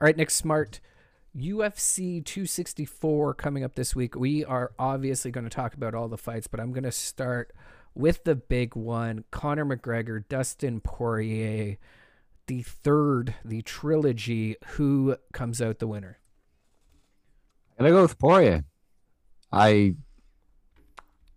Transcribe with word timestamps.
All 0.00 0.06
right, 0.06 0.16
Nick 0.16 0.30
Smart. 0.30 0.80
UFC 1.36 2.24
264 2.24 3.34
coming 3.34 3.62
up 3.62 3.74
this 3.74 3.94
week. 3.94 4.16
We 4.16 4.46
are 4.46 4.72
obviously 4.78 5.30
going 5.30 5.44
to 5.44 5.50
talk 5.50 5.74
about 5.74 5.94
all 5.94 6.08
the 6.08 6.16
fights, 6.16 6.46
but 6.46 6.58
I'm 6.58 6.72
going 6.72 6.84
to 6.84 6.90
start 6.90 7.52
with 7.94 8.24
the 8.24 8.34
big 8.34 8.74
one 8.74 9.24
Conor 9.30 9.66
McGregor, 9.66 10.26
Dustin 10.26 10.80
Poirier, 10.80 11.76
the 12.46 12.62
third, 12.62 13.34
the 13.44 13.60
trilogy. 13.60 14.56
Who 14.68 15.16
comes 15.34 15.60
out 15.60 15.80
the 15.80 15.86
winner? 15.86 16.18
I'm 17.78 17.84
going 17.84 17.92
to 17.92 17.98
go 17.98 18.02
with 18.02 18.18
Poirier. 18.18 18.64
I 19.52 19.96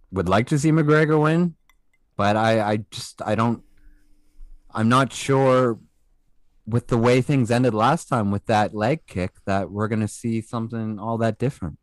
would 0.09 0.29
like 0.29 0.47
to 0.47 0.57
see 0.57 0.71
McGregor 0.71 1.21
win, 1.21 1.55
but 2.15 2.37
I, 2.37 2.61
I 2.61 2.77
just, 2.91 3.21
I 3.25 3.35
don't, 3.35 3.61
I'm 4.71 4.87
not 4.87 5.11
sure 5.11 5.79
with 6.65 6.87
the 6.87 6.97
way 6.97 7.21
things 7.21 7.51
ended 7.51 7.73
last 7.73 8.07
time 8.07 8.31
with 8.31 8.45
that 8.45 8.73
leg 8.73 9.05
kick 9.05 9.31
that 9.45 9.69
we're 9.69 9.87
going 9.87 9.99
to 9.99 10.07
see 10.07 10.41
something 10.41 10.99
all 10.99 11.17
that 11.17 11.37
different. 11.37 11.77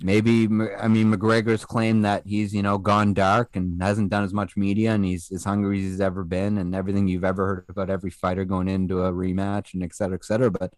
Maybe 0.00 0.44
I 0.44 0.88
mean 0.88 1.12
McGregor's 1.12 1.64
claimed 1.64 2.04
that 2.04 2.26
he's 2.26 2.52
you 2.52 2.62
know 2.62 2.78
gone 2.78 3.14
dark 3.14 3.54
and 3.54 3.80
hasn't 3.80 4.10
done 4.10 4.24
as 4.24 4.34
much 4.34 4.56
media 4.56 4.92
and 4.92 5.04
he's 5.04 5.30
as 5.30 5.44
hungry 5.44 5.78
as 5.78 5.84
he's 5.84 6.00
ever 6.00 6.24
been 6.24 6.58
and 6.58 6.74
everything 6.74 7.06
you've 7.06 7.24
ever 7.24 7.46
heard 7.46 7.66
about 7.68 7.90
every 7.90 8.10
fighter 8.10 8.44
going 8.44 8.68
into 8.68 9.04
a 9.04 9.12
rematch 9.12 9.72
and 9.72 9.84
et 9.84 9.94
cetera, 9.94 10.16
et 10.16 10.24
cetera. 10.24 10.50
But 10.50 10.72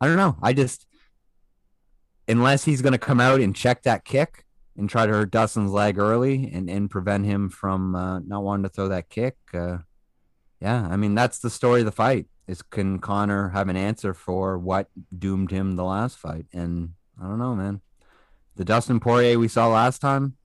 I 0.00 0.08
don't 0.08 0.16
know. 0.16 0.36
I 0.42 0.52
just 0.52 0.86
unless 2.26 2.64
he's 2.64 2.82
going 2.82 2.92
to 2.92 2.98
come 2.98 3.20
out 3.20 3.40
and 3.40 3.54
check 3.54 3.82
that 3.82 4.04
kick 4.04 4.44
and 4.76 4.90
try 4.90 5.06
to 5.06 5.12
hurt 5.12 5.30
Dustin's 5.30 5.70
leg 5.70 5.98
early 5.98 6.50
and, 6.52 6.68
and 6.68 6.90
prevent 6.90 7.26
him 7.26 7.48
from 7.48 7.94
uh, 7.94 8.18
not 8.20 8.42
wanting 8.42 8.64
to 8.64 8.68
throw 8.68 8.88
that 8.88 9.08
kick. 9.08 9.36
Uh, 9.54 9.78
yeah, 10.62 10.86
I 10.88 10.96
mean 10.96 11.16
that's 11.16 11.40
the 11.40 11.50
story 11.50 11.80
of 11.80 11.86
the 11.86 11.92
fight. 11.92 12.26
Is 12.46 12.62
can 12.62 13.00
Conor 13.00 13.48
have 13.48 13.68
an 13.68 13.76
answer 13.76 14.14
for 14.14 14.56
what 14.56 14.88
doomed 15.16 15.50
him 15.50 15.74
the 15.74 15.84
last 15.84 16.16
fight? 16.16 16.46
And 16.52 16.90
I 17.20 17.24
don't 17.24 17.40
know, 17.40 17.56
man. 17.56 17.80
The 18.54 18.64
Dustin 18.64 19.00
Poirier 19.00 19.40
we 19.40 19.48
saw 19.48 19.68
last 19.68 19.98
time, 19.98 20.36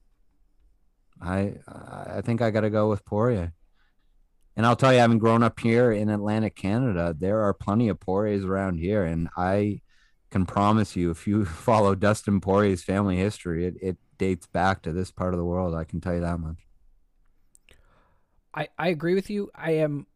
I 1.21 1.55
I 1.67 2.21
think 2.21 2.41
I 2.41 2.49
got 2.49 2.61
to 2.61 2.71
go 2.71 2.89
with 2.89 3.05
Poirier. 3.05 3.53
And 4.55 4.65
I'll 4.65 4.75
tell 4.75 4.91
you, 4.91 4.97
having 4.97 5.19
grown 5.19 5.43
up 5.43 5.59
here 5.59 5.91
in 5.91 6.09
Atlantic 6.09 6.55
Canada, 6.55 7.15
there 7.17 7.41
are 7.41 7.53
plenty 7.53 7.87
of 7.87 7.99
Poiriers 7.99 8.43
around 8.43 8.79
here, 8.79 9.05
and 9.05 9.29
I 9.37 9.81
can 10.31 10.47
promise 10.47 10.95
you, 10.95 11.11
if 11.11 11.27
you 11.27 11.45
follow 11.69 11.93
Dustin 11.93 12.41
Poirier's 12.41 12.83
family 12.83 13.17
history, 13.17 13.67
it, 13.67 13.75
it 13.79 13.97
dates 14.17 14.47
back 14.47 14.81
to 14.81 14.91
this 14.91 15.11
part 15.11 15.35
of 15.35 15.37
the 15.37 15.45
world. 15.45 15.75
I 15.75 15.83
can 15.83 16.01
tell 16.01 16.15
you 16.15 16.21
that 16.21 16.39
much. 16.39 16.66
I, 18.57 18.69
I 18.79 18.87
agree 18.87 19.13
with 19.13 19.29
you. 19.29 19.51
I 19.53 19.71
am 19.71 20.07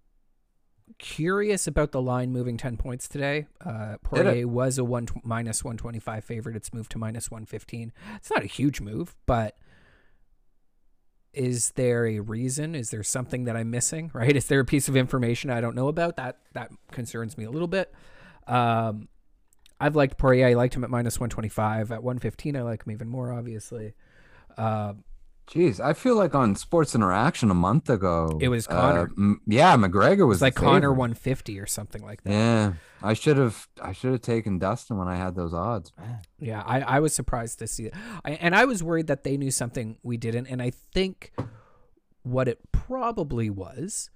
curious 0.98 1.68
about 1.68 1.92
the 1.92 2.02
line 2.02 2.32
moving 2.32 2.58
10 2.58 2.76
points 2.76 3.08
today. 3.08 3.46
Uh, 3.64 3.98
Poirier 4.02 4.48
was 4.48 4.80
a 4.80 4.84
one 4.84 5.08
minus 5.24 5.64
125 5.64 6.24
favorite. 6.24 6.56
It's 6.56 6.74
moved 6.74 6.92
to 6.94 6.98
minus 6.98 7.30
115. 7.30 7.94
It's 8.16 8.32
not 8.32 8.44
a 8.44 8.48
huge 8.48 8.82
move, 8.82 9.16
but 9.28 9.58
is 11.34 11.72
there 11.72 12.08
a 12.08 12.20
reason? 12.20 12.74
Is 12.74 12.90
there 12.90 13.04
something 13.04 13.44
that 13.44 13.56
I'm 13.56 13.70
missing? 13.70 14.10
Right? 14.16 14.36
Is 14.36 14.48
there 14.48 14.60
a 14.60 14.66
piece 14.66 14.88
of 14.88 14.98
information 14.98 15.52
I 15.52 15.62
don't 15.62 15.76
know 15.76 15.88
about? 15.88 16.16
That 16.18 16.40
that 16.54 16.72
concerns 16.92 17.38
me 17.38 17.46
a 17.46 17.52
little 17.52 17.68
bit. 17.68 17.94
Um, 18.48 19.08
I've 19.80 19.96
liked 19.96 20.18
Poirier. 20.18 20.48
I 20.48 20.54
liked 20.56 20.76
him 20.76 20.84
at 20.84 20.90
minus 20.90 21.20
125. 21.20 21.92
At 21.92 22.04
115, 22.04 22.56
I 22.56 22.64
like 22.64 22.86
him 22.86 22.92
even 22.92 23.08
more, 23.08 23.32
obviously. 23.32 23.94
Uh, 24.58 24.94
Jeez, 25.52 25.82
I 25.82 25.92
feel 25.92 26.16
like 26.16 26.34
on 26.34 26.56
Sports 26.56 26.96
Interaction 26.96 27.52
a 27.52 27.54
month 27.54 27.90
ago, 27.90 28.38
it 28.42 28.48
was 28.48 28.68
Conor. 28.68 29.02
Uh, 29.02 29.22
m- 29.22 29.42
yeah, 29.46 29.76
McGregor 29.76 30.26
was 30.26 30.42
like 30.42 30.56
Conor 30.56 30.92
150 30.92 31.60
or 31.60 31.66
something 31.66 32.02
like 32.02 32.24
that. 32.24 32.32
Yeah, 32.32 32.74
I 33.04 33.14
should 33.14 33.36
have. 33.36 33.68
I 33.82 33.92
should 33.92 34.14
have 34.14 34.22
taken 34.22 34.60
Dustin 34.60 34.98
when 34.98 35.10
I 35.10 35.18
had 35.18 35.36
those 35.36 35.54
odds. 35.54 35.92
Man. 36.00 36.20
Yeah, 36.40 36.64
I, 36.66 36.80
I 36.80 37.00
was 37.02 37.14
surprised 37.14 37.60
to 37.60 37.68
see 37.68 37.88
it, 37.88 37.94
I, 38.24 38.32
and 38.32 38.56
I 38.56 38.64
was 38.64 38.82
worried 38.82 39.08
that 39.08 39.26
they 39.26 39.36
knew 39.36 39.52
something 39.52 39.98
we 40.04 40.16
didn't. 40.16 40.48
And 40.48 40.62
I 40.62 40.70
think 40.94 41.34
what 42.24 42.48
it 42.48 42.60
probably 42.72 43.50
was 43.50 44.10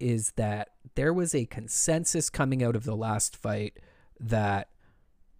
is 0.00 0.32
that 0.32 0.70
there 0.96 1.12
was 1.14 1.32
a 1.32 1.44
consensus 1.46 2.28
coming 2.28 2.60
out 2.62 2.74
of 2.74 2.82
the 2.82 2.96
last 2.96 3.36
fight 3.36 3.78
that 4.18 4.68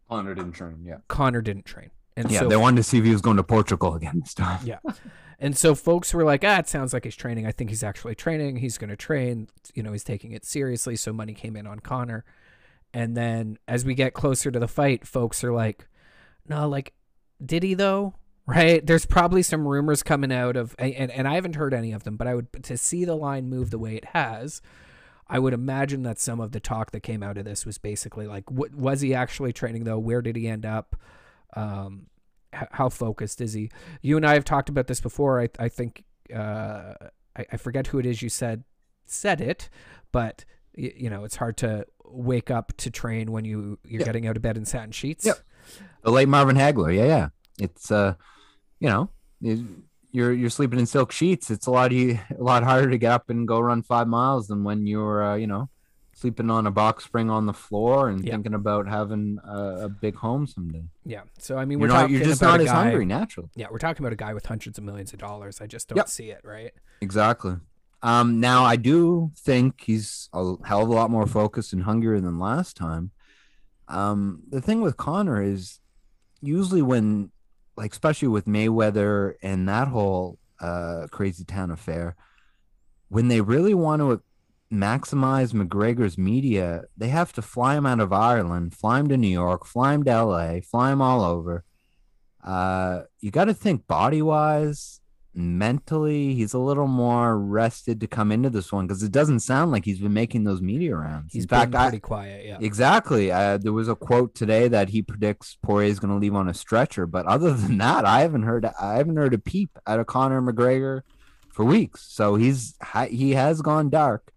Conor 0.09 0.37
didn't 0.37 0.53
train. 0.53 0.85
Yeah, 0.85 0.99
Conor 1.09 1.43
didn't 1.43 1.65
train. 1.67 1.91
And 2.19 2.33
yeah, 2.33 2.41
so, 2.41 2.49
they 2.49 2.57
wanted 2.57 2.79
to 2.79 2.83
see 2.83 2.99
if 2.99 3.05
he 3.05 3.13
was 3.13 3.21
going 3.21 3.37
to 3.37 3.45
Portugal 3.45 3.95
again 3.95 4.19
this 4.19 4.35
time. 4.35 4.59
Yeah. 4.67 4.81
And 5.39 5.57
so 5.57 5.77
folks 5.77 6.13
were 6.13 6.25
like, 6.25 6.43
ah, 6.43 6.59
it 6.59 6.69
sounds 6.69 6.93
like 6.93 7.05
he's 7.05 7.15
training. 7.15 7.47
I 7.47 7.53
think 7.53 7.71
he's 7.71 7.85
actually 7.85 8.17
training. 8.17 8.57
He's 8.57 8.77
going 8.77 8.91
to 8.91 8.97
train. 8.97 9.47
You 9.73 9.85
know, 9.85 9.93
he's 9.93 10.03
taking 10.03 10.33
it 10.33 10.45
seriously. 10.45 10.97
So 10.97 11.13
money 11.13 11.33
came 11.33 11.55
in 11.55 11.65
on 11.65 11.79
Conor. 11.79 12.25
And 12.93 13.17
then 13.17 13.57
as 13.69 13.85
we 13.85 13.95
get 13.95 14.15
closer 14.15 14.51
to 14.51 14.59
the 14.59 14.67
fight, 14.67 15.07
folks 15.07 15.45
are 15.45 15.53
like, 15.53 15.87
no, 16.49 16.69
like, 16.69 16.93
did 17.45 17.63
he 17.63 17.75
though? 17.75 18.15
Right? 18.49 18.85
There's 18.85 19.05
probably 19.05 19.43
some 19.43 19.69
rumors 19.69 20.03
coming 20.03 20.33
out 20.33 20.57
of, 20.57 20.75
and, 20.79 21.11
and 21.11 21.29
I 21.29 21.35
haven't 21.35 21.57
heard 21.57 21.75
any 21.75 21.93
of 21.93 22.05
them, 22.05 22.17
but 22.17 22.27
I 22.27 22.35
would, 22.35 22.51
to 22.63 22.79
see 22.79 23.05
the 23.05 23.15
line 23.15 23.51
move 23.51 23.71
the 23.71 23.79
way 23.79 23.95
it 23.95 24.07
has, 24.07 24.63
I 25.27 25.39
would 25.39 25.53
imagine 25.53 26.03
that 26.05 26.19
some 26.19 26.41
of 26.41 26.53
the 26.53 26.59
talk 26.59 26.93
that 26.93 27.01
came 27.01 27.23
out 27.23 27.37
of 27.37 27.45
this 27.45 27.67
was 27.67 27.77
basically 27.77 28.27
like, 28.27 28.51
what 28.51 28.75
was 28.75 29.03
he 29.03 29.13
actually 29.13 29.53
training 29.53 29.85
though? 29.85 29.99
Where 29.99 30.23
did 30.23 30.35
he 30.35 30.49
end 30.49 30.65
up? 30.65 30.97
Um, 31.55 32.07
how 32.53 32.89
focused 32.89 33.41
is 33.41 33.53
he? 33.53 33.71
You 34.03 34.17
and 34.17 34.27
I 34.27 34.35
have 34.35 34.45
talked 34.45 34.69
about 34.69 34.87
this 34.87 35.01
before. 35.01 35.41
I 35.41 35.49
I 35.59 35.69
think 35.69 36.05
uh, 36.35 36.95
I, 37.37 37.47
I 37.53 37.57
forget 37.57 37.89
who 37.89 37.99
it 37.99 38.07
is. 38.07 38.23
You 38.23 38.29
said 38.29 38.65
said 39.07 39.41
it, 39.41 39.69
but 40.13 40.45
y- 40.77 40.93
you 40.97 41.11
know 41.11 41.25
it's 41.25 41.37
hard 41.37 41.57
to 41.59 41.87
wake 42.05 42.51
up 42.51 42.73
to 42.79 42.91
train 42.91 43.33
when 43.33 43.45
you 43.45 43.79
you're 43.85 44.05
getting 44.05 44.27
out 44.27 44.37
of 44.37 44.43
bed 44.43 44.57
in 44.57 44.65
satin 44.65 44.93
sheets. 44.93 45.27
Yep. 45.27 45.39
The 46.05 46.11
late 46.11 46.29
Marvin 46.29 46.57
Hagler. 46.57 46.95
Yeah, 46.95 47.05
yeah. 47.05 47.29
It's 47.61 47.91
uh, 47.91 48.15
you 48.81 48.89
know, 48.89 49.11
you're 50.11 50.33
you're 50.33 50.51
sleeping 50.51 50.79
in 50.79 50.87
silk 50.87 51.13
sheets. 51.13 51.51
It's 51.51 51.67
a 51.67 51.71
lot 51.71 51.93
a 51.93 52.19
lot 52.39 52.63
harder 52.63 52.91
to 52.91 52.99
get 52.99 53.13
up 53.13 53.29
and 53.31 53.47
go 53.47 53.61
run 53.61 53.83
five 53.83 54.09
miles 54.09 54.49
than 54.49 54.65
when 54.65 54.87
you're 54.87 55.23
uh, 55.23 55.35
you 55.37 55.47
know 55.47 55.69
sleeping 56.19 56.51
on 56.51 56.67
a 56.67 56.71
box 56.71 57.05
spring 57.05 57.31
on 57.31 57.47
the 57.47 57.53
floor 57.53 58.09
and 58.09 58.25
thinking 58.25 58.55
about 58.55 58.89
having 58.89 59.39
a, 59.45 59.85
a, 59.85 59.89
big 59.89 60.17
home 60.17 60.49
someday. 60.49 60.83
Yeah. 61.05 61.23
So 61.39 61.57
I 61.57 61.65
mean, 61.65 61.79
we're 61.79 61.87
you're 61.87 61.97
talking 61.97 62.15
you're 62.17 62.25
just 62.25 62.43
not 62.43 62.61
as 62.61 62.67
guy, 62.67 62.85
hungry 62.85 63.07
naturally. 63.07 63.51
Yeah, 63.55 63.69
we're 63.71 63.79
talking 63.79 64.05
about 64.05 64.13
a 64.13 64.17
guy 64.17 64.35
with 64.35 64.45
hundreds 64.45 64.79
of 64.79 64.85
millions 64.85 65.13
of 65.13 65.21
dollars. 65.21 65.61
I 65.61 65.67
just 65.67 65.89
don't 65.89 65.97
yep. 65.97 66.09
see 66.09 66.31
it, 66.31 66.41
right? 66.43 66.73
Exactly. 67.01 67.57
Um, 68.03 68.41
now 68.41 68.65
I 68.65 68.77
do 68.77 69.31
think 69.37 69.83
he's 69.83 70.29
a 70.33 70.55
hell 70.65 70.83
of 70.83 70.89
a 70.89 70.93
lot 70.93 71.11
more 71.11 71.27
focused 71.27 71.73
and 71.73 71.85
hungrier 71.85 72.21
than 72.21 72.39
last 72.39 72.77
time. 72.77 73.13
Um, 73.87 74.43
the 74.49 74.61
thing 74.61 74.81
with 74.81 74.97
Conor 74.97 75.41
is 75.41 75.81
usually 76.41 76.83
when, 76.83 77.31
like, 77.77 77.93
especially 77.93 78.29
with 78.29 78.47
Mayweather 78.47 79.35
and 79.43 79.69
that 79.69 79.89
whole 79.89 80.39
uh, 80.61 81.07
crazy 81.11 81.45
town 81.45 81.71
affair, 81.71 82.17
when 83.09 83.29
they 83.29 83.41
really 83.41 83.75
want 83.75 84.01
to 84.01 84.23
maximize 84.73 85.53
McGregor's 85.53 86.19
media, 86.19 86.85
they 86.97 87.09
have 87.09 87.33
to 87.35 87.43
fly 87.43 87.77
him 87.77 87.87
out 87.87 88.01
of 88.01 88.13
Ireland, 88.13 88.75
fly 88.75 89.01
him 89.01 89.09
to 89.09 89.17
New 89.17 89.29
York, 89.29 89.65
fly 89.65 89.95
him 89.95 90.05
to 90.05 90.25
LA, 90.25 90.61
fly 90.61 90.93
him 90.93 91.01
all 91.01 91.23
over. 91.23 91.65
Uh, 92.45 93.03
you 93.21 93.31
got 93.31 93.47
to 93.47 93.55
think 93.55 93.87
body 93.87 94.23
wise, 94.23 95.01
mentally, 95.35 96.35
he's 96.35 96.53
a 96.53 96.59
little 96.59 96.87
more 96.87 97.39
rested 97.39 98.01
to 98.01 98.07
come 98.07 98.33
into 98.33 98.51
this 98.51 98.73
one 98.73 98.87
because 98.87 99.03
it 99.03 99.13
doesn't 99.13 99.41
sound 99.41 99.71
like 99.71 99.85
he's 99.85 99.99
been 100.01 100.13
making 100.13 100.45
those 100.45 100.61
media 100.61 100.97
rounds. 100.97 101.33
He's 101.33 101.47
been 101.47 101.71
pretty 101.71 101.97
I, 101.97 102.01
quiet, 102.01 102.45
yeah. 102.45 102.59
Exactly. 102.61 103.31
Uh, 103.31 103.59
there 103.59 103.73
was 103.73 103.89
a 103.89 103.95
quote 103.95 104.35
today 104.35 104.69
that 104.69 104.91
he 104.91 105.03
predicts 105.03 105.57
Poirier 105.63 105.91
is 105.91 106.01
going 106.01 106.13
to 106.13 106.19
leave 106.19 106.35
on 106.35 106.49
a 106.49 106.55
stretcher, 106.55 107.07
but 107.07 107.27
other 107.27 107.53
than 107.55 107.79
that, 107.79 108.05
I 108.05 108.21
haven't 108.21 108.43
heard 108.43 108.67
I 108.67 108.97
haven't 108.97 109.17
heard 109.17 109.35
a 109.35 109.39
peep 109.39 109.79
out 109.87 110.01
of 110.01 110.07
Conor 110.07 110.43
McGregor 110.43 111.03
for 111.51 111.65
weeks. 111.65 112.05
So 112.09 112.35
he's 112.35 112.75
he 113.09 113.33
has 113.33 113.63
gone 113.63 113.91
dark. 113.91 114.33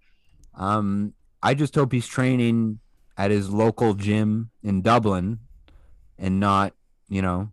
Um, 0.55 1.13
I 1.41 1.53
just 1.53 1.75
hope 1.75 1.91
he's 1.91 2.07
training 2.07 2.79
at 3.17 3.31
his 3.31 3.49
local 3.49 3.93
gym 3.93 4.51
in 4.63 4.81
Dublin 4.81 5.39
and 6.17 6.39
not, 6.39 6.73
you 7.09 7.21
know, 7.21 7.51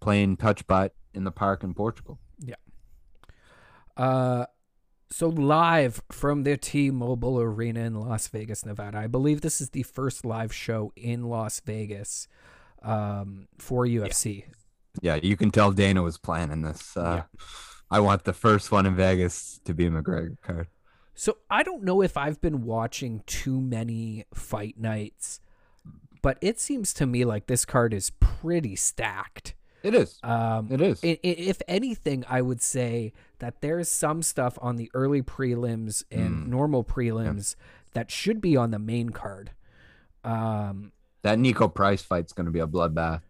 playing 0.00 0.36
touch 0.36 0.66
butt 0.66 0.94
in 1.14 1.24
the 1.24 1.30
park 1.30 1.62
in 1.62 1.74
Portugal. 1.74 2.18
Yeah. 2.38 2.54
Uh, 3.96 4.46
so 5.10 5.28
live 5.28 6.02
from 6.12 6.44
the 6.44 6.56
T-Mobile 6.56 7.40
Arena 7.40 7.80
in 7.80 7.94
Las 7.94 8.28
Vegas, 8.28 8.64
Nevada. 8.64 8.98
I 8.98 9.08
believe 9.08 9.40
this 9.40 9.60
is 9.60 9.70
the 9.70 9.82
first 9.82 10.24
live 10.24 10.54
show 10.54 10.92
in 10.96 11.24
Las 11.24 11.60
Vegas 11.60 12.28
um, 12.82 13.48
for 13.58 13.84
UFC. 13.84 14.44
Yeah. 15.02 15.16
yeah, 15.16 15.20
you 15.22 15.36
can 15.36 15.50
tell 15.50 15.72
Dana 15.72 16.02
was 16.02 16.16
planning 16.16 16.62
this. 16.62 16.96
Uh, 16.96 17.22
yeah. 17.22 17.44
I 17.90 17.98
want 17.98 18.24
the 18.24 18.32
first 18.32 18.70
one 18.70 18.86
in 18.86 18.94
Vegas 18.94 19.60
to 19.64 19.74
be 19.74 19.86
a 19.86 19.90
McGregor 19.90 20.40
card. 20.42 20.68
So 21.20 21.36
I 21.50 21.64
don't 21.64 21.82
know 21.82 22.00
if 22.00 22.16
I've 22.16 22.40
been 22.40 22.64
watching 22.64 23.22
too 23.26 23.60
many 23.60 24.24
fight 24.32 24.78
nights, 24.78 25.42
but 26.22 26.38
it 26.40 26.58
seems 26.58 26.94
to 26.94 27.04
me 27.04 27.26
like 27.26 27.46
this 27.46 27.66
card 27.66 27.92
is 27.92 28.08
pretty 28.20 28.74
stacked. 28.74 29.52
It 29.82 29.94
is. 29.94 30.18
Um, 30.22 30.68
it 30.72 30.80
is. 30.80 30.98
If 31.02 31.60
anything, 31.68 32.24
I 32.26 32.40
would 32.40 32.62
say 32.62 33.12
that 33.38 33.60
there's 33.60 33.90
some 33.90 34.22
stuff 34.22 34.58
on 34.62 34.76
the 34.76 34.90
early 34.94 35.20
prelims 35.20 36.04
and 36.10 36.46
mm. 36.46 36.46
normal 36.46 36.84
prelims 36.84 37.54
yeah. 37.54 37.64
that 37.92 38.10
should 38.10 38.40
be 38.40 38.56
on 38.56 38.70
the 38.70 38.78
main 38.78 39.10
card. 39.10 39.50
Um, 40.24 40.90
That 41.20 41.36
Niko 41.36 41.72
Price 41.74 42.00
fight's 42.00 42.32
going 42.32 42.46
to 42.46 42.50
be 42.50 42.60
a 42.60 42.66
bloodbath. 42.66 43.20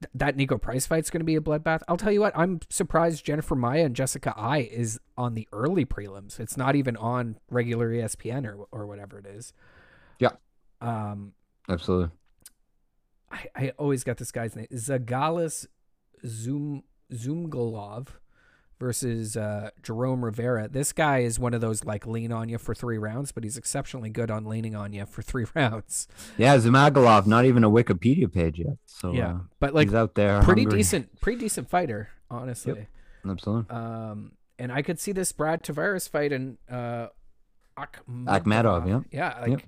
Th- 0.00 0.10
that 0.14 0.36
Niko 0.36 0.60
Price 0.60 0.86
fight's 0.86 1.10
going 1.10 1.20
to 1.20 1.24
be 1.24 1.36
a 1.36 1.40
bloodbath. 1.40 1.82
I'll 1.88 1.96
tell 1.96 2.12
you 2.12 2.20
what, 2.20 2.36
I'm 2.36 2.60
surprised 2.70 3.24
Jennifer 3.24 3.54
Maia 3.54 3.84
and 3.84 3.96
Jessica 3.96 4.34
Eye 4.36 4.68
is 4.70 5.00
on 5.16 5.34
the 5.34 5.48
early 5.52 5.84
prelims. 5.84 6.40
It's 6.40 6.56
not 6.56 6.76
even 6.76 6.96
on 6.96 7.36
regular 7.50 7.90
ESPN 7.90 8.46
or 8.46 8.66
or 8.70 8.86
whatever 8.86 9.18
it 9.18 9.26
is. 9.26 9.52
Yeah. 10.18 10.32
Um, 10.80 11.32
Absolutely. 11.68 12.10
I, 13.30 13.46
I 13.56 13.68
always 13.78 14.04
got 14.04 14.18
this 14.18 14.30
guy's 14.30 14.54
name 14.54 14.66
Zagalis 14.72 15.66
Zoom 16.26 16.82
Zoomgolov 17.12 18.08
versus 18.78 19.36
uh, 19.36 19.70
Jerome 19.82 20.24
Rivera. 20.24 20.68
This 20.68 20.92
guy 20.92 21.18
is 21.18 21.38
one 21.38 21.54
of 21.54 21.60
those 21.60 21.84
like 21.84 22.06
lean 22.06 22.32
on 22.32 22.48
you 22.48 22.58
for 22.58 22.74
three 22.74 22.98
rounds, 22.98 23.32
but 23.32 23.44
he's 23.44 23.56
exceptionally 23.56 24.10
good 24.10 24.30
on 24.30 24.44
leaning 24.44 24.74
on 24.74 24.92
you 24.92 25.06
for 25.06 25.22
three 25.22 25.46
rounds. 25.54 26.08
Yeah, 26.36 26.56
Zamagalov, 26.56 27.26
not 27.26 27.44
even 27.44 27.64
a 27.64 27.70
Wikipedia 27.70 28.32
page 28.32 28.58
yet. 28.58 28.78
So 28.86 29.12
yeah, 29.12 29.28
uh, 29.28 29.38
but 29.60 29.74
like 29.74 29.88
he's 29.88 29.94
out 29.94 30.14
there. 30.14 30.42
pretty 30.42 30.62
hungry. 30.62 30.78
decent, 30.78 31.20
pretty 31.20 31.38
decent 31.40 31.70
fighter, 31.70 32.08
honestly. 32.30 32.86
Absolutely. 33.28 33.74
Um, 33.74 34.32
and 34.58 34.70
I 34.70 34.82
could 34.82 35.00
see 35.00 35.12
this 35.12 35.32
Brad 35.32 35.62
Tavares 35.62 36.08
fight 36.08 36.32
and 36.32 36.58
uh, 36.70 37.08
Akhmedov. 37.78 38.26
Akhmedov, 38.26 38.88
yeah. 38.88 39.00
yeah, 39.10 39.40
like. 39.40 39.50
Yep. 39.50 39.60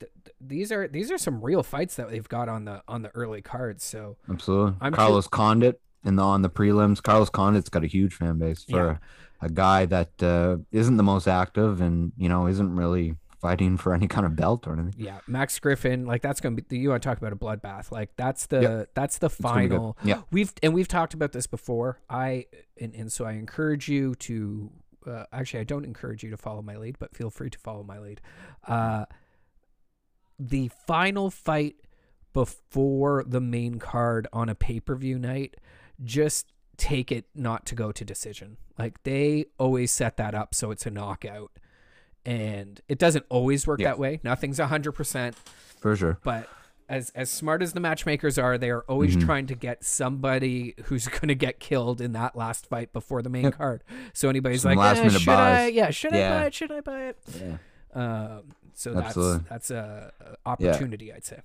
th- 0.00 0.12
th- 0.24 0.36
these 0.40 0.72
are 0.72 0.88
these 0.88 1.10
are 1.10 1.18
some 1.18 1.40
real 1.42 1.62
fights 1.62 1.96
that 1.96 2.10
they've 2.10 2.28
got 2.28 2.48
on 2.48 2.64
the 2.64 2.82
on 2.88 3.02
the 3.02 3.10
early 3.10 3.42
cards. 3.42 3.84
So 3.84 4.16
Absolutely. 4.30 4.74
I'm 4.80 4.92
Carlos 4.92 5.26
Condit 5.28 5.80
in 6.06 6.16
the 6.16 6.22
on 6.22 6.40
the 6.40 6.48
prelims. 6.50 7.02
Carlos 7.02 7.28
Condit's 7.28 7.68
got 7.68 7.84
a 7.84 7.86
huge 7.86 8.14
fan 8.14 8.38
base 8.38 8.64
for 8.64 8.98
a 9.42 9.50
guy 9.50 9.84
that 9.84 10.22
uh, 10.22 10.56
isn't 10.72 10.96
the 10.96 11.02
most 11.02 11.26
active 11.28 11.80
and 11.82 12.12
you 12.16 12.28
know 12.28 12.46
isn't 12.46 12.74
really 12.74 13.16
fighting 13.38 13.76
for 13.76 13.92
any 13.92 14.08
kind 14.08 14.24
of 14.24 14.34
belt 14.34 14.66
or 14.66 14.72
anything. 14.72 14.94
Yeah, 14.96 15.18
Max 15.28 15.58
Griffin, 15.58 16.06
like 16.06 16.22
that's 16.22 16.40
gonna 16.40 16.56
be. 16.56 16.78
You 16.78 16.88
want 16.88 17.02
to 17.02 17.08
talk 17.08 17.18
about 17.18 17.32
a 17.32 17.36
bloodbath? 17.36 17.92
Like 17.92 18.10
that's 18.16 18.46
the 18.46 18.60
Yep. 18.62 18.90
that's 18.94 19.18
the 19.18 19.28
gonna 19.28 19.54
be 19.62 19.68
good. 19.68 19.74
final. 19.76 19.98
Yeah. 20.02 20.22
we've 20.30 20.52
and 20.62 20.72
we've 20.72 20.88
talked 20.88 21.12
about 21.12 21.32
this 21.32 21.46
before. 21.46 22.00
I 22.08 22.46
and, 22.80 22.94
and 22.94 23.12
so 23.12 23.24
I 23.26 23.32
encourage 23.32 23.88
you 23.88 24.14
to. 24.14 24.70
Uh, 25.06 25.24
actually, 25.32 25.60
I 25.60 25.64
don't 25.64 25.84
encourage 25.84 26.24
you 26.24 26.30
to 26.30 26.36
follow 26.36 26.62
my 26.62 26.76
lead, 26.76 26.98
but 26.98 27.14
feel 27.14 27.30
free 27.30 27.50
to 27.50 27.58
follow 27.58 27.84
my 27.84 27.98
lead. 28.00 28.20
Uh, 28.66 29.04
the 30.38 30.68
final 30.86 31.30
fight 31.30 31.76
before 32.32 33.24
the 33.26 33.40
main 33.40 33.78
card 33.78 34.26
on 34.32 34.48
a 34.48 34.54
pay 34.54 34.80
per 34.80 34.94
view 34.96 35.18
night, 35.18 35.54
just 36.04 36.52
take 36.76 37.10
it 37.10 37.24
not 37.34 37.64
to 37.66 37.74
go 37.74 37.90
to 37.92 38.04
decision. 38.04 38.56
Like 38.78 39.02
they 39.04 39.46
always 39.58 39.90
set 39.90 40.16
that 40.18 40.34
up 40.34 40.54
so 40.54 40.70
it's 40.70 40.86
a 40.86 40.90
knockout. 40.90 41.50
And 42.24 42.80
it 42.88 42.98
doesn't 42.98 43.24
always 43.28 43.66
work 43.66 43.80
Yeah. 43.80 43.88
that 43.90 43.98
way. 43.98 44.20
Nothing's 44.24 44.58
100%, 44.58 45.36
For 45.80 45.94
sure. 45.96 46.18
but 46.24 46.48
as 46.88 47.10
as 47.16 47.30
smart 47.30 47.62
as 47.62 47.72
the 47.72 47.80
matchmakers 47.80 48.38
are, 48.38 48.58
they 48.58 48.70
are 48.70 48.82
always 48.82 49.16
Mhm. 49.16 49.24
trying 49.24 49.46
to 49.46 49.54
get 49.54 49.82
somebody 49.84 50.74
who's 50.84 51.06
going 51.08 51.28
to 51.28 51.34
get 51.34 51.58
killed 51.60 52.00
in 52.00 52.12
that 52.12 52.36
last 52.36 52.66
fight 52.66 52.92
before 52.92 53.22
the 53.22 53.28
main 53.28 53.44
Yep. 53.44 53.54
card. 53.58 53.84
So 54.12 54.28
anybody's 54.28 54.62
Some 54.62 54.74
like, 54.76 54.96
"Eh, 54.98 55.08
should 55.08 55.28
I? 55.28 55.66
Yeah, 55.68 55.90
should 55.90 56.14
I 56.14 56.28
buy 56.30 56.46
it? 56.46 56.54
Should 56.54 56.72
I 56.72 56.80
buy 56.80 57.02
it? 57.06 57.18
Yeah. 57.40 57.56
Um, 57.94 58.42
so 58.74 58.92
that's 58.92 59.06
Absolutely. 59.08 59.44
that's 59.48 59.70
a, 59.70 60.12
a 60.20 60.48
opportunity, 60.48 61.12
I'd 61.12 61.24
say. 61.24 61.40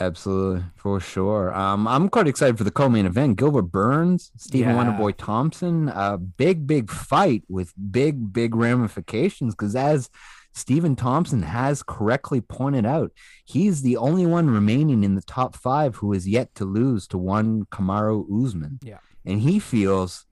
Absolutely, 0.00 0.62
for 0.76 1.00
sure. 1.00 1.52
Um, 1.54 1.88
I'm 1.88 2.08
quite 2.08 2.28
excited 2.28 2.56
for 2.56 2.64
the 2.64 2.70
co-main 2.70 3.04
event. 3.06 3.36
Gilbert 3.36 3.62
Burns, 3.72 4.30
Stephen 4.36 4.76
Yeah. 4.76 4.84
Wonderboy 4.84 5.14
Thompson. 5.16 5.88
A 5.88 6.16
big, 6.16 6.66
big 6.66 6.90
fight 6.90 7.42
with 7.48 7.72
big, 7.90 8.32
big 8.32 8.54
ramifications. 8.54 9.54
Because 9.54 9.74
as 9.74 10.08
Stephen 10.52 10.94
Thompson 10.94 11.42
has 11.42 11.82
correctly 11.82 12.40
pointed 12.40 12.86
out, 12.86 13.10
he's 13.44 13.82
the 13.82 13.96
only 13.96 14.24
one 14.24 14.48
remaining 14.50 15.02
in 15.02 15.16
the 15.16 15.22
top 15.22 15.56
five 15.56 15.96
who 15.96 16.12
is 16.12 16.28
yet 16.28 16.54
to 16.56 16.64
lose 16.64 17.06
to 17.08 17.18
one 17.18 17.64
Kamaru 17.66 18.24
Usman. 18.44 18.78
Yeah. 18.82 18.98
and 19.24 19.40
he 19.40 19.58
feels 19.58 20.26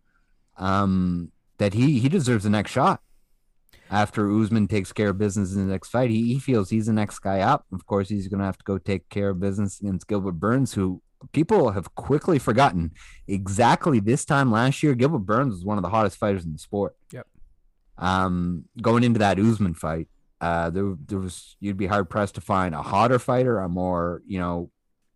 um, 0.58 1.32
that 1.58 1.74
he 1.74 1.98
he 1.98 2.08
deserves 2.08 2.44
the 2.44 2.50
next 2.50 2.70
shot. 2.70 3.00
After 3.90 4.30
Usman 4.30 4.66
takes 4.66 4.92
care 4.92 5.10
of 5.10 5.18
business 5.18 5.54
in 5.54 5.64
the 5.64 5.72
next 5.72 5.90
fight, 5.90 6.10
he, 6.10 6.34
he 6.34 6.38
feels 6.38 6.70
he's 6.70 6.86
the 6.86 6.92
next 6.92 7.20
guy 7.20 7.40
up. 7.40 7.66
Of 7.72 7.86
course, 7.86 8.08
he's 8.08 8.28
going 8.28 8.40
to 8.40 8.46
have 8.46 8.58
to 8.58 8.64
go 8.64 8.78
take 8.78 9.08
care 9.08 9.30
of 9.30 9.40
business 9.40 9.80
against 9.80 10.08
Gilbert 10.08 10.32
Burns, 10.32 10.74
who 10.74 11.02
people 11.32 11.70
have 11.70 11.94
quickly 11.94 12.38
forgotten. 12.38 12.92
Exactly 13.28 14.00
this 14.00 14.24
time 14.24 14.50
last 14.50 14.82
year, 14.82 14.94
Gilbert 14.94 15.20
Burns 15.20 15.54
was 15.54 15.64
one 15.64 15.78
of 15.78 15.82
the 15.82 15.90
hottest 15.90 16.16
fighters 16.16 16.44
in 16.44 16.52
the 16.52 16.58
sport. 16.58 16.96
Yep. 17.12 17.26
Um, 17.98 18.64
going 18.82 19.04
into 19.04 19.20
that 19.20 19.38
Usman 19.38 19.74
fight, 19.74 20.08
uh, 20.40 20.68
there 20.70 20.94
there 21.06 21.18
was 21.18 21.56
you'd 21.60 21.78
be 21.78 21.86
hard 21.86 22.10
pressed 22.10 22.34
to 22.34 22.40
find 22.40 22.74
a 22.74 22.82
hotter 22.82 23.18
fighter, 23.18 23.58
a 23.58 23.68
more 23.68 24.22
you 24.26 24.38
know 24.38 24.70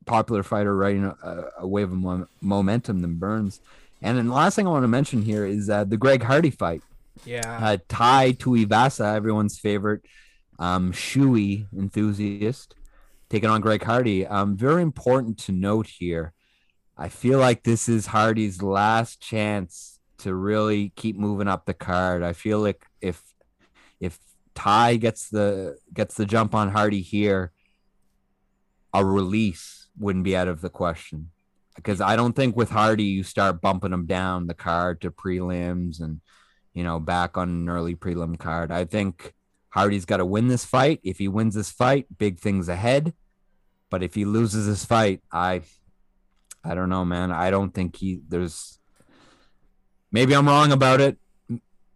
popular 0.07 0.43
fighter 0.43 0.75
riding 0.75 1.05
a, 1.05 1.45
a 1.59 1.67
wave 1.67 1.93
of 1.93 1.99
mo- 1.99 2.29
momentum 2.41 3.01
than 3.01 3.17
Burns. 3.17 3.61
And 4.01 4.17
then 4.17 4.29
the 4.29 4.35
last 4.35 4.57
thing 4.57 4.67
I 4.67 4.71
want 4.71 4.85
to 4.85 4.89
mention 4.89 5.23
here 5.23 5.45
is 5.45 5.69
uh, 5.69 5.85
the 5.85 5.99
Greg 5.99 6.23
Hardy 6.23 6.51
fight 6.51 6.83
Yeah. 7.25 7.59
uh, 7.61 7.77
Tai 7.89 8.33
Tuivasa, 8.33 9.15
everyone's 9.15 9.59
favorite 9.59 10.03
um, 10.59 10.93
shoey 10.93 11.67
enthusiast, 11.77 12.75
taking 13.29 13.51
on 13.51 13.61
Greg 13.61 13.83
Hardy. 13.83 14.27
Um, 14.27 14.57
very 14.57 14.83
important 14.83 15.39
to 15.41 15.53
note 15.53 15.87
here. 15.87 16.33
I 16.97 17.09
feel 17.09 17.39
like 17.39 17.63
this 17.63 17.89
is 17.89 18.07
Hardy's 18.07 18.63
last 18.63 19.21
chance 19.21 19.99
to 20.19 20.35
really 20.35 20.93
keep 20.97 21.17
moving 21.17 21.49
up 21.49 21.65
the 21.65 21.75
card. 21.75 22.23
I 22.23 22.35
feel 22.35 22.61
like 22.61 22.85
if 23.01 23.23
if 24.01 24.19
Tai 24.55 24.97
gets 24.97 25.31
the 25.31 25.79
gets 25.95 26.15
the 26.15 26.27
jump 26.27 26.55
on 26.55 26.71
Hardy 26.71 27.01
here, 27.01 27.53
a 28.93 29.05
release 29.05 29.89
wouldn't 29.99 30.25
be 30.25 30.37
out 30.37 30.49
of 30.49 30.61
the 30.61 30.71
question. 30.71 31.31
Because 31.77 32.03
I 32.03 32.17
don't 32.17 32.35
think 32.37 32.57
with 32.57 32.69
Hardy 32.69 33.05
you 33.05 33.23
start 33.23 33.63
bumping 33.63 33.93
him 33.93 34.05
down 34.05 34.47
the 34.47 34.55
card 34.55 35.01
to 35.01 35.11
prelims 35.11 36.03
and 36.03 36.21
you 36.75 36.85
know, 36.85 37.01
back 37.01 37.37
on 37.37 37.49
an 37.49 37.69
early 37.69 37.95
prelim 37.95 38.39
card. 38.39 38.71
I 38.71 38.85
think 38.85 39.35
Hardy's 39.71 40.05
got 40.05 40.19
to 40.19 40.27
win 40.27 40.49
this 40.49 40.65
fight. 40.65 41.01
If 41.03 41.19
he 41.19 41.29
wins 41.29 41.55
this 41.55 41.71
fight, 41.71 42.07
big 42.19 42.39
things 42.39 42.69
ahead. 42.69 43.15
But 43.89 44.03
if 44.03 44.15
he 44.15 44.25
loses 44.25 44.67
this 44.67 44.85
fight, 44.85 45.21
I 45.33 45.63
I 46.65 46.75
don't 46.75 46.89
know, 46.89 47.05
man. 47.05 47.33
I 47.33 47.51
don't 47.51 47.73
think 47.73 47.97
he 47.97 48.21
there's 48.29 48.79
maybe 50.13 50.35
I'm 50.35 50.47
wrong 50.47 50.73
about 50.73 51.01
it, 51.01 51.19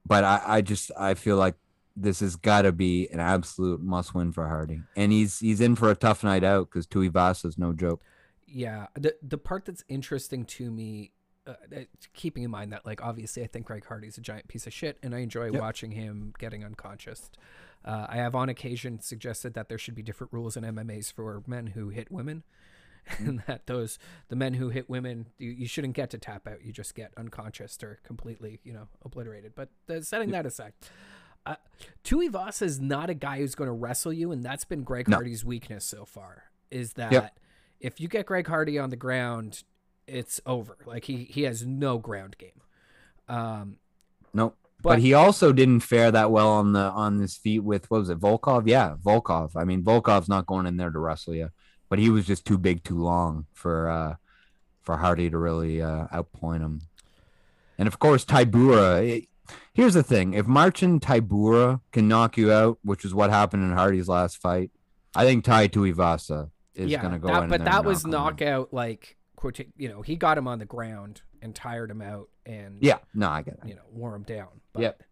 but 0.06 0.24
I, 0.24 0.42
I 0.44 0.60
just 0.60 0.90
I 0.98 1.14
feel 1.14 1.36
like 1.36 1.54
this 1.96 2.20
has 2.20 2.36
got 2.36 2.62
to 2.62 2.72
be 2.72 3.08
an 3.12 3.20
absolute 3.20 3.80
must 3.80 4.14
win 4.14 4.32
for 4.32 4.48
Hardy. 4.48 4.80
And 4.96 5.12
he's 5.12 5.38
he's 5.38 5.60
in 5.60 5.76
for 5.76 5.90
a 5.90 5.94
tough 5.94 6.24
night 6.24 6.44
out 6.44 6.68
because 6.68 6.86
Tuivasa's 6.86 7.58
no 7.58 7.72
joke. 7.72 8.02
Yeah, 8.46 8.86
the 8.94 9.14
the 9.22 9.38
part 9.38 9.64
that's 9.64 9.84
interesting 9.88 10.44
to 10.46 10.70
me, 10.70 11.12
uh, 11.46 11.50
uh, 11.74 11.80
keeping 12.14 12.42
in 12.42 12.50
mind 12.50 12.72
that 12.72 12.86
like 12.86 13.02
obviously 13.02 13.42
I 13.42 13.46
think 13.46 13.66
Greg 13.66 13.84
Hardy's 13.86 14.16
a 14.18 14.20
giant 14.20 14.48
piece 14.48 14.66
of 14.66 14.72
shit, 14.72 14.98
and 15.02 15.14
I 15.14 15.18
enjoy 15.18 15.50
Yep. 15.50 15.60
watching 15.60 15.90
him 15.92 16.32
getting 16.38 16.64
unconscious. 16.64 17.30
Uh, 17.84 18.06
I 18.08 18.16
have 18.16 18.34
on 18.34 18.48
occasion 18.48 19.00
suggested 19.00 19.52
that 19.54 19.68
there 19.68 19.76
should 19.78 19.94
be 19.94 20.02
different 20.02 20.32
rules 20.32 20.56
in 20.56 20.64
MMA's 20.64 21.10
for 21.10 21.42
men 21.46 21.68
who 21.68 21.90
hit 21.90 22.10
women, 22.10 22.44
and 23.18 23.42
that 23.46 23.66
those 23.66 23.98
the 24.28 24.36
men 24.36 24.54
who 24.54 24.70
hit 24.70 24.88
women 24.88 25.26
you, 25.38 25.50
you 25.50 25.66
shouldn't 25.68 25.94
get 25.94 26.08
to 26.10 26.18
tap 26.18 26.48
out, 26.48 26.64
you 26.64 26.72
just 26.72 26.94
get 26.94 27.12
unconscious 27.16 27.76
or 27.82 27.98
completely 28.04 28.60
you 28.64 28.72
know 28.72 28.88
obliterated. 29.04 29.54
But 29.54 29.68
uh, 29.90 30.00
setting 30.00 30.30
that 30.30 30.46
aside. 30.46 30.72
Uh, 31.46 31.56
Tuivasa 32.04 32.62
is 32.62 32.80
not 32.80 33.10
a 33.10 33.14
guy 33.14 33.36
who's 33.36 33.54
going 33.54 33.68
to 33.68 33.72
wrestle 33.72 34.14
you, 34.14 34.32
and 34.32 34.42
that's 34.42 34.64
been 34.64 34.82
Greg 34.82 35.08
No. 35.08 35.16
Hardy's 35.16 35.44
weakness 35.44 35.84
so 35.84 36.06
far. 36.06 36.44
Is 36.70 36.94
that 36.94 37.36
if 37.80 38.00
you 38.00 38.08
get 38.08 38.24
Greg 38.24 38.46
Hardy 38.46 38.78
on 38.78 38.88
the 38.88 38.96
ground, 38.96 39.62
it's 40.06 40.40
over. 40.46 40.76
Like 40.86 41.04
he 41.04 41.24
he 41.24 41.42
has 41.42 41.64
no 41.66 41.98
ground 41.98 42.36
game. 42.38 42.60
Um, 43.28 43.76
Nope. 44.32 44.56
But- 44.82 44.88
But, 44.90 44.98
he 44.98 45.14
also 45.14 45.52
didn't 45.52 45.80
fare 45.80 46.10
that 46.10 46.30
well 46.30 46.50
on 46.50 46.72
the 46.74 46.80
on 46.80 47.18
his 47.20 47.36
feet 47.36 47.60
with 47.60 47.90
what 47.90 48.00
was 48.00 48.10
it 48.10 48.20
Volkov? 48.20 48.64
Yeah, 48.66 48.96
Volkov. 49.02 49.52
I 49.56 49.64
mean, 49.64 49.82
Volkov's 49.82 50.28
not 50.28 50.44
going 50.46 50.66
in 50.66 50.76
there 50.76 50.90
to 50.90 50.98
wrestle 50.98 51.34
you, 51.34 51.50
but 51.88 51.98
he 51.98 52.10
was 52.10 52.26
just 52.26 52.44
too 52.44 52.58
big, 52.58 52.84
too 52.84 52.98
long 53.02 53.46
for 53.54 53.88
uh 53.88 54.16
for 54.82 54.98
Hardy 54.98 55.30
to 55.30 55.38
really 55.38 55.80
uh, 55.80 56.08
outpoint 56.08 56.60
him. 56.60 56.82
And 57.78 57.88
of 57.88 57.98
course, 57.98 58.24
Tybura. 58.26 59.08
It, 59.08 59.28
here's 59.72 59.94
the 59.94 60.02
thing: 60.02 60.34
if 60.34 60.46
Marcin 60.46 61.00
Tybura 61.00 61.80
can 61.90 62.06
knock 62.06 62.36
you 62.36 62.52
out, 62.52 62.78
which 62.84 63.04
is 63.06 63.14
what 63.14 63.30
happened 63.30 63.62
in 63.64 63.72
Hardy's 63.72 64.08
last 64.08 64.36
fight, 64.42 64.70
I 65.14 65.24
think 65.24 65.44
Tai 65.44 65.68
Tuivasa 65.68 66.50
is 66.74 66.90
yeah, 66.90 67.00
going 67.00 67.14
to 67.14 67.18
go 67.18 67.28
that- 67.28 67.44
in. 67.44 67.48
but 67.48 67.64
that 67.64 67.84
was 67.86 68.04
knock 68.04 68.42
him 68.42 68.48
out. 68.48 68.52
knockout. 68.52 68.74
Like 68.74 69.16
you 69.76 69.88
know, 69.88 70.02
he 70.02 70.16
got 70.16 70.38
him 70.38 70.46
on 70.48 70.58
the 70.58 70.64
ground 70.64 71.22
and 71.42 71.54
tired 71.54 71.90
him 71.90 72.00
out, 72.02 72.28
and 72.46 72.78
Yeah, 72.80 72.98
no, 73.14 73.28
I 73.28 73.42
get 73.42 73.54
it. 73.62 73.68
you 73.68 73.74
know, 73.74 73.82
wore 73.92 74.14
him 74.14 74.22
down. 74.22 74.48
But, 74.72 74.82
Yep. 74.82 75.02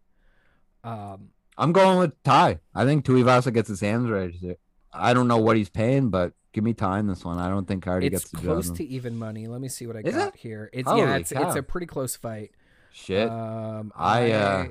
Um, 0.83 1.29
I'm 1.57 1.71
going 1.71 1.99
with 1.99 2.21
Tai. 2.23 2.59
I 2.75 2.85
think 2.85 3.05
Tuivasa 3.05 3.53
gets 3.53 3.69
his 3.69 3.79
hands 3.81 4.09
raised. 4.09 4.43
I 4.91 5.13
don't 5.13 5.27
know 5.27 5.37
what 5.37 5.55
he's 5.55 5.69
paying, 5.69 6.09
but 6.09 6.33
give 6.51 6.63
me 6.63 6.73
Tai 6.73 6.99
in 6.99 7.07
this 7.07 7.23
one. 7.23 7.37
I 7.39 7.47
don't 7.49 7.67
think 7.67 7.85
Hardy 7.85 8.07
it's 8.07 8.23
gets 8.25 8.31
the 8.31 8.37
close 8.37 8.67
job. 8.67 8.77
to 8.77 8.85
even 8.85 9.17
money. 9.17 9.47
Let 9.47 9.61
me 9.61 9.69
see 9.69 9.87
what 9.87 9.95
I 9.95 9.99
Is 10.01 10.15
got 10.15 10.33
it? 10.33 10.39
here. 10.39 10.69
It's 10.73 10.87
Holy 10.89 11.01
yeah, 11.01 11.15
it's 11.17 11.31
it's 11.31 11.55
a 11.55 11.63
pretty 11.63 11.85
close 11.87 12.15
fight. 12.15 12.51
Shit. 12.91 13.29
Um, 13.29 13.91
I, 13.95 14.31
uh, 14.31 14.63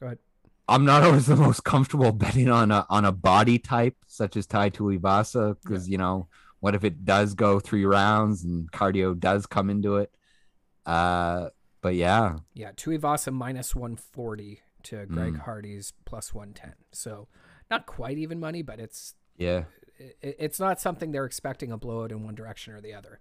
Go 0.00 0.06
ahead. 0.06 0.18
I'm 0.68 0.84
not 0.84 1.02
always 1.04 1.26
the 1.26 1.36
most 1.36 1.64
comfortable 1.64 2.12
betting 2.12 2.48
on 2.48 2.70
a 2.70 2.86
on 2.88 3.04
a 3.04 3.12
body 3.12 3.58
type 3.58 3.96
such 4.06 4.36
as 4.36 4.46
Tai 4.46 4.70
Tuivasa 4.70 5.56
because 5.62 5.88
you 5.88 5.98
know 5.98 6.28
what 6.60 6.74
if 6.74 6.84
it 6.84 7.04
does 7.04 7.34
go 7.34 7.60
three 7.60 7.84
rounds 7.84 8.44
and 8.44 8.70
cardio 8.72 9.18
does 9.18 9.46
come 9.46 9.70
into 9.70 9.96
it. 9.96 10.14
Uh, 10.86 11.50
but 11.80 11.94
yeah, 11.94 12.38
Yeah, 12.54 12.72
Tuivasa 12.72 13.32
minus 13.32 13.74
140 13.74 14.60
to 14.84 15.06
Greg 15.06 15.34
Mm. 15.34 15.40
Hardy's 15.40 15.92
plus 16.04 16.32
110. 16.34 16.74
So 16.92 17.28
not 17.70 17.86
quite 17.86 18.18
even 18.18 18.40
money, 18.40 18.62
but 18.62 18.80
it's 18.80 19.14
yeah. 19.36 19.64
it, 19.98 20.36
it's 20.38 20.58
not 20.58 20.80
something 20.80 21.12
they're 21.12 21.24
expecting 21.24 21.70
a 21.70 21.76
blowout 21.76 22.10
in 22.10 22.24
one 22.24 22.34
direction 22.34 22.72
or 22.74 22.80
the 22.80 22.94
other. 22.94 23.20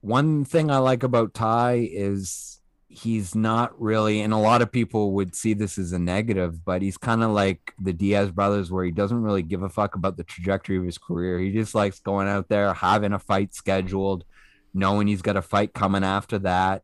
One 0.00 0.44
thing 0.44 0.70
I 0.70 0.78
like 0.78 1.02
about 1.02 1.34
Tai 1.34 1.88
is 1.90 2.60
he's 2.88 3.34
not 3.34 3.78
really, 3.80 4.20
and 4.20 4.32
a 4.32 4.38
lot 4.38 4.62
of 4.62 4.70
people 4.70 5.12
would 5.12 5.34
see 5.34 5.54
this 5.54 5.76
as 5.76 5.92
a 5.92 5.98
negative, 5.98 6.64
but 6.64 6.82
he's 6.82 6.96
kind 6.96 7.22
of 7.22 7.30
like 7.30 7.74
the 7.80 7.92
Diaz 7.92 8.30
brothers, 8.30 8.70
where 8.70 8.84
he 8.84 8.92
doesn't 8.92 9.22
really 9.22 9.42
give 9.42 9.62
a 9.62 9.68
fuck 9.68 9.94
about 9.94 10.16
the 10.16 10.24
trajectory 10.24 10.76
of 10.76 10.84
his 10.84 10.98
career. 10.98 11.38
He 11.38 11.52
just 11.52 11.74
likes 11.74 11.98
going 12.00 12.28
out 12.28 12.48
there, 12.48 12.72
having 12.72 13.12
a 13.12 13.18
fight 13.18 13.54
scheduled, 13.54 14.24
knowing 14.72 15.08
he's 15.08 15.22
got 15.22 15.36
a 15.36 15.42
fight 15.42 15.74
coming 15.74 16.04
after 16.04 16.38
that, 16.40 16.82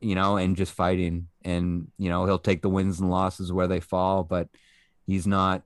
you 0.00 0.14
know, 0.14 0.36
and 0.36 0.56
just 0.56 0.72
fighting. 0.72 1.28
And, 1.42 1.88
you 1.96 2.10
know, 2.10 2.26
he'll 2.26 2.38
take 2.38 2.60
the 2.60 2.68
wins 2.68 3.00
and 3.00 3.10
losses 3.10 3.52
where 3.52 3.66
they 3.66 3.80
fall, 3.80 4.24
but 4.24 4.48
he's 5.06 5.26
not, 5.26 5.62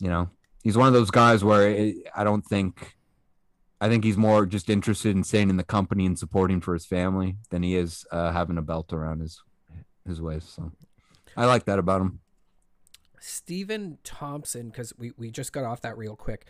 you 0.00 0.08
know, 0.08 0.28
he's 0.62 0.76
one 0.76 0.86
of 0.86 0.92
those 0.92 1.10
guys 1.10 1.42
where 1.42 1.70
it, 1.70 1.96
I 2.14 2.24
don't 2.24 2.44
think 2.44 2.94
I 3.80 3.88
think 3.88 4.04
he's 4.04 4.16
more 4.16 4.44
just 4.44 4.68
interested 4.68 5.14
in 5.14 5.22
staying 5.22 5.50
in 5.50 5.56
the 5.56 5.64
company 5.64 6.04
and 6.04 6.18
supporting 6.18 6.60
for 6.60 6.74
his 6.74 6.84
family 6.84 7.36
than 7.50 7.62
he 7.62 7.76
is 7.76 8.04
uh, 8.10 8.32
having 8.32 8.58
a 8.58 8.62
belt 8.62 8.92
around 8.92 9.20
his 9.20 9.42
his 10.06 10.20
waist. 10.20 10.54
So 10.54 10.72
I 11.36 11.44
like 11.44 11.64
that 11.66 11.78
about 11.78 12.00
him. 12.00 12.20
Stephen 13.20 13.98
Thompson, 14.04 14.68
because 14.68 14.92
we, 14.96 15.12
we 15.16 15.30
just 15.30 15.52
got 15.52 15.64
off 15.64 15.80
that 15.82 15.96
real 15.98 16.16
quick. 16.16 16.46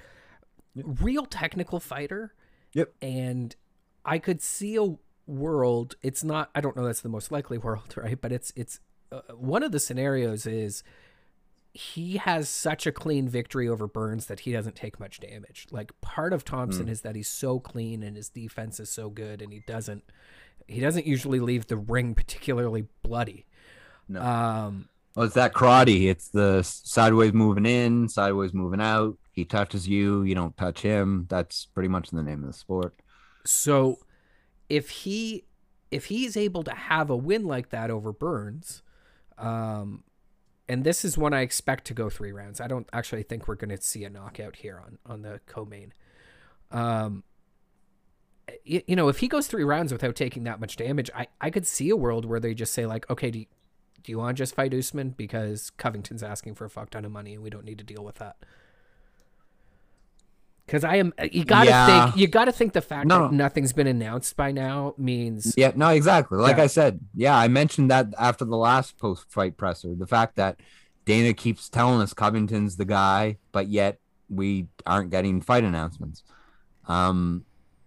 Real 0.74 1.26
technical 1.26 1.80
fighter. 1.80 2.34
Yep. 2.72 2.92
And 3.02 3.56
I 4.04 4.18
could 4.18 4.40
see 4.40 4.76
a 4.76 4.96
world. 5.26 5.96
It's 6.02 6.24
not. 6.24 6.50
I 6.54 6.60
don't 6.60 6.76
know. 6.76 6.84
That's 6.84 7.00
the 7.00 7.08
most 7.08 7.30
likely 7.32 7.58
world, 7.58 7.94
right? 7.96 8.20
But 8.20 8.32
it's 8.32 8.52
it's 8.56 8.80
uh, 9.12 9.20
one 9.34 9.62
of 9.62 9.72
the 9.72 9.80
scenarios 9.80 10.46
is 10.46 10.82
he 11.78 12.16
has 12.16 12.48
such 12.48 12.88
a 12.88 12.92
clean 12.92 13.28
victory 13.28 13.68
over 13.68 13.86
Burns 13.86 14.26
that 14.26 14.40
he 14.40 14.50
doesn't 14.50 14.74
take 14.74 14.98
much 14.98 15.20
damage. 15.20 15.68
Like 15.70 15.92
part 16.00 16.32
of 16.32 16.44
Thompson 16.44 16.88
is 16.88 17.02
that 17.02 17.14
he's 17.14 17.28
so 17.28 17.60
clean 17.60 18.02
and 18.02 18.16
his 18.16 18.28
defense 18.28 18.80
is 18.80 18.90
so 18.90 19.10
good, 19.10 19.40
and 19.40 19.52
he 19.52 19.60
doesn't 19.60 20.02
he 20.66 20.80
doesn't 20.80 21.06
usually 21.06 21.38
leave 21.38 21.68
the 21.68 21.76
ring 21.76 22.16
particularly 22.16 22.88
bloody. 23.04 23.46
No. 24.08 24.20
Um, 24.20 24.88
Well, 25.14 25.26
it's 25.26 25.36
that 25.36 25.54
karate. 25.54 26.08
It's 26.10 26.28
the 26.30 26.62
sideways 26.62 27.32
moving 27.32 27.64
in, 27.64 28.08
sideways 28.08 28.52
moving 28.52 28.80
out. 28.80 29.16
He 29.30 29.44
touches 29.44 29.86
you, 29.86 30.24
you 30.24 30.34
don't 30.34 30.56
touch 30.56 30.82
him. 30.82 31.26
That's 31.30 31.66
pretty 31.66 31.88
much 31.88 32.10
the 32.10 32.24
name 32.24 32.40
of 32.42 32.48
the 32.48 32.58
sport. 32.58 32.96
So 33.44 34.00
if 34.68 34.90
he 34.90 35.44
if 35.92 36.06
he's 36.06 36.36
able 36.36 36.64
to 36.64 36.74
have 36.74 37.08
a 37.08 37.16
win 37.16 37.44
like 37.44 37.70
that 37.70 37.88
over 37.88 38.12
Burns, 38.12 38.82
um, 39.38 40.02
and 40.68 40.84
this 40.84 41.04
is 41.04 41.16
one 41.16 41.32
I 41.32 41.40
expect 41.40 41.86
to 41.86 41.94
go 41.94 42.10
three 42.10 42.32
rounds. 42.32 42.60
I 42.60 42.66
don't 42.66 42.88
actually 42.92 43.22
think 43.22 43.48
we're 43.48 43.54
going 43.54 43.76
to 43.76 43.82
see 43.82 44.04
a 44.04 44.10
knockout 44.10 44.56
here 44.56 44.82
on 44.84 44.98
on 45.06 45.22
the 45.22 45.40
co-main. 45.46 45.92
Um, 46.70 47.24
you, 48.64 48.82
you 48.86 48.96
know, 48.96 49.08
if 49.08 49.18
he 49.18 49.28
goes 49.28 49.46
three 49.46 49.64
rounds 49.64 49.92
without 49.92 50.16
taking 50.16 50.44
that 50.44 50.60
much 50.60 50.76
damage, 50.76 51.10
I 51.14 51.28
I 51.40 51.50
could 51.50 51.66
see 51.66 51.90
a 51.90 51.96
world 51.96 52.24
where 52.24 52.40
they 52.40 52.54
just 52.54 52.72
say 52.72 52.86
like, 52.86 53.08
okay, 53.10 53.30
do 53.30 53.40
you, 53.40 53.46
do 54.02 54.12
you 54.12 54.18
want 54.18 54.36
to 54.36 54.40
just 54.40 54.54
fight 54.54 54.74
Usman 54.74 55.10
because 55.10 55.70
Covington's 55.70 56.22
asking 56.22 56.54
for 56.54 56.64
a 56.64 56.70
fuck 56.70 56.90
ton 56.90 57.04
of 57.04 57.12
money 57.12 57.34
and 57.34 57.42
we 57.42 57.50
don't 57.50 57.64
need 57.64 57.78
to 57.78 57.84
deal 57.84 58.04
with 58.04 58.16
that. 58.16 58.36
Because 60.68 60.84
I 60.84 60.96
am, 60.96 61.14
you 61.32 61.46
gotta 61.46 61.70
Yeah. 61.70 62.04
think, 62.10 62.16
you 62.18 62.26
gotta 62.26 62.52
think 62.52 62.74
the 62.74 62.82
fact 62.82 63.06
No. 63.08 63.22
that 63.22 63.32
nothing's 63.32 63.72
been 63.72 63.86
announced 63.86 64.36
by 64.36 64.52
now 64.52 64.92
means 64.98 65.54
Yeah, 65.56 65.72
no, 65.74 65.88
exactly. 65.88 66.36
Like 66.36 66.58
Yeah. 66.58 66.64
I 66.64 66.66
said, 66.66 67.00
yeah, 67.14 67.38
I 67.38 67.48
mentioned 67.48 67.90
that 67.90 68.08
after 68.18 68.44
the 68.44 68.54
last 68.56 68.98
post 68.98 69.24
fight 69.30 69.56
presser. 69.56 69.94
The 69.94 70.06
fact 70.06 70.36
that 70.36 70.60
Dana 71.06 71.32
keeps 71.32 71.70
telling 71.70 72.02
us 72.02 72.12
Covington's 72.12 72.76
the 72.76 72.84
guy, 72.84 73.38
but 73.50 73.68
yet 73.68 73.98
we 74.28 74.66
aren't 74.84 75.08
getting 75.10 75.40
fight 75.40 75.64
announcements. 75.64 76.22
Um, 76.86 77.46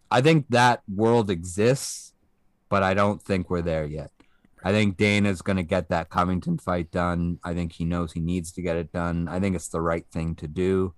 I 0.09 0.21
think 0.21 0.47
that 0.49 0.81
world 0.91 1.29
exists, 1.29 2.13
but 2.67 2.81
I 2.81 2.95
don't 2.95 3.21
think 3.21 3.51
we're 3.51 3.61
there 3.61 3.85
yet. 3.85 4.09
I 4.63 4.71
think 4.71 4.97
Dana's 4.97 5.43
going 5.43 5.57
to 5.57 5.63
get 5.63 5.89
that 5.89 6.09
Covington 6.09 6.57
fight 6.57 6.89
done. 6.89 7.37
I 7.43 7.53
think 7.53 7.73
he 7.73 7.85
knows 7.85 8.13
he 8.13 8.19
needs 8.21 8.51
to 8.53 8.63
get 8.63 8.75
it 8.75 8.91
done. 8.91 9.27
I 9.27 9.39
think 9.39 9.55
it's 9.55 9.67
the 9.69 9.81
right 9.81 10.05
thing 10.11 10.33
to 10.35 10.47
do. 10.47 10.95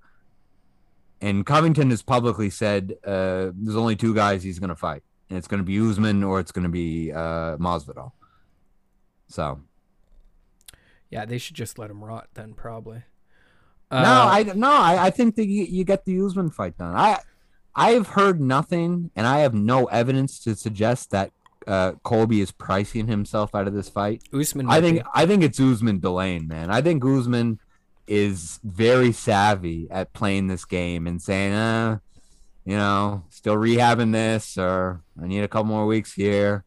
And 1.24 1.46
Covington 1.46 1.90
has 1.90 2.02
publicly 2.02 2.50
said 2.50 2.98
uh, 3.06 3.52
there's 3.56 3.78
only 3.78 3.96
two 3.96 4.14
guys 4.14 4.44
he's 4.44 4.60
going 4.60 4.72
to 4.72 4.76
fight, 4.76 5.04
and 5.30 5.38
it's 5.38 5.48
going 5.48 5.62
to 5.62 5.64
be 5.64 5.80
Usman 5.80 6.22
or 6.22 6.42
it's 6.42 6.52
going 6.52 6.64
to 6.64 6.70
be 6.70 7.14
uh, 7.14 7.56
Masvidal. 7.56 8.12
So 9.30 9.62
yeah, 11.10 11.24
they 11.24 11.38
should 11.38 11.56
just 11.56 11.80
let 11.80 11.90
him 11.90 12.04
rot 12.04 12.28
then 12.34 12.54
probably. 12.54 13.04
no, 13.90 14.00
Uh, 14.00 14.30
I 14.32 14.44
no, 14.54 14.70
I, 14.70 15.06
I 15.06 15.10
think 15.12 15.38
that 15.38 15.48
you, 15.48 15.64
you 15.64 15.86
get 15.86 16.04
the 16.04 16.20
Usman 16.20 16.50
fight 16.50 16.78
done. 16.78 16.94
I 16.94 17.20
I've 17.74 18.08
heard 18.08 18.42
nothing, 18.42 19.10
and 19.16 19.26
I 19.26 19.40
have 19.40 19.54
no 19.54 19.86
evidence 19.86 20.40
to 20.42 20.58
suggest 20.58 21.12
that 21.12 21.32
uh, 21.66 21.94
Colby 22.04 22.42
is 22.42 22.52
pricing 22.52 23.08
himself 23.08 23.56
out 23.56 23.66
of 23.66 23.74
this 23.74 23.88
fight. 23.88 24.24
Usman. 24.34 24.70
I 24.70 24.82
think 24.82 24.98
be. 24.98 25.04
I 25.14 25.26
think 25.26 25.42
it's 25.42 25.58
Usman 25.58 26.00
delaying, 26.02 26.50
man. 26.50 26.70
I 26.70 26.82
think 26.82 27.06
Usman 27.06 27.60
is 28.08 28.60
very 28.64 29.12
savvy 29.12 29.88
at 29.90 30.14
playing 30.14 30.48
this 30.48 30.66
game 30.66 31.08
and 31.08 31.22
saying, 31.22 31.54
uh, 31.54 32.00
you 32.66 32.76
know, 32.76 33.24
still 33.30 33.56
rehabbing 33.56 34.12
this, 34.12 34.58
or 34.58 35.02
I 35.22 35.28
need 35.28 35.44
a 35.44 35.48
couple 35.48 35.66
more 35.66 35.86
weeks 35.86 36.14
here. 36.14 36.64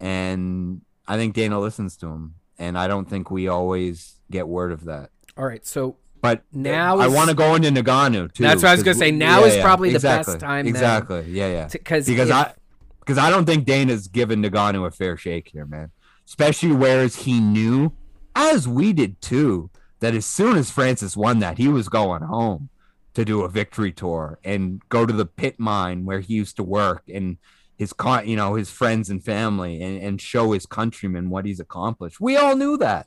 And 0.00 0.82
I 1.06 1.16
think 1.16 1.34
Dana 1.34 1.58
listens 1.60 1.96
to 1.98 2.08
him, 2.08 2.34
and 2.58 2.78
I 2.78 2.88
don't 2.88 3.08
think 3.08 3.30
we 3.30 3.48
always 3.48 4.20
get 4.30 4.48
word 4.48 4.72
of 4.72 4.84
that. 4.84 5.10
All 5.36 5.46
right, 5.46 5.64
so 5.66 5.96
But 6.20 6.42
Now 6.52 6.98
I 6.98 7.08
want 7.08 7.30
to 7.30 7.36
go 7.36 7.54
into 7.54 7.70
Ngannou 7.70 8.32
too. 8.32 8.42
That's 8.42 8.62
what 8.62 8.70
I 8.70 8.74
was 8.74 8.82
going 8.82 8.94
to 8.94 8.98
say. 8.98 9.10
Now 9.10 9.44
is 9.44 9.60
probably 9.60 9.90
the 9.90 10.00
best 10.00 10.28
exactly, 10.28 10.38
time 10.38 10.64
then. 10.66 10.74
Exactly. 10.74 11.24
Yeah, 11.28 11.48
yeah. 11.48 11.68
because 11.70 12.06
Because 12.06 12.30
I 12.30 12.54
because 13.00 13.18
I 13.18 13.28
don't 13.28 13.44
think 13.44 13.66
Dana's 13.66 14.08
given 14.08 14.42
Ngannou 14.42 14.86
a 14.86 14.90
fair 14.90 15.16
shake 15.16 15.48
here, 15.48 15.66
man. 15.66 15.90
Especially 16.26 16.72
whereas 16.72 17.16
he 17.16 17.38
knew, 17.38 17.92
as 18.34 18.66
we 18.66 18.94
did 18.94 19.20
too, 19.20 19.70
that 20.04 20.14
as 20.14 20.26
soon 20.26 20.56
as 20.56 20.70
Francis 20.70 21.16
won 21.16 21.38
that, 21.38 21.58
he 21.58 21.68
was 21.68 21.88
going 21.88 22.22
home 22.22 22.68
to 23.14 23.24
do 23.24 23.42
a 23.42 23.48
victory 23.48 23.92
tour 23.92 24.38
and 24.44 24.82
go 24.88 25.06
to 25.06 25.12
the 25.12 25.24
pit 25.24 25.58
mine 25.58 26.04
where 26.04 26.20
he 26.20 26.34
used 26.34 26.56
to 26.56 26.62
work 26.62 27.04
and 27.12 27.38
his 27.76 27.92
con 27.92 28.28
you 28.28 28.36
know 28.36 28.54
his 28.54 28.70
friends 28.70 29.10
and 29.10 29.24
family 29.24 29.82
and, 29.82 30.00
and 30.02 30.20
show 30.20 30.52
his 30.52 30.66
countrymen 30.66 31.30
what 31.30 31.46
he's 31.46 31.60
accomplished. 31.60 32.20
We 32.20 32.36
all 32.36 32.54
knew 32.54 32.76
that. 32.78 33.06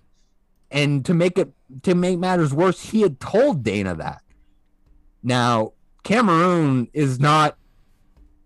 And 0.71 1.05
to 1.05 1.13
make 1.13 1.37
it 1.37 1.53
to 1.83 1.95
make 1.95 2.19
matters 2.19 2.53
worse, 2.53 2.89
he 2.89 3.01
had 3.01 3.19
told 3.19 3.63
Dana 3.63 3.95
that. 3.95 4.21
Now, 5.23 5.73
Cameroon 6.03 6.89
is 6.93 7.19
not 7.19 7.57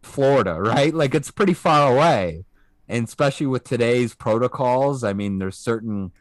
Florida, 0.04 0.60
right? 0.60 0.94
Like 0.94 1.16
it's 1.16 1.32
pretty 1.32 1.54
far 1.54 1.92
away. 1.94 2.44
And 2.88 3.08
especially 3.08 3.48
with 3.48 3.64
today's 3.64 4.14
protocols, 4.14 5.04
I 5.04 5.14
mean, 5.14 5.40
there's 5.40 5.58
certain, 5.58 6.12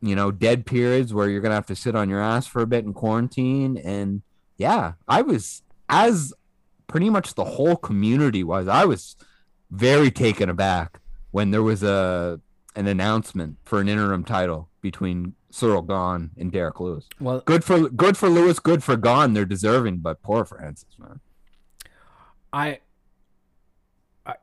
you 0.00 0.14
know, 0.14 0.30
dead 0.30 0.66
periods 0.66 1.12
where 1.12 1.28
you're 1.28 1.40
going 1.40 1.50
to 1.50 1.56
have 1.56 1.66
to 1.66 1.76
sit 1.76 1.94
on 1.94 2.08
your 2.08 2.20
ass 2.20 2.46
for 2.46 2.62
a 2.62 2.66
bit 2.66 2.84
in 2.84 2.94
quarantine. 2.94 3.76
And 3.78 4.22
yeah, 4.56 4.92
I 5.06 5.22
was, 5.22 5.62
as 5.88 6.32
pretty 6.86 7.10
much 7.10 7.34
the 7.34 7.44
whole 7.44 7.76
community 7.76 8.44
was, 8.44 8.68
I 8.68 8.84
was 8.84 9.16
very 9.70 10.10
taken 10.10 10.48
aback 10.48 11.00
when 11.30 11.50
there 11.50 11.62
was 11.62 11.82
a, 11.82 12.40
an 12.74 12.86
announcement 12.86 13.56
for 13.64 13.80
an 13.80 13.88
interim 13.88 14.24
title 14.24 14.68
between 14.80 15.34
Ciryl 15.52 15.86
Gane 15.86 16.30
and 16.36 16.52
Derrick 16.52 16.80
Lewis. 16.80 17.08
well, 17.20 17.40
Good 17.40 17.64
for 17.64 17.88
good 17.88 18.16
for 18.16 18.28
Lewis, 18.28 18.58
good 18.58 18.84
for 18.84 18.96
Gane. 18.96 19.32
They're 19.32 19.44
deserving, 19.44 19.98
but 19.98 20.22
poor 20.22 20.44
Francis, 20.44 20.96
man. 20.98 21.20
I, 22.52 22.80
I 24.26 24.34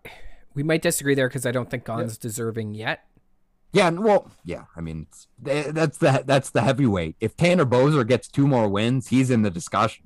we 0.53 0.63
might 0.63 0.81
disagree 0.81 1.15
there 1.15 1.27
because 1.27 1.45
I 1.45 1.51
don't 1.51 1.69
think 1.69 1.85
Gane's 1.85 2.17
deserving 2.17 2.73
yet. 2.73 3.05
Yeah, 3.75 3.89
well, 3.89 4.32
yeah. 4.46 4.63
I 4.77 4.79
mean, 4.82 5.05
it's, 5.10 5.27
that's 5.74 5.98
the 5.98 6.24
that's 6.25 6.50
the 6.51 6.62
heavyweight. 6.62 7.17
If 7.20 7.36
Tanner 7.36 7.65
Boser 7.65 8.08
gets 8.08 8.29
two 8.29 8.48
more 8.48 8.70
wins, 8.70 9.10
he's 9.10 9.29
in 9.29 9.41
the 9.41 9.50
discussion. 9.50 10.05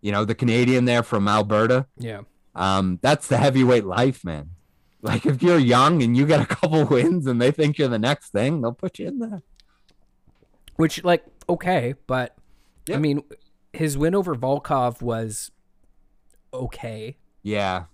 You 0.00 0.12
know, 0.12 0.24
the 0.24 0.34
Canadian 0.36 0.84
there 0.84 1.02
from 1.02 1.26
Alberta. 1.26 1.86
Yeah, 1.98 2.20
Um, 2.54 3.00
that's 3.02 3.26
the 3.26 3.36
heavyweight 3.36 3.84
life, 3.84 4.24
man. 4.24 4.50
Like 5.02 5.26
if 5.26 5.42
you're 5.42 5.58
young 5.58 6.02
and 6.04 6.16
you 6.16 6.24
get 6.24 6.40
a 6.40 6.46
couple 6.46 6.84
wins 6.90 7.26
and 7.26 7.42
they 7.42 7.50
think 7.50 7.78
you're 7.78 7.88
the 7.88 7.98
next 7.98 8.30
thing, 8.30 8.60
they'll 8.60 8.72
put 8.72 8.98
you 9.00 9.08
in 9.08 9.18
there. 9.18 9.42
which 10.76 11.02
like 11.02 11.24
okay, 11.48 11.94
but 12.06 12.36
I 12.92 12.96
mean, 12.98 13.22
his 13.72 13.98
win 13.98 14.14
over 14.14 14.34
Volkov 14.36 15.02
was 15.02 15.50
okay. 16.54 17.16
Yeah. 17.42 17.84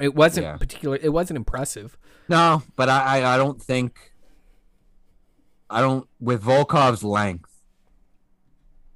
It 0.00 0.14
wasn't 0.14 0.44
Yeah. 0.44 0.56
particular. 0.58 0.98
It 1.00 1.10
wasn't 1.10 1.36
impressive. 1.38 1.96
No, 2.28 2.62
but 2.76 2.88
I, 2.90 3.18
I 3.20 3.34
I 3.34 3.36
don't 3.38 3.60
think 3.62 4.11
I 5.72 5.80
don't 5.80 6.08
with 6.20 6.42
Volkov's 6.42 7.02
length 7.02 7.52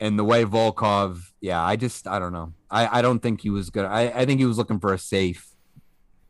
and 0.00 0.18
the 0.18 0.24
way 0.24 0.44
Volkov, 0.44 1.32
yeah, 1.40 1.62
I 1.62 1.76
just 1.76 2.06
I 2.06 2.18
don't 2.18 2.32
know. 2.32 2.52
I 2.70 2.98
I 2.98 3.02
don't 3.02 3.20
think 3.20 3.40
he 3.40 3.50
was 3.50 3.70
good. 3.70 3.84
I 3.84 4.08
I 4.08 4.26
think 4.26 4.40
he 4.40 4.46
was 4.46 4.58
looking 4.58 4.78
for 4.78 4.92
a 4.92 4.98
safe 4.98 5.54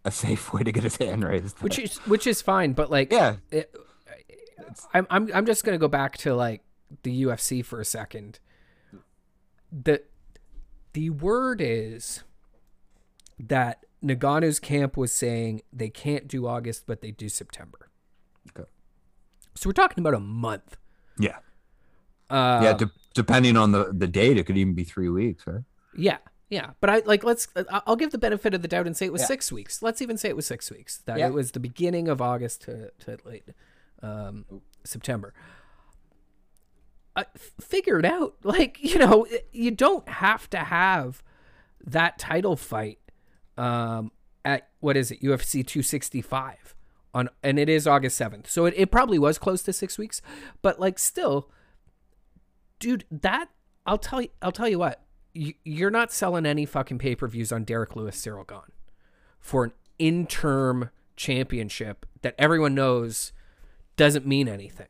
a 0.04 0.10
safe 0.10 0.52
way 0.52 0.62
to 0.62 0.72
get 0.72 0.84
his 0.84 0.96
hand 0.96 1.24
raised. 1.24 1.60
which 1.62 1.78
is 1.78 1.98
which 1.98 2.26
is 2.26 2.42
fine, 2.42 2.72
but 2.72 2.90
like 2.90 3.12
yeah, 3.12 3.36
it, 3.50 3.74
I'm 4.94 5.06
I'm 5.10 5.30
I'm 5.34 5.46
just 5.46 5.64
gonna 5.64 5.78
go 5.78 5.88
back 5.88 6.16
to 6.18 6.34
like 6.34 6.62
the 7.02 7.24
UFC 7.24 7.64
for 7.64 7.80
a 7.80 7.84
second. 7.84 8.38
The 9.72 10.02
the 10.92 11.10
word 11.10 11.60
is 11.60 12.22
that 13.38 13.84
Ngannou's 14.02 14.60
camp 14.60 14.96
was 14.96 15.12
saying 15.12 15.62
they 15.72 15.88
can't 15.88 16.28
do 16.28 16.46
August, 16.46 16.84
but 16.86 17.00
they 17.00 17.10
do 17.10 17.28
September. 17.28 17.90
Okay. 18.56 18.68
So 19.56 19.68
we're 19.68 19.72
talking 19.74 20.02
about 20.02 20.14
a 20.14 20.20
month. 20.20 20.76
yeah, 21.18 21.38
Uh, 22.30 22.60
yeah. 22.62 22.72
De- 22.74 22.90
depending 23.14 23.56
on 23.56 23.72
the 23.72 23.92
the 23.92 24.06
date, 24.06 24.36
it 24.38 24.44
could 24.46 24.56
even 24.56 24.74
be 24.74 24.84
three 24.84 25.08
weeks, 25.08 25.46
right? 25.46 25.62
Yeah, 25.96 26.18
yeah. 26.50 26.70
But 26.80 26.90
I 26.90 26.98
like 27.06 27.24
let's. 27.24 27.48
I- 27.56 27.82
I'll 27.86 27.96
give 27.96 28.10
the 28.12 28.18
benefit 28.18 28.52
of 28.54 28.62
the 28.62 28.68
doubt 28.68 28.86
and 28.86 28.96
say 28.96 29.06
it 29.06 29.12
was 29.12 29.22
Yeah. 29.22 29.26
six 29.28 29.50
weeks. 29.50 29.82
Let's 29.82 30.02
even 30.02 30.16
say 30.18 30.28
it 30.28 30.36
was 30.36 30.46
six 30.46 30.70
weeks. 30.70 30.98
That 31.06 31.18
Yeah. 31.18 31.28
it 31.28 31.32
was 31.32 31.52
the 31.52 31.60
beginning 31.60 32.08
of 32.08 32.20
August 32.20 32.62
to 32.62 32.90
to 33.00 33.16
late 33.24 33.48
um, 34.02 34.44
September. 34.84 35.32
I 37.14 37.22
f- 37.34 37.52
figure 37.60 37.98
it 37.98 38.04
out. 38.04 38.34
Like 38.44 38.78
you 38.82 38.98
know, 38.98 39.26
you 39.52 39.70
don't 39.70 40.08
have 40.08 40.50
to 40.50 40.58
have 40.58 41.22
that 41.84 42.18
title 42.18 42.56
fight 42.56 42.98
um, 43.56 44.10
at 44.44 44.68
what 44.80 44.96
is 44.96 45.10
it 45.10 45.22
UFC 45.22 45.64
265 45.66 46.74
on, 47.16 47.28
and 47.42 47.58
it 47.58 47.68
is 47.68 47.86
August 47.86 48.20
7th. 48.20 48.46
So 48.46 48.66
it, 48.66 48.74
it 48.76 48.90
probably 48.90 49.18
was 49.18 49.38
close 49.38 49.62
to 49.62 49.72
six 49.72 49.96
weeks, 49.98 50.20
but 50.62 50.78
like 50.78 50.98
still, 50.98 51.50
dude, 52.78 53.04
that 53.10 53.48
I'll 53.86 53.98
tell 53.98 54.20
you. 54.20 54.28
I'll 54.42 54.52
tell 54.52 54.68
you 54.68 54.78
what. 54.78 55.02
You, 55.32 55.54
you're 55.64 55.90
not 55.90 56.12
selling 56.12 56.46
any 56.46 56.64
fucking 56.66 56.98
pay 56.98 57.14
per 57.14 57.26
views 57.28 57.52
on 57.52 57.64
Derrick 57.64 57.94
Lewis, 57.94 58.16
Ciryl 58.24 58.46
Gane 58.48 58.60
for 59.38 59.64
an 59.64 59.72
interim 59.98 60.90
championship 61.14 62.04
that 62.22 62.34
everyone 62.38 62.74
knows 62.74 63.32
doesn't 63.96 64.26
mean 64.26 64.48
anything. 64.48 64.88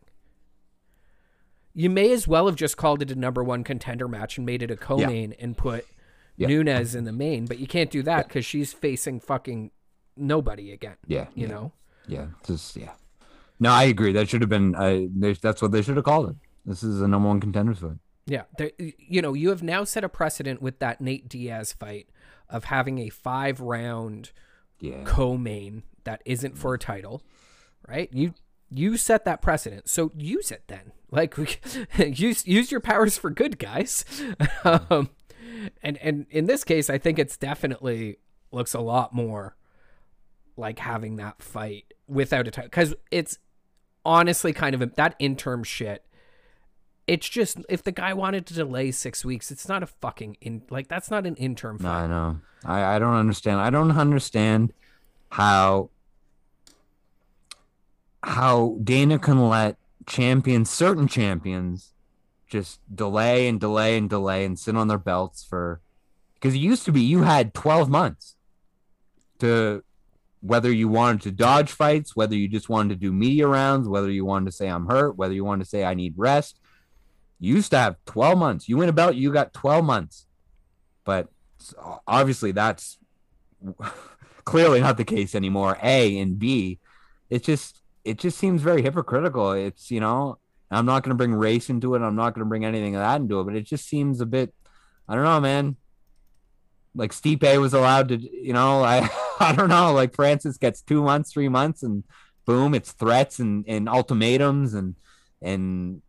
You 1.75 1.91
may 1.91 2.11
as 2.13 2.27
well 2.27 2.47
have 2.47 2.57
just 2.57 2.77
called 2.77 3.03
it 3.03 3.11
a 3.11 3.15
number 3.15 3.45
one 3.45 3.63
contender 3.65 4.09
match 4.09 4.39
and 4.39 4.47
made 4.47 4.63
it 4.63 4.71
a 4.71 4.77
co-main 4.77 5.35
and 5.39 5.57
put 5.57 5.85
Yeah. 6.37 6.49
Nunez 6.49 6.95
in 6.95 7.05
the 7.05 7.13
main, 7.13 7.45
but 7.45 7.59
you 7.59 7.67
can't 7.67 7.91
do 7.91 8.03
that 8.05 8.29
because 8.29 8.47
she's 8.47 8.73
facing 8.73 9.21
fucking 9.21 9.71
nobody 10.17 10.73
again. 10.73 10.97
Yeah, 11.07 11.27
You 11.35 11.47
yeah. 11.47 11.53
know. 11.53 11.73
Yeah, 12.09 12.27
just 12.47 12.77
yeah. 12.77 12.93
No, 13.59 13.71
I 13.71 13.85
agree. 13.85 14.13
That 14.13 14.29
should 14.29 14.43
have 14.43 14.51
been. 14.51 14.75
I. 14.75 15.09
they- 15.15 15.33
that's 15.35 15.63
what 15.63 15.73
they 15.73 15.83
should 15.83 15.97
have 15.97 16.05
called 16.05 16.31
it. 16.31 16.37
This 16.65 16.83
is 16.83 17.01
a 17.01 17.09
number 17.09 17.29
one 17.29 17.41
contenders 17.41 17.79
fight. 17.79 17.97
Yeah, 18.27 18.43
there, 18.59 18.73
you 18.99 19.23
know, 19.23 19.35
you 19.35 19.51
have 19.51 19.63
now 19.63 19.85
set 19.85 20.03
a 20.03 20.09
precedent 20.09 20.61
with 20.61 20.81
that 20.81 21.01
Nate 21.01 21.29
Diaz 21.29 21.73
fight 21.73 22.09
of 22.51 22.65
having 22.65 22.99
a 22.99 23.09
five 23.09 23.61
round 23.61 24.33
Yeah. 24.81 25.05
co-main 25.05 25.85
that 26.05 26.23
isn't 26.25 26.59
for 26.59 26.75
a 26.75 26.79
title, 26.79 27.23
right? 27.87 28.09
You 28.13 28.35
you 28.69 28.97
set 28.97 29.25
that 29.27 29.41
precedent, 29.43 29.89
so 29.89 30.11
use 30.17 30.51
it 30.51 30.65
then. 30.67 30.93
Like 31.09 31.37
use 31.99 32.45
use 32.49 32.73
your 32.73 32.81
powers 32.81 33.17
for 33.17 33.31
good, 33.31 33.61
guys. 33.61 34.05
um, 34.65 35.09
and 35.81 35.97
and 35.99 36.27
in 36.31 36.47
this 36.47 36.65
case, 36.65 36.91
I 36.91 36.99
think 36.99 37.21
it's 37.21 37.37
definitely 37.37 38.17
looks 38.51 38.75
a 38.75 38.81
lot 38.81 39.15
more 39.15 39.57
like 40.57 40.81
having 40.81 41.17
that 41.17 41.41
fight 41.41 41.95
without 42.09 42.47
a 42.47 42.51
title 42.51 42.69
because 42.69 42.95
it's 43.11 43.39
honestly 44.05 44.53
kind 44.53 44.75
of 44.75 44.83
a, 44.83 44.87
that 44.87 45.15
interim 45.19 45.65
shit. 45.65 46.05
It's 47.07 47.29
just 47.29 47.59
if 47.69 47.83
the 47.83 47.93
guy 47.93 48.15
wanted 48.15 48.47
to 48.47 48.55
delay 48.55 48.91
six 48.91 49.25
weeks, 49.25 49.51
it's 49.51 49.69
not 49.69 49.83
a 49.83 49.87
fucking 49.87 50.37
in 50.41 50.63
like 50.71 50.89
that's 50.89 51.11
not 51.11 51.27
an 51.27 51.37
interim 51.37 51.79
No. 51.81 51.89
I 51.89 52.07
know. 52.07 52.41
I, 52.65 52.97
I 52.97 52.99
don't 52.99 53.15
understand. 53.15 53.61
I 53.61 53.71
don't 53.71 53.93
understand 53.93 54.73
how 55.31 55.91
how 58.23 58.77
Dana 58.83 59.19
can 59.21 59.49
let 59.49 59.77
champions, 60.07 60.69
certain 60.69 61.07
champions, 61.07 61.93
just 62.49 62.81
delay 62.93 63.47
and 63.47 63.61
delay 63.61 63.97
and 63.97 64.11
delay 64.11 64.45
and 64.45 64.59
sit 64.59 64.77
on 64.77 64.89
their 64.89 64.99
belts 64.99 65.45
for 65.45 65.81
because 66.35 66.55
it 66.55 66.59
used 66.59 66.85
to 66.85 66.93
be 66.93 67.01
you 67.01 67.23
had 67.23 67.55
12 67.55 67.89
months 67.89 68.37
to 69.39 69.83
whether 70.47 70.73
you 70.73 70.89
wanted 70.89 71.23
to 71.23 71.33
dodge 71.33 71.73
fights, 71.73 72.15
whether 72.15 72.37
you 72.37 72.49
just 72.49 72.69
wanted 72.69 72.91
to 72.91 73.01
do 73.01 73.13
media 73.13 73.47
rounds, 73.47 73.89
whether 73.89 74.11
you 74.11 74.25
wanted 74.25 74.47
to 74.47 74.53
say 74.53 74.69
I'm 74.69 74.87
hurt, 74.87 75.17
whether 75.17 75.35
you 75.35 75.45
wanted 75.45 75.65
to 75.65 75.71
say 75.71 75.85
I 75.85 75.95
need 75.95 76.15
rest. 76.17 76.61
You 77.41 77.55
used 77.57 77.73
to 77.73 77.79
have 77.79 77.97
12 78.07 78.39
months. 78.39 78.69
You 78.69 78.77
win 78.77 78.89
a 78.89 78.93
belt, 78.93 79.17
you 79.17 79.33
got 79.33 79.53
12 79.53 79.85
months. 79.85 80.27
But 81.05 81.29
obviously 82.07 82.53
that's 82.53 82.99
clearly 84.45 84.81
not 84.81 84.97
the 84.97 85.05
case 85.05 85.35
anymore 85.35 85.79
a 85.83 86.19
and 86.19 86.39
b 86.39 86.79
it 87.31 87.43
just 87.43 87.81
it 88.05 88.19
just 88.19 88.39
seems 88.39 88.63
very 88.63 88.83
hypocritical 88.83 89.53
it's 89.53 89.91
you 89.91 90.01
know 90.01 90.39
i'm 90.71 90.87
not 90.87 91.03
going 91.03 91.11
to 91.11 91.17
bring 91.17 91.35
race 91.35 91.69
into 91.69 91.95
it 91.95 92.03
i'm 92.03 92.15
not 92.15 92.35
going 92.35 92.45
to 92.45 92.49
bring 92.49 92.65
anything 92.65 92.95
of 92.95 93.01
that 93.01 93.21
into 93.21 93.41
it 93.41 93.45
but 93.45 93.57
it 93.57 93.63
just 93.63 93.89
seems 93.89 94.21
a 94.21 94.27
bit 94.27 94.55
i 95.09 95.15
don't 95.15 95.25
know 95.25 95.41
man 95.41 95.77
like 96.97 97.13
Stipe 97.13 97.61
was 97.61 97.75
allowed 97.75 98.09
to 98.09 98.17
you 98.19 98.53
know 98.53 98.83
i 98.95 99.09
i 99.41 99.53
don't 99.55 99.69
know 99.69 99.93
like 99.93 100.15
francis 100.15 100.57
gets 100.57 100.83
two 100.83 101.03
months 101.03 101.33
three 101.33 101.49
months 101.49 101.83
and 101.83 102.05
boom 102.45 102.75
it's 102.75 102.93
threats 102.93 103.39
and 103.39 103.65
and 103.69 103.89
ultimatums 103.89 104.75
and 104.75 104.95
and 105.43 106.03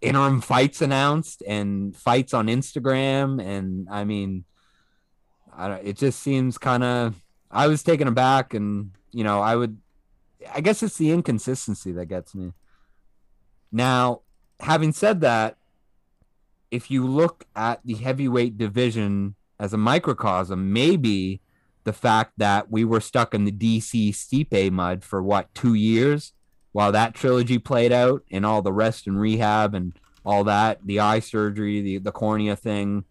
interim 0.00 0.40
fights 0.40 0.80
announced 0.80 1.42
and 1.46 1.94
fights 1.96 2.32
on 2.32 2.46
instagram 2.46 3.42
and 3.42 3.86
i 3.90 4.04
mean 4.04 4.44
I 5.60 5.68
don't, 5.68 5.86
it 5.86 5.96
just 5.96 6.20
seems 6.20 6.58
kind 6.58 6.82
of. 6.82 7.14
I 7.50 7.66
was 7.66 7.82
taken 7.82 8.08
aback, 8.08 8.54
and 8.54 8.92
you 9.12 9.24
know, 9.24 9.40
I 9.40 9.56
would. 9.56 9.78
I 10.54 10.60
guess 10.60 10.82
it's 10.82 10.96
the 10.96 11.10
inconsistency 11.10 11.92
that 11.92 12.06
gets 12.06 12.34
me. 12.34 12.52
Now, 13.70 14.22
having 14.58 14.92
said 14.92 15.20
that, 15.20 15.56
if 16.70 16.90
you 16.90 17.06
look 17.06 17.44
at 17.54 17.80
the 17.84 17.94
heavyweight 17.94 18.56
division 18.56 19.34
as 19.60 19.72
a 19.72 19.78
microcosm, 19.78 20.72
maybe 20.72 21.40
the 21.84 21.92
fact 21.92 22.32
that 22.38 22.70
we 22.70 22.84
were 22.84 23.00
stuck 23.00 23.34
in 23.34 23.44
the 23.44 23.52
DC 23.52 24.10
Stipe 24.10 24.72
mud 24.72 25.04
for 25.04 25.22
what 25.22 25.54
two 25.54 25.74
years 25.74 26.32
while 26.72 26.92
that 26.92 27.14
trilogy 27.14 27.58
played 27.58 27.92
out 27.92 28.22
and 28.30 28.44
all 28.44 28.62
the 28.62 28.72
rest 28.72 29.06
and 29.06 29.20
rehab 29.20 29.74
and 29.74 29.92
all 30.24 30.44
that, 30.44 30.78
the 30.84 31.00
eye 31.00 31.20
surgery, 31.20 31.80
the 31.80 31.98
the 31.98 32.12
cornea 32.12 32.56
thing 32.56 33.04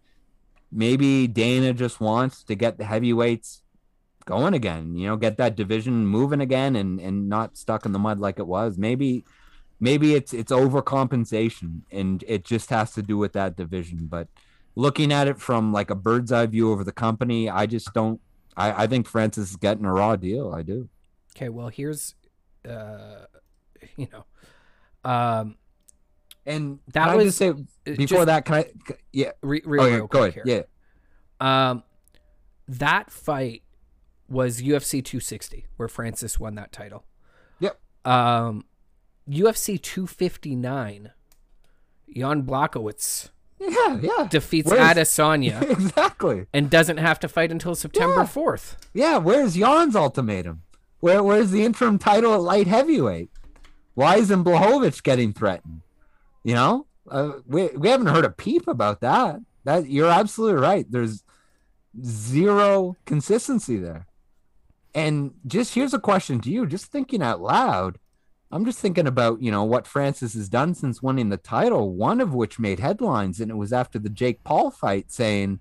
maybe 0.72 1.26
Dana 1.26 1.72
just 1.72 2.00
wants 2.00 2.42
to 2.44 2.54
get 2.54 2.78
the 2.78 2.84
heavyweights 2.84 3.62
going 4.24 4.54
again, 4.54 4.94
you 4.94 5.06
know, 5.08 5.16
get 5.16 5.36
that 5.38 5.56
division 5.56 6.06
moving 6.06 6.40
again 6.40 6.76
and 6.76 7.00
and 7.00 7.28
not 7.28 7.56
stuck 7.56 7.84
in 7.84 7.92
the 7.92 7.98
mud 7.98 8.18
like 8.20 8.38
it 8.38 8.46
was. 8.46 8.78
Maybe 8.78 9.24
maybe 9.80 10.14
it's 10.14 10.32
it's 10.32 10.52
overcompensation 10.52 11.82
and 11.90 12.22
it 12.26 12.44
just 12.44 12.70
has 12.70 12.92
to 12.94 13.02
do 13.02 13.18
with 13.18 13.32
that 13.32 13.56
division. 13.56 14.06
But 14.06 14.28
looking 14.76 15.12
at 15.12 15.28
it 15.28 15.38
from 15.40 15.72
like 15.72 15.90
a 15.90 15.94
bird's 15.94 16.32
eye 16.32 16.46
view 16.46 16.70
over 16.72 16.84
the 16.84 16.92
company, 16.92 17.48
I 17.48 17.66
just 17.66 17.92
don't 17.94 18.20
I, 18.56 18.84
I 18.84 18.86
think 18.86 19.06
Francis 19.06 19.50
is 19.50 19.56
getting 19.56 19.84
a 19.84 19.92
raw 19.92 20.16
deal. 20.16 20.52
I 20.54 20.62
do. 20.62 20.88
Okay, 21.36 21.48
well 21.48 21.68
here's 21.68 22.14
uh 22.68 23.24
you 23.96 24.08
know 24.12 25.10
um 25.10 25.56
And 26.46 26.78
That 26.92 27.16
was- 27.16 27.26
just 27.26 27.38
say 27.38 27.48
uh, 27.50 27.54
before 27.84 28.06
just 28.06 28.26
that, 28.26 28.44
can 28.44 28.54
I 28.56 28.70
yeah, 29.12 29.32
re- 29.42 29.62
real, 29.64 29.82
oh, 29.82 30.06
go 30.06 30.22
ahead. 30.24 30.34
here. 30.34 30.42
Yeah. 30.46 30.62
Um, 31.70 31.82
that 32.68 33.10
fight 33.10 33.62
was 34.28 34.60
UFC 34.62 35.02
260 35.04 35.66
where 35.76 35.88
Francis 35.88 36.38
won 36.38 36.54
that 36.56 36.70
title. 36.72 37.04
Yep. 37.60 37.80
Um, 38.04 38.64
UFC 39.28 39.80
259, 39.80 41.12
Jan 42.14 42.42
Blachowicz 42.42 43.30
Yeah, 43.60 43.98
yeah. 44.00 44.26
defeats 44.30 44.70
Where's- 44.70 44.96
Adesanya 44.96 45.62
exactly. 45.70 46.46
and 46.52 46.70
doesn't 46.70 46.96
have 46.96 47.20
to 47.20 47.28
fight 47.28 47.52
until 47.52 47.74
September 47.74 48.20
Yeah. 48.22 48.26
4th. 48.26 48.76
Yeah, 48.94 49.18
where's 49.18 49.54
Jan's 49.54 49.94
ultimatum? 49.94 50.62
Where 51.00 51.22
where's 51.22 51.50
the 51.50 51.64
interim 51.64 51.98
title 51.98 52.34
at 52.34 52.40
light 52.40 52.66
heavyweight? 52.66 53.30
Why 53.94 54.16
isn't 54.16 54.44
Blachowicz 54.44 55.02
getting 55.02 55.32
threatened? 55.32 55.82
You 56.42 56.54
know, 56.54 56.86
uh, 57.10 57.32
we 57.46 57.68
we 57.68 57.88
haven't 57.88 58.08
heard 58.08 58.24
a 58.24 58.30
peep 58.30 58.66
about 58.68 59.00
that. 59.00 59.40
That 59.64 59.88
you're 59.90 60.08
absolutely 60.10 60.60
right. 60.60 60.86
There's 60.90 61.22
zero 62.04 62.96
consistency 63.04 63.76
there. 63.76 64.06
And 64.94 65.32
just 65.46 65.74
here's 65.74 65.94
a 65.94 65.98
question 66.00 66.40
to 66.40 66.50
you, 66.50 66.66
just 66.66 66.86
thinking 66.86 67.22
out 67.22 67.40
loud. 67.40 67.98
I'm 68.50 68.64
just 68.64 68.80
thinking 68.80 69.06
about, 69.06 69.40
you 69.42 69.50
know, 69.50 69.62
what 69.62 69.86
Francis 69.86 70.34
has 70.34 70.48
done 70.48 70.74
since 70.74 71.02
winning 71.02 71.28
the 71.28 71.36
title, 71.36 71.94
one 71.94 72.20
of 72.20 72.34
which 72.34 72.58
made 72.58 72.80
headlines, 72.80 73.40
and 73.40 73.50
it 73.50 73.56
was 73.56 73.72
after 73.72 73.98
the 73.98 74.08
Jake 74.08 74.42
Paul 74.42 74.70
fight 74.70 75.12
saying, 75.12 75.60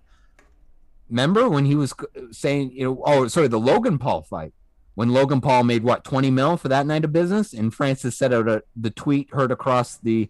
remember 1.10 1.48
when 1.48 1.66
he 1.66 1.76
was 1.76 1.94
saying, 2.32 2.72
you 2.74 2.86
know, 2.86 3.04
oh, 3.06 3.28
sorry, 3.28 3.48
the 3.48 3.60
Logan 3.60 4.00
Paul 4.00 4.24
fight, 4.24 4.54
when 4.96 5.10
Logan 5.10 5.40
Paul 5.40 5.64
made 5.64 5.84
what 5.84 6.04
20 6.04 6.32
mil 6.32 6.58
for 6.58 6.68
that 6.68 6.86
night 6.86 7.06
of 7.06 7.14
business, 7.14 7.54
and 7.54 7.74
Francis 7.74 8.18
said 8.18 8.34
out 8.34 8.50
a, 8.50 8.64
the 8.76 8.90
tweet 8.90 9.32
heard 9.32 9.52
across 9.52 9.98
the 9.98 10.30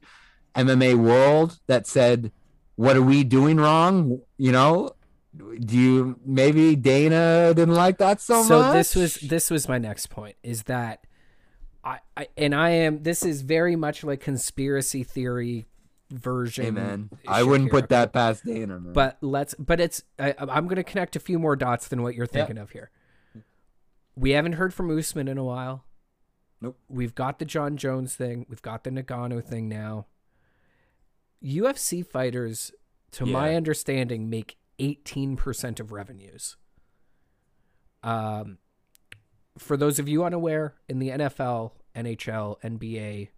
MMA 0.56 0.96
world 0.96 1.60
that 1.68 1.88
said, 1.88 2.32
"What 2.76 2.96
are 2.96 3.02
we 3.02 3.24
doing 3.24 3.58
wrong?" 3.58 4.22
You 4.38 4.52
know, 4.52 4.96
do 5.38 5.78
you 5.78 6.20
maybe 6.26 6.76
Dana 6.76 7.54
didn't 7.56 7.76
like 7.76 7.98
that 8.00 8.22
so, 8.22 8.44
so 8.44 8.60
much? 8.62 8.74
this 8.74 8.96
was 8.96 9.16
this 9.16 9.50
was 9.50 9.68
my 9.68 9.78
next 9.78 10.08
point 10.08 10.36
is 10.44 10.64
that 10.64 11.04
I, 11.84 12.00
I 12.16 12.28
and 12.38 12.54
I 12.54 12.70
am 12.70 13.04
this 13.04 13.24
is 13.24 13.42
very 13.42 13.76
much 13.76 14.04
like 14.04 14.20
conspiracy 14.20 15.04
theory 15.04 15.68
version. 16.12 16.66
Hey 16.66 16.72
man, 16.72 17.10
I 17.28 17.44
wouldn't 17.44 17.72
here, 17.72 17.82
put 17.82 17.90
that 17.90 18.14
past 18.14 18.46
Dana. 18.46 18.80
Man. 18.80 18.94
But 18.94 19.18
let's 19.22 19.56
but 19.56 19.80
it's 19.80 20.04
I, 20.18 20.36
I'm 20.40 20.66
going 20.66 20.76
to 20.76 20.84
connect 20.84 21.16
a 21.16 21.20
few 21.20 21.40
more 21.40 21.56
dots 21.56 21.88
than 21.88 22.04
what 22.04 22.16
you're 22.16 22.28
thinking 22.28 22.58
of 22.58 22.72
here. 22.72 22.92
We 24.16 24.32
haven't 24.32 24.54
heard 24.54 24.74
from 24.74 24.96
Usman 24.96 25.28
in 25.28 25.38
a 25.38 25.44
while. 25.44 25.86
Nope. 26.62 26.78
We've 26.90 27.16
got 27.16 27.40
the 27.40 27.46
Jon 27.46 27.78
Jones 27.78 28.16
thing. 28.16 28.46
We've 28.50 28.62
got 28.62 28.84
the 28.84 28.90
Ngannou 28.92 29.44
thing 29.46 29.70
now. 29.70 30.08
UFC 31.42 32.06
fighters, 32.06 32.74
to 33.12 33.26
my 33.26 33.56
understanding, 33.56 34.30
make 34.30 34.58
18% 34.78 35.80
of 35.80 35.94
revenues. 35.94 36.58
Um, 38.04 38.58
for 39.60 39.78
those 39.78 40.00
of 40.00 40.08
you 40.10 40.24
unaware, 40.24 40.74
in 40.88 41.00
the 41.00 41.10
NFL, 41.10 41.72
NHL, 41.96 42.60
NBA, 42.62 43.30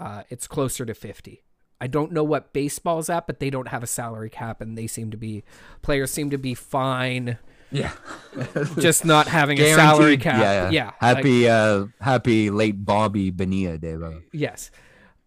uh, 0.00 0.22
it's 0.30 0.46
closer 0.46 0.84
to 0.84 0.94
50. 0.94 1.42
I 1.80 1.86
don't 1.88 2.12
know 2.12 2.24
what 2.24 2.52
baseball's 2.52 3.10
at, 3.10 3.26
but 3.26 3.40
they 3.40 3.50
don't 3.50 3.68
have 3.68 3.82
a 3.82 3.86
salary 3.88 4.30
cap, 4.30 4.60
and 4.60 4.78
they 4.78 4.86
seem 4.86 5.10
to 5.10 5.16
be 5.16 5.42
players 5.82 6.10
seem 6.12 6.30
to 6.30 6.38
be 6.38 6.54
fine, 6.54 7.38
yeah, 7.72 7.92
just 8.78 9.04
not 9.04 9.26
having 9.26 9.58
a 9.60 9.74
salary 9.74 10.16
cap. 10.16 10.40
Yeah, 10.40 10.70
yeah. 10.70 10.84
like- 11.02 11.16
Happy, 11.16 11.48
uh, 11.48 11.86
happy 12.00 12.50
late 12.50 12.84
Bobby 12.84 13.30
Bonilla 13.30 13.78
day. 13.78 13.96
Yes. 14.32 14.70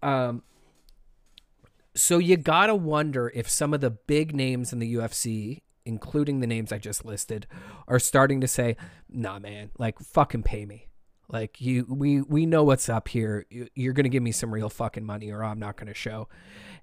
Um, 0.01 0.43
so 1.93 2.17
you 2.19 2.37
gotta 2.37 2.75
wonder 2.75 3.31
if 3.35 3.49
some 3.49 3.73
of 3.73 3.81
the 3.81 3.89
big 3.89 4.33
names 4.35 4.71
in 4.71 4.79
the 4.79 4.95
UFC, 4.95 5.61
including 5.85 6.39
the 6.39 6.47
names 6.47 6.71
I 6.71 6.77
just 6.77 7.05
listed, 7.05 7.47
are 7.87 7.99
starting 7.99 8.41
to 8.41 8.47
say, 8.47 8.75
"Nah, 9.09 9.39
man, 9.39 9.71
like 9.77 9.99
fucking 9.99 10.43
pay 10.43 10.65
me. 10.65 10.87
Like 11.27 11.59
you, 11.61 11.85
we 11.89 12.21
we 12.21 12.45
know 12.45 12.63
what's 12.63 12.89
up 12.89 13.07
here. 13.07 13.45
You- 13.49 13.69
You're 13.75 13.93
gonna 13.93 14.09
give 14.09 14.23
me 14.23 14.31
some 14.31 14.53
real 14.53 14.69
fucking 14.69 15.05
money, 15.05 15.31
or 15.31 15.43
I'm 15.43 15.59
not 15.59 15.77
gonna 15.77 15.93
show." 15.93 16.27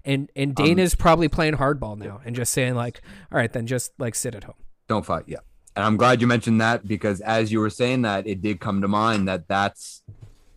And 0.05 0.29
and 0.35 0.57
um, 0.59 0.65
Dana's 0.65 0.95
probably 0.95 1.27
playing 1.29 1.55
hardball 1.55 1.97
now 1.97 2.21
and 2.25 2.35
just 2.35 2.51
saying 2.53 2.75
like, 2.75 3.01
"All 3.31 3.37
right, 3.37 3.51
then 3.51 3.67
just 3.67 3.93
like 3.99 4.15
sit 4.15 4.35
at 4.35 4.43
home." 4.45 4.55
Don't 4.87 5.05
fight. 5.05 5.23
Yeah. 5.27 5.37
And 5.75 5.83
I'm 5.85 5.97
glad 5.97 6.21
you 6.21 6.27
mentioned 6.27 6.61
that 6.61 6.87
because 6.87 7.19
as 7.21 7.51
you 7.51 7.59
were 7.59 7.69
saying 7.69 8.03
that, 8.03 8.27
it 8.27 8.41
did 8.41 8.59
come 8.59 8.81
to 8.81 8.87
mind 8.87 9.27
that 9.27 9.47
that's 9.47 10.03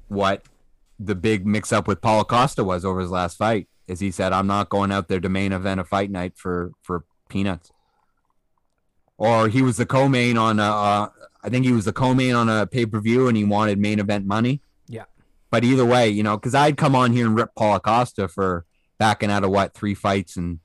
what 0.08 0.42
the 0.98 1.14
big 1.14 1.46
mix 1.46 1.72
up 1.72 1.86
with 1.88 2.00
Paulo 2.00 2.24
Costa 2.24 2.64
was 2.64 2.84
over 2.84 3.00
his 3.00 3.10
last 3.10 3.36
fight. 3.38 3.68
Is 3.86 4.00
he 4.00 4.10
said, 4.10 4.32
I'm 4.32 4.46
not 4.48 4.68
going 4.68 4.90
out 4.92 5.08
there 5.08 5.20
to 5.20 5.28
main 5.28 5.52
event 5.52 5.80
a 5.80 5.84
fight 5.84 6.10
night 6.10 6.32
for, 6.36 6.72
for 6.82 7.04
peanuts. 7.28 7.70
Or 9.18 9.48
he 9.48 9.62
was 9.62 9.76
the 9.76 9.86
co 9.86 10.08
main 10.08 10.36
on, 10.36 10.60
a, 10.60 10.62
uh, 10.62 11.08
I 11.42 11.48
think 11.48 11.64
he 11.64 11.72
was 11.72 11.84
the 11.84 11.92
co 11.92 12.14
main 12.14 12.34
on 12.34 12.48
a 12.48 12.66
pay 12.66 12.86
per 12.86 13.00
view 13.00 13.28
and 13.28 13.36
he 13.36 13.44
wanted 13.44 13.78
main 13.78 13.98
event 13.98 14.26
money. 14.26 14.60
Yeah. 14.88 15.04
But 15.50 15.64
either 15.64 15.84
way, 15.84 16.08
you 16.08 16.22
know, 16.22 16.36
because 16.36 16.54
I'd 16.54 16.76
come 16.76 16.94
on 16.94 17.12
here 17.12 17.26
and 17.26 17.36
rip 17.36 17.54
Paulo 17.54 17.78
Costa 17.78 18.28
for 18.28 18.66
backing 18.98 19.30
out 19.30 19.44
of 19.44 19.50
what, 19.50 19.74
three 19.74 19.94
fights 19.94 20.36
and 20.36 20.60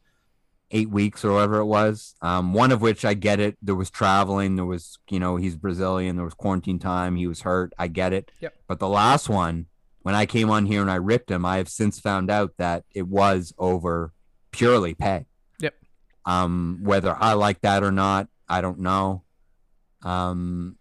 eight 0.72 0.90
weeks 0.90 1.24
or 1.24 1.34
whatever 1.34 1.58
it 1.58 1.66
was. 1.66 2.16
Um, 2.22 2.54
one 2.54 2.72
of 2.72 2.82
which 2.82 3.06
I 3.06 3.14
get 3.14 3.40
it. 3.40 3.58
There 3.62 3.76
was 3.76 3.90
traveling. 3.90 4.56
There 4.56 4.66
was, 4.66 4.98
you 5.10 5.20
know, 5.20 5.36
he's 5.36 5.56
Brazilian. 5.56 6.16
There 6.16 6.26
was 6.26 6.34
quarantine 6.34 6.80
time. 6.80 7.16
He 7.16 7.28
was 7.28 7.42
hurt. 7.42 7.74
I 7.78 7.88
get 7.88 8.14
it. 8.14 8.32
Yep. 8.40 8.56
But 8.68 8.80
the 8.80 8.88
last 8.88 9.30
one, 9.30 9.68
when 10.02 10.16
I 10.16 10.26
came 10.26 10.50
on 10.50 10.66
here 10.66 10.82
and 10.82 10.90
I 10.90 10.96
ripped 10.96 11.30
him, 11.30 11.46
I 11.46 11.58
have 11.58 11.70
since 11.70 12.00
found 12.00 12.32
out 12.32 12.54
that 12.58 12.86
it 12.94 13.08
was 13.08 13.54
over 13.58 14.14
purely 14.52 14.94
pay. 14.94 15.26
Yep. 15.60 15.76
Um, 16.26 16.80
whether 16.84 17.16
I 17.20 17.34
like 17.34 17.62
that 17.62 17.84
or 17.84 17.92
not, 17.92 18.28
I 18.52 18.62
don't 18.62 18.80
know. 18.80 19.24
Um, 20.04 20.78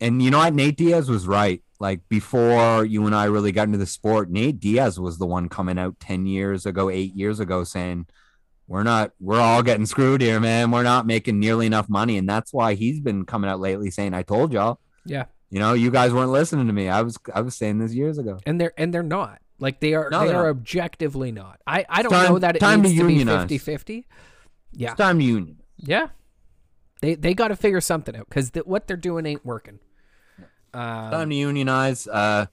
and 0.00 0.22
you 0.22 0.30
know 0.30 0.38
what? 0.38 0.54
Nate 0.54 0.76
Diaz 0.76 1.08
was 1.08 1.26
right. 1.26 1.62
Like 1.78 2.00
before 2.08 2.84
you 2.84 3.06
and 3.06 3.14
I 3.14 3.24
really 3.24 3.52
got 3.52 3.64
into 3.66 3.78
the 3.78 3.86
sport, 3.86 4.30
Nate 4.30 4.60
Diaz 4.60 4.98
was 5.00 5.18
the 5.18 5.26
one 5.26 5.48
coming 5.48 5.78
out 5.78 5.98
10 6.00 6.26
years 6.26 6.66
ago, 6.66 6.90
eight 6.90 7.14
years 7.14 7.40
ago 7.40 7.64
saying, 7.64 8.06
we're 8.66 8.82
not, 8.82 9.12
we're 9.18 9.40
all 9.40 9.62
getting 9.62 9.86
screwed 9.86 10.20
here, 10.20 10.38
man. 10.38 10.70
We're 10.70 10.82
not 10.84 11.06
making 11.06 11.40
nearly 11.40 11.66
enough 11.66 11.88
money. 11.88 12.16
And 12.18 12.28
that's 12.28 12.52
why 12.52 12.74
he's 12.74 13.00
been 13.00 13.24
coming 13.24 13.50
out 13.50 13.60
lately 13.60 13.90
saying, 13.90 14.14
I 14.14 14.22
told 14.22 14.52
y'all, 14.52 14.78
Yeah, 15.04 15.24
you 15.50 15.58
know, 15.58 15.72
you 15.72 15.90
guys 15.90 16.12
weren't 16.12 16.30
listening 16.30 16.66
to 16.68 16.72
me. 16.72 16.88
I 16.88 17.02
was, 17.02 17.18
I 17.34 17.40
was 17.40 17.56
saying 17.56 17.78
this 17.78 17.92
years 17.94 18.18
ago. 18.18 18.38
and 18.46 18.60
they're 18.60 18.72
and 18.76 18.94
they're 18.94 19.02
not. 19.02 19.40
Like 19.58 19.80
they 19.80 19.94
are 19.94 20.08
No, 20.10 20.20
they 20.20 20.26
they're 20.28 20.36
not. 20.44 20.48
objectively 20.50 21.32
not. 21.32 21.60
I 21.66 21.84
I 21.88 22.02
don't 22.02 22.12
Time- 22.12 22.28
know 22.32 22.38
that 22.38 22.56
it 22.56 22.60
time 22.60 22.82
to 22.82 22.88
needs 22.88 23.00
to, 23.00 23.06
be 23.06 23.58
50-50. 23.58 24.04
Yeah. 24.72 24.90
It's 24.90 24.96
time 24.98 25.18
to 25.18 25.24
union. 25.24 25.56
Yeah, 25.78 26.08
they 27.00 27.14
they 27.14 27.34
got 27.34 27.48
to 27.48 27.56
figure 27.56 27.80
something 27.80 28.16
out 28.16 28.28
because 28.28 28.50
what 28.64 28.86
they're 28.86 28.96
doing 28.96 29.26
ain't 29.26 29.44
working. 29.44 29.78
Um, 30.72 31.10
time 31.10 31.30
to 31.30 31.36
unionize. 31.36 32.06
Uh, 32.06 32.46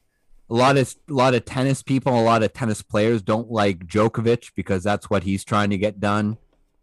a 0.50 0.54
lot 0.54 0.78
of 0.78 0.96
a 1.10 1.14
lot 1.14 1.34
of 1.34 1.46
tennis 1.46 1.84
people, 1.84 2.18
a 2.18 2.24
lot 2.24 2.44
of 2.44 2.54
tennis 2.54 2.82
players 2.82 3.22
don't 3.22 3.52
like 3.52 3.86
Djokovic 3.86 4.52
because 4.56 4.84
that's 4.84 5.10
what 5.10 5.24
he's 5.24 5.44
trying 5.44 5.70
to 5.72 5.78
get 5.78 6.00
done 6.00 6.38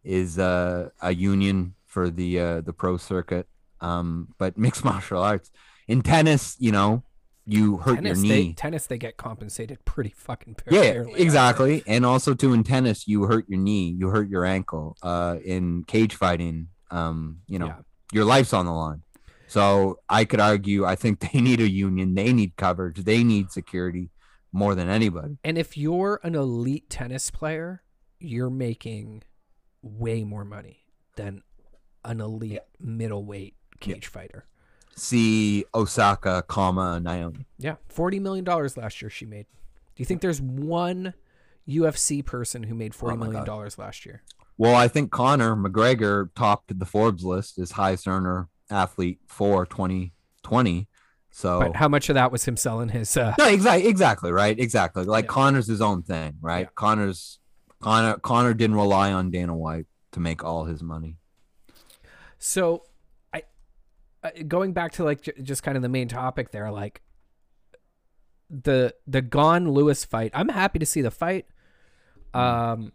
is 0.05 0.38
uh, 0.38 0.90
a 1.00 1.14
union 1.14 1.74
for 1.87 2.11
the 2.11 2.38
uh, 2.38 2.61
the 2.61 2.72
pro 2.72 2.96
circuit. 2.96 3.48
Um, 3.81 4.35
but 4.38 4.57
mixed 4.59 4.85
martial 4.85 5.22
arts 5.22 5.50
in 5.88 6.03
tennis, 6.03 6.57
you 6.59 6.72
know, 6.72 7.03
you 7.46 7.79
hurt 7.79 7.96
tennis, 7.96 8.18
your 8.18 8.29
they, 8.29 8.42
knee. 8.42 8.53
tennis, 8.55 8.87
they 8.87 8.98
get 8.98 9.16
compensated 9.16 9.85
pretty 9.85 10.11
fucking 10.11 10.57
yeah, 10.70 10.83
fairly. 10.83 11.20
exactly. 11.20 11.83
And 11.87 12.05
also 12.07 12.35
too 12.35 12.53
in 12.53 12.64
tennis, 12.64 13.07
you 13.07 13.24
hurt 13.24 13.48
your 13.48 13.59
knee, 13.59 13.94
you 13.98 14.09
hurt 14.09 14.29
your 14.29 14.44
ankle. 14.44 14.96
Uh, 15.03 15.37
in 15.44 15.85
cage 15.85 16.14
fighting, 16.14 16.68
um, 16.95 17.41
you 17.47 17.59
know, 17.59 17.67
Yeah. 17.67 17.77
your 18.13 18.25
life's 18.25 18.53
on 18.53 18.67
the 18.67 18.73
line. 18.73 19.03
So 19.47 19.99
I 20.09 20.25
could 20.25 20.41
argue, 20.41 20.85
I 20.85 20.95
think 20.95 21.21
they 21.33 21.41
need 21.41 21.61
a 21.61 21.69
union. 21.69 22.15
They 22.15 22.33
need 22.33 22.57
coverage. 22.57 22.99
They 23.05 23.23
need 23.25 23.51
security 23.51 24.11
more 24.53 24.75
than 24.75 24.89
anybody. 24.89 25.39
And 25.45 25.59
if 25.59 25.77
you're 25.77 26.21
an 26.23 26.35
elite 26.35 26.89
tennis 26.89 27.31
player, 27.31 27.83
you're 28.21 28.51
making 28.51 29.23
way 29.83 30.25
more 30.25 30.45
money 30.45 30.85
than 31.17 31.43
an 32.05 32.21
elite 32.21 32.61
middleweight 32.81 33.55
cage 33.81 34.07
fighter. 34.07 34.47
See 34.97 35.65
Osaka, 35.75 36.45
comma 36.47 37.01
Naomi. 37.01 37.47
Yeah, 37.59 37.77
forty 37.89 38.21
million 38.21 38.45
dollars 38.45 38.77
last 38.77 39.03
year 39.03 39.11
she 39.11 39.27
made. 39.27 39.47
Do 39.97 40.01
you 40.03 40.05
think 40.05 40.21
there's 40.21 40.41
one 40.41 41.15
UFC 41.69 42.25
person 42.25 42.63
who 42.65 42.75
made 42.77 42.95
forty 42.95 43.15
Oh 43.15 43.19
million 43.19 43.45
dollars 43.45 43.77
last 43.77 44.07
year? 44.07 44.23
Well, 44.57 44.75
I 44.75 44.88
think 44.88 45.11
Conor 45.11 45.57
McGregor 45.57 46.29
topped 46.35 46.79
the 46.79 46.87
Forbes 46.87 47.25
list 47.25 47.59
as 47.59 47.73
highest 47.73 48.07
earner 48.07 48.49
athlete 48.71 49.19
for 49.27 49.67
2020. 49.67 50.88
So 51.31 51.59
But 51.59 51.77
how 51.77 51.88
much 51.88 52.09
of 52.09 52.14
that 52.14 52.31
was 52.31 52.45
him 52.45 52.57
selling 52.57 52.90
his? 52.90 53.17
Uh, 53.17 53.35
no, 53.38 53.49
exactly, 53.49 53.88
exactly, 53.88 54.31
right, 54.31 54.59
exactly. 54.59 55.05
Like 55.05 55.25
Yeah. 55.25 55.31
Conor's 55.31 55.67
his 55.67 55.81
own 55.81 56.03
thing, 56.05 56.35
right? 56.40 56.67
Yeah. 56.67 56.71
Conor's 56.77 57.40
Conor. 57.81 58.19
Conor 58.19 58.55
didn't 58.55 58.77
rely 58.77 59.12
on 59.12 59.31
Dana 59.31 59.55
White 59.57 59.87
to 60.12 60.21
make 60.21 60.45
all 60.45 60.64
his 60.64 60.83
money. 60.83 61.19
So, 62.38 62.85
I 63.33 63.43
uh, 64.23 64.31
going 64.47 64.73
back 64.73 64.93
to 64.93 65.05
like 65.05 65.23
j- 65.23 65.33
just 65.43 65.62
kind 65.64 65.77
of 65.77 65.83
the 65.83 65.88
main 65.88 66.09
topic 66.09 66.53
there, 66.53 66.71
like 66.71 67.03
the 68.49 68.95
the 69.07 69.21
Gane 69.21 69.71
Lewis 69.71 70.05
fight. 70.05 70.31
I'm 70.35 70.49
happy 70.49 70.79
to 70.79 70.87
see 70.87 71.03
the 71.03 71.11
fight. 71.11 71.47
Um, 72.33 72.93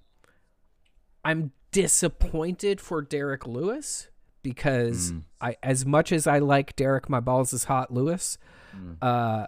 I'm 1.23 1.51
disappointed 1.71 2.79
for 2.82 3.01
Derrick 3.01 3.45
Lewis 3.45 4.08
because 4.41 5.12
Mm. 5.12 5.23
I, 5.41 5.55
as 5.62 5.86
much 5.86 6.12
as 6.12 6.25
I 6.27 6.39
like 6.39 6.75
Derrick, 6.75 7.10
my 7.10 7.19
balls 7.19 7.53
is 7.53 7.65
hot 7.65 7.93
Lewis. 7.93 8.38
Mm. 8.75 8.97
Uh, 9.01 9.47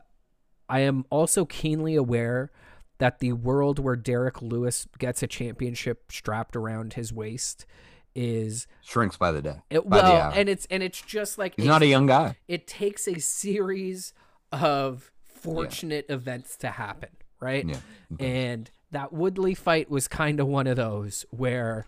I 0.69 0.79
am 0.81 1.05
also 1.09 1.45
keenly 1.45 1.95
aware 1.95 2.51
that 2.97 3.19
the 3.19 3.31
world 3.33 3.79
where 3.79 3.95
Derrick 3.95 4.41
Lewis 4.41 4.87
gets 4.99 5.23
a 5.23 5.27
championship 5.27 6.11
strapped 6.11 6.55
around 6.55 6.93
his 6.93 7.11
waist 7.11 7.65
is 8.13 8.67
Shrinks 8.81 9.15
by 9.17 9.31
the 9.31 9.41
day. 9.41 9.55
it, 9.69 9.89
by 9.89 9.97
well, 10.01 10.31
and 10.35 10.49
it's 10.49 10.67
and 10.69 10.83
it's 10.83 11.01
just 11.01 11.37
like 11.37 11.55
He's 11.55 11.65
it, 11.65 11.67
not 11.69 11.81
a 11.81 11.87
young 11.87 12.05
guy. 12.07 12.35
it 12.47 12.67
takes 12.67 13.07
a 13.07 13.19
series 13.19 14.13
of 14.51 15.11
fortunate 15.25 16.05
events 16.09 16.57
to 16.57 16.69
happen, 16.71 17.09
right? 17.39 17.65
Yeah. 17.67 17.77
And 18.19 18.69
that 18.91 19.13
Woodley 19.13 19.55
fight 19.55 19.89
was 19.89 20.07
kind 20.07 20.39
of 20.39 20.47
one 20.47 20.67
of 20.67 20.75
those 20.75 21.25
where 21.31 21.85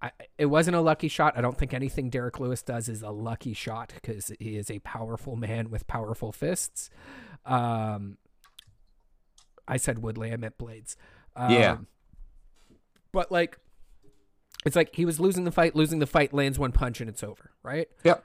I, 0.00 0.10
it 0.38 0.46
wasn't 0.46 0.76
a 0.76 0.80
lucky 0.80 1.08
shot. 1.08 1.36
I 1.36 1.40
don't 1.40 1.58
think 1.58 1.74
anything 1.74 2.10
Derrick 2.10 2.38
Lewis 2.38 2.62
does 2.62 2.88
is 2.88 3.02
a 3.02 3.10
lucky 3.10 3.54
shot 3.54 3.92
because 3.94 4.32
he 4.38 4.56
is 4.56 4.70
a 4.70 4.78
powerful 4.80 5.36
man 5.36 5.70
with 5.70 5.86
powerful 5.86 6.32
fists. 6.32 6.90
Um, 7.44 8.18
I 9.66 9.78
said 9.78 10.00
Woodley, 10.00 10.32
I 10.32 10.36
meant 10.36 10.58
Blaydes. 10.58 10.96
Um, 11.34 11.50
Yeah. 11.50 11.76
But 13.12 13.32
like, 13.32 13.58
it's 14.64 14.76
like 14.76 14.94
he 14.94 15.04
was 15.04 15.18
losing 15.18 15.44
the 15.44 15.50
fight, 15.50 15.74
losing 15.74 15.98
the 15.98 16.06
fight, 16.06 16.34
lands 16.34 16.58
one 16.58 16.72
punch, 16.72 17.00
and 17.00 17.08
it's 17.08 17.22
over, 17.22 17.50
right? 17.62 17.88
Yep. 18.04 18.22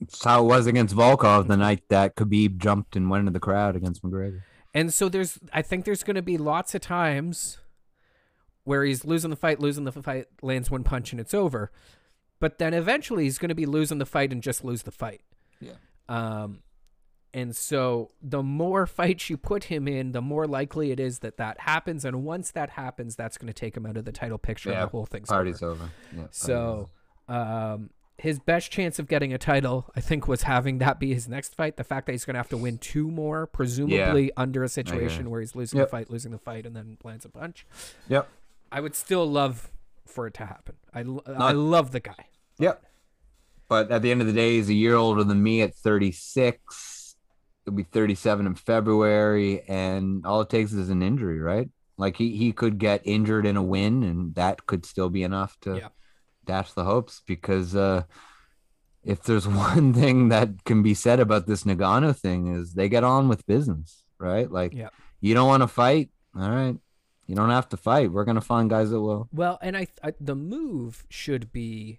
It's 0.00 0.22
how 0.22 0.44
it 0.44 0.46
was 0.46 0.66
against 0.66 0.94
Volkov 0.94 1.46
the 1.48 1.56
night 1.56 1.82
that 1.88 2.16
Khabib 2.16 2.58
jumped 2.58 2.96
and 2.96 3.08
went 3.08 3.20
into 3.20 3.32
the 3.32 3.40
crowd 3.40 3.76
against 3.76 4.02
McGregor. 4.02 4.42
And 4.76 4.92
so 4.92 5.08
there's, 5.08 5.38
I 5.54 5.62
think 5.62 5.86
there's 5.86 6.02
going 6.02 6.16
to 6.16 6.22
be 6.22 6.36
lots 6.36 6.74
of 6.74 6.82
times 6.82 7.56
where 8.64 8.84
he's 8.84 9.06
losing 9.06 9.30
the 9.30 9.36
fight, 9.36 9.58
losing 9.58 9.84
the 9.84 9.92
fight, 9.92 10.26
lands 10.42 10.70
one 10.70 10.84
punch, 10.84 11.12
and 11.12 11.20
it's 11.20 11.32
over. 11.32 11.72
But 12.40 12.58
then 12.58 12.74
eventually 12.74 13.24
he's 13.24 13.38
going 13.38 13.48
to 13.48 13.54
be 13.54 13.64
losing 13.64 13.96
the 13.96 14.04
fight 14.04 14.32
and 14.32 14.42
just 14.42 14.62
lose 14.62 14.82
the 14.82 14.90
fight. 14.90 15.22
Yeah. 15.60 15.76
Um, 16.10 16.58
and 17.32 17.56
so 17.56 18.10
the 18.20 18.42
more 18.42 18.86
fights 18.86 19.30
you 19.30 19.38
put 19.38 19.64
him 19.64 19.88
in, 19.88 20.12
the 20.12 20.20
more 20.20 20.46
likely 20.46 20.90
it 20.90 21.00
is 21.00 21.20
that 21.20 21.38
that 21.38 21.60
happens. 21.60 22.04
And 22.04 22.22
once 22.22 22.50
that 22.50 22.68
happens, 22.68 23.16
that's 23.16 23.38
going 23.38 23.48
to 23.48 23.54
take 23.54 23.78
him 23.78 23.86
out 23.86 23.96
of 23.96 24.04
the 24.04 24.12
title 24.12 24.36
picture. 24.36 24.68
and 24.68 24.76
Yeah, 24.78 24.84
the 24.84 24.90
whole 24.90 25.06
thing's 25.06 25.30
Party's 25.30 25.62
over. 25.62 25.84
over. 25.84 25.90
Yeah, 26.12 26.18
party's 26.18 26.36
So, 26.36 26.90
um, 27.28 27.88
his 28.18 28.38
best 28.38 28.70
chance 28.70 28.98
of 28.98 29.08
getting 29.08 29.32
a 29.34 29.38
title, 29.38 29.90
I 29.94 30.00
think, 30.00 30.26
was 30.26 30.42
having 30.42 30.78
that 30.78 30.98
be 30.98 31.12
his 31.12 31.28
next 31.28 31.54
fight. 31.54 31.76
The 31.76 31.84
fact 31.84 32.06
that 32.06 32.12
he's 32.12 32.24
going 32.24 32.34
to 32.34 32.38
have 32.38 32.48
to 32.48 32.56
win 32.56 32.78
two 32.78 33.10
more, 33.10 33.46
presumably 33.46 34.30
under 34.36 34.64
a 34.64 34.68
situation 34.68 35.28
where 35.30 35.40
he's 35.40 35.54
losing 35.54 35.78
Yep. 35.78 35.88
the 35.88 35.90
fight, 35.90 36.10
losing 36.10 36.32
the 36.32 36.38
fight, 36.38 36.64
and 36.64 36.74
then 36.74 36.96
lands 37.04 37.24
a 37.26 37.28
punch. 37.28 37.66
Yep. 38.08 38.28
I 38.72 38.80
would 38.80 38.94
still 38.94 39.30
love 39.30 39.70
for 40.06 40.26
it 40.26 40.34
to 40.34 40.46
happen. 40.46 40.76
I 40.94 41.00
I 41.26 41.52
love 41.52 41.92
the 41.92 42.00
guy. 42.00 42.26
Yep. 42.58 42.82
But 43.68 43.90
at 43.90 44.00
the 44.02 44.10
end 44.10 44.20
of 44.20 44.26
the 44.26 44.32
day, 44.32 44.56
he's 44.56 44.68
a 44.70 44.74
year 44.74 44.94
older 44.94 45.22
than 45.24 45.42
me 45.42 45.60
at 45.60 45.74
36. 45.74 47.16
He'll 47.64 47.74
be 47.74 47.82
37 47.82 48.46
in 48.46 48.54
February, 48.54 49.62
and 49.68 50.24
all 50.24 50.40
it 50.40 50.48
takes 50.48 50.72
is 50.72 50.88
an 50.88 51.02
injury, 51.02 51.40
right? 51.40 51.68
Like 51.98 52.16
he, 52.16 52.36
he 52.36 52.52
could 52.52 52.78
get 52.78 53.02
injured 53.04 53.44
in 53.46 53.56
a 53.56 53.62
win, 53.62 54.02
and 54.04 54.34
that 54.36 54.66
could 54.66 54.86
still 54.86 55.10
be 55.10 55.22
enough 55.22 55.58
to 55.62 55.76
Yeah. 55.78 55.88
Dash 56.46 56.72
the 56.72 56.84
hopes. 56.84 57.22
Because 57.26 57.76
uh, 57.76 58.04
if 59.04 59.22
there's 59.22 59.46
one 59.68 59.92
thing 59.92 60.28
that 60.30 60.64
can 60.64 60.82
be 60.82 60.94
said 60.94 61.20
about 61.20 61.46
this 61.46 61.64
Ngannou 61.64 62.16
thing 62.16 62.54
is 62.54 62.74
they 62.74 62.88
get 62.88 63.04
on 63.04 63.28
with 63.28 63.46
business, 63.46 64.04
right? 64.18 64.50
Like 64.50 64.72
Yeah. 64.74 64.88
you 65.20 65.34
don't 65.34 65.48
want 65.48 65.62
to 65.62 65.68
fight, 65.68 66.10
all 66.38 66.50
right. 66.50 66.76
You 67.26 67.34
don't 67.34 67.50
have 67.50 67.68
to 67.70 67.76
fight. 67.76 68.12
We're 68.12 68.24
gonna 68.24 68.40
find 68.40 68.70
guys 68.70 68.90
that 68.90 69.00
will. 69.00 69.28
Well, 69.32 69.58
and 69.60 69.76
I, 69.76 69.88
I 70.00 70.12
the 70.20 70.36
move 70.36 71.04
should 71.08 71.50
be, 71.50 71.98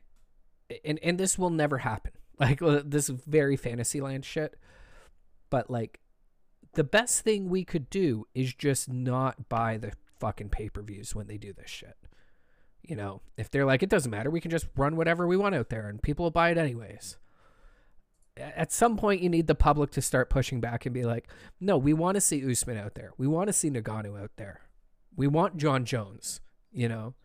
and 0.86 1.00
and 1.04 1.18
this 1.18 1.38
will 1.38 1.50
never 1.50 1.80
happen. 1.80 2.14
Like 2.40 2.60
this 2.62 3.10
is 3.10 3.16
very 3.26 3.58
fantasyland 3.58 4.24
shit. 4.24 4.58
But 5.50 5.72
like, 5.72 6.00
the 6.74 6.84
best 6.84 7.22
thing 7.22 7.50
we 7.50 7.66
could 7.66 7.90
do 7.90 8.28
is 8.36 8.54
just 8.54 8.88
not 8.88 9.50
buy 9.50 9.78
the 9.78 9.94
fucking 10.20 10.50
pay 10.50 10.70
per 10.70 10.84
views 10.84 11.16
when 11.16 11.26
they 11.26 11.38
do 11.40 11.52
this 11.52 11.70
shit. 11.72 11.98
You 12.88 12.96
know, 12.96 13.22
if 13.38 13.52
they're 13.52 13.66
like, 13.66 13.84
it 13.84 13.90
doesn't 13.90 14.12
matter, 14.12 14.30
we 14.30 14.42
can 14.42 14.52
just 14.52 14.68
run 14.76 14.96
whatever 14.96 15.28
we 15.28 15.38
want 15.38 15.56
out 15.56 15.70
there, 15.70 15.88
and 15.88 16.02
people 16.02 16.26
will 16.26 16.32
buy 16.32 16.50
it 16.52 16.58
anyways. 16.58 17.18
At 18.38 18.72
some 18.72 18.98
point, 18.98 19.22
you 19.22 19.30
need 19.30 19.48
the 19.48 19.56
public 19.56 19.92
to 19.92 20.02
start 20.02 20.30
pushing 20.30 20.62
back 20.62 20.86
and 20.86 20.94
be 20.94 21.04
like, 21.04 21.28
no, 21.60 21.78
we 21.78 21.92
want 21.94 22.16
to 22.16 22.22
see 22.22 22.50
Usman 22.50 22.78
out 22.78 22.96
there. 22.96 23.12
We 23.18 23.28
want 23.28 23.48
to 23.48 23.54
see 23.54 23.70
Ngannou 23.70 24.22
out 24.22 24.32
there. 24.38 24.62
We 25.16 25.28
want 25.28 25.58
Jon 25.58 25.86
Jones. 25.86 26.40
You 26.72 26.88
know, 26.88 27.16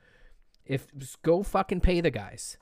if 0.65 0.87
go 1.23 1.43
fucking 1.43 1.81
pay 1.81 2.01
the 2.01 2.11
guys. 2.11 2.57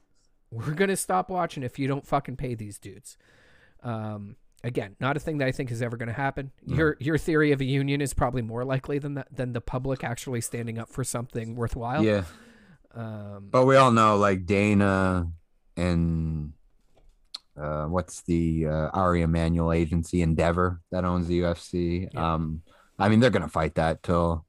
We're 0.51 0.75
gonna 0.75 0.97
stop 0.97 1.31
watching 1.31 1.63
if 1.63 1.79
you 1.79 1.87
don't 1.87 2.05
fucking 2.05 2.37
pay 2.37 2.57
these 2.57 2.79
dudes. 2.79 3.17
Um, 3.85 4.35
again, 4.65 4.97
not 4.99 5.17
a 5.17 5.21
thing 5.21 5.39
that 5.39 5.47
I 5.47 5.53
think 5.53 5.71
is 5.71 5.81
ever 5.81 5.97
gonna 5.97 6.13
happen. 6.13 6.51
Your 6.67 6.97
your 6.99 7.19
theory 7.19 7.53
of 7.53 7.61
a 7.61 7.65
union 7.65 8.01
is 8.01 8.15
probably 8.15 8.43
more 8.43 8.65
likely 8.65 8.99
than 8.99 9.15
that 9.15 9.29
than 9.31 9.53
the 9.53 9.61
public 9.61 10.03
actually 10.03 10.41
standing 10.41 10.77
up 10.77 10.89
for 10.89 11.05
something 11.05 11.55
worthwhile. 11.55 12.05
Yeah. 12.05 12.25
Um, 12.95 13.49
But 13.51 13.67
we 13.67 13.77
all 13.77 13.93
know 13.93 14.17
like 14.17 14.47
Dana 14.47 15.29
and 15.77 16.53
uh, 17.61 17.87
what's 17.87 18.23
the 18.23 18.67
uh, 18.67 18.89
Ari 18.93 19.23
Emanuel 19.23 19.73
agency 19.73 20.23
Endeavor 20.23 20.81
that 20.91 21.05
owns 21.05 21.27
the 21.29 21.41
UFC. 21.41 22.09
Yeah. 22.13 22.35
Um, 22.35 22.63
I 22.99 23.09
mean 23.09 23.21
they're 23.21 23.31
gonna 23.31 23.49
fight 23.49 23.75
that 23.77 24.03
till 24.03 24.45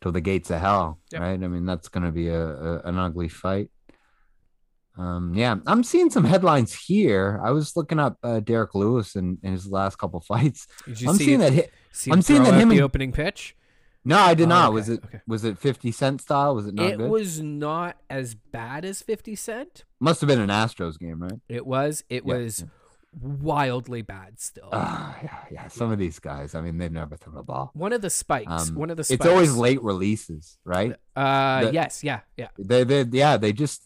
till 0.00 0.12
the 0.12 0.20
gates 0.20 0.50
of 0.50 0.60
hell, 0.60 0.98
Yep. 1.12 1.20
right? 1.20 1.42
I 1.42 1.48
mean 1.48 1.64
that's 1.66 1.88
gonna 1.88 2.12
be 2.12 2.28
a, 2.28 2.42
a 2.46 2.78
an 2.82 2.98
ugly 2.98 3.28
fight. 3.28 3.70
Um, 4.98 5.32
yeah, 5.34 5.56
I'm 5.66 5.82
seeing 5.84 6.10
some 6.10 6.24
headlines 6.24 6.74
here. 6.74 7.40
I 7.42 7.50
was 7.50 7.76
looking 7.76 7.98
up 7.98 8.18
uh, 8.22 8.40
Derrick 8.40 8.74
Lewis 8.74 9.16
and, 9.16 9.38
and 9.42 9.52
his 9.54 9.66
last 9.66 9.96
couple 9.96 10.20
fights. 10.32 10.66
I'm 10.86 10.94
see 10.94 11.06
seeing 11.24 11.40
it- 11.40 11.44
that. 11.44 11.52
Hit. 11.52 11.72
see 11.92 12.10
I'm 12.10 12.20
seeing 12.22 12.42
that 12.42 12.54
him 12.54 12.68
the 12.68 12.76
and- 12.76 12.84
opening 12.84 13.12
pitch. 13.12 13.56
No, 14.04 14.18
I 14.18 14.34
did 14.34 14.44
Oh, 14.44 14.48
not. 14.48 14.66
okay, 14.68 14.74
Was 14.74 14.88
it 14.88 15.04
okay. 15.04 15.20
was 15.26 15.44
it 15.44 15.58
50 15.58 15.92
Cent 15.92 16.20
style? 16.20 16.54
Was 16.56 16.66
it 16.66 16.74
not 16.74 16.86
it 16.92 16.98
good? 16.98 17.10
was 17.10 17.40
not 17.40 17.96
as 18.10 18.34
bad 18.34 18.84
as 18.84 19.00
Fifty 19.02 19.36
Cent. 19.36 19.84
Must 20.00 20.20
have 20.20 20.28
been 20.28 20.40
an 20.40 20.48
Astros 20.50 20.98
game, 20.98 21.22
right? 21.22 21.40
It 21.48 21.64
was. 21.66 22.02
It 22.08 22.24
Yeah, 22.26 22.34
was 22.34 22.64
wildly 23.20 24.02
bad 24.02 24.40
still. 24.40 24.68
Ah, 24.72 25.16
yeah, 25.22 25.36
yeah. 25.50 25.68
Some 25.68 25.92
of 25.92 25.98
these 25.98 26.18
guys, 26.18 26.54
I 26.54 26.60
mean, 26.62 26.78
they've 26.78 26.90
never 26.90 27.16
thrown 27.16 27.36
a 27.36 27.42
ball. 27.42 27.70
one 27.74 27.92
of 27.92 28.00
the 28.00 28.10
spikes. 28.10 28.70
Um, 28.70 28.74
one 28.74 28.90
of 28.90 28.96
the 28.96 29.04
spikes. 29.04 29.20
It's 29.24 29.26
always 29.30 29.54
late 29.54 29.82
releases, 29.82 30.58
right? 30.64 30.96
Uh, 31.14 31.66
the- 31.66 31.72
yes, 31.74 32.02
yeah, 32.02 32.20
yeah. 32.36 32.48
They, 32.58 32.84
they, 32.84 33.02
yeah, 33.12 33.36
they 33.36 33.52
just 33.52 33.82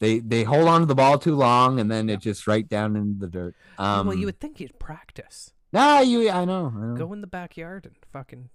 they 0.00 0.18
they 0.18 0.42
hold 0.42 0.66
on 0.68 0.80
to 0.80 0.86
the 0.86 0.94
ball 0.96 1.18
too 1.18 1.36
long, 1.36 1.78
and 1.80 1.90
then 1.90 2.10
it 2.10 2.20
just 2.20 2.46
right 2.46 2.68
down 2.68 2.96
in 2.96 3.18
the 3.18 3.28
dirt. 3.28 3.54
Um, 3.78 4.08
well, 4.08 4.16
you 4.16 4.26
would 4.26 4.40
think 4.40 4.58
you'd 4.60 4.78
practice. 4.78 5.52
Nah, 5.72 6.00
you. 6.00 6.28
I 6.28 6.44
know. 6.44 6.72
I 6.76 6.80
know. 6.80 6.96
Go 6.96 7.12
in 7.12 7.20
the 7.20 7.26
backyard 7.26 7.86
and 7.86 7.94
fucking. 8.12 8.50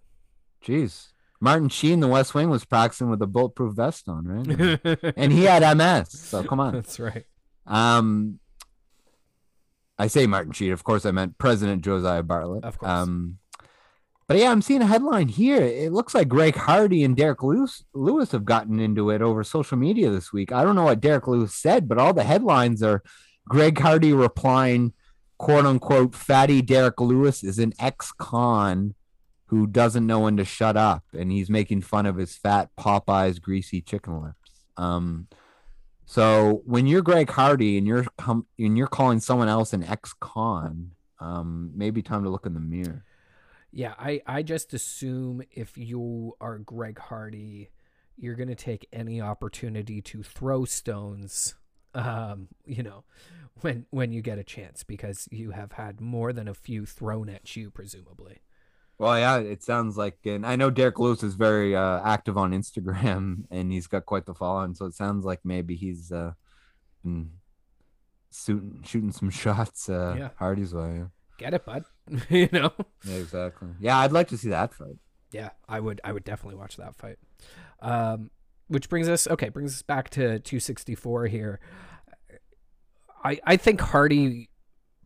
Jeez, 0.63 1.09
Martin 1.39 1.69
Sheen, 1.69 1.99
the 1.99 2.07
West 2.07 2.33
Wing, 2.33 2.49
was 2.49 2.65
practicing 2.65 3.09
with 3.09 3.21
a 3.21 3.27
bulletproof 3.27 3.75
vest 3.75 4.07
on, 4.09 4.25
right? 4.25 4.79
and 5.15 5.31
he 5.31 5.43
had 5.43 5.77
MS. 5.77 6.11
So 6.11 6.43
come 6.43 6.59
on. 6.59 6.73
That's 6.73 6.99
right. 6.99 7.25
Um, 7.65 8.39
I 9.99 10.07
say 10.07 10.27
Martin 10.27 10.51
Sheen. 10.53 10.71
Of 10.71 10.83
course, 10.83 11.05
I 11.05 11.11
meant 11.11 11.37
President 11.37 11.83
Josiah 11.83 12.23
Bartlet. 12.23 12.63
Of 12.63 12.77
course. 12.77 12.89
Um, 12.89 13.37
but 14.27 14.37
yeah, 14.37 14.51
I'm 14.51 14.61
seeing 14.61 14.81
a 14.81 14.85
headline 14.87 15.29
here. 15.29 15.61
It 15.61 15.93
looks 15.93 16.13
like 16.13 16.27
Greg 16.27 16.55
Hardy 16.55 17.03
and 17.03 17.15
Derrick 17.15 17.43
Lewis, 17.43 17.83
Lewis 17.93 18.31
have 18.33 18.43
gotten 18.43 18.79
into 18.79 19.09
it 19.09 19.21
over 19.21 19.43
social 19.43 19.77
media 19.77 20.09
this 20.09 20.33
week. 20.33 20.51
I 20.51 20.63
don't 20.63 20.75
know 20.75 20.83
what 20.83 20.99
Derrick 20.99 21.27
Lewis 21.27 21.53
said, 21.53 21.87
but 21.87 21.97
all 21.97 22.13
the 22.13 22.23
headlines 22.23 22.83
are 22.83 23.03
Greg 23.47 23.79
Hardy 23.79 24.11
replying, 24.11 24.93
"quote 25.37 25.65
unquote," 25.65 26.13
fatty 26.13 26.61
Derrick 26.61 26.99
Lewis 26.99 27.41
is 27.41 27.57
an 27.57 27.73
ex-con 27.79 28.95
who 29.47 29.65
doesn't 29.67 30.05
know 30.05 30.21
when 30.21 30.37
to 30.37 30.45
shut 30.45 30.77
up, 30.77 31.03
and 31.13 31.31
he's 31.31 31.49
making 31.49 31.81
fun 31.81 32.05
of 32.05 32.17
his 32.17 32.35
fat 32.35 32.69
Popeyes 32.77 33.41
greasy 33.41 33.81
chicken 33.81 34.21
lips. 34.21 34.65
Um, 34.77 35.27
so 36.05 36.61
when 36.65 36.87
you're 36.87 37.01
Greg 37.01 37.29
Hardy 37.29 37.77
and 37.77 37.87
you're 37.87 38.05
com- 38.17 38.47
and 38.57 38.77
you're 38.77 38.87
calling 38.87 39.19
someone 39.19 39.47
else 39.47 39.73
an 39.73 39.83
ex-con, 39.83 40.91
um, 41.19 41.71
maybe 41.75 42.01
time 42.01 42.23
to 42.23 42.29
look 42.29 42.45
in 42.45 42.53
the 42.53 42.59
mirror. 42.59 43.03
Yeah, 43.71 43.93
I, 43.97 44.21
I 44.25 44.43
just 44.43 44.73
assume 44.73 45.41
if 45.51 45.77
you 45.77 46.35
are 46.39 46.57
Greg 46.57 46.99
Hardy, 46.99 47.69
you're 48.15 48.35
to 48.47 48.55
take 48.55 48.87
any 48.91 49.21
opportunity 49.21 50.01
to 50.01 50.23
throw 50.23 50.65
stones, 50.65 51.55
um, 51.93 52.47
you 52.65 52.83
know, 52.83 53.03
when 53.61 53.85
when 53.89 54.11
you 54.11 54.21
get 54.21 54.39
a 54.39 54.43
chance 54.43 54.83
because 54.83 55.27
you 55.31 55.51
have 55.51 55.73
had 55.73 56.01
more 56.01 56.33
than 56.33 56.47
a 56.47 56.53
few 56.53 56.85
thrown 56.85 57.29
at 57.29 57.55
you, 57.55 57.69
presumably. 57.71 58.39
Well, 58.99 59.17
yeah, 59.19 59.37
it 59.37 59.61
sounds 59.63 59.95
like, 59.95 60.17
and 60.25 60.45
I 60.45 60.55
know 60.55 60.71
Derrick 60.71 60.97
Lewis 60.97 61.21
is 61.21 61.35
very 61.35 61.75
uh, 61.75 62.01
active 62.03 62.35
on 62.37 62.51
Instagram, 62.51 63.43
and 63.51 63.71
he's 63.71 63.85
got 63.87 64.05
quite 64.05 64.25
the 64.25 64.33
following. 64.33 64.73
So 64.73 64.85
it 64.85 64.95
sounds 64.95 65.23
like 65.25 65.41
maybe 65.43 65.75
he's 65.75 66.11
uh, 66.11 66.33
been 67.03 67.31
shooting 68.33 68.81
shooting 68.85 69.11
some 69.11 69.29
shots 69.43 69.87
uh, 69.89 70.15
Yeah. 70.17 70.29
Hardy's 70.37 70.73
way. 70.73 70.95
Yeah. 70.97 71.05
Get 71.37 71.53
it, 71.53 71.65
bud? 71.65 71.83
you 72.29 72.49
know? 72.51 72.71
yeah, 73.05 73.15
exactly. 73.15 73.69
Yeah, 73.79 73.99
I'd 73.99 74.11
like 74.11 74.29
to 74.29 74.37
see 74.37 74.49
that 74.49 74.73
fight. 74.73 74.97
Yeah, 75.31 75.49
I 75.69 75.79
would 75.79 76.01
I 76.03 76.11
would 76.13 76.23
definitely 76.23 76.57
watch 76.57 76.77
that 76.77 76.95
fight. 76.95 77.17
Um, 77.81 78.31
which 78.69 78.89
brings 78.89 79.07
us 79.07 79.27
okay, 79.27 79.49
brings 79.49 79.75
us 79.75 79.81
back 79.83 80.09
to 80.11 80.39
264 80.39 81.27
here. 81.27 81.59
I 83.23 83.39
I 83.43 83.57
think 83.57 83.81
Hardy 83.81 84.49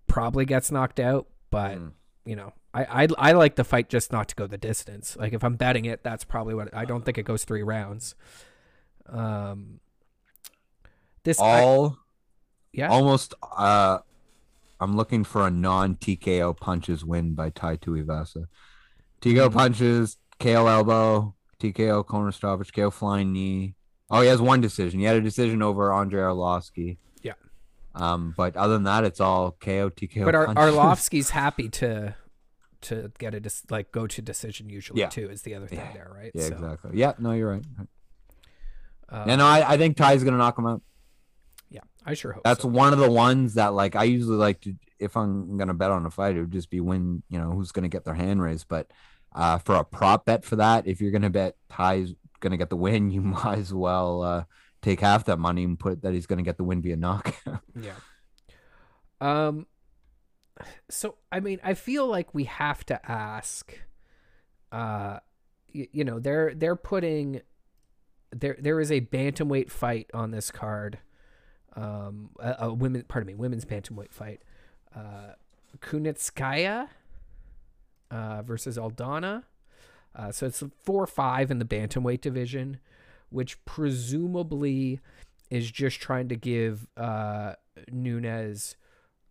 probably 0.08 0.46
gets 0.46 0.72
knocked 0.72 1.00
out, 1.02 1.28
but 1.50 1.78
Mm. 1.78 1.92
you 2.26 2.36
know, 2.38 2.54
I, 2.74 3.04
I 3.04 3.08
I 3.18 3.32
like 3.34 3.56
the 3.56 3.64
fight 3.64 3.90
just 3.90 4.12
not 4.14 4.30
to 4.30 4.36
go 4.36 4.48
the 4.48 4.58
distance. 4.58 5.18
Like 5.18 5.34
if 5.34 5.44
I'm 5.44 5.56
betting 5.56 5.86
it, 5.86 6.04
that's 6.04 6.24
probably 6.24 6.54
what 6.54 6.74
I 6.74 6.86
don't 6.86 7.04
think 7.04 7.18
it 7.18 7.24
goes 7.24 7.44
three 7.44 7.64
rounds. 7.64 8.16
Um, 9.10 9.80
this 11.24 11.40
I- 11.40 11.62
All 11.64 11.98
yeah 12.72 12.88
almost. 12.90 13.34
Uh, 13.56 14.00
I'm 14.80 14.96
looking 14.96 15.24
for 15.24 15.46
a 15.46 15.52
non 15.52 15.96
TKO 15.96 16.56
punches 16.58 17.04
win 17.06 17.34
by 17.36 17.50
Tai 17.50 17.78
Tuivasa. 17.78 18.46
TKO 19.22 19.50
Mhm. 19.50 19.54
punches, 19.54 20.18
KO 20.40 20.66
elbow, 20.68 21.36
TKO 21.60 22.04
corner 22.06 22.32
stoppage, 22.32 22.72
KO 22.74 22.90
flying 22.90 23.32
knee. 23.32 23.76
Oh, 24.10 24.22
he 24.22 24.28
has 24.28 24.42
one 24.42 24.62
decision. 24.62 25.00
He 25.00 25.06
had 25.06 25.16
a 25.18 25.22
decision 25.22 25.62
over 25.62 25.94
Andrei 25.94 26.22
Arlovsky. 26.22 26.98
Yeah. 27.22 27.34
Um, 27.94 28.34
but 28.36 28.58
other 28.58 28.74
than 28.74 28.84
that, 28.84 29.04
it's 29.04 29.20
all 29.22 29.52
KO 29.60 29.90
TKO. 29.90 30.26
but 30.26 30.34
Ar- 30.36 30.48
Arlovsky's 30.56 31.30
happy 31.30 31.70
to 31.70 32.16
to 32.82 33.12
get 33.20 33.34
a 33.34 33.39
dis- 33.39 33.63
like 33.70 33.91
go 33.91 34.08
to 34.08 34.22
decision 34.22 34.70
usually 34.70 35.00
Yeah. 35.02 35.10
too 35.10 35.30
is 35.30 35.41
the 35.44 35.56
other 35.56 35.67
thing 35.67 35.80
Yeah. 35.80 35.94
there, 35.94 36.12
right? 36.13 36.32
Yeah, 36.34 36.48
So, 36.48 36.54
exactly. 36.56 36.91
Yeah, 36.94 37.13
no, 37.20 37.32
you're 37.32 37.52
right. 37.52 37.65
uh, 39.10 39.26
no, 39.36 39.46
I, 39.46 39.74
I 39.74 39.78
think 39.78 39.98
Tai's 39.98 40.24
gonna 40.24 40.38
knock 40.38 40.58
him 40.58 40.65
out. 40.67 40.82
Yeah, 41.70 41.82
I 42.06 42.13
sure 42.15 42.34
hope 42.34 42.44
That's 42.44 42.63
so. 42.63 42.67
one 42.70 42.91
of 42.94 43.00
the 43.00 43.10
ones 43.12 43.54
that 43.56 43.74
like 43.74 43.96
I 43.96 44.04
usually 44.04 44.38
like 44.38 44.62
to 44.62 44.76
if 45.00 45.15
I'm 45.17 45.58
gonna 45.58 45.74
bet 45.74 45.91
on 45.91 46.06
a 46.06 46.12
fight, 46.12 46.36
it 46.36 46.41
would 46.41 46.52
just 46.52 46.70
be 46.70 46.80
when 46.80 47.24
you 47.30 47.39
know 47.39 47.52
who's 47.52 47.72
gonna 47.72 47.88
get 47.89 48.04
their 48.06 48.13
hand 48.13 48.41
raised. 48.41 48.67
But 48.67 48.91
uh, 49.34 49.58
for 49.60 49.76
a 49.76 49.84
prop 49.84 50.26
bet 50.26 50.44
for 50.44 50.58
that, 50.58 50.86
if 50.88 51.00
you're 51.02 51.12
gonna 51.12 51.30
bet 51.30 51.56
Tai's 51.70 52.13
gonna 52.39 52.58
get 52.58 52.70
the 52.70 52.76
win, 52.78 53.10
you 53.15 53.22
might 53.22 53.60
as 53.60 53.74
well 53.74 54.22
uh, 54.22 54.44
take 54.82 55.00
half 55.00 55.26
that 55.26 55.38
money 55.39 55.63
and 55.63 55.80
put 55.80 56.02
that 56.02 56.13
he's 56.13 56.26
gonna 56.26 56.44
get 56.44 56.58
the 56.58 56.63
win 56.63 56.82
via 56.82 56.96
knockout. 56.98 57.62
Yeah. 57.80 57.94
Um. 59.20 59.65
So 60.89 61.15
I 61.32 61.39
mean, 61.39 61.60
I 61.63 61.74
feel 61.74 62.08
like 62.08 62.34
we 62.34 62.45
have 62.45 62.86
to 62.88 63.12
ask. 63.12 63.80
Uh, 64.71 65.19
you, 65.67 65.88
you 65.91 66.04
know, 66.04 66.19
they're 66.19 66.54
they're 66.54 66.76
putting 66.76 67.41
there 68.32 68.58
there 68.60 68.80
is 68.80 68.91
a 68.91 69.02
bantamweight 69.02 69.69
fight 69.69 70.10
on 70.13 70.32
this 70.32 70.52
card. 70.52 71.00
Um, 71.76 72.32
a, 72.39 72.56
a 72.60 72.74
women, 72.74 73.04
pardon 73.08 73.28
me, 73.28 73.36
women's 73.36 73.65
bantamweight 73.65 74.12
fight. 74.12 74.41
Uh, 74.95 75.34
Kunitskaya 75.80 76.89
uh, 78.10 78.41
versus 78.41 78.78
Aldana. 78.78 79.43
Uh, 80.13 80.32
so 80.32 80.45
it's 80.45 80.63
four 80.84 81.08
five 81.08 81.52
in 81.52 81.60
the 81.60 81.65
bantamweight 81.65 82.21
division, 82.21 82.80
which 83.30 83.63
presumably 83.65 85.00
is 85.50 85.71
just 85.71 86.00
trying 86.00 86.28
to 86.30 86.36
give 86.36 86.88
uh, 86.97 87.54
Nunes 87.91 88.76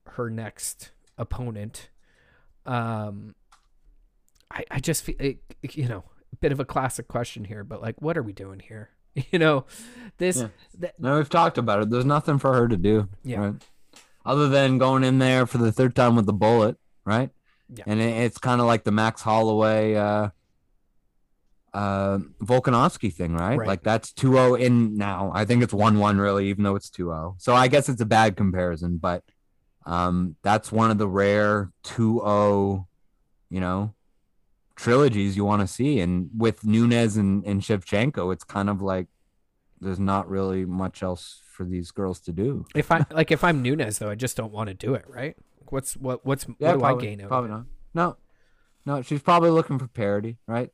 her 0.05 0.31
next 0.31 0.91
opponent. 1.21 1.91
Um, 2.67 3.35
I, 4.51 4.65
I 4.71 4.81
just 4.81 5.05
feel, 5.05 5.15
it, 5.19 5.39
you 5.73 5.87
know, 5.89 6.05
a 6.33 6.37
bit 6.37 6.53
of 6.53 6.61
a 6.61 6.65
classic 6.65 7.07
question 7.09 7.45
here, 7.45 7.63
but 7.65 7.81
like, 7.83 8.01
what 8.03 8.17
are 8.19 8.23
we 8.23 8.33
doing 8.33 8.61
here? 8.61 8.91
You 9.33 9.39
know, 9.41 9.65
this, 10.19 10.37
Yeah. 10.39 10.49
th- 10.81 10.93
no, 10.99 11.17
we've 11.17 11.29
talked 11.29 11.59
about 11.59 11.83
it. 11.83 11.91
There's 11.91 12.05
nothing 12.05 12.39
for 12.39 12.55
her 12.55 12.69
to 12.69 12.77
do. 12.77 13.09
Yeah. 13.25 13.39
right? 13.41 13.55
Other 14.25 14.49
than 14.49 14.79
going 14.79 15.03
in 15.03 15.19
there 15.19 15.47
for 15.47 15.59
the 15.59 15.73
third 15.73 15.97
time 15.97 16.15
with 16.15 16.27
the 16.27 16.33
bullet, 16.33 16.77
right? 17.05 17.31
Yeah. 17.75 17.85
And 17.89 18.01
it, 18.01 18.17
it's 18.25 18.39
kind 18.39 18.61
of 18.61 18.69
like 18.69 18.85
the 18.85 18.93
Max 18.93 19.21
Holloway 19.23 19.95
uh 19.97 20.29
uh 21.75 22.19
Volkanovski 22.43 23.13
thing, 23.13 23.35
right? 23.35 23.57
Right. 23.59 23.67
Like 23.69 23.83
that's 23.83 24.13
2-0 24.13 24.61
in 24.61 24.97
now. 24.97 25.31
I 25.35 25.45
think 25.45 25.63
it's 25.63 25.73
1-1 25.75 26.21
really 26.21 26.49
even 26.49 26.65
though 26.65 26.77
it's 26.77 26.91
2-0. 26.91 27.35
So 27.39 27.55
I 27.55 27.69
guess 27.69 27.89
it's 27.89 28.01
a 28.01 28.07
bad 28.07 28.37
comparison, 28.37 28.99
but 28.99 29.25
um 29.91 30.37
that's 30.43 30.71
one 30.71 30.91
of 30.91 30.99
the 30.99 31.09
rare 31.09 31.71
2-0, 31.85 32.87
you 33.51 33.61
know, 33.61 33.95
trilogies 34.77 35.37
you 35.37 35.45
want 35.45 35.61
to 35.61 35.67
see 35.67 36.01
and 36.01 36.31
with 36.37 36.65
Nunes 36.65 37.17
and 37.17 37.45
and 37.45 37.61
Shevchenko, 37.61 38.33
it's 38.33 38.45
kind 38.45 38.71
of 38.71 38.81
like 38.81 39.09
there's 39.81 39.99
not 39.99 40.29
really 40.29 40.65
much 40.65 41.03
else 41.03 41.43
for 41.51 41.65
these 41.65 41.91
girls 41.91 42.21
to 42.21 42.33
do. 42.33 42.67
if 42.75 42.93
I 42.93 43.05
like, 43.11 43.31
if 43.31 43.43
I'm 43.43 43.63
Nunes 43.63 43.99
though, 43.99 44.11
I 44.11 44.15
just 44.15 44.37
don't 44.37 44.53
want 44.53 44.69
to 44.69 44.75
do 44.75 44.95
it. 44.95 45.05
Right? 45.09 45.37
What's 45.69 45.97
what? 45.97 46.25
What's 46.25 46.45
what 46.45 46.59
do 46.59 46.79
probably, 46.79 47.07
I 47.07 47.11
gain 47.11 47.21
out? 47.21 47.25
of 47.25 47.29
Probably 47.31 47.51
it? 47.51 47.53
not. 47.53 47.67
No, 47.93 48.17
no, 48.87 49.03
she's 49.03 49.23
probably 49.23 49.51
looking 49.51 49.79
for 49.79 49.89
parity, 49.89 50.39
right? 50.47 50.71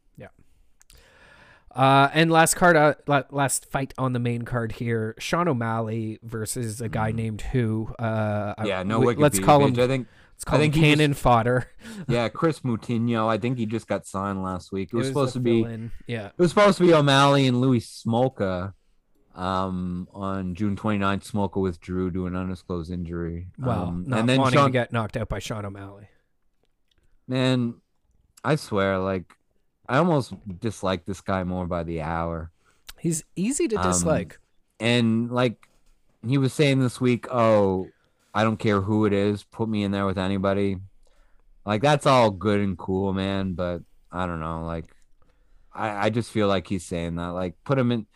Uh, 1.76 2.08
and 2.14 2.30
last 2.30 2.54
card, 2.54 2.74
uh, 2.74 2.94
last 3.30 3.66
fight 3.66 3.92
on 3.98 4.14
the 4.14 4.18
main 4.18 4.42
card 4.42 4.72
here: 4.72 5.14
Sean 5.18 5.46
O'Malley 5.46 6.18
versus 6.22 6.80
a 6.80 6.88
guy 6.88 7.12
named 7.12 7.42
Who. 7.42 7.94
Uh, 7.98 8.54
yeah, 8.64 8.82
no. 8.82 9.00
we- 9.00 9.14
let's 9.14 9.38
call 9.38 9.62
him. 9.62 9.72
page. 9.72 9.78
I 9.80 9.86
think. 9.86 10.08
Let's 10.34 10.44
call 10.44 10.58
I 10.58 10.62
think 10.62 10.74
him 10.74 10.82
cannon 10.82 11.14
fodder. 11.14 11.68
Yeah, 12.08 12.28
Kris 12.28 12.60
Moutinho. 12.60 13.26
I 13.26 13.38
think 13.38 13.56
he 13.58 13.64
just 13.64 13.86
got 13.86 14.06
signed 14.06 14.42
last 14.42 14.70
week. 14.70 14.90
It 14.92 14.96
was, 14.96 15.06
a 15.06 15.10
supposed 15.10 15.32
to 15.34 15.40
be. 15.40 15.62
It. 15.62 15.80
Yeah. 16.06 16.30
was 16.36 16.50
supposed 16.50 16.76
to 16.78 16.84
be 16.84 16.92
O'Malley 16.92 17.46
and 17.46 17.60
Louis 17.60 17.80
Smolka. 17.80 18.74
Um, 19.34 20.08
on 20.14 20.54
June 20.54 20.76
29th, 20.76 21.30
Smolka 21.30 21.60
withdrew 21.60 22.10
due 22.10 22.20
to 22.20 22.26
an 22.26 22.36
undisclosed 22.36 22.90
injury. 22.90 23.48
Well, 23.58 23.84
um, 23.88 24.04
not 24.06 24.20
and 24.20 24.28
then 24.28 24.40
wanting 24.40 24.58
Sean, 24.58 24.66
to 24.66 24.72
get 24.72 24.92
knocked 24.92 25.16
out 25.16 25.28
by 25.28 25.38
Sean 25.40 25.64
O'Malley. 25.66 26.08
man, 27.28 27.74
I 28.44 28.56
swear, 28.56 28.98
like, 28.98 29.32
I 29.88 29.98
almost 29.98 30.32
dislike 30.60 31.04
this 31.04 31.20
guy 31.20 31.44
more 31.44 31.66
by 31.66 31.82
the 31.82 32.02
hour. 32.02 32.50
He's 32.98 33.24
easy 33.36 33.68
to 33.68 33.76
Um, 33.76 33.82
dislike. 33.86 34.38
and 34.80 35.30
like 35.30 35.68
he 36.26 36.38
was 36.38 36.52
saying 36.52 36.80
this 36.80 37.00
week, 37.00 37.26
oh, 37.30 37.88
I 38.34 38.42
don't 38.42 38.58
care 38.58 38.80
who 38.80 39.06
it 39.06 39.12
is, 39.12 39.44
put 39.44 39.68
me 39.68 39.82
in 39.84 39.92
there 39.92 40.06
with 40.06 40.18
anybody. 40.18 40.78
Like 41.64 41.82
that's 41.82 42.06
all 42.06 42.30
good 42.30 42.60
and 42.60 42.76
cool, 42.76 43.12
man, 43.12 43.54
but 43.54 43.82
I 44.12 44.26
don't 44.26 44.40
know, 44.40 44.64
like 44.64 44.86
I, 45.72 46.06
I 46.06 46.10
just 46.10 46.30
feel 46.30 46.48
like 46.48 46.66
he's 46.66 46.84
saying 46.84 47.16
that. 47.16 47.28
Like 47.28 47.54
put 47.64 47.78
him 47.78 47.92
in 47.92 48.06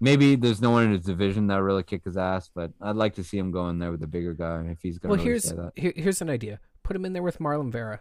maybe 0.00 0.34
there's 0.36 0.60
no 0.60 0.70
one 0.72 0.84
in 0.84 0.92
his 0.92 1.04
division 1.04 1.46
that 1.46 1.62
really 1.62 1.82
kick 1.84 2.04
his 2.04 2.16
ass, 2.16 2.50
but 2.54 2.72
I'd 2.80 2.96
like 2.96 3.14
to 3.14 3.24
see 3.24 3.38
him 3.38 3.50
go 3.50 3.68
in 3.68 3.78
there 3.78 3.90
with 3.92 4.02
a 4.02 4.06
bigger 4.08 4.34
guy 4.34 4.62
if 4.70 4.82
he's 4.82 4.98
gonna 4.98 5.10
Well, 5.12 5.18
really 5.18 5.30
here's 5.30 5.44
say 5.48 5.54
that. 5.56 5.72
here, 5.76 5.92
here's 5.96 6.20
an 6.20 6.28
idea. 6.30 6.58
Put 6.82 6.96
him 6.96 7.04
in 7.04 7.12
there 7.12 7.22
with 7.22 7.38
Marlon 7.38 7.70
Vera. 7.70 8.00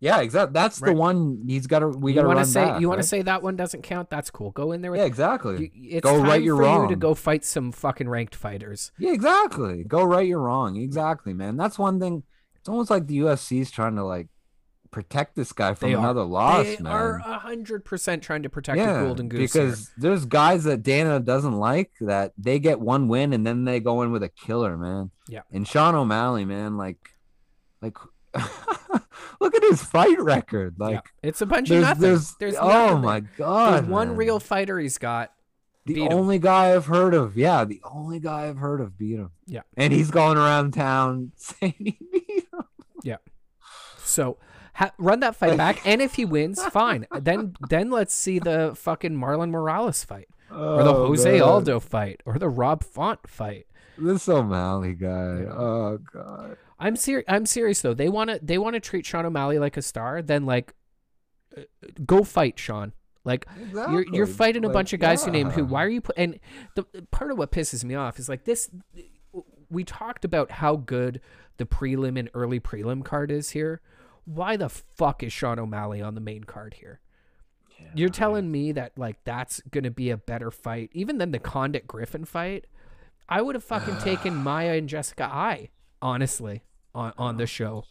Yeah, 0.00 0.20
exactly. 0.20 0.52
That's 0.52 0.80
Right. 0.80 0.90
the 0.90 0.94
one 0.96 1.42
he's 1.46 1.66
gotta 1.66 1.88
we 1.88 2.14
gotta 2.14 2.28
run 2.28 2.44
say 2.44 2.64
back, 2.64 2.80
you 2.80 2.88
want 2.88 2.98
right? 2.98 3.02
to 3.02 3.08
say 3.08 3.22
that 3.22 3.42
one 3.42 3.56
doesn't 3.56 3.82
count? 3.82 4.10
That's 4.10 4.30
cool. 4.30 4.52
Go 4.52 4.72
in 4.72 4.80
there 4.80 4.92
with. 4.92 5.00
Yeah, 5.00 5.06
exactly. 5.06 5.72
you, 5.74 5.96
it's 5.96 6.04
Go 6.04 6.18
time 6.18 6.26
right, 6.28 6.42
you're 6.42 6.56
for 6.56 6.82
you 6.84 6.88
to 6.88 6.96
go 6.96 7.14
fight 7.14 7.44
some 7.44 7.72
fucking 7.72 8.08
ranked 8.08 8.34
fighters. 8.36 8.92
Yeah, 8.98 9.12
exactly. 9.12 9.82
Go 9.84 10.04
right, 10.04 10.26
you're 10.26 10.38
wrong. 10.40 10.76
Exactly, 10.76 11.32
man. 11.34 11.56
That's 11.56 11.78
one 11.78 11.98
thing. 11.98 12.22
It's 12.56 12.68
almost 12.68 12.90
like 12.90 13.06
the 13.08 13.18
UFC's 13.18 13.70
trying 13.72 13.96
to 13.96 14.04
like 14.04 14.28
protect 14.90 15.36
this 15.36 15.52
guy 15.52 15.74
from 15.74 15.90
They 15.90 15.94
are. 15.94 15.98
another 15.98 16.22
loss, 16.24 16.64
they 16.64 16.76
man. 16.78 16.92
are 16.92 17.16
a 17.18 17.38
hundred 17.40 17.84
percent 17.84 18.22
trying 18.22 18.42
to 18.44 18.48
protect 18.48 18.78
yeah, 18.78 19.00
the 19.00 19.04
golden 19.04 19.28
goose. 19.28 19.52
here. 19.52 19.64
because 19.66 19.90
there's 19.98 20.24
guys 20.24 20.64
that 20.64 20.82
Dana 20.82 21.20
doesn't 21.20 21.56
like 21.58 21.90
that 22.00 22.32
they 22.38 22.58
get 22.58 22.80
one 22.80 23.06
win 23.08 23.32
and 23.34 23.46
then 23.46 23.64
they 23.64 23.80
go 23.80 24.00
in 24.02 24.12
with 24.12 24.22
a 24.22 24.28
killer, 24.30 24.78
man. 24.78 25.10
Yeah. 25.28 25.42
And 25.52 25.66
Sean 25.68 25.94
O'Malley, 25.94 26.44
man, 26.46 26.76
like, 26.78 27.10
like, 27.82 27.96
look 29.40 29.54
at 29.54 29.62
his 29.62 29.82
fight 29.82 30.20
record. 30.20 30.76
Yeah. 30.78 30.86
Like, 30.86 31.04
it's 31.22 31.40
a 31.40 31.46
bunch 31.46 31.70
of 31.70 31.80
nothing. 31.82 32.02
there's, 32.02 32.34
There's 32.40 32.54
oh 32.56 32.68
nothing 32.68 33.00
my 33.02 33.20
god, 33.20 33.74
There's 33.84 33.86
one 33.90 34.08
man. 34.08 34.16
real 34.16 34.40
fighter 34.40 34.78
he's 34.78 34.98
got. 34.98 35.32
the 35.86 35.94
beat 35.94 36.10
him. 36.10 36.18
only 36.18 36.38
guy 36.38 36.74
I've 36.74 36.86
heard 36.86 37.14
of. 37.14 37.36
Yeah, 37.36 37.64
the 37.64 37.80
only 37.84 38.20
guy 38.20 38.48
I've 38.48 38.58
heard 38.58 38.80
of 38.80 38.98
beat 38.98 39.16
him. 39.18 39.30
Yeah. 39.46 39.62
and 39.76 39.92
he's 39.92 40.10
going 40.10 40.36
around 40.38 40.72
town 40.74 41.32
saying 41.36 41.74
he 41.78 41.98
beat 42.12 42.46
him. 42.52 42.64
Yeah. 43.02 43.16
So 44.02 44.38
ha- 44.74 44.92
run 44.98 45.20
that 45.20 45.36
fight 45.36 45.56
back, 45.56 45.86
and 45.86 46.00
if 46.02 46.14
he 46.14 46.24
wins, 46.24 46.62
fine. 46.72 47.06
Then 47.20 47.54
then 47.68 47.90
let's 47.90 48.14
see 48.14 48.38
the 48.38 48.72
fucking 48.74 49.12
Marlon 49.16 49.50
Moraes 49.50 50.04
fight, 50.04 50.28
or 50.50 50.82
the 50.82 50.94
Oh, 50.94 51.06
Jose. 51.08 51.40
Aldo 51.40 51.80
fight, 51.80 52.22
or 52.24 52.38
the 52.38 52.48
Rob 52.48 52.82
Font 52.84 53.20
fight. 53.28 53.66
This 53.96 54.28
O'Malley 54.28 54.94
guy. 54.94 55.44
Oh 55.50 55.98
god. 56.12 56.56
I'm 56.78 56.96
serious. 56.96 57.24
I'm 57.28 57.46
serious 57.46 57.82
though. 57.82 57.94
They 57.94 58.08
want 58.08 58.30
to 58.30 58.38
they 58.42 58.58
want 58.58 58.74
to 58.74 58.80
treat 58.80 59.04
Sean 59.06 59.26
O'Malley 59.26 59.58
like 59.58 59.76
a 59.76 59.82
star. 59.82 60.22
Then 60.22 60.46
like, 60.46 60.74
uh, 61.56 61.62
go 62.06 62.22
fight 62.24 62.58
Sean. 62.58 62.92
Like 63.24 63.46
you're 63.74 64.04
you're 64.12 64.24
Exactly. 64.24 64.24
fighting 64.26 64.64
a 64.64 64.68
Like, 64.68 64.74
bunch 64.74 64.92
of 64.92 65.00
guys 65.00 65.24
who 65.24 65.30
named 65.30 65.52
who. 65.52 65.64
Why 65.64 65.84
are 65.84 65.88
you 65.88 66.00
put? 66.00 66.16
And 66.16 66.38
the 66.76 66.84
part 67.10 67.30
of 67.30 67.38
what 67.38 67.50
pisses 67.52 67.84
me 67.84 67.94
off 67.94 68.18
is 68.18 68.28
like 68.28 68.44
this. 68.44 68.70
We 69.70 69.84
talked 69.84 70.24
about 70.24 70.50
how 70.52 70.76
good 70.76 71.20
the 71.58 71.66
prelim 71.66 72.18
and 72.18 72.30
early 72.32 72.60
prelim 72.60 73.04
card 73.04 73.30
is 73.30 73.50
here. 73.50 73.80
Why 74.24 74.56
the 74.56 74.68
fuck 74.68 75.22
is 75.22 75.32
Sean 75.32 75.58
O'Malley 75.58 76.00
on 76.00 76.14
the 76.14 76.20
main 76.20 76.44
card 76.44 76.74
here? 76.74 77.00
You're 77.94 78.08
telling 78.08 78.50
me 78.50 78.72
that 78.72 78.92
like 78.96 79.22
that's 79.24 79.60
gonna 79.70 79.90
be 79.90 80.10
a 80.10 80.16
better 80.16 80.50
fight, 80.50 80.90
even 80.92 81.18
than 81.18 81.32
the 81.32 81.38
Condit 81.38 81.86
Griffin 81.86 82.24
fight. 82.24 82.66
I 83.28 83.42
would 83.42 83.54
have 83.54 83.64
fucking 83.64 83.98
taken 83.98 84.34
Maia 84.42 84.76
and 84.76 84.88
Jessica 84.88 85.24
I, 85.30 85.68
honestly, 86.00 86.62
on 86.94 87.12
on 87.18 87.36
the 87.36 87.46
show. 87.46 87.84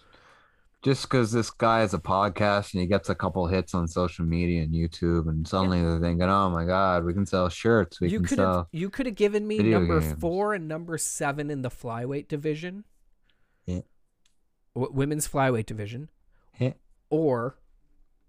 Just 0.84 1.04
because 1.04 1.32
this 1.32 1.50
guy 1.50 1.80
has 1.80 1.94
a 1.96 1.98
podcast 2.00 2.74
and 2.74 2.82
he 2.82 2.88
gets 2.88 3.10
a 3.10 3.16
couple 3.16 3.46
hits 3.48 3.74
on 3.74 3.88
social 3.88 4.24
media 4.26 4.62
and 4.62 4.72
YouTube, 4.74 5.28
and 5.28 5.46
suddenly 5.48 5.82
they're 5.82 6.00
thinking, 6.00 6.22
"Oh 6.30 6.50
my 6.52 6.66
God, 6.66 7.04
we 7.04 7.14
can 7.14 7.26
sell 7.26 7.50
shirts. 7.50 8.00
We 8.00 8.10
you 8.10 8.20
can 8.20 8.28
could 8.28 8.40
have 8.40 8.54
sell." 8.54 8.68
you 8.72 8.90
could 8.90 9.06
have 9.08 9.16
given 9.16 9.48
me 9.48 9.58
video 9.58 9.80
number 9.80 10.00
games. 10.00 10.20
four 10.20 10.54
and 10.54 10.68
number 10.68 10.98
seven 11.00 11.50
in 11.50 11.64
the 11.64 11.70
flyweight 11.70 12.28
division, 12.28 12.84
Yeah. 13.66 13.82
w- 14.76 14.94
women's 14.94 15.28
flyweight 15.28 15.66
division, 15.66 16.10
Yeah. 16.60 16.74
or 17.10 17.58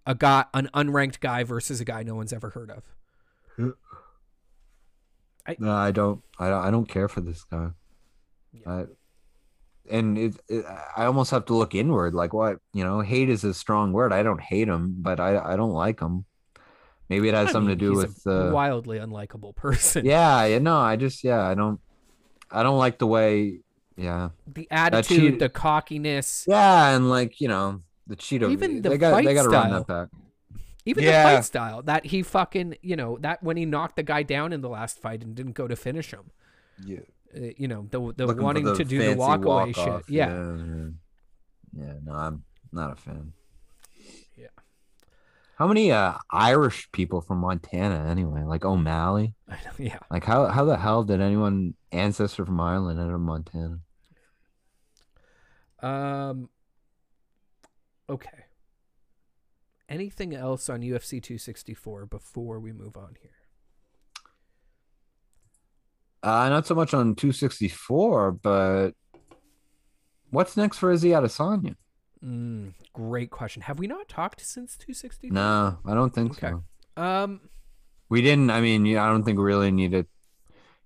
a 0.06 0.14
guy, 0.14 0.46
an 0.54 0.70
unranked 0.74 1.20
guy 1.20 1.44
versus 1.44 1.82
a 1.82 1.84
guy 1.84 2.02
no 2.02 2.14
one's 2.14 2.32
ever 2.32 2.50
heard 2.50 2.70
of. 2.70 2.84
No, 5.58 5.72
I 5.72 5.90
don't. 5.92 6.22
I 6.38 6.48
don't. 6.50 6.64
I 6.64 6.70
don't 6.70 6.86
care 6.88 7.08
for 7.08 7.20
this 7.20 7.44
guy. 7.44 7.70
Yeah. 8.52 8.70
I, 8.72 8.84
and 9.90 10.18
it, 10.18 10.36
it, 10.48 10.64
I 10.96 11.04
almost 11.06 11.30
have 11.30 11.44
to 11.46 11.54
look 11.54 11.74
inward. 11.74 12.14
Like, 12.14 12.32
what 12.32 12.58
you 12.72 12.84
know, 12.84 13.00
hate 13.00 13.28
is 13.30 13.44
a 13.44 13.54
strong 13.54 13.92
word. 13.92 14.12
I 14.12 14.22
don't 14.22 14.40
hate 14.40 14.68
him, 14.68 14.96
but 14.98 15.20
I 15.20 15.38
I 15.38 15.56
don't 15.56 15.72
like 15.72 16.00
him. 16.00 16.24
Maybe 17.08 17.28
it 17.28 17.34
has 17.34 17.48
I 17.48 17.52
something 17.52 17.68
mean, 17.68 17.78
to 17.78 17.84
do 17.84 17.90
he's 18.00 18.08
with 18.08 18.26
a 18.26 18.48
uh, 18.48 18.52
wildly 18.52 18.98
unlikable 18.98 19.56
person. 19.56 20.04
yeah, 20.04 20.44
yeah. 20.44 20.58
No, 20.58 20.76
I 20.76 20.96
just 20.96 21.24
yeah, 21.24 21.42
I 21.46 21.54
don't. 21.54 21.80
I 22.50 22.62
don't 22.62 22.78
like 22.78 22.98
the 22.98 23.06
way. 23.06 23.60
Yeah, 23.96 24.28
the 24.46 24.68
attitude, 24.70 25.18
cheat- 25.32 25.38
the 25.40 25.48
cockiness, 25.48 26.44
yeah, 26.46 26.90
and 26.94 27.10
like 27.10 27.40
you 27.40 27.48
know 27.48 27.82
the 28.06 28.14
Cheeto. 28.14 28.50
Even 28.50 28.80
the 28.82 28.90
they 28.90 28.98
got 28.98 29.16
they 29.16 29.24
fight 29.24 29.34
got 29.34 29.42
to 29.42 29.48
run 29.48 29.68
style. 29.68 29.84
that 29.84 29.86
back. 29.88 30.08
even 30.86 31.02
Yeah. 31.04 31.22
the 31.30 31.36
fight 31.36 31.44
style 31.44 31.82
that 31.82 32.06
he 32.06 32.22
fucking 32.22 32.76
you 32.80 32.94
know 32.94 33.18
that 33.22 33.42
when 33.42 33.56
he 33.56 33.64
knocked 33.64 33.96
the 33.96 34.04
guy 34.04 34.22
down 34.22 34.52
in 34.52 34.60
the 34.60 34.68
last 34.68 35.00
fight 35.00 35.22
and 35.24 35.34
didn't 35.34 35.52
go 35.54 35.66
to 35.66 35.74
finish 35.74 36.12
him. 36.12 36.30
Yeah. 36.84 37.00
You 37.56 37.68
know, 37.68 37.86
the 37.90 38.12
the 38.16 38.26
Looking 38.26 38.42
wanting 38.42 38.64
the 38.64 38.74
to 38.74 38.84
do 38.84 38.98
the 38.98 39.14
walk 39.14 39.44
away 39.44 39.72
shit. 39.72 40.02
Yeah. 40.08 40.28
yeah, 40.30 40.88
yeah. 41.76 41.92
No, 42.04 42.12
I'm 42.12 42.44
not 42.72 42.92
a 42.92 42.96
fan. 42.96 43.32
Yeah. 44.36 44.46
How 45.56 45.66
many 45.66 45.92
uh 45.92 46.14
Irish 46.30 46.90
people 46.92 47.20
from 47.20 47.38
Montana 47.38 48.08
anyway? 48.10 48.42
Like 48.44 48.64
O'Malley? 48.64 49.34
Yeah. 49.78 49.98
Like 50.10 50.24
how 50.24 50.46
how 50.46 50.64
the 50.64 50.76
hell 50.76 51.04
did 51.04 51.20
anyone 51.20 51.74
ancestor 51.92 52.44
from 52.44 52.60
Ireland 52.60 52.98
end 52.98 53.10
up 53.10 53.14
in 53.16 53.20
Montana? 53.22 53.78
Um. 55.80 56.48
Okay. 58.10 58.44
Anything 59.88 60.34
else 60.34 60.68
on 60.68 60.80
UFC 60.80 61.22
264 61.22 62.06
before 62.06 62.60
we 62.60 62.72
move 62.72 62.96
on 62.96 63.16
here? 63.22 63.30
Uh 66.22 66.48
not 66.48 66.66
so 66.66 66.74
much 66.74 66.94
on 66.94 67.14
264, 67.14 68.32
but 68.32 68.90
what's 70.30 70.56
next 70.56 70.78
for 70.78 70.90
Izzy 70.90 71.10
Adesanya? 71.10 71.76
Mm, 72.24 72.74
great 72.92 73.30
question. 73.30 73.62
Have 73.62 73.78
we 73.78 73.86
not 73.86 74.08
talked 74.08 74.40
since 74.40 74.76
264? 74.76 75.32
No, 75.34 75.78
I 75.86 75.94
don't 75.94 76.12
think 76.14 76.32
Okay. 76.32 76.52
so. 76.96 77.02
Um. 77.02 77.40
We 78.10 78.22
didn't. 78.22 78.50
I 78.50 78.60
mean, 78.62 78.96
I 78.96 79.08
don't 79.10 79.22
think 79.22 79.38
we 79.38 79.44
really 79.44 79.70
need 79.70 79.90
needed. 79.92 80.06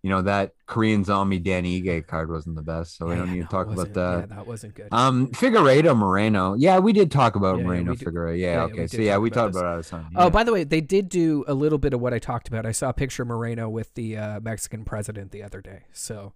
You 0.02 0.10
know 0.10 0.22
that 0.22 0.54
Korean 0.66 1.04
zombie 1.04 1.38
Dan 1.38 1.62
Ige 1.64 2.04
card 2.08 2.28
wasn't 2.28 2.56
the 2.56 2.62
best, 2.62 2.96
so 2.96 3.06
we 3.06 3.14
don't 3.14 3.30
need 3.30 3.38
no, 3.38 3.44
to 3.44 3.48
talk 3.50 3.68
about 3.68 3.92
that. 3.94 4.18
Yeah, 4.28 4.36
that 4.36 4.46
wasn't 4.48 4.74
good. 4.74 4.88
Um, 4.90 5.28
Figueiredo 5.28 5.96
Moreno. 5.96 6.54
Yeah, 6.54 6.80
we 6.80 6.92
did 6.92 7.12
talk 7.12 7.36
about 7.36 7.54
Yeah, 7.58 7.60
yeah, 7.62 7.66
Moreno 7.68 7.94
Figueiredo. 7.94 8.36
Yeah, 8.38 8.46
yeah, 8.46 8.54
yeah, 8.66 8.72
okay. 8.72 8.86
so 8.88 8.96
yeah, 9.00 9.18
we 9.18 9.28
about 9.28 9.52
talked 9.52 9.54
this. 9.54 9.90
about 9.92 10.06
Adesanya. 10.06 10.12
Oh, 10.16 10.28
by 10.30 10.42
the 10.42 10.52
way, 10.52 10.64
they 10.64 10.80
did 10.80 11.08
do 11.08 11.44
a 11.46 11.54
little 11.54 11.78
bit 11.78 11.92
of 11.94 12.00
what 12.00 12.12
I 12.12 12.18
talked 12.18 12.48
about. 12.48 12.66
I 12.66 12.72
saw 12.72 12.88
a 12.88 12.92
picture 12.92 13.22
of 13.22 13.28
Moreno 13.28 13.68
with 13.68 13.94
the 13.94 14.16
uh, 14.16 14.40
Mexican 14.40 14.84
president 14.84 15.30
the 15.30 15.44
other 15.44 15.60
day. 15.60 15.84
So 15.92 16.32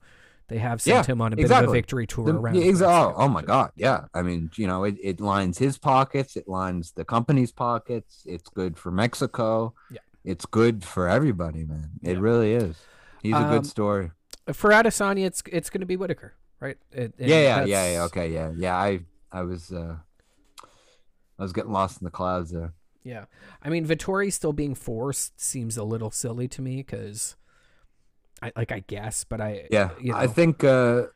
they 0.47 0.59
have 0.59 0.81
sent 0.81 1.09
Yeah, 1.09 1.13
him 1.15 1.21
on 1.21 1.33
a 1.33 1.37
bit 1.37 1.51
of 1.51 1.69
a 1.69 1.73
victory 1.73 2.07
tour 2.07 2.27
The- 2.27 2.35
around. 2.39 2.55
yeah, 2.55 2.71
exa- 2.71 2.83
oh, 2.87 3.15
oh 3.17 3.27
my 3.29 3.43
god, 3.43 3.73
yeah. 3.75 4.05
I 4.15 4.23
mean, 4.23 4.49
you 4.55 4.69
know, 4.69 4.85
it, 4.85 4.95
it 5.03 5.21
lines 5.21 5.59
his 5.59 5.77
pockets, 5.77 6.37
it 6.37 6.47
lines 6.47 6.93
the 6.93 7.05
company's 7.05 7.51
pockets. 7.51 8.23
It's 8.27 8.49
good 8.49 8.79
for 8.79 8.93
Mexico. 8.93 9.75
Yeah. 9.91 9.99
It's 10.25 10.47
good 10.47 10.85
for 10.85 11.09
everybody, 11.09 11.65
man. 11.65 11.91
It 12.05 12.13
Yeah. 12.13 12.21
really 12.21 12.53
is. 12.55 12.77
He's 13.27 13.35
a 13.35 13.39
Um, 13.39 13.51
good 13.51 13.67
story. 13.67 14.13
For 14.53 14.71
Adesanya, 14.71 15.27
it's 15.27 15.43
it's 15.51 15.71
going 15.71 15.81
to 15.81 15.87
be 15.87 15.97
Whittaker, 15.97 16.35
right? 16.61 16.79
It- 16.93 17.15
and 17.19 17.29
Yeah, 17.29 17.41
yeah, 17.41 17.65
yeah, 17.65 17.93
yeah. 17.93 18.03
Okay, 18.05 18.33
yeah, 18.33 18.53
yeah. 18.57 18.77
I 18.77 19.01
I 19.33 19.43
was 19.43 19.73
uh 19.73 19.97
I 21.39 21.43
was 21.43 21.53
getting 21.53 21.73
lost 21.73 22.01
in 22.01 22.05
the 22.05 22.11
clouds 22.11 22.51
there. 22.53 22.73
Yeah. 23.03 23.25
I 23.63 23.69
mean, 23.69 23.87
Vettori 23.87 24.33
still 24.33 24.53
being 24.53 24.75
forced 24.75 25.41
seems 25.41 25.77
a 25.77 25.85
little 25.85 26.11
silly 26.11 26.49
to 26.49 26.63
me 26.63 26.77
because, 26.79 27.37
I 28.43 28.53
like 28.57 28.71
I 28.73 28.81
guess, 28.87 29.25
but 29.25 29.41
I 29.41 29.67
Yeah, 29.71 29.91
you 30.01 30.13
know, 30.13 30.19
I 30.19 30.27
think 30.29 30.63
uh 30.65 31.07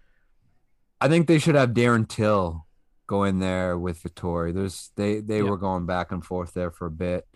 I 1.00 1.08
think 1.08 1.26
they 1.28 1.38
should 1.38 1.54
have 1.54 1.70
Darren 1.70 2.06
Till 2.08 2.66
go 3.06 3.24
in 3.24 3.38
there 3.38 3.78
with 3.78 4.02
Vettori. 4.02 4.52
There's 4.52 4.90
they 4.96 5.20
they 5.20 5.42
were 5.42 5.56
going 5.56 5.86
back 5.86 6.10
and 6.12 6.24
forth 6.24 6.52
there 6.54 6.70
for 6.70 6.86
a 6.86 6.90
bit. 6.90 7.26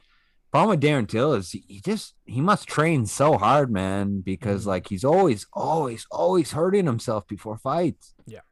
Problem 0.55 0.70
with 0.70 0.82
Darren 0.84 1.09
Till 1.09 1.32
is 1.34 1.50
he, 1.50 1.64
he 1.66 1.80
just 1.80 2.14
he 2.24 2.40
must 2.40 2.68
train 2.68 3.07
so 3.07 3.36
hard, 3.38 3.72
man, 3.72 4.20
because 4.20 4.62
Mhm. 4.62 4.66
like 4.68 4.88
he's 4.88 5.02
always 5.02 5.48
always 5.52 6.07
always 6.12 6.52
hurting 6.52 6.86
himself 6.86 7.26
before 7.26 7.59
fights. 7.59 8.14
Yeah. 8.24 8.42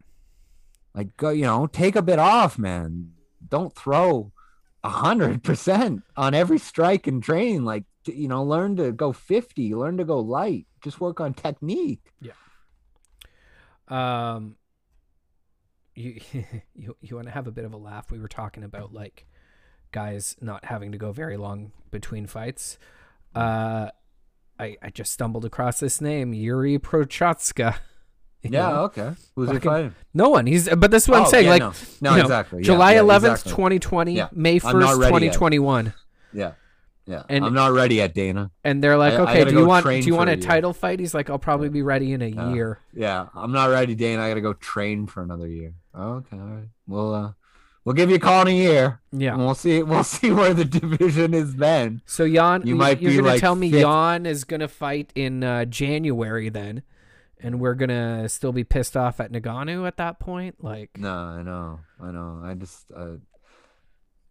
Like 0.94 1.16
go, 1.16 1.30
you 1.30 1.42
know, 1.44 1.68
take 1.68 1.94
a 1.94 2.02
bit 2.02 2.18
off, 2.18 2.58
man. 2.58 3.12
Don't 3.48 3.72
throw 3.76 4.32
a 4.82 4.88
hundred 4.88 5.44
percent 5.44 6.02
on 6.16 6.34
every 6.34 6.58
strike 6.58 7.06
and 7.06 7.22
training. 7.22 7.64
Like 7.64 7.84
you 8.08 8.26
know, 8.26 8.42
learn 8.42 8.74
to 8.78 8.90
go 8.90 9.12
fifty, 9.12 9.72
learn 9.72 9.96
to 9.98 10.04
go 10.04 10.18
light. 10.18 10.66
Just 10.82 11.00
work 11.00 11.20
on 11.20 11.34
technique. 11.34 12.12
Yeah. 12.20 12.32
Um, 13.86 14.56
you 15.94 16.20
you 16.74 16.96
you 17.00 17.14
want 17.14 17.28
to 17.28 17.32
have 17.32 17.46
a 17.46 17.52
bit 17.52 17.64
of 17.64 17.72
a 17.74 17.76
laugh? 17.76 18.10
We 18.10 18.18
were 18.18 18.26
talking 18.26 18.64
about 18.64 18.92
like 18.92 19.24
guys 19.92 20.36
not 20.40 20.64
having 20.64 20.92
to 20.92 20.98
go 20.98 21.12
very 21.12 21.36
long 21.36 21.72
between 21.90 22.26
fights. 22.26 22.78
Uh, 23.34 23.88
I 24.58 24.76
I 24.82 24.90
just 24.90 25.12
stumbled 25.12 25.44
across 25.44 25.80
this 25.80 26.00
name, 26.00 26.32
Yuri 26.32 26.78
Prochazka. 26.78 27.76
You 28.44 28.50
Yeah, 28.54 28.70
know? 28.70 28.82
okay. 28.86 29.12
Who's 29.36 29.52
he 29.52 29.60
fighting? 29.60 29.94
No 30.12 30.30
one. 30.30 30.46
He's 30.46 30.68
but 30.68 30.90
that's 30.90 31.06
what 31.06 31.18
I'm 31.20 31.26
Oh, 31.26 31.30
saying. 31.30 31.44
yeah, 31.44 31.50
like 31.52 31.60
no, 31.62 31.72
no 32.00 32.10
you 32.10 32.16
know, 32.16 32.22
exactly. 32.24 32.58
Yeah, 32.58 32.64
July 32.64 32.94
11th, 32.94 33.44
2020, 33.44 34.14
Yeah. 34.14 34.28
May 34.32 34.58
1st, 34.58 34.94
2021. 34.96 35.94
Yeah, 36.32 36.54
yeah. 37.06 37.22
And- 37.28 37.44
I'm 37.44 37.54
not 37.54 37.70
ready 37.70 37.94
yet, 37.96 38.14
Dana. 38.14 38.50
And 38.64 38.82
they're 38.82 38.96
like, 38.96 39.12
I- 39.12 39.18
I 39.18 39.20
okay, 39.20 39.38
gotta 39.38 39.50
do 39.52 39.58
you 39.60 39.64
want 39.64 39.86
do 39.86 39.92
you 39.96 40.16
want 40.16 40.28
a 40.28 40.32
a 40.32 40.36
title 40.38 40.72
fight? 40.72 40.98
He's 40.98 41.14
like, 41.14 41.30
I'll 41.30 41.38
probably 41.38 41.68
be 41.68 41.82
ready 41.82 42.12
in 42.14 42.20
a 42.20 42.26
Yeah. 42.26 42.52
year. 42.52 42.78
Yeah, 42.92 43.26
I'm 43.32 43.52
not 43.52 43.70
ready, 43.70 43.94
Dana. 43.94 44.22
I 44.22 44.28
gotta 44.30 44.40
go 44.40 44.54
train 44.54 45.06
for 45.06 45.22
another 45.22 45.46
year. 45.46 45.74
Okay, 45.96 46.36
all 46.36 46.42
right. 46.44 46.68
We'll 46.88 47.14
uh, 47.14 47.32
we'll 47.84 47.94
give 47.94 48.10
you 48.10 48.16
a 48.16 48.20
call 48.20 48.42
in 48.42 48.48
a 48.48 48.50
year, 48.56 49.00
Yeah. 49.12 49.34
and 49.34 49.44
we'll 49.44 49.54
see. 49.54 49.82
We'll 49.82 50.04
see 50.16 50.30
where 50.30 50.54
the 50.54 50.64
division 50.64 51.34
is 51.34 51.56
then. 51.56 52.02
So 52.06 52.28
Jan, 52.28 52.62
You 52.66 52.74
might 52.76 53.00
you're 53.00 53.10
be, 53.12 53.16
gonna 53.18 53.28
like, 53.28 53.40
tell 53.40 53.54
me 53.56 53.70
fifth. 53.70 53.82
Jan 53.82 54.26
is 54.26 54.44
gonna 54.44 54.68
fight 54.68 55.12
in 55.14 55.42
uh, 55.44 55.64
January 55.66 56.48
then, 56.48 56.82
and 57.40 57.60
we're 57.60 57.74
gonna 57.74 58.28
still 58.28 58.52
be 58.52 58.64
pissed 58.64 58.96
off 58.96 59.20
at 59.20 59.32
Ngannou 59.32 59.86
at 59.86 59.96
that 59.96 60.18
point? 60.20 60.62
Like, 60.62 60.90
No, 60.98 61.12
I 61.12 61.42
know, 61.42 61.80
I 62.00 62.10
know. 62.10 62.40
I 62.44 62.54
just, 62.54 62.86
uh, 62.94 63.16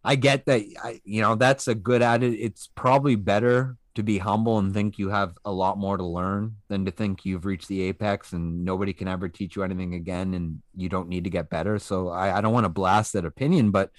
I 0.04 0.16
get 0.16 0.46
that. 0.46 0.62
I, 0.82 1.00
you 1.04 1.20
know, 1.20 1.34
that's 1.36 1.68
a 1.68 1.74
good 1.74 2.02
attitude. 2.02 2.38
It's 2.40 2.68
probably 2.74 3.14
better 3.16 3.76
to 3.94 4.02
be 4.02 4.18
humble 4.18 4.58
and 4.58 4.72
think 4.72 4.98
you 4.98 5.10
have 5.10 5.36
a 5.44 5.52
lot 5.52 5.76
more 5.76 5.96
to 5.96 6.04
learn 6.04 6.56
than 6.68 6.84
to 6.86 6.90
think 6.90 7.24
you've 7.24 7.44
reached 7.44 7.68
the 7.68 7.82
apex 7.82 8.32
and 8.32 8.64
nobody 8.64 8.92
can 8.92 9.06
ever 9.06 9.28
teach 9.28 9.54
you 9.54 9.62
anything 9.62 9.94
again 9.94 10.32
and 10.34 10.62
you 10.74 10.88
don't 10.88 11.08
need 11.08 11.24
to 11.24 11.30
get 11.30 11.50
better. 11.50 11.78
So 11.78 12.08
I, 12.08 12.38
I 12.38 12.40
don't 12.40 12.54
want 12.54 12.64
to 12.64 12.70
blast 12.70 13.12
that 13.12 13.26
opinion, 13.26 13.70
but 13.70 13.90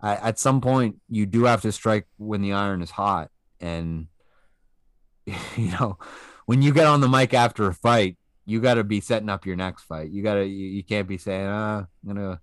I, 0.00 0.14
at 0.16 0.38
some 0.38 0.60
point 0.60 0.96
you 1.08 1.26
do 1.26 1.44
have 1.44 1.62
to 1.62 1.72
strike 1.72 2.06
when 2.18 2.40
the 2.40 2.52
iron 2.52 2.82
is 2.82 2.90
hot. 2.90 3.30
And 3.60 4.06
you 5.26 5.70
know, 5.72 5.98
when 6.46 6.62
you 6.62 6.72
get 6.72 6.86
on 6.86 7.00
the 7.00 7.08
mic 7.08 7.34
after 7.34 7.66
a 7.66 7.74
fight, 7.74 8.18
you 8.44 8.60
got 8.60 8.74
to 8.74 8.84
be 8.84 9.00
setting 9.00 9.28
up 9.28 9.46
your 9.46 9.56
next 9.56 9.84
fight. 9.84 10.10
You 10.10 10.22
got 10.22 10.34
to, 10.34 10.44
you, 10.44 10.66
you 10.66 10.84
can't 10.84 11.08
be 11.08 11.18
saying, 11.18 11.46
ah, 11.46 11.78
I'm 11.78 12.14
gonna 12.14 12.40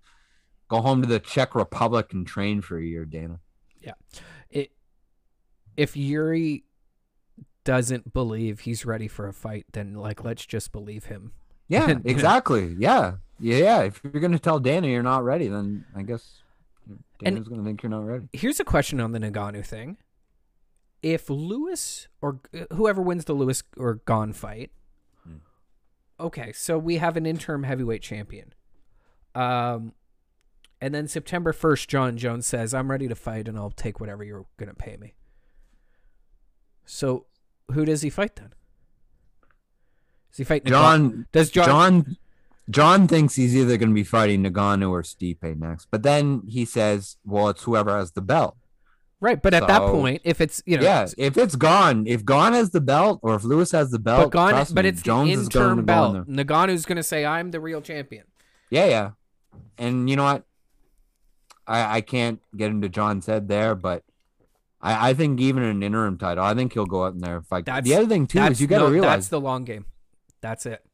go 0.68 0.80
home 0.80 1.02
to 1.02 1.08
the 1.08 1.20
Czech 1.20 1.54
Republic 1.54 2.12
and 2.12 2.26
train 2.26 2.62
for 2.62 2.78
a 2.78 2.82
year, 2.82 3.04
Dana. 3.04 3.40
Yeah. 3.80 3.92
It, 4.50 4.72
if 5.76 5.96
Yuri 5.96 6.64
doesn't 7.64 8.12
believe 8.12 8.60
he's 8.60 8.84
ready 8.86 9.08
for 9.08 9.26
a 9.28 9.32
fight, 9.32 9.66
then 9.72 9.94
like 9.94 10.24
let's 10.24 10.46
just 10.46 10.72
believe 10.72 11.04
him. 11.06 11.32
Yeah, 11.68 11.88
And- 11.90 12.04
exactly. 12.06 12.74
Yeah, 12.78 13.16
yeah, 13.38 13.56
yeah. 13.56 13.80
If 13.82 14.00
you're 14.04 14.20
gonna 14.20 14.38
tell 14.38 14.58
Dana 14.58 14.88
you're 14.88 15.02
not 15.02 15.24
ready, 15.24 15.48
then 15.48 15.84
I 15.94 16.02
guess 16.02 16.42
Dana's 17.18 17.48
gonna 17.48 17.62
think 17.64 17.82
you're 17.82 17.90
not 17.90 18.04
ready. 18.06 18.28
Here's 18.32 18.60
a 18.60 18.64
question 18.64 19.00
on 19.00 19.12
the 19.12 19.18
Ngannou 19.20 19.64
thing: 19.64 19.96
If 21.02 21.28
Lewis 21.30 22.08
or 22.20 22.40
whoever 22.72 23.00
wins 23.02 23.24
the 23.26 23.34
Lewis 23.34 23.62
or 23.76 24.00
Gane 24.06 24.32
fight, 24.32 24.70
Hmm. 25.24 25.36
okay, 26.18 26.52
so 26.52 26.78
we 26.78 26.96
have 26.96 27.16
an 27.16 27.26
interim 27.26 27.62
heavyweight 27.64 28.02
champion. 28.02 28.52
Um, 29.34 29.92
and 30.80 30.94
then 30.94 31.06
September 31.06 31.52
first, 31.52 31.88
Jon 31.88 32.16
Jones 32.16 32.46
says, 32.46 32.72
"I'm 32.74 32.90
ready 32.90 33.06
to 33.06 33.14
fight, 33.14 33.46
and 33.48 33.56
I'll 33.58 33.70
take 33.70 34.00
whatever 34.00 34.24
you're 34.24 34.46
gonna 34.56 34.74
pay 34.74 34.96
me." 34.96 35.14
So, 36.84 37.26
who 37.72 37.84
does 37.84 38.02
he 38.02 38.10
fight 38.10 38.36
then? 38.36 38.52
Does 40.30 40.38
he 40.38 40.44
fight 40.44 40.64
Ngannou? 40.64 40.70
Jon, 40.70 41.26
Does 41.32 41.50
Jon? 41.50 41.66
Jon, 41.66 42.16
Jon 42.68 43.08
thinks 43.08 43.34
he's 43.34 43.56
either 43.56 43.76
gonna 43.76 43.92
be 43.94 44.04
fighting 44.04 44.44
Ngannou 44.44 44.90
or 44.90 45.02
Stipe 45.02 45.58
next, 45.58 45.88
but 45.90 46.02
then 46.02 46.42
he 46.48 46.64
says, 46.64 47.16
"Well, 47.24 47.48
it's 47.48 47.64
whoever 47.64 47.96
has 47.96 48.12
the 48.12 48.22
belt." 48.22 48.56
Right, 49.22 49.42
but 49.42 49.52
at 49.52 49.66
that 49.66 49.80
point, 49.82 50.22
if 50.24 50.40
it's 50.40 50.62
you 50.64 50.78
know, 50.78 50.82
yeah, 50.84 51.06
if 51.18 51.36
it's 51.36 51.54
Gane, 51.56 52.06
if 52.06 52.24
Gane 52.24 52.54
has 52.54 52.70
the 52.70 52.80
belt, 52.80 53.18
or 53.22 53.34
if 53.34 53.44
Lewis 53.44 53.72
has 53.72 53.90
the 53.90 53.98
belt, 53.98 54.30
but 54.30 54.38
Gane, 54.38 54.50
trust 54.54 54.74
but 54.74 54.84
me, 54.84 54.88
it's 54.90 55.02
Jones 55.02 55.28
the 55.28 55.40
is 55.42 55.48
going 55.48 55.62
interim 55.70 55.76
to 55.78 55.82
go 55.82 56.04
in 56.06 56.12
belt. 56.24 56.26
there. 56.26 56.44
Ngannou's 56.46 56.86
gonna 56.86 57.02
say, 57.02 57.26
"I'm 57.26 57.50
the 57.50 57.60
real 57.60 57.82
champion." 57.82 58.24
Yeah, 58.70 58.86
yeah. 58.86 59.10
And 59.76 60.08
you 60.08 60.16
know 60.16 60.24
what? 60.24 60.44
I 61.66 61.96
I 61.96 62.00
can't 62.02 62.40
get 62.56 62.70
into 62.70 62.88
Jon's 62.88 63.26
head 63.26 63.48
there, 63.48 63.74
but 63.74 64.04
I 64.80 65.10
I 65.10 65.14
think 65.14 65.40
even 65.40 65.62
an 65.62 65.82
interim 65.82 66.18
title, 66.18 66.44
I 66.44 66.54
think 66.54 66.72
he'll 66.72 66.86
go 66.86 67.04
out 67.04 67.14
in 67.14 67.18
there 67.20 67.36
and 67.36 67.46
fight. 67.46 67.66
That's- 67.66 67.84
the 67.84 67.94
other 67.94 68.06
thing 68.08 68.26
too 68.26 68.40
is 68.42 68.60
you 68.60 68.66
got 68.66 68.78
to 68.78 68.84
no, 68.84 68.90
realize, 68.90 69.10
that's 69.10 69.28
the 69.28 69.40
long 69.40 69.64
game. 69.64 69.86
That's 70.40 70.64
it. 70.66 70.84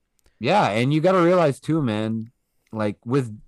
yeah, 0.40 0.68
and 0.70 0.92
you 0.92 1.00
got 1.00 1.12
to 1.12 1.20
realize 1.20 1.60
too, 1.60 1.80
man. 1.82 2.30
Like 2.72 2.96
with 3.04 3.38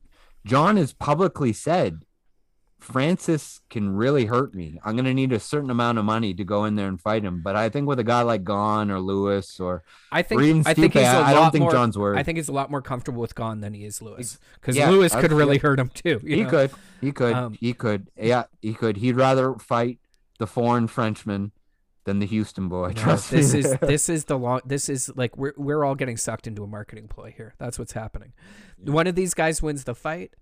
Jon 0.45 0.77
has 0.77 0.93
publicly 0.93 1.53
said, 1.53 2.05
Francis 2.79 3.61
can 3.69 3.91
really 3.97 4.27
hurt 4.27 4.55
me. 4.55 4.79
I'm 4.85 4.95
gonna 4.95 5.13
need 5.13 5.33
a 5.33 5.41
certain 5.41 5.69
amount 5.71 5.99
of 5.99 6.05
money 6.05 6.33
to 6.35 6.45
go 6.45 6.65
in 6.65 6.77
there 6.77 6.87
and 6.87 7.01
fight 7.01 7.25
him. 7.25 7.43
But 7.43 7.57
I 7.57 7.69
think 7.69 7.89
with 7.89 7.99
a 7.99 8.05
guy 8.05 8.23
like 8.23 8.45
Gane 8.45 8.91
or 8.91 9.01
Lewis 9.01 9.59
or, 9.59 9.83
I 10.13 10.23
think 10.23 10.41
I 10.65 10.75
think 10.75 10.93
he's 10.93 11.03
a 11.03 11.07
I, 11.07 11.13
lot 11.19 11.27
I 11.27 11.33
don't 11.35 11.51
think 11.51 11.63
more. 11.63 11.73
Jon's 11.73 11.99
worried. 11.99 12.21
I 12.21 12.23
think 12.23 12.37
he's 12.39 12.49
a 12.49 12.53
lot 12.53 12.71
more 12.71 12.81
comfortable 12.81 13.21
with 13.21 13.35
Gane 13.35 13.61
than 13.61 13.75
he 13.75 13.85
is 13.85 14.01
Lewis, 14.01 14.39
because 14.55 14.77
Yeah, 14.77 14.91
Lewis 14.91 15.13
could 15.13 15.33
really 15.33 15.59
hurt 15.59 15.81
him 15.81 15.89
too. 15.89 16.21
you 16.23 16.37
He 16.37 16.43
know? 16.45 16.51
could. 16.51 16.71
He 17.01 17.11
could. 17.13 17.35
Um, 17.35 17.55
he 17.61 17.73
could. 17.73 18.09
Yeah, 18.17 18.45
he 18.63 18.73
could. 18.75 18.99
He'd 18.99 19.17
rather 19.17 19.55
fight 19.55 19.99
the 20.39 20.47
foreign 20.47 20.87
Frenchman 20.89 21.53
than 22.05 22.21
the 22.21 22.27
Houston 22.27 22.69
boy. 22.69 22.89
No, 22.89 22.95
Trust 22.95 23.31
this 23.31 23.53
me. 23.53 23.61
is 23.61 23.77
this 23.81 24.09
is 24.09 24.25
the 24.25 24.39
long. 24.39 24.61
This 24.65 24.89
is 24.89 25.11
like 25.17 25.37
we're 25.37 25.55
we're 25.57 25.85
all 25.85 25.95
getting 25.95 26.17
sucked 26.17 26.47
into 26.47 26.63
a 26.65 26.67
marketing 26.67 27.09
ploy 27.09 27.35
here. 27.37 27.55
That's 27.59 27.79
what's 27.79 27.93
happening. 27.93 28.33
One 28.83 29.07
of 29.07 29.15
these 29.15 29.35
guys 29.35 29.61
wins 29.63 29.85
the 29.85 29.95
fight. 29.95 30.35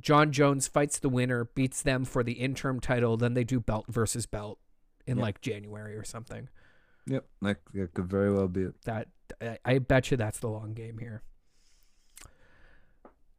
Jon 0.00 0.32
Jones 0.32 0.66
fights 0.66 0.98
the 0.98 1.08
winner, 1.08 1.44
beats 1.54 1.80
them 1.82 2.04
for 2.04 2.24
the 2.24 2.32
interim 2.32 2.80
title. 2.80 3.16
Then 3.16 3.34
they 3.34 3.44
do 3.44 3.60
belt 3.60 3.86
versus 3.88 4.26
belt 4.26 4.58
in 5.06 5.18
Yeah. 5.18 5.22
like 5.22 5.40
January 5.40 5.94
or 5.96 6.02
something. 6.02 6.48
Yep, 7.06 7.26
that, 7.42 7.58
that 7.74 7.94
could 7.94 8.06
very 8.10 8.32
well 8.32 8.48
be 8.48 8.62
it. 8.62 8.74
That 8.86 9.08
I, 9.40 9.58
I 9.64 9.78
bet 9.78 10.10
you 10.10 10.16
that's 10.16 10.40
the 10.40 10.48
long 10.48 10.72
game 10.74 10.98
here. 10.98 11.22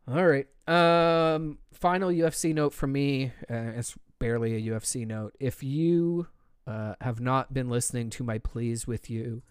All 0.07 0.25
right. 0.25 0.47
Um, 0.67 1.57
final 1.73 2.09
UFC 2.09 2.53
note 2.53 2.73
from 2.73 2.91
me. 2.91 3.31
Uh, 3.49 3.73
it's 3.75 3.95
barely 4.25 4.55
a 4.55 4.71
UFC 4.71 5.05
note. 5.05 5.35
If 5.39 5.61
you 5.61 6.25
uh, 6.65 6.95
have 6.99 7.19
not 7.19 7.53
been 7.53 7.69
listening 7.69 8.09
to 8.11 8.23
my 8.23 8.39
pleas 8.39 8.87
with 8.87 9.07
you 9.07 9.43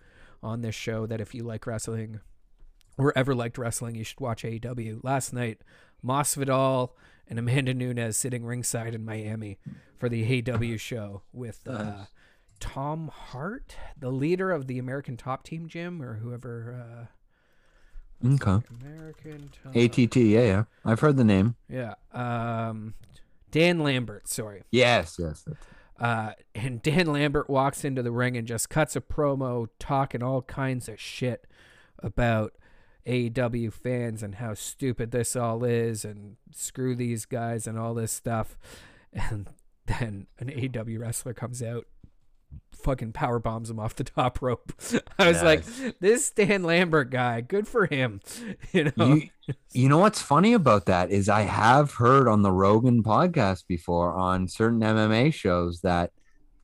on 0.42 0.62
this 0.62 0.74
show, 0.74 1.06
that 1.06 1.20
if 1.20 1.32
you 1.32 1.44
like 1.44 1.64
wrestling 1.64 2.18
or 2.98 3.12
ever 3.16 3.36
liked 3.36 3.56
wrestling, 3.56 3.94
you 3.94 4.02
should 4.02 4.18
watch 4.20 4.42
AEW. 4.42 4.98
Last 5.04 5.32
night, 5.32 5.60
Masvidal 6.04 6.90
and 7.28 7.38
Amanda 7.38 7.72
Nunes 7.72 8.16
sitting 8.16 8.44
ringside 8.44 8.96
in 8.96 9.04
Miami 9.04 9.58
for 9.96 10.08
the 10.08 10.42
AEW 10.42 10.78
show 10.80 11.22
with 11.32 11.60
uh, 11.68 11.82
Nice. 11.84 12.06
Tom 12.58 13.10
Hart, 13.14 13.76
the 13.96 14.10
leader 14.10 14.50
of 14.50 14.66
the 14.66 14.78
American 14.80 15.16
Top 15.16 15.44
Team 15.44 15.68
Gym, 15.68 16.02
or 16.02 16.14
whoever. 16.14 16.84
Uh, 17.02 17.06
Okay. 18.24 18.64
American 18.80 19.50
Top. 19.62 19.76
ATT, 19.76 20.16
yeah, 20.16 20.40
yeah. 20.40 20.64
I've 20.84 21.00
heard 21.00 21.18
the 21.18 21.24
name. 21.24 21.56
Yeah. 21.68 21.94
Um, 22.12 22.94
Dan 23.54 23.78
Lambert. 23.78 24.26
Sorry. 24.26 24.64
Yes, 24.72 25.16
yes. 25.16 25.44
Uh, 26.00 26.32
and 26.56 26.82
Dan 26.82 27.06
Lambert 27.06 27.48
walks 27.48 27.84
into 27.84 28.02
the 28.02 28.10
ring 28.10 28.36
and 28.36 28.48
just 28.48 28.68
cuts 28.68 28.96
a 28.96 29.00
promo 29.00 29.68
talking 29.78 30.24
all 30.24 30.42
kinds 30.42 30.88
of 30.88 31.00
shit 31.00 31.46
about 32.00 32.54
AEW 33.06 33.72
fans 33.72 34.24
and 34.24 34.34
how 34.34 34.54
stupid 34.54 35.12
this 35.12 35.36
all 35.36 35.62
is 35.62 36.04
and 36.04 36.34
screw 36.50 36.96
these 36.96 37.26
guys 37.26 37.68
and 37.68 37.78
all 37.78 37.94
this 37.94 38.12
stuff. 38.12 38.58
And 39.30 39.48
then 39.86 40.26
an 40.40 40.48
AEW 40.48 40.98
wrestler 40.98 41.34
comes 41.34 41.62
out, 41.62 41.86
fucking 42.82 43.12
power 43.12 43.38
bombs 43.38 43.70
him 43.70 43.78
off 43.80 43.94
the 43.96 44.04
top 44.04 44.42
rope. 44.42 44.72
I 45.18 45.28
was 45.28 45.42
like, 45.42 45.64
this 46.00 46.30
Dan 46.30 46.62
Lambert 46.64 47.10
guy, 47.10 47.40
good 47.40 47.66
for 47.66 47.86
him. 47.86 48.20
You 48.72 48.92
know, 48.96 49.14
You, 49.14 49.28
you 49.72 49.88
know 49.88 49.98
what's 49.98 50.20
funny 50.20 50.52
about 50.52 50.86
that 50.86 51.10
is 51.10 51.28
I 51.28 51.42
have 51.42 51.92
heard 51.94 52.28
on 52.28 52.42
the 52.42 52.52
Rogan 52.52 53.02
podcast 53.02 53.66
before 53.68 54.12
on 54.14 54.48
certain 54.48 54.80
MMA 54.80 55.32
shows 55.32 55.80
that 55.82 56.10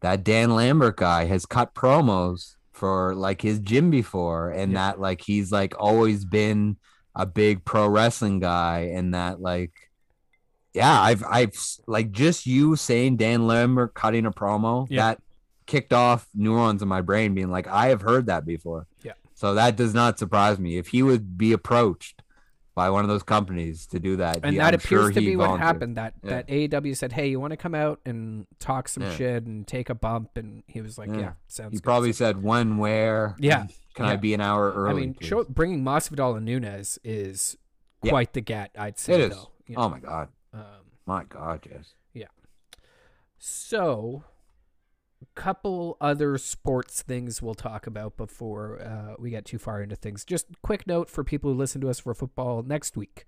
that 0.01 0.25
Dan 0.25 0.51
Lambert 0.55 0.97
guy 0.97 1.25
has 1.27 1.47
cut 1.47 1.75
promos 1.75 2.57
for 2.73 3.15
like 3.15 3.43
his 3.43 3.59
gym 3.61 3.91
before 3.91 4.51
and 4.51 4.73
Yeah. 4.73 4.79
that 4.93 5.01
like 5.01 5.21
he's 5.23 5.53
like 5.53 5.75
always 5.79 6.25
been 6.25 6.77
a 7.15 7.27
big 7.27 7.65
pro 7.65 7.87
wrestling 7.89 8.41
guy 8.41 8.91
and 8.95 9.15
that 9.15 9.41
like 9.41 9.73
yeah 10.73 11.01
I've 11.01 11.23
I've 11.29 11.53
like 11.87 12.13
just 12.13 12.47
you 12.47 12.77
saying 12.77 13.17
Dan 13.19 13.47
Lambert 13.47 13.95
cutting 13.95 14.27
a 14.27 14.31
promo 14.33 14.87
Yeah. 14.89 15.03
that 15.15 15.23
kicked 15.71 15.93
off 15.93 16.29
neurons 16.35 16.83
in 16.83 16.89
my 16.89 17.01
brain 17.01 17.33
being 17.35 17.51
like 17.51 17.67
I 17.69 17.87
have 17.89 18.03
heard 18.03 18.27
that 18.27 18.45
before 18.45 18.87
Yeah. 19.03 19.13
so 19.35 19.55
that 19.55 19.77
does 19.77 19.95
not 19.95 20.19
surprise 20.19 20.59
me 20.59 20.77
if 20.79 20.89
he 20.89 21.03
would 21.03 21.39
be 21.39 21.53
approached 21.53 22.23
by 22.75 22.89
one 22.91 23.03
of 23.05 23.09
those 23.09 23.23
companies 23.23 23.87
to 23.89 23.99
do 24.01 24.17
that 24.17 24.41
and 24.43 24.53
he- 24.53 24.59
that 24.59 24.69
I'm 24.75 24.81
appears 24.81 24.89
sure 25.07 25.13
to 25.13 25.21
be 25.21 25.37
what 25.37 25.59
happened. 25.61 25.97
That 25.97 26.15
Yeah. 26.23 26.31
that 26.31 26.49
AEW 26.49 26.95
said, 26.97 27.13
"Hey, 27.13 27.29
you 27.29 27.39
want 27.39 27.51
to 27.53 27.57
come 27.57 27.75
out 27.75 28.01
and 28.07 28.47
talk 28.59 28.89
some 28.89 29.03
Yeah. 29.05 29.15
shit 29.15 29.45
and 29.47 29.67
take 29.67 29.91
a 29.91 29.95
bump?" 29.95 30.37
And 30.37 30.63
he 30.67 30.81
was 30.81 30.97
like, 30.99 31.09
"Yeah, 31.11 31.19
Yeah. 31.19 31.33
sounds." 31.47 31.73
he 31.73 31.77
good." 31.79 31.85
probably 31.85 32.13
So- 32.13 32.25
said 32.25 32.43
when 32.43 32.79
where 32.79 33.37
Yeah. 33.39 33.67
can. 33.95 34.07
I 34.07 34.17
be 34.17 34.35
an 34.35 34.41
hour 34.41 34.73
early 34.73 35.03
I 35.03 35.07
mean, 35.07 35.17
show, 35.21 35.45
bringing 35.45 35.85
Masvidal 35.85 36.37
and 36.37 36.47
Nunes 36.47 36.99
is 37.05 37.57
quite 38.01 38.33
the 38.33 38.41
get. 38.41 38.71
I'd 38.79 38.99
say. 38.99 39.15
It 39.15 39.21
is. 39.21 39.31
Though, 39.37 39.51
you 39.67 39.75
oh 39.77 39.89
my 39.89 39.99
god 40.01 40.29
Um, 40.53 40.63
my 41.07 41.25
god 41.25 41.67
yes 41.71 41.95
Yeah. 42.15 42.29
so, 43.39 44.25
couple 45.35 45.97
other 46.01 46.39
sports 46.39 47.03
things 47.03 47.43
we'll 47.43 47.55
talk 47.55 47.87
about 47.87 48.17
before 48.17 48.81
uh, 48.81 49.15
we 49.19 49.31
get 49.31 49.45
too 49.45 49.59
far 49.59 49.83
into 49.83 49.97
things. 49.97 50.25
Just 50.25 50.47
quick 50.63 50.87
note 50.87 51.09
for 51.11 51.23
people 51.25 51.53
who 51.53 51.57
listen 51.59 51.81
to 51.83 51.91
us 51.91 52.01
for 52.01 52.15
football 52.15 52.63
next 52.63 52.97
week. 52.97 53.25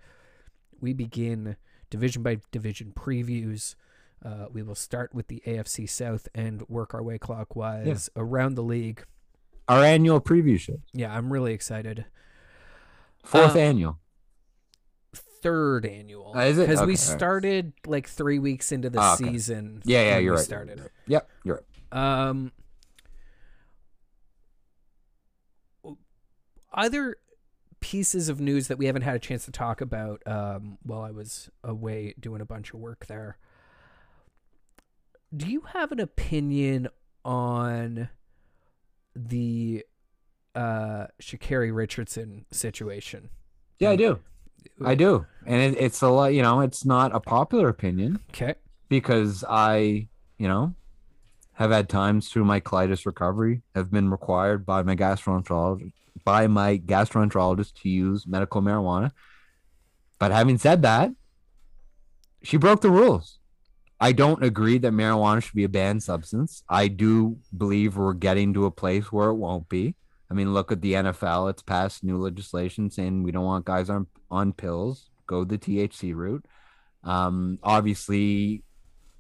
We 0.80 0.92
begin 0.94 1.56
division 1.90 2.22
by 2.22 2.38
division 2.50 2.92
previews. 2.96 3.74
Uh, 4.24 4.46
we 4.52 4.62
will 4.62 4.74
start 4.74 5.14
with 5.14 5.28
the 5.28 5.42
AFC 5.46 5.88
South 5.88 6.28
and 6.34 6.62
work 6.68 6.94
our 6.94 7.02
way 7.02 7.18
clockwise 7.18 8.08
around 8.16 8.54
the 8.54 8.62
league. 8.62 9.04
our 9.68 9.84
annual 9.84 10.20
preview 10.20 10.58
show 10.58 10.80
Yeah, 10.92 11.14
I'm 11.14 11.32
really 11.32 11.52
excited. 11.52 12.06
fourth 13.24 13.54
Uh, 13.56 13.58
annual 13.58 13.98
Third 15.14 15.84
annual. 15.86 16.34
Uh, 16.36 16.42
is 16.42 16.56
it? 16.56 16.68
Because 16.68 16.78
we 16.80 16.84
Okay, 16.84 16.90
right. 16.92 16.98
started 16.98 17.72
like 17.84 18.08
three 18.08 18.38
weeks 18.38 18.70
into 18.70 18.88
the 18.88 19.00
Ah, 19.00 19.14
okay. 19.14 19.24
season. 19.24 19.82
yeah 19.84 20.02
yeah 20.02 20.18
you're 20.18 20.34
we 20.34 20.36
right 20.36 20.44
Started. 20.44 20.88
yep 21.08 21.28
you're 21.44 21.56
right 21.56 21.64
Um, 21.92 22.50
other 26.72 27.16
pieces 27.80 28.28
of 28.28 28.40
news 28.40 28.68
that 28.68 28.78
we 28.78 28.86
haven't 28.86 29.02
had 29.02 29.14
a 29.16 29.18
chance 29.18 29.44
to 29.44 29.50
talk 29.52 29.80
about 29.80 30.22
um, 30.26 30.78
while 30.82 31.02
I 31.02 31.10
was 31.10 31.50
away 31.62 32.14
doing 32.18 32.40
a 32.40 32.44
bunch 32.46 32.72
of 32.72 32.80
work 32.80 33.06
there. 33.06 33.36
Do 35.36 35.46
you 35.46 35.62
have 35.72 35.92
an 35.92 36.00
opinion 36.00 36.88
on 37.24 38.08
the 39.14 39.84
uh, 40.54 41.06
Sha'Carri 41.20 41.74
Richardson 41.74 42.46
situation? 42.50 43.30
yeah 43.78 43.90
I 43.90 43.96
do 43.96 44.20
I 44.84 44.94
do 44.94 45.26
and 45.44 45.60
it, 45.74 45.80
it's 45.80 46.02
a 46.02 46.08
lot 46.08 46.34
you 46.34 46.42
know 46.42 46.60
it's 46.60 46.84
not 46.84 47.12
a 47.12 47.18
popular 47.18 47.68
opinion 47.68 48.20
Okay. 48.30 48.54
because 48.88 49.42
I, 49.48 50.06
you 50.38 50.46
know, 50.46 50.74
have 51.54 51.70
had 51.70 51.88
times 51.88 52.28
through 52.28 52.44
my 52.44 52.60
colitis 52.60 53.06
recovery 53.06 53.62
have 53.74 53.90
been 53.90 54.10
required 54.10 54.64
by 54.64 54.82
my 54.82 54.96
gastroenterologist 54.96 55.92
by 56.24 56.46
my 56.46 56.78
gastroenterologist 56.78 57.74
to 57.82 57.88
use 57.88 58.26
medical 58.26 58.62
marijuana. 58.62 59.10
But 60.18 60.30
having 60.30 60.58
said 60.58 60.82
that, 60.82 61.10
she 62.42 62.56
broke 62.56 62.80
the 62.80 62.90
rules. 62.90 63.38
I 64.00 64.12
don't 64.12 64.42
agree 64.42 64.78
that 64.78 64.92
marijuana 64.92 65.42
should 65.42 65.54
be 65.54 65.64
a 65.64 65.68
banned 65.68 66.02
substance. 66.02 66.64
I 66.68 66.88
do 66.88 67.38
believe 67.56 67.96
we're 67.96 68.14
getting 68.14 68.52
to 68.54 68.66
a 68.66 68.70
place 68.70 69.12
where 69.12 69.30
it 69.30 69.36
won't 69.36 69.68
be. 69.68 69.94
I 70.30 70.34
mean, 70.34 70.52
look 70.52 70.72
at 70.72 70.80
the 70.80 70.94
NFL. 70.94 71.50
It's 71.50 71.62
passed 71.62 72.02
new 72.02 72.18
legislation 72.18 72.90
saying 72.90 73.22
we 73.22 73.32
don't 73.32 73.44
want 73.44 73.64
guys 73.64 73.90
on 73.90 74.06
on 74.30 74.52
pills. 74.52 75.10
Go 75.26 75.44
the 75.44 75.58
THC 75.58 76.14
route. 76.14 76.44
Um, 77.04 77.58
obviously, 77.62 78.64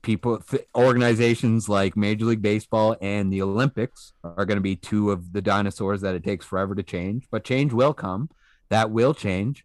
people, 0.02 0.38
th- 0.38 0.66
organizations 0.74 1.68
like 1.68 1.96
Major 1.96 2.26
League 2.26 2.42
Baseball 2.42 2.96
and 3.00 3.32
the 3.32 3.42
Olympics 3.42 4.12
are 4.22 4.44
going 4.44 4.56
to 4.56 4.62
be 4.62 4.76
two 4.76 5.10
of 5.10 5.32
the 5.32 5.40
dinosaurs 5.40 6.00
that 6.02 6.14
it 6.14 6.24
takes 6.24 6.44
forever 6.44 6.74
to 6.74 6.82
change. 6.82 7.26
But 7.30 7.44
change 7.44 7.72
will 7.72 7.94
come. 7.94 8.28
That 8.68 8.90
will 8.90 9.14
change. 9.14 9.64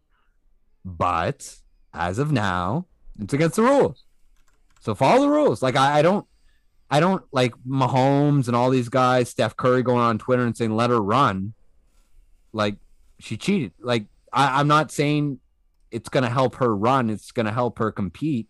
But 0.86 1.58
as 1.94 2.20
of 2.20 2.32
now, 2.32 2.86
it's 3.20 3.34
against 3.34 3.56
the 3.56 3.64
rules. 3.64 4.04
So 4.80 4.96
follow 4.96 5.22
the 5.22 5.30
rules. 5.30 5.62
Like 5.62 5.76
I, 5.76 6.00
I 6.00 6.02
don't, 6.02 6.26
I 6.90 7.00
don't 7.00 7.24
like 7.32 7.54
Mahomes 7.68 8.48
and 8.48 8.56
all 8.56 8.70
these 8.70 8.90
guys, 8.90 9.30
Steph 9.30 9.58
Curry 9.58 9.84
going 9.84 10.00
on 10.00 10.18
Twitter 10.18 10.46
and 10.46 10.56
saying 10.56 10.76
let 10.76 10.90
her 10.90 11.02
run. 11.02 11.54
Like 12.54 12.78
she 13.20 13.38
cheated. 13.38 13.74
Like 13.80 14.06
I, 14.32 14.60
I'm 14.60 14.68
not 14.68 14.92
saying 14.92 15.40
it's 15.92 16.10
gonna 16.10 16.30
help 16.30 16.56
her 16.56 16.74
run. 16.74 17.10
It's 17.10 17.32
gonna 17.32 17.52
help 17.52 17.80
her 17.80 17.92
compete. 17.92 18.48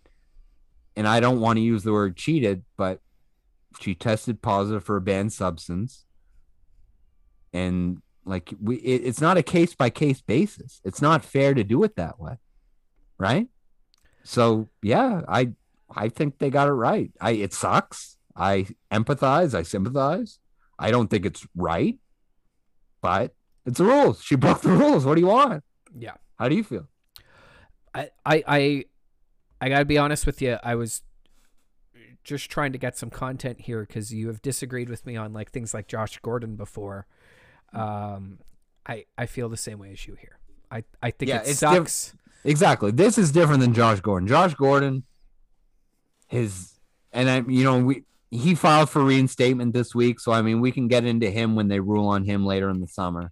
And 0.97 1.07
I 1.07 1.21
don't 1.21 1.39
want 1.39 1.57
to 1.57 1.61
use 1.61 1.83
the 1.83 1.93
word 1.93 2.17
cheated, 2.17 2.63
but 2.75 2.99
she 3.79 3.95
tested 3.95 4.41
positive 4.41 4.83
for 4.83 4.97
a 4.97 5.01
banned 5.01 5.31
substance. 5.31 6.03
And 7.53 8.01
like 8.25 8.53
we, 8.61 8.75
it, 8.77 9.03
it's 9.05 9.21
not 9.21 9.37
a 9.37 9.43
case 9.43 9.73
by 9.73 9.89
case 9.89 10.21
basis. 10.21 10.81
It's 10.83 11.01
not 11.01 11.23
fair 11.23 11.53
to 11.53 11.63
do 11.63 11.83
it 11.83 11.95
that 11.95 12.19
way, 12.19 12.37
right? 13.17 13.47
So 14.23 14.67
yeah, 14.81 15.21
I 15.29 15.53
I 15.95 16.09
think 16.09 16.39
they 16.39 16.49
got 16.49 16.67
it 16.67 16.73
right. 16.73 17.11
I 17.21 17.31
it 17.31 17.53
sucks. 17.53 18.17
I 18.35 18.67
empathize. 18.91 19.53
I 19.53 19.63
sympathize. 19.63 20.39
I 20.77 20.91
don't 20.91 21.09
think 21.09 21.25
it's 21.25 21.47
right, 21.55 21.97
but 23.01 23.33
it's 23.65 23.77
the 23.77 23.85
rules. 23.85 24.23
She 24.23 24.35
broke 24.35 24.61
the 24.61 24.69
rules. 24.69 25.05
What 25.05 25.15
do 25.15 25.21
you 25.21 25.27
want? 25.27 25.63
Yeah. 25.97 26.15
How 26.37 26.49
do 26.49 26.55
you 26.55 26.63
feel? 26.63 26.87
I, 27.93 28.09
I, 28.25 28.43
I, 28.47 28.85
I 29.61 29.69
gotta 29.69 29.85
be 29.85 29.97
honest 29.97 30.25
with 30.25 30.41
you. 30.41 30.57
I 30.63 30.75
was 30.75 31.01
just 32.23 32.49
trying 32.51 32.73
to 32.73 32.77
get 32.77 32.97
some 32.97 33.09
content 33.09 33.61
here 33.61 33.81
because 33.81 34.13
you 34.13 34.27
have 34.27 34.41
disagreed 34.41 34.89
with 34.89 35.05
me 35.05 35.15
on 35.15 35.33
like 35.33 35.51
things 35.51 35.73
like 35.73 35.87
Josh 35.87 36.19
Gordon 36.19 36.55
before. 36.55 37.07
Um, 37.73 38.39
I, 38.85 39.05
I 39.17 39.25
feel 39.25 39.49
the 39.49 39.57
same 39.57 39.79
way 39.79 39.91
as 39.91 40.05
you 40.07 40.15
here. 40.19 40.37
I, 40.71 40.83
I 41.01 41.11
think 41.11 41.29
Yeah, 41.29 41.37
it 41.37 41.49
it's 41.49 41.59
diff- 41.59 41.69
sucks. 41.89 42.13
Exactly. 42.43 42.91
This 42.91 43.17
is 43.17 43.31
different 43.31 43.61
than 43.61 43.73
Josh 43.73 43.99
Gordon. 44.01 44.27
Josh 44.27 44.53
Gordon, 44.55 45.03
his 46.27 46.73
and 47.11 47.29
I, 47.29 47.37
you 47.47 47.63
know, 47.63 47.79
we 47.79 48.03
he 48.29 48.55
filed 48.55 48.89
for 48.89 49.03
reinstatement 49.03 49.73
this 49.73 49.95
week, 49.95 50.19
so 50.19 50.31
I 50.31 50.41
mean 50.41 50.59
we 50.61 50.71
can 50.71 50.87
get 50.87 51.05
into 51.05 51.29
him 51.29 51.55
when 51.55 51.67
they 51.69 51.79
rule 51.79 52.07
on 52.07 52.25
him 52.25 52.45
later 52.45 52.69
in 52.69 52.79
the 52.81 52.87
summer. 52.87 53.31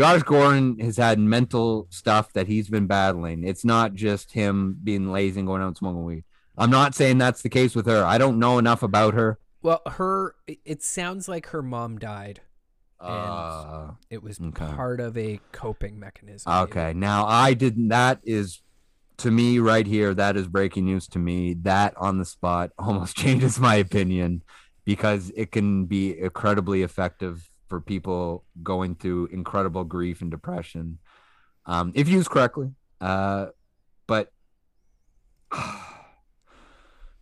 Josh 0.00 0.22
Gordon 0.22 0.78
has 0.78 0.96
had 0.96 1.18
mental 1.18 1.86
stuff 1.90 2.32
that 2.32 2.46
he's 2.46 2.70
been 2.70 2.86
battling. 2.86 3.44
It's 3.44 3.66
not 3.66 3.92
just 3.92 4.32
him 4.32 4.78
being 4.82 5.12
lazy 5.12 5.40
and 5.40 5.46
going 5.46 5.60
out 5.60 5.68
and 5.68 5.76
smoking 5.76 6.04
weed. 6.04 6.24
I'm 6.56 6.70
not 6.70 6.94
saying 6.94 7.18
that's 7.18 7.42
the 7.42 7.50
case 7.50 7.74
with 7.74 7.84
her. 7.84 8.02
I 8.02 8.16
don't 8.16 8.38
know 8.38 8.58
enough 8.58 8.82
about 8.82 9.12
her. 9.12 9.38
Well, 9.60 9.82
her 9.86 10.36
it 10.46 10.82
sounds 10.82 11.28
like 11.28 11.48
her 11.48 11.62
mom 11.62 11.98
died. 11.98 12.40
Uh, 12.98 13.90
It 14.08 14.22
was 14.22 14.40
Okay. 14.40 14.66
part 14.72 15.00
of 15.00 15.18
a 15.18 15.38
coping 15.52 15.98
mechanism. 15.98 16.50
okay. 16.50 16.94
Now 16.94 17.26
I 17.26 17.52
didn't. 17.52 17.88
That 17.88 18.20
is 18.24 18.62
to 19.18 19.30
me 19.30 19.58
right 19.58 19.86
here. 19.86 20.14
That 20.14 20.38
is 20.38 20.48
breaking 20.48 20.86
news 20.86 21.08
to 21.08 21.18
me. 21.18 21.52
That 21.60 21.94
on 21.98 22.16
the 22.18 22.24
spot 22.24 22.70
almost 22.78 23.16
changes 23.18 23.60
my 23.60 23.74
opinion 23.74 24.44
because 24.86 25.30
it 25.36 25.52
can 25.52 25.84
be 25.84 26.18
incredibly 26.18 26.80
effective 26.82 27.49
for 27.70 27.80
people 27.80 28.44
going 28.62 28.96
through 28.96 29.28
incredible 29.28 29.84
grief 29.84 30.20
and 30.20 30.30
depression, 30.30 30.98
um, 31.64 31.92
if 31.94 32.08
used 32.08 32.28
correctly. 32.28 32.72
Uh, 33.00 33.46
but 34.06 34.30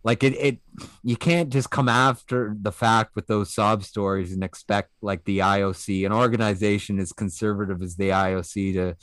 like 0.03 0.23
it, 0.23 0.33
it, 0.33 0.57
you 1.03 1.15
can't 1.15 1.49
just 1.49 1.69
come 1.69 1.87
after 1.87 2.55
the 2.59 2.71
fact 2.71 3.15
with 3.15 3.27
those 3.27 3.53
sob 3.53 3.83
stories 3.83 4.33
and 4.33 4.43
expect 4.43 4.89
like 5.01 5.23
the 5.23 5.39
IOC, 5.39 6.05
an 6.05 6.11
organization 6.11 6.99
as 6.99 7.13
conservative 7.13 7.81
as 7.81 7.95
the 7.95 8.09
IOC, 8.09 8.73
to 8.73 8.97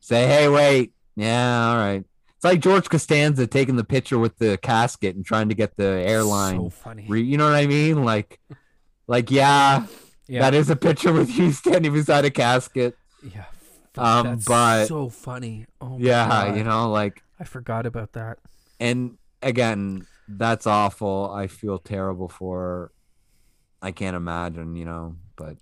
say, 0.00 0.26
"Hey, 0.26 0.48
wait, 0.48 0.92
yeah, 1.14 1.68
all 1.68 1.76
right." 1.76 2.04
It's 2.36 2.44
like 2.44 2.60
George 2.60 2.88
Costanza 2.88 3.46
taking 3.46 3.76
the 3.76 3.84
picture 3.84 4.18
with 4.18 4.36
the 4.38 4.58
casket 4.58 5.16
and 5.16 5.24
trying 5.24 5.48
to 5.50 5.54
get 5.54 5.76
the 5.76 6.02
airline. 6.06 6.56
So 6.56 6.70
funny. 6.70 7.06
Re- 7.08 7.22
you 7.22 7.38
know 7.38 7.44
what 7.44 7.54
I 7.54 7.66
mean? 7.66 8.04
Like, 8.04 8.40
like 9.06 9.30
yeah, 9.30 9.86
yeah. 10.28 10.40
that 10.40 10.54
is 10.54 10.70
a 10.70 10.76
picture 10.76 11.12
with 11.12 11.30
you 11.36 11.52
standing 11.62 11.92
beside 11.92 12.24
a 12.24 12.30
casket. 12.30 12.96
yeah. 13.22 13.44
Um, 13.98 14.26
That's 14.26 14.44
but- 14.44 14.86
so 14.86 15.08
funny. 15.08 15.66
Oh 15.80 15.98
my 15.98 16.04
Yeah, 16.06 16.28
God. 16.28 16.56
you 16.58 16.64
know, 16.64 16.90
like, 16.90 17.22
I 17.40 17.44
forgot 17.44 17.86
about 17.86 18.12
that. 18.12 18.38
and 18.78 19.16
again, 19.42 20.06
that's 20.28 20.66
awful. 20.66 21.30
I 21.32 21.46
feel 21.46 21.78
terrible 21.78 22.28
for. 22.28 22.58
her. 22.60 22.92
I 23.80 23.92
can't 23.92 24.16
imagine, 24.16 24.74
you 24.76 24.84
know, 24.84 25.16
but 25.36 25.56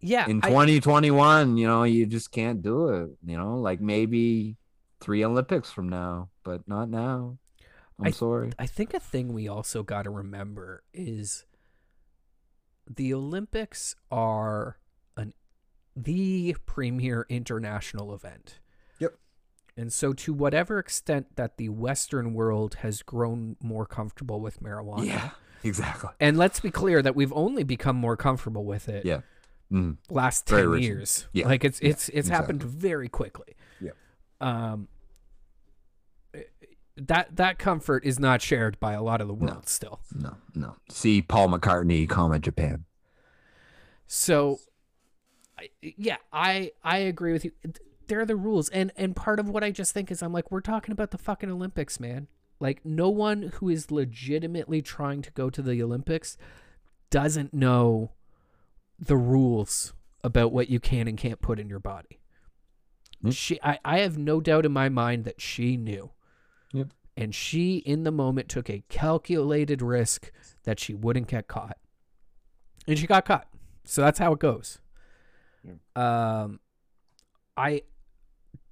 Yeah. 0.00 0.26
in 0.28 0.40
I- 0.42 0.48
2021, 0.50 1.56
you 1.56 1.66
know, 1.66 1.82
you 1.82 2.06
just 2.06 2.30
can't 2.30 2.62
do 2.62 2.88
it. 2.88 3.10
You 3.26 3.36
know, 3.36 3.58
like 3.58 3.80
maybe 3.80 4.56
three 5.00 5.24
Olympics 5.24 5.70
from 5.70 5.88
now, 5.88 6.28
but 6.44 6.66
not 6.68 6.88
now. 6.88 7.38
I'm 7.98 8.06
I- 8.06 8.10
sorry. 8.12 8.52
I 8.58 8.66
think 8.66 8.94
a 8.94 9.00
thing 9.00 9.32
we 9.32 9.48
also 9.48 9.82
got 9.82 10.02
to 10.04 10.10
remember 10.10 10.84
is 10.92 11.44
the 12.88 13.12
Olympics 13.14 13.94
are 14.10 14.78
an 15.16 15.34
the 15.96 16.56
premier 16.66 17.26
international 17.28 18.14
event. 18.14 18.60
Yep. 18.98 19.14
And 19.76 19.92
so 19.92 20.12
to 20.14 20.32
whatever 20.32 20.78
extent 20.78 21.36
that 21.36 21.56
the 21.56 21.68
western 21.68 22.34
world 22.34 22.76
has 22.76 23.02
grown 23.02 23.56
more 23.60 23.86
comfortable 23.86 24.40
with 24.40 24.62
marijuana. 24.62 25.06
Yeah, 25.06 25.30
exactly. 25.64 26.10
And 26.20 26.36
let's 26.36 26.60
be 26.60 26.70
clear 26.70 27.02
that 27.02 27.14
we've 27.16 27.32
only 27.32 27.62
become 27.64 27.96
more 27.96 28.16
comfortable 28.16 28.64
with 28.64 28.88
it 28.88 29.04
Yeah. 29.04 29.20
Mm. 29.72 29.98
last 30.08 30.46
10 30.46 30.78
years. 30.78 31.28
Yeah, 31.32 31.46
Like 31.46 31.62
it's 31.64 31.78
it's 31.80 32.08
it's 32.10 32.28
happened 32.28 32.62
very 32.62 33.08
quickly. 33.08 33.54
Yeah. 33.80 33.90
Um 34.40 34.88
that 37.06 37.36
that 37.36 37.58
comfort 37.58 38.04
is 38.04 38.18
not 38.18 38.42
shared 38.42 38.78
by 38.80 38.92
a 38.92 39.02
lot 39.02 39.20
of 39.20 39.28
the 39.28 39.34
world 39.34 39.68
still. 39.68 40.00
No, 40.14 40.36
no. 40.54 40.76
See 40.90 41.22
Paul 41.22 41.48
McCartney, 41.48 42.08
comma 42.08 42.38
Japan. 42.38 42.84
So 44.06 44.60
I, 45.58 45.68
yeah, 45.80 46.16
I 46.32 46.72
I 46.82 46.98
agree 46.98 47.32
with 47.32 47.44
you. 47.44 47.52
There 48.08 48.20
are 48.20 48.26
the 48.26 48.36
rules. 48.36 48.68
And 48.70 48.90
and 48.96 49.14
part 49.14 49.38
of 49.38 49.48
what 49.48 49.62
I 49.62 49.70
just 49.70 49.92
think 49.92 50.10
is 50.10 50.22
I'm 50.22 50.32
like 50.32 50.50
we're 50.50 50.60
talking 50.60 50.92
about 50.92 51.10
the 51.10 51.18
fucking 51.18 51.50
Olympics, 51.50 52.00
man. 52.00 52.26
Like 52.60 52.84
no 52.84 53.08
one 53.08 53.52
who 53.54 53.68
is 53.68 53.90
legitimately 53.90 54.82
trying 54.82 55.22
to 55.22 55.30
go 55.30 55.50
to 55.50 55.62
the 55.62 55.82
Olympics 55.82 56.36
doesn't 57.10 57.54
know 57.54 58.12
the 58.98 59.16
rules 59.16 59.92
about 60.24 60.52
what 60.52 60.68
you 60.68 60.80
can 60.80 61.06
and 61.06 61.16
can't 61.16 61.40
put 61.40 61.60
in 61.60 61.68
your 61.68 61.78
body. 61.78 62.18
Mm. 63.24 63.32
She 63.32 63.60
I, 63.62 63.78
I 63.84 63.98
have 64.00 64.18
no 64.18 64.40
doubt 64.40 64.66
in 64.66 64.72
my 64.72 64.88
mind 64.88 65.24
that 65.24 65.40
she 65.40 65.76
knew. 65.76 66.10
Yep. 66.72 66.88
And 67.16 67.34
she 67.34 67.78
in 67.78 68.04
the 68.04 68.12
moment 68.12 68.48
took 68.48 68.68
a 68.70 68.82
calculated 68.88 69.82
risk 69.82 70.30
that 70.64 70.78
she 70.78 70.94
wouldn't 70.94 71.26
get 71.28 71.48
caught. 71.48 71.76
And 72.86 72.98
she 72.98 73.06
got 73.06 73.24
caught. 73.24 73.48
So 73.84 74.02
that's 74.02 74.18
how 74.18 74.32
it 74.32 74.38
goes. 74.38 74.78
Um 75.96 76.60
I 77.56 77.82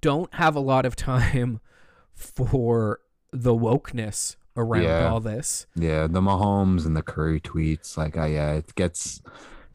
don't 0.01 0.33
have 0.35 0.55
a 0.55 0.59
lot 0.61 0.85
of 0.85 0.95
time 0.95 1.59
for 2.15 2.99
the 3.31 3.53
wokeness 3.53 4.37
around 4.55 4.83
Yeah. 4.83 5.09
all 5.09 5.19
this. 5.19 5.67
Yeah, 5.75 6.07
the 6.07 6.21
Mahomes 6.21 6.85
and 6.85 6.95
the 6.95 7.01
Curry 7.03 7.39
tweets, 7.41 7.97
like, 7.97 8.17
I 8.17 8.27
yeah, 8.27 8.53
it 8.53 8.73
gets. 8.75 9.21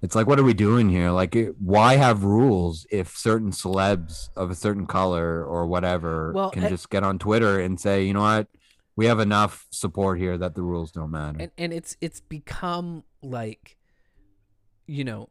It's 0.03 0.17
like, 0.17 0.27
what 0.27 0.39
are 0.41 0.43
we 0.45 0.53
doing 0.55 0.89
here? 0.91 1.11
Like, 1.13 1.37
it, 1.37 1.55
why 1.61 1.95
have 1.95 2.25
rules 2.25 2.87
if 2.91 3.17
certain 3.17 3.53
celebs 3.53 4.29
of 4.37 4.51
a 4.51 4.55
certain 4.57 4.87
color 4.87 5.45
or 5.45 5.67
whatever 5.67 6.33
Well, 6.35 6.51
can 6.51 6.65
I- 6.65 6.69
just 6.69 6.91
get 6.91 7.05
on 7.05 7.19
Twitter 7.19 7.61
and 7.61 7.81
say, 7.81 8.05
you 8.05 8.13
know 8.13 8.23
what, 8.23 8.49
we 8.97 9.07
have 9.07 9.21
enough 9.21 9.67
support 9.71 10.19
here 10.19 10.37
that 10.37 10.55
the 10.57 10.63
rules 10.63 10.91
don't 10.93 11.11
matter. 11.13 11.39
and 11.41 11.51
and 11.57 11.73
it's 11.73 11.97
it's 12.03 12.21
become 12.21 13.05
like 13.23 13.79
you 14.87 15.03
know 15.05 15.31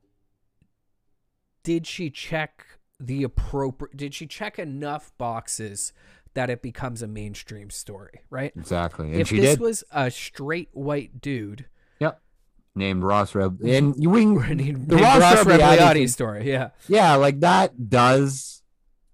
did 1.64 1.86
she 1.86 2.10
check 2.10 2.66
the 3.00 3.22
appropriate 3.24 3.96
did 3.96 4.14
she 4.16 4.26
check 4.26 4.58
enough 4.58 5.12
boxes 5.20 5.94
that 6.34 6.50
it 6.50 6.62
becomes 6.64 7.02
a 7.04 7.08
mainstream 7.08 7.70
story 7.70 8.22
right 8.32 8.52
exactly, 8.56 9.12
and 9.12 9.22
if 9.22 9.30
this 9.30 9.52
did. 9.52 9.60
was 9.60 9.84
a 9.92 10.10
straight 10.10 10.70
white 10.72 11.22
dude 11.22 11.66
named 12.76 13.04
Ross 13.04 13.36
Reb, 13.36 13.62
and 13.62 13.96
you 13.98 14.12
named 14.56 14.88
the 14.88 14.96
Ross 14.98 15.20
Ross 15.20 15.44
Rebagliati 15.46 16.10
story 16.10 16.50
yeah 16.50 16.70
Yeah, 16.88 17.16
like 17.16 17.40
that 17.42 17.90
does. 17.90 18.64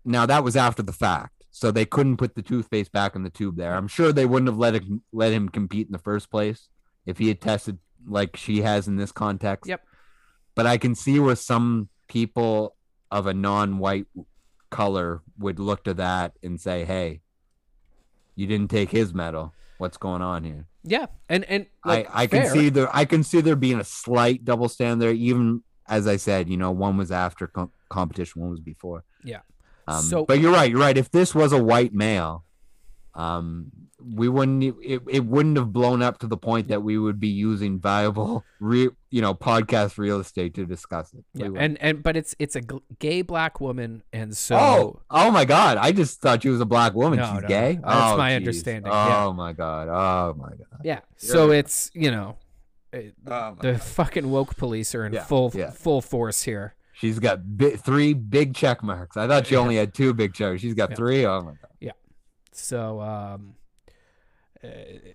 Now 0.05 0.25
that 0.25 0.43
was 0.43 0.55
after 0.55 0.81
the 0.83 0.93
fact, 0.93 1.43
so 1.51 1.71
they 1.71 1.85
couldn't 1.85 2.17
put 2.17 2.35
the 2.35 2.41
toothpaste 2.41 2.91
back 2.91 3.15
in 3.15 3.23
the 3.23 3.29
tube. 3.29 3.57
There, 3.57 3.75
I'm 3.75 3.87
sure 3.87 4.13
they 4.13 4.25
wouldn't 4.25 4.49
have 4.49 4.57
let 4.57 4.75
him 4.75 5.03
let 5.11 5.33
him 5.33 5.49
compete 5.49 5.87
in 5.87 5.93
the 5.93 5.99
first 5.99 6.29
place 6.29 6.69
if 7.05 7.17
he 7.17 7.27
had 7.27 7.41
tested 7.41 7.79
like 8.07 8.37
she 8.37 8.61
has 8.61 8.87
in 8.87 8.95
this 8.97 9.11
context. 9.11 9.67
Yep. 9.67 9.81
But 10.55 10.65
I 10.65 10.77
can 10.77 10.95
see 10.95 11.19
where 11.19 11.35
some 11.35 11.89
people 12.07 12.75
of 13.11 13.27
a 13.27 13.33
non-white 13.33 14.05
color 14.69 15.21
would 15.37 15.59
look 15.59 15.83
to 15.85 15.93
that 15.95 16.33
and 16.41 16.59
say, 16.59 16.85
"Hey, 16.85 17.21
you 18.37 18.47
didn't 18.47 18.69
take 18.69 18.91
his 18.91 19.13
medal. 19.13 19.53
What's 19.77 19.97
going 19.97 20.21
on 20.21 20.43
here?" 20.43 20.65
yeah 20.83 21.07
and 21.27 21.43
and 21.45 21.65
like, 21.85 22.07
I 22.13 22.23
I 22.23 22.27
can 22.27 22.47
see 22.49 22.69
there 22.69 22.89
I 22.95 23.05
can 23.05 23.23
see 23.23 23.41
there 23.41 23.55
being 23.57 23.79
a 23.79 23.83
slight 23.83 24.45
double 24.45 24.69
stand 24.69 25.01
there. 25.01 25.11
Even 25.11 25.63
as 25.87 26.07
I 26.07 26.17
said, 26.17 26.49
you 26.49 26.57
know, 26.57 26.71
one 26.71 26.97
was 26.97 27.11
after 27.11 27.47
com- 27.47 27.71
competition, 27.89 28.41
one 28.41 28.51
was 28.51 28.59
before. 28.59 29.03
Yeah. 29.23 29.39
Um, 29.87 30.01
So- 30.03 30.25
but 30.25 30.39
you're 30.39 30.51
right. 30.51 30.69
You're 30.69 30.79
right. 30.81 30.97
If 30.97 31.11
this 31.11 31.33
was 31.33 31.51
a 31.53 31.63
white 31.63 31.93
male, 31.93 32.43
um, 33.17 33.71
we 33.99 34.29
wouldn't. 34.29 34.63
It, 34.63 35.01
it 35.09 35.25
wouldn't 35.25 35.57
have 35.57 35.73
blown 35.73 36.01
up 36.03 36.19
to 36.19 36.27
the 36.27 36.37
point 36.37 36.67
that 36.67 36.83
we 36.83 36.97
would 36.99 37.19
be 37.19 37.29
using 37.29 37.79
viable, 37.79 38.45
re, 38.59 38.89
you 39.09 39.21
know, 39.21 39.33
podcast 39.33 39.97
real 39.97 40.19
estate 40.19 40.53
to 40.53 40.65
discuss 40.67 41.13
it. 41.15 41.25
Yeah 41.33 41.49
and 41.57 41.77
and 41.81 42.03
but 42.03 42.15
it's 42.15 42.35
it's 42.37 42.55
a 42.55 42.61
gay 42.99 43.23
black 43.23 43.59
woman 43.59 44.03
and 44.13 44.37
so 44.37 44.55
oh, 44.55 45.01
oh 45.09 45.31
my 45.31 45.45
God! 45.45 45.77
I 45.77 45.91
just 45.91 46.21
thought 46.21 46.43
she 46.43 46.49
was 46.49 46.61
a 46.61 46.65
black 46.65 46.93
woman. 46.93 47.17
No, 47.19 47.33
She's 47.33 47.41
no, 47.41 47.47
gay. 47.47 47.79
that's 47.83 47.85
Oh, 48.13 48.17
my 48.17 48.29
geez. 48.29 48.35
understanding, 48.37 48.91
Oh 48.93 49.07
yeah. 49.27 49.33
my 49.35 49.53
God! 49.53 49.87
Oh 49.89 50.35
my 50.37 50.49
God! 50.49 50.81
yeah 50.83 50.99
so 51.15 51.49
it's 51.51 51.89
you 51.95 52.11
know 52.11 52.37
uh, 52.93 52.99
Oh 53.27 53.55
the 53.59 53.79
fucking 53.79 54.29
woke 54.29 54.55
police 54.57 54.93
are 54.93 55.05
in 55.07 55.13
Yeah, 55.13 55.23
full 55.23 55.49
full 55.49 56.01
force 56.01 56.43
here. 56.43 56.75
She's 56.93 57.19
got 57.19 57.57
bi- 57.57 57.75
three 57.75 58.13
big 58.13 58.53
check 58.55 58.81
marks. 58.83 59.17
I 59.17 59.27
thought 59.27 59.47
she 59.47 59.55
only 59.55 59.75
had 59.75 59.93
two 59.93 60.13
big 60.13 60.33
checks. 60.33 60.61
She's 60.61 60.73
got 60.75 60.95
three. 60.95 61.25
Oh 61.25 61.41
my 61.41 61.51
god. 61.51 61.66
So 62.57 62.99
um, 63.01 63.55
uh, 64.63 64.67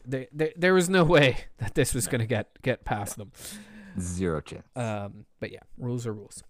there, 0.07 0.27
there 0.33 0.53
there 0.57 0.75
was 0.75 0.89
no 0.89 1.05
way 1.17 1.37
that 1.59 1.75
this 1.75 1.95
was 1.95 2.07
gonna 2.07 2.27
get 2.27 2.51
get 2.63 2.85
past 2.85 3.17
them. 3.17 3.33
Zero 4.01 4.41
chance. 4.41 4.65
Um, 4.77 5.27
but 5.41 5.53
yeah, 5.53 5.61
rules 5.77 6.07
are 6.07 6.13
rules. 6.15 6.43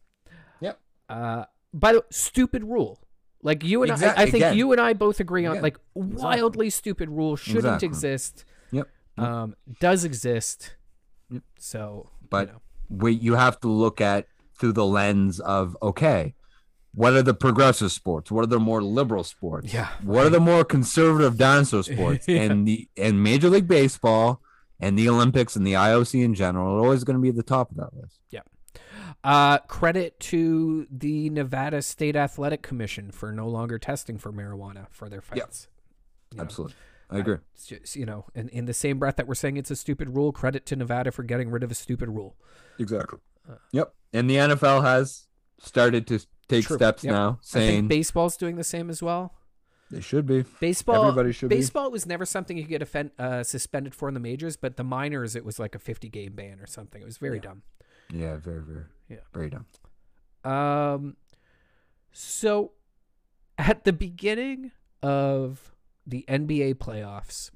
Yep. 0.61 0.79
Uh, 1.09 1.45
by 1.75 1.93
the 1.93 2.01
way, 2.01 2.07
stupid 2.11 2.63
rule. 2.65 3.01
Like 3.43 3.65
you 3.65 3.83
and 3.83 3.91
Exact- 3.91 4.19
I, 4.19 4.23
I 4.23 4.25
think 4.27 4.37
again. 4.45 4.57
you 4.57 4.71
and 4.71 4.81
I 4.81 4.93
both 4.93 5.19
agree 5.19 5.47
on 5.47 5.53
Again. 5.53 5.63
like 5.65 5.77
wildly 5.95 6.71
stupid 6.71 7.09
rule 7.11 7.35
shouldn't 7.35 7.65
Exactly. 7.83 7.89
exist. 7.89 8.45
Yep. 8.71 8.89
Yep. 9.19 9.27
Um, 9.27 9.57
does 9.81 10.05
exist. 10.05 10.77
Yep. 11.31 11.43
So, 11.59 12.11
But- 12.31 12.47
you 12.49 12.53
know. 12.53 12.61
we 12.91 13.13
you 13.15 13.35
have 13.35 13.59
to 13.63 13.69
look 13.69 14.01
at 14.01 14.29
through 14.55 14.75
the 14.75 14.87
lens 14.87 15.41
of 15.41 15.77
okay, 15.83 16.35
what 16.95 17.15
are 17.15 17.23
the 17.23 17.35
progressive 17.35 17.91
sports? 17.93 18.31
What 18.31 18.43
are 18.43 18.47
the 18.49 18.61
more 18.61 18.83
liberal 18.83 19.25
sports? 19.25 19.73
Yeah, 19.73 19.89
What 20.03 20.27
are 20.27 20.31
the 20.31 20.41
more 20.41 20.65
conservative 20.65 21.37
dinosaur 21.39 21.83
sports? 21.95 22.29
Yeah. 22.29 22.43
And 22.43 22.67
the 22.69 22.89
and 22.97 23.23
Major 23.23 23.49
League 23.49 23.69
Baseball 23.69 24.41
and 24.81 24.99
the 24.99 25.09
Olympics 25.09 25.57
and 25.57 25.67
the 25.67 25.73
IOC 25.75 26.25
in 26.25 26.35
general 26.35 26.75
are 26.75 26.81
always 26.85 27.05
going 27.05 27.17
to 27.17 27.23
be 27.23 27.29
at 27.29 27.37
the 27.37 27.43
top 27.43 27.71
of 27.71 27.77
that 27.79 27.95
list. 27.95 28.19
Yeah. 28.31 28.41
Uh, 29.25 29.59
credit 29.59 30.19
to 30.19 30.87
the 30.91 31.31
Nevada 31.31 31.81
State 31.83 32.17
Athletic 32.17 32.61
Commission 32.63 33.13
for 33.13 33.31
no 33.31 33.47
longer 33.49 33.79
testing 33.79 34.19
for 34.19 34.33
marijuana 34.33 34.87
for 34.91 35.09
their 35.09 35.21
fights. 35.21 35.69
You 36.33 36.39
know, 36.39 36.45
Absolutely, 36.45 36.75
I 37.09 37.19
agree. 37.19 37.37
just, 37.65 37.95
you 37.95 38.05
know, 38.05 38.25
and 38.35 38.49
in 38.51 38.65
the 38.65 38.75
same 38.75 38.99
breath 38.99 39.17
that 39.17 39.29
we're 39.29 39.35
saying 39.35 39.59
it's 39.59 39.71
a 39.71 39.77
stupid 39.77 40.17
rule, 40.17 40.33
credit 40.33 40.67
to 40.67 40.77
Nevada 40.77 41.13
for 41.13 41.23
getting 41.23 41.51
rid 41.51 41.63
of 41.63 41.71
a 41.71 41.75
stupid 41.75 42.09
rule. 42.09 42.35
Exactly. 42.81 43.21
Uh, 43.49 43.57
yep. 43.71 43.95
And 44.13 44.29
the 44.29 44.37
NFL 44.37 44.83
has 44.83 45.29
started 45.63 46.07
to 46.09 46.19
take 46.49 46.67
True. 46.67 46.77
steps 46.77 47.05
Yep. 47.05 47.13
now, 47.13 47.29
I 47.29 47.31
think 47.33 47.43
saying 47.45 47.89
baseball's 47.89 48.37
doing 48.37 48.57
the 48.57 48.65
same 48.65 48.91
as 48.91 49.03
well. 49.03 49.35
they 49.91 50.01
should 50.01 50.27
be. 50.27 50.43
Baseball, 50.59 51.05
Everybody 51.09 51.33
should 51.33 51.51
be. 51.51 51.57
baseball 51.57 51.91
was 51.91 52.07
never 52.07 52.25
something 52.25 52.57
you 52.57 52.63
could 52.65 52.71
get 52.71 52.83
offen- 52.83 53.11
uh, 53.19 53.43
suspended 53.43 53.95
for 53.95 54.09
in 54.09 54.15
the 54.15 54.21
majors, 54.21 54.57
but 54.57 54.77
the 54.79 54.85
minors 54.85 55.37
it 55.37 55.45
was 55.45 55.59
like 55.59 55.75
a 55.75 55.79
50 55.79 56.09
game 56.09 56.33
ban 56.35 56.59
or 56.61 56.67
something. 56.67 57.03
It 57.03 57.05
was 57.05 57.19
very 57.19 57.37
Yeah. 57.37 57.43
dumb. 57.43 57.63
Yeah, 58.11 58.37
very, 58.39 58.63
very, 58.63 58.85
Yeah. 59.11 59.19
very 59.35 59.51
dumb. 59.51 59.67
Um, 60.51 61.17
so 62.11 62.73
at 63.59 63.85
the 63.85 63.93
beginning 63.93 64.73
of 65.03 65.75
the 66.07 66.25
NBA 66.29 66.75
playoffs, 66.75 67.51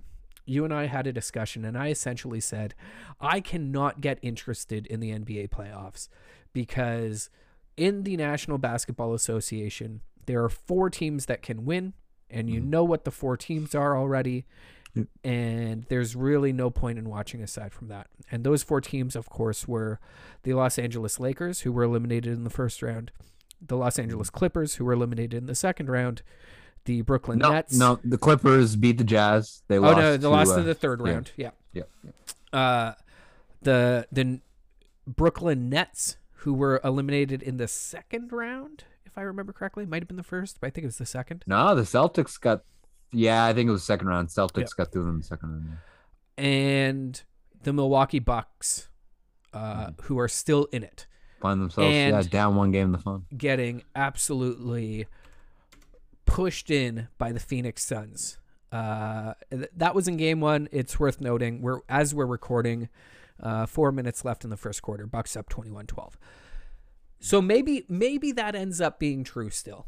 you 0.44 0.64
and 0.64 0.72
I 0.72 0.86
had 0.86 1.06
a 1.06 1.12
discussion, 1.12 1.64
and 1.64 1.76
I 1.76 1.88
essentially 1.88 2.40
said, 2.40 2.74
I 3.20 3.40
cannot 3.40 4.00
get 4.00 4.18
interested 4.22 4.86
in 4.86 5.00
the 5.00 5.10
NBA 5.10 5.48
playoffs 5.48 6.08
because 6.52 7.30
in 7.76 8.02
the 8.04 8.16
National 8.16 8.58
Basketball 8.58 9.14
Association, 9.14 10.00
there 10.26 10.42
are 10.42 10.48
four 10.48 10.90
teams 10.90 11.26
that 11.26 11.42
can 11.42 11.64
win, 11.64 11.92
and 12.30 12.48
you 12.50 12.60
Mhm. 12.60 12.66
know 12.66 12.84
what 12.84 13.04
the 13.04 13.10
four 13.10 13.36
teams 13.36 13.74
are 13.74 13.96
already. 13.96 14.46
Yep. 14.94 15.06
And 15.22 15.84
there's 15.90 16.16
really 16.16 16.52
no 16.52 16.70
point 16.70 16.98
in 16.98 17.08
watching 17.08 17.42
aside 17.42 17.72
from 17.74 17.88
that. 17.88 18.08
And 18.30 18.44
those 18.44 18.62
four 18.62 18.80
teams, 18.80 19.14
of 19.14 19.28
course, 19.28 19.68
were 19.68 20.00
the 20.42 20.54
Los 20.54 20.78
Angeles 20.78 21.20
Lakers, 21.20 21.60
who 21.60 21.72
were 21.72 21.82
eliminated 21.82 22.32
in 22.32 22.44
the 22.44 22.50
first 22.50 22.82
round, 22.82 23.12
the 23.60 23.76
Los 23.76 23.98
Angeles 23.98 24.30
Clippers, 24.30 24.76
who 24.76 24.84
were 24.86 24.94
eliminated 24.94 25.34
in 25.34 25.46
the 25.46 25.54
second 25.54 25.90
round, 25.90 26.22
the 26.86 27.02
Brooklyn 27.02 27.38
No, 27.40 27.52
Nets. 27.52 27.76
no, 27.76 27.98
the 28.04 28.16
Clippers 28.16 28.74
beat 28.76 28.96
the 28.96 29.04
Jazz. 29.04 29.62
They 29.68 29.76
oh 29.76 29.82
lost. 29.82 29.96
no, 29.98 30.12
they 30.12 30.18
to, 30.18 30.28
lost 30.30 30.52
uh, 30.54 30.60
in 30.60 30.66
the 30.66 30.74
third 30.74 31.00
yeah. 31.04 31.12
round. 31.12 31.32
Yeah. 31.36 31.50
Yeah. 31.74 31.82
Uh, 32.52 32.94
the 33.62 34.06
the 34.10 34.40
Brooklyn 35.06 35.68
Nets, 35.68 36.16
who 36.46 36.54
were 36.54 36.80
eliminated 36.84 37.42
in 37.42 37.56
the 37.56 37.66
second 37.66 38.30
round, 38.32 38.84
if 39.04 39.18
I 39.18 39.22
remember 39.22 39.52
correctly, 39.52 39.84
might 39.84 40.00
have 40.00 40.06
been 40.06 40.16
the 40.16 40.22
first, 40.22 40.60
but 40.60 40.68
I 40.68 40.70
think 40.70 40.84
it 40.84 40.86
was 40.86 40.98
the 40.98 41.04
second. 41.06 41.42
No, 41.44 41.74
the 41.74 41.82
Celtics 41.82 42.40
got. 42.40 42.62
Yeah, 43.10 43.44
I 43.44 43.52
think 43.52 43.68
it 43.68 43.72
was 43.72 43.82
second 43.82 44.06
round. 44.06 44.28
Celtics 44.28 44.76
got 44.76 44.92
through 44.92 45.02
them 45.06 45.14
in 45.14 45.18
the 45.18 45.24
second 45.26 45.48
round. 45.50 45.78
and 46.38 47.22
the 47.64 47.72
Milwaukee 47.72 48.20
Bucks, 48.20 48.90
uh, 49.52 49.86
Mm-hmm. 49.88 50.02
who 50.04 50.18
are 50.20 50.28
still 50.28 50.66
in 50.66 50.84
it, 50.84 51.08
Find 51.40 51.60
themselves 51.60 51.92
yeah 51.92 52.22
down 52.22 52.54
one 52.54 52.70
game 52.70 52.86
in 52.86 52.92
the 52.92 52.98
fun. 52.98 53.24
getting 53.36 53.82
absolutely 53.96 55.06
pushed 56.26 56.70
in 56.70 57.08
by 57.18 57.32
the 57.32 57.40
Phoenix 57.40 57.84
Suns. 57.84 58.38
Uh, 58.72 59.34
th- 59.50 59.68
that 59.76 59.94
was 59.96 60.06
in 60.06 60.16
game 60.16 60.40
one. 60.40 60.68
It's 60.70 61.00
worth 61.00 61.20
noting. 61.20 61.60
We're 61.60 61.80
as 61.88 62.14
we're 62.14 62.26
recording, 62.26 62.88
uh, 63.42 63.66
four 63.66 63.92
minutes 63.92 64.24
left 64.24 64.44
in 64.44 64.50
the 64.50 64.56
first 64.56 64.82
quarter. 64.82 65.06
Bucks 65.06 65.36
up 65.36 65.48
21-12. 65.48 66.14
So 67.18 67.40
maybe 67.40 67.86
maybe 67.88 68.32
that 68.32 68.54
ends 68.54 68.80
up 68.80 68.98
being 68.98 69.24
true 69.24 69.50
still. 69.50 69.86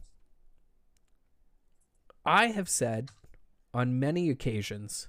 I 2.24 2.48
have 2.48 2.68
said 2.68 3.10
on 3.74 3.98
many 3.98 4.30
occasions 4.30 5.08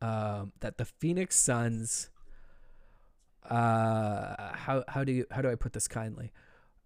um, 0.00 0.52
that 0.60 0.78
the 0.78 0.84
Phoenix 0.84 1.36
Suns. 1.36 2.10
Uh, 3.48 4.52
how 4.54 4.84
how 4.88 5.04
do 5.04 5.12
you 5.12 5.26
how 5.30 5.42
do 5.42 5.50
I 5.50 5.54
put 5.54 5.72
this 5.72 5.88
kindly? 5.88 6.32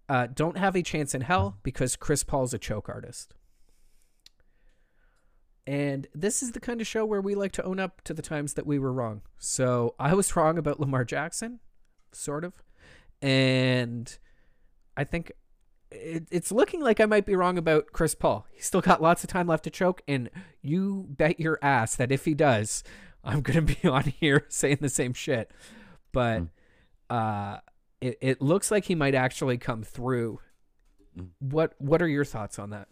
Uh, 0.09 0.27
don't 0.27 0.57
have 0.57 0.77
a 0.77 0.83
chance 0.83 1.15
in 1.15 1.23
hell 1.23 1.59
because 1.63 1.97
Chris 1.97 2.23
Paul's 2.23 2.55
a 2.55 2.59
choke 2.59 2.89
artist. 2.89 3.35
And 5.67 6.07
this 6.15 6.43
is 6.43 6.53
the 6.53 6.61
kind 6.61 6.81
of 6.81 6.87
show 6.87 7.05
where 7.05 7.21
we 7.21 7.35
like 7.35 7.53
to 7.53 7.65
own 7.65 7.81
up 7.81 8.03
to 8.03 8.15
the 8.15 8.23
times 8.23 8.55
that 8.55 8.67
we 8.67 8.79
were 8.79 8.93
wrong. 8.93 9.23
So 9.39 9.95
I 9.99 10.15
was 10.15 10.35
wrong 10.37 10.59
about 10.59 10.79
Lamar 10.79 11.05
Jackson, 11.05 11.59
sort 12.13 12.45
of. 12.45 12.63
And 13.21 14.17
I 14.97 15.05
think 15.05 15.33
it, 15.91 16.29
it's 16.31 16.53
looking 16.53 16.81
like 16.81 17.01
I 17.01 17.07
might 17.07 17.27
be 17.27 17.35
wrong 17.35 17.59
about 17.59 17.93
Chris 17.93 18.15
Paul. 18.15 18.47
He's 18.53 18.67
still 18.67 18.81
got 18.81 19.03
lots 19.03 19.25
of 19.25 19.31
time 19.31 19.49
left 19.49 19.65
to 19.65 19.71
choke. 19.71 20.03
And 20.07 20.31
you 20.63 21.07
bet 21.09 21.41
your 21.41 21.59
ass 21.63 21.97
that 21.97 22.13
if 22.13 22.25
he 22.25 22.35
does, 22.35 22.85
I'm 23.25 23.41
going 23.41 23.67
to 23.67 23.75
be 23.75 23.89
on 23.89 24.05
here 24.05 24.47
saying 24.49 24.79
the 24.81 24.89
same 24.89 25.15
shit. 25.15 25.51
But 26.13 26.45
uh, 27.11 27.59
it, 28.01 28.19
it 28.21 28.43
looks 28.43 28.71
like 28.71 28.85
he 28.85 28.95
might 28.95 29.17
actually 29.17 29.59
come 29.59 29.83
through. 29.83 30.39
Mm. 31.19 31.29
What 31.41 31.75
What 31.79 32.03
are 32.03 32.09
your 32.09 32.25
thoughts 32.25 32.59
on 32.59 32.71
that? 32.71 32.89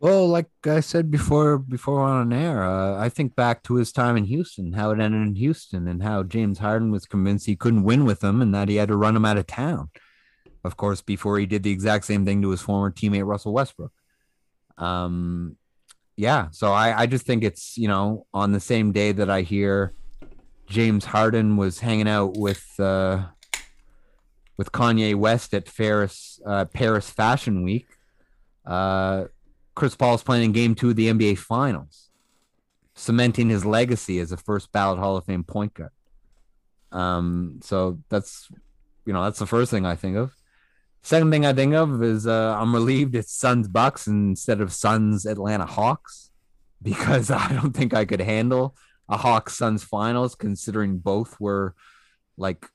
Well, 0.00 0.28
like 0.28 0.46
I 0.64 0.78
said 0.78 1.10
before, 1.10 1.58
before 1.58 2.00
on 2.00 2.32
air, 2.32 2.62
uh, 2.62 2.96
I 2.96 3.08
think 3.08 3.34
back 3.34 3.64
to 3.64 3.74
his 3.74 3.90
time 3.90 4.16
in 4.16 4.24
Houston, 4.24 4.72
how 4.74 4.92
it 4.92 5.00
ended 5.00 5.26
in 5.26 5.34
Houston, 5.34 5.88
and 5.88 6.02
how 6.02 6.22
James 6.22 6.60
Harden 6.60 6.92
was 6.92 7.04
convinced 7.04 7.46
he 7.46 7.56
couldn't 7.56 7.82
win 7.82 8.04
with 8.04 8.22
him, 8.22 8.40
and 8.40 8.54
that 8.54 8.68
he 8.68 8.76
had 8.76 8.88
to 8.88 8.96
run 8.96 9.16
him 9.16 9.24
out 9.24 9.38
of 9.38 9.48
town. 9.48 9.90
Of 10.64 10.76
course, 10.76 11.00
before 11.00 11.38
he 11.38 11.46
did 11.46 11.64
the 11.64 11.72
exact 11.72 12.04
same 12.04 12.24
thing 12.24 12.42
to 12.42 12.50
his 12.50 12.60
former 12.60 12.92
teammate 12.92 13.26
Russell 13.26 13.52
Westbrook. 13.52 13.92
Um, 14.76 15.56
yeah, 16.16 16.48
so 16.52 16.72
I, 16.72 17.00
I 17.02 17.06
just 17.06 17.26
think 17.26 17.42
it's 17.42 17.76
you 17.76 17.88
know 17.88 18.26
on 18.32 18.52
the 18.52 18.60
same 18.60 18.92
day 18.92 19.10
that 19.12 19.30
I 19.30 19.42
hear 19.42 19.94
James 20.68 21.06
Harden 21.06 21.56
was 21.56 21.80
hanging 21.80 22.08
out 22.08 22.36
with 22.36 22.64
uh, 22.78 23.24
with 24.56 24.70
Kanye 24.70 25.16
West 25.16 25.54
at 25.54 25.74
Paris 25.74 26.40
uh, 26.46 26.66
Paris 26.66 27.10
Fashion 27.10 27.64
Week. 27.64 27.88
Uh, 28.64 29.24
Chris 29.78 29.94
Paul's 29.94 30.24
playing 30.24 30.42
in 30.42 30.50
Game 30.50 30.74
Two 30.74 30.90
of 30.90 30.96
the 30.96 31.08
NBA 31.08 31.38
Finals, 31.38 32.10
cementing 32.96 33.48
his 33.48 33.64
legacy 33.64 34.18
as 34.18 34.32
a 34.32 34.36
first 34.36 34.72
ballot 34.72 34.98
Hall 34.98 35.16
of 35.16 35.24
Fame 35.24 35.44
point 35.44 35.72
guard. 35.72 35.92
Um, 36.90 37.60
so 37.62 38.00
that's 38.08 38.48
you 39.06 39.12
know 39.12 39.22
that's 39.22 39.38
the 39.38 39.46
first 39.46 39.70
thing 39.70 39.86
I 39.86 39.94
think 39.94 40.16
of. 40.16 40.32
Second 41.02 41.30
thing 41.30 41.46
I 41.46 41.52
think 41.52 41.74
of 41.74 42.02
is 42.02 42.26
uh, 42.26 42.56
I'm 42.58 42.74
relieved 42.74 43.14
it's 43.14 43.32
Suns 43.32 43.68
Bucks 43.68 44.08
instead 44.08 44.60
of 44.60 44.72
Suns 44.72 45.24
Atlanta 45.26 45.64
Hawks 45.64 46.32
because 46.82 47.30
I 47.30 47.52
don't 47.52 47.72
think 47.72 47.94
I 47.94 48.04
could 48.04 48.20
handle 48.20 48.74
a 49.08 49.16
Hawks 49.16 49.56
Suns 49.56 49.84
finals 49.84 50.34
considering 50.34 50.98
both 50.98 51.38
were 51.38 51.76
like 52.36 52.66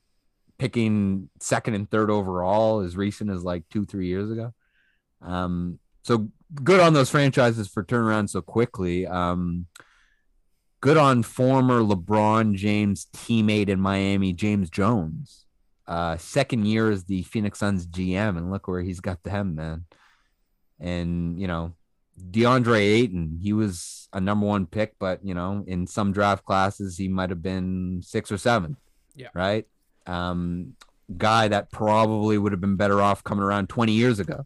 picking 0.58 1.30
second 1.41 1.74
and 1.74 1.91
third 1.91 2.10
overall 2.10 2.80
as 2.80 2.95
recent 2.95 3.30
as 3.30 3.43
like 3.43 3.68
two 3.70 3.84
three 3.84 4.08
years 4.08 4.32
ago. 4.32 4.54
Um, 5.22 5.80
so 6.04 6.28
good 6.64 6.80
on 6.80 6.93
those 6.93 7.10
franchises 7.10 7.68
for 7.68 7.84
turnaround 7.84 8.30
so 8.30 8.41
quickly. 8.41 9.08
Um, 9.08 9.68
good 10.82 10.97
on 10.97 11.24
former 11.24 11.82
LeBron 11.82 12.56
James 12.56 13.08
teammate 13.14 13.70
in 13.70 13.80
Miami, 13.80 14.34
James 14.34 14.70
Jones. 14.70 15.45
Uh, 15.88 16.18
second 16.18 16.66
year 16.66 16.91
as 16.91 17.06
the 17.06 17.24
Phoenix 17.24 17.60
Suns 17.60 17.88
GM, 17.88 18.38
and 18.38 18.51
look 18.51 18.68
where 18.68 18.82
he's 18.82 18.99
got 18.99 19.24
them, 19.24 19.56
man. 19.56 19.86
And 20.80 21.39
you 21.39 21.47
know, 21.47 21.74
DeAndre 22.32 22.80
Ayton, 22.80 23.39
he 23.41 23.54
was 23.54 24.08
a 24.14 24.22
number 24.22 24.45
one 24.45 24.66
pick, 24.66 24.95
but 24.99 25.26
you 25.26 25.34
know, 25.34 25.64
in 25.68 25.88
some 25.88 26.12
draft 26.12 26.45
classes, 26.45 26.97
he 26.97 27.08
might 27.08 27.30
have 27.30 27.41
been 27.41 28.01
six 28.04 28.32
or 28.32 28.38
seven. 28.38 28.78
Yeah. 29.16 29.30
Right. 29.34 29.68
Um, 30.06 30.76
guy 31.18 31.47
that 31.47 31.72
probably 31.72 32.38
would 32.38 32.51
have 32.51 32.62
been 32.62 32.76
better 32.76 33.01
off 33.01 33.24
coming 33.24 33.43
around 33.43 33.70
20 33.70 33.91
years 33.91 34.20
ago 34.20 34.45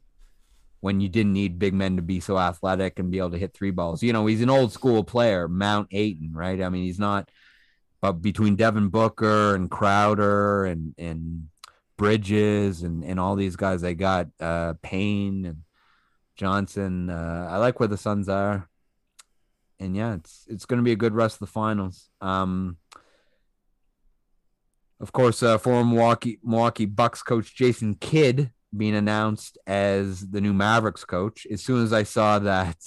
when 0.88 1.02
you 1.02 1.10
didn't 1.10 1.34
need 1.34 1.60
big 1.60 1.74
men 1.74 1.98
to 1.98 2.02
be 2.02 2.22
so 2.22 2.40
athletic 2.40 2.98
and 2.98 3.12
be 3.12 3.18
able 3.18 3.32
to 3.32 3.38
hit 3.38 3.54
three 3.54 3.72
balls. 3.72 4.02
You 4.02 4.14
know, 4.14 4.26
he's 4.26 4.42
an 4.42 4.50
old 4.50 4.72
school 4.72 5.04
player, 5.04 5.50
Mount 5.50 5.90
Ayton, 5.92 6.32
right? 6.32 6.62
I 6.62 6.70
mean, 6.70 6.86
he's 6.86 6.98
not, 6.98 7.30
but 8.00 8.14
between 8.22 8.56
Devin 8.56 8.88
Booker 8.88 9.54
and 9.54 9.70
Crowder 9.70 10.64
and, 10.64 10.96
and 10.98 11.50
Bridges 11.98 12.84
and, 12.84 13.04
and 13.04 13.20
all 13.20 13.36
these 13.36 13.58
guys, 13.58 13.82
they 13.82 13.96
got 13.96 14.28
uh, 14.40 14.76
Payne 14.82 15.44
and 15.44 15.58
Johnson. 16.38 17.10
Uh, 17.10 17.50
I 17.52 17.58
like 17.58 17.82
where 17.82 17.90
the 17.90 17.98
Suns 17.98 18.30
are. 18.30 18.70
And 19.82 19.94
yeah, 19.94 20.14
it's 20.14 20.46
it's 20.48 20.66
going 20.66 20.78
to 20.78 20.86
be 20.86 20.94
a 20.94 20.96
good 20.96 21.14
rest 21.14 21.36
of 21.36 21.40
the 21.42 21.48
finals. 21.48 22.10
Um, 22.22 22.78
of 25.02 25.12
course, 25.12 25.44
uh, 25.44 25.58
former 25.58 25.84
Milwaukee 25.84 26.40
Milwaukee 26.42 26.86
Bucks 26.86 27.22
coach 27.24 27.54
Jason 27.54 27.96
Kidd 27.96 28.52
being 28.78 28.96
announced 28.96 29.58
as 29.68 30.28
the 30.30 30.42
new 30.42 30.54
Mavericks 30.54 31.06
coach. 31.06 31.48
As 31.52 31.64
soon 31.64 31.84
as 31.84 31.94
I 31.94 32.04
saw 32.04 32.40
that 32.40 32.78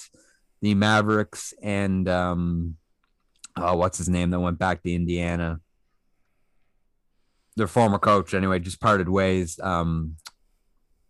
the 0.63 0.75
Mavericks 0.75 1.55
and 1.63 2.09
um, 2.09 2.77
oh, 3.57 3.77
what's 3.77 3.99
his 3.99 4.09
name 4.09 4.31
that 4.31 4.41
went 4.41 4.59
back 4.59 4.83
to 4.83 4.93
Indiana, 4.93 5.61
their 7.57 7.67
former 7.67 7.99
coach 7.99 8.35
anyway, 8.35 8.59
just 8.59 8.81
parted 8.81 9.09
ways. 9.09 9.59
Um, 9.61 10.17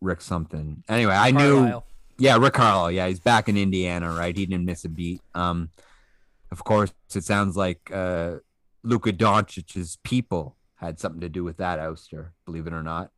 Rick 0.01 0.23
something. 0.23 0.83
Anyway, 0.89 1.15
I 1.15 1.31
knew. 1.31 1.83
Yeah, 2.19 2.37
Rick 2.37 2.55
Carlisle. 2.55 2.93
Yeah, 2.93 3.09
he's 3.09 3.21
back 3.21 3.49
in 3.49 3.57
Indiana, 3.57 4.13
right? 4.13 4.37
He 4.37 4.45
didn't 4.45 4.67
miss 4.67 4.85
a 4.85 4.89
beat. 4.91 5.23
Um, 5.35 5.71
of 6.51 6.65
course, 6.65 6.93
it 7.15 7.25
sounds 7.25 7.57
like 7.57 7.91
uh, 7.93 8.37
Luka 8.83 9.13
Doncic's 9.13 9.97
people 10.03 10.57
had 10.77 10.99
something 10.99 11.21
to 11.21 11.29
do 11.29 11.45
with 11.45 11.59
that 11.59 11.79
ouster, 11.79 12.31
believe 12.45 12.67
it 12.67 12.73
or 12.73 12.83
not. 12.83 13.11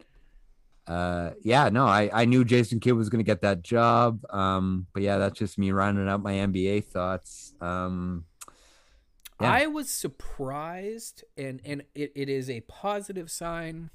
Uh, 0.87 1.31
yeah, 1.43 1.69
no, 1.69 1.87
I, 1.87 2.11
I 2.13 2.25
knew 2.25 2.45
Jason 2.45 2.81
Kidd 2.81 2.95
was 2.95 3.09
going 3.09 3.21
to 3.21 3.29
get 3.29 3.43
that 3.43 3.63
job. 3.63 4.21
Um, 4.31 4.87
but 4.93 5.03
yeah, 5.03 5.19
that's 5.19 5.39
just 5.39 5.59
me 5.59 5.71
rounding 5.71 6.09
out 6.09 6.23
my 6.23 6.35
NBA 6.35 6.87
thoughts. 6.87 7.55
Um, 7.61 8.25
yeah. 9.41 9.53
I 9.53 9.67
was 9.67 9.91
surprised, 9.91 11.25
and 11.37 11.61
and 11.65 11.83
it, 11.95 12.13
it 12.15 12.29
is 12.29 12.49
a 12.49 12.61
positive 12.63 13.31
sign 13.31 13.91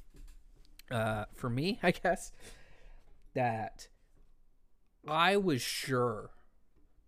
uh, 0.92 1.26
for 1.34 1.50
me, 1.50 1.80
I 1.84 1.92
guess, 1.92 2.32
that 3.34 3.88
I 5.08 5.38
was 5.38 5.62
sure, 5.62 6.32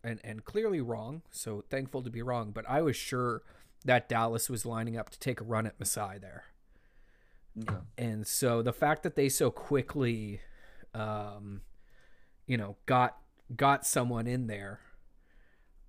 and 0.04 0.20
and 0.24 0.44
clearly 0.44 0.82
wrong. 0.82 1.22
So 1.32 1.64
thankful 1.70 2.02
to 2.04 2.10
be 2.10 2.22
wrong, 2.22 2.52
but 2.52 2.66
I 2.68 2.82
was 2.82 2.96
sure 2.96 3.44
that 3.86 4.10
Dallas 4.10 4.50
was 4.50 4.66
lining 4.66 4.98
up 4.98 5.10
to 5.10 5.20
take 5.20 5.40
a 5.40 5.44
run 5.46 5.66
at 5.66 5.80
Masai 5.80 6.18
there. 6.20 6.46
Okay. 7.62 7.80
And 7.98 8.26
so 8.26 8.62
the 8.62 8.74
fact 8.74 9.04
that 9.04 9.16
they 9.16 9.30
so 9.30 9.52
quickly, 9.52 10.42
um, 10.94 11.62
you 12.48 12.58
know, 12.58 12.78
got 12.86 13.18
got 13.56 13.86
someone 13.86 14.28
in 14.28 14.48
there, 14.48 14.80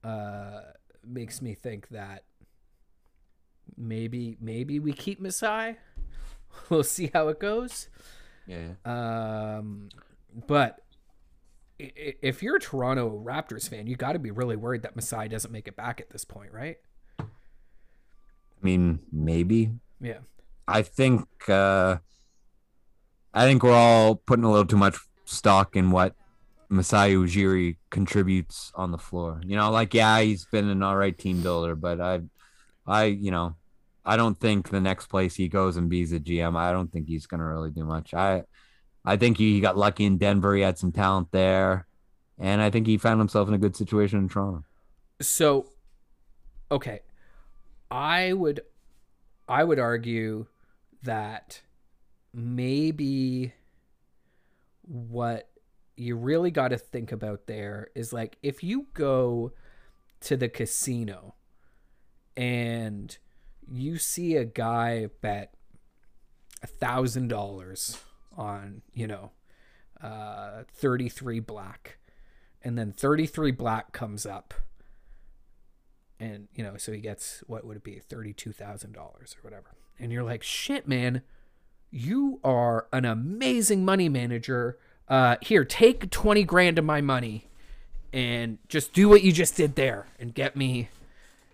uh, 0.05 0.61
makes 1.05 1.43
me 1.43 1.55
think 1.55 1.89
that 1.89 2.25
maybe 3.77 4.37
maybe 4.41 4.79
we 4.79 4.93
keep 4.93 5.21
Masai. 5.21 5.77
We'll 6.69 6.83
see 6.83 7.09
how 7.15 7.29
it 7.29 7.39
goes. 7.39 7.89
Yeah. 8.45 8.73
Um, 8.85 9.89
but 10.49 10.81
if 11.79 12.43
you're 12.43 12.57
a 12.57 12.61
Toronto 12.61 13.23
Raptors 13.25 13.69
fan, 13.69 13.87
you 13.87 13.95
got 13.95 14.13
to 14.13 14.19
be 14.19 14.33
really 14.33 14.57
worried 14.57 14.83
that 14.83 14.97
Masai 14.97 15.29
doesn't 15.29 15.53
make 15.53 15.69
it 15.69 15.77
back 15.77 16.01
at 16.01 16.11
this 16.11 16.25
point, 16.25 16.53
right? 16.53 16.79
I 17.21 17.25
mean, 18.63 18.99
maybe. 19.13 19.71
Yeah. 20.01 20.19
I 20.71 20.83
think 20.83 21.27
uh, 21.49 21.97
I 23.35 23.45
think 23.45 23.63
we're 23.63 23.73
all 23.73 24.15
putting 24.15 24.45
a 24.45 24.51
little 24.51 24.67
too 24.67 24.77
much 24.77 24.97
stock 25.25 25.75
in 25.75 25.91
what 25.91 26.15
Masai 26.69 27.15
Ujiri 27.15 27.77
contributes 27.91 28.71
on 28.77 28.93
the 28.93 28.99
floor. 28.99 29.41
You 29.45 29.57
know, 29.57 29.71
like 29.71 29.95
yeah, 29.95 30.21
he's 30.21 30.45
been 30.47 30.69
an 30.69 30.83
all 30.83 30.97
right 30.97 31.17
team 31.17 31.43
builder, 31.43 31.75
but 31.75 32.01
I, 32.01 32.21
I 32.87 33.05
you 33.07 33.33
know, 33.33 33.57
I 34.05 34.17
don't 34.17 34.39
think 34.39 34.69
the 34.69 34.81
next 34.81 35.07
place 35.07 35.35
he 35.35 35.49
goes 35.49 35.77
and 35.77 35.91
be's 35.91 36.13
a 36.13 36.21
GM. 36.21 36.57
I 36.57 36.71
don't 36.71 36.91
think 36.93 37.09
he's 37.09 37.27
gonna 37.27 37.47
really 37.47 37.71
do 37.71 37.85
much. 37.85 38.15
I, 38.15 38.45
I 39.05 39.17
think 39.17 39.39
he 39.39 39.61
got 39.61 39.77
lucky 39.77 40.05
in 40.05 40.19
Denver. 40.19 40.55
He 40.55 40.63
had 40.63 40.79
some 40.79 40.93
talent 40.93 41.33
there, 41.33 41.87
and 42.39 42.63
I 42.63 42.71
think 42.71 42.87
he 42.87 42.97
found 42.97 43.21
himself 43.21 43.49
in 43.49 43.55
a 43.55 43.59
good 43.59 43.75
situation 43.75 44.21
in 44.21 44.29
Toronto. 44.29 44.65
So, 45.21 45.67
okay, 46.71 47.01
I 47.91 48.33
would, 48.33 48.61
I 49.49 49.65
would 49.65 49.79
argue 49.79 50.47
that 51.03 51.63
maybe 52.33 53.53
what 54.83 55.49
you 55.97 56.17
really 56.17 56.51
got 56.51 56.69
to 56.69 56.79
think 56.79 57.13
about 57.13 57.47
there 57.47 57.89
is 57.95 58.13
like 58.13 58.37
if 58.43 58.63
you 58.63 58.87
go 58.95 59.53
to 60.21 60.37
the 60.37 60.49
casino 60.49 61.35
and 62.37 63.19
you 63.71 63.99
see 63.99 64.37
a 64.37 64.45
guy 64.45 65.09
bet 65.21 65.55
a 66.63 66.67
thousand 66.67 67.29
dollars 67.29 67.99
on 68.37 68.83
you 68.95 69.07
know 69.07 69.31
uh 70.03 70.63
33 70.75 71.41
black 71.41 71.99
and 72.63 72.79
then 72.79 72.93
33 72.93 73.51
black 73.53 73.93
comes 73.93 74.25
up 74.25 74.55
and 76.19 76.49
you 76.55 76.63
know 76.65 76.77
so 76.77 76.93
he 76.93 77.01
gets 77.01 77.43
what 77.47 77.67
would 77.67 77.77
it 77.77 77.85
be 77.85 78.01
$32000 78.09 78.97
or 78.97 79.25
whatever 79.43 79.75
and 80.01 80.11
you're 80.13 80.25
like 80.25 80.43
shit 80.43 80.89
man 80.89 81.23
you 81.91 82.39
are 82.45 82.87
an 82.93 83.05
amazing 83.05 83.85
money 83.85 84.09
manager. 84.09 84.79
Uh 85.09 85.37
here 85.43 85.65
take 85.65 86.11
20 86.11 86.45
grand 86.45 86.79
of 86.79 86.85
my 86.85 87.01
money 87.01 87.49
and 88.13 88.59
just 88.69 88.93
do 88.93 89.09
what 89.09 89.23
you 89.23 89.33
just 89.33 89.57
did 89.57 89.75
there 89.75 90.07
and 90.19 90.35
get 90.35 90.57
me 90.57 90.89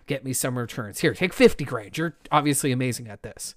get 0.05 0.23
me 0.23 0.33
some 0.33 0.57
returns. 0.57 0.99
Here 0.99 1.13
take 1.13 1.33
50 1.33 1.65
grand. 1.65 1.97
You're 1.97 2.15
obviously 2.31 2.71
amazing 2.71 3.07
at 3.07 3.23
this. 3.23 3.55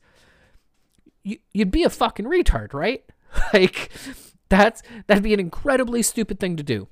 You, 1.23 1.39
you'd 1.53 1.71
be 1.71 1.85
a 1.85 1.91
fucking 1.91 2.27
retard 2.27 2.73
right? 2.73 3.05
Like 3.53 3.91
that's 4.49 4.83
that'd 5.07 5.23
be 5.23 5.33
an 5.33 5.41
incredibly 5.41 6.03
stupid 6.03 6.41
thing 6.41 6.57
to 6.57 6.63
do. 6.63 6.89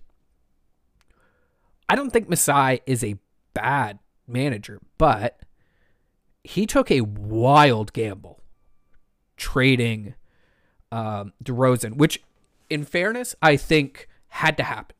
I 1.88 1.96
don't 1.96 2.10
think 2.10 2.28
Masai 2.28 2.80
is 2.86 3.02
a 3.02 3.16
bad 3.54 3.98
manager, 4.28 4.80
but 4.98 5.40
he 6.44 6.66
took 6.66 6.90
a 6.90 7.02
wild 7.02 7.92
gamble 7.92 8.40
trading 9.36 10.14
um, 10.90 11.32
DeRozan, 11.42 11.96
which, 11.96 12.22
in 12.70 12.84
fairness, 12.84 13.34
I 13.42 13.56
think 13.56 14.08
had 14.28 14.56
to 14.56 14.62
happen. 14.62 14.96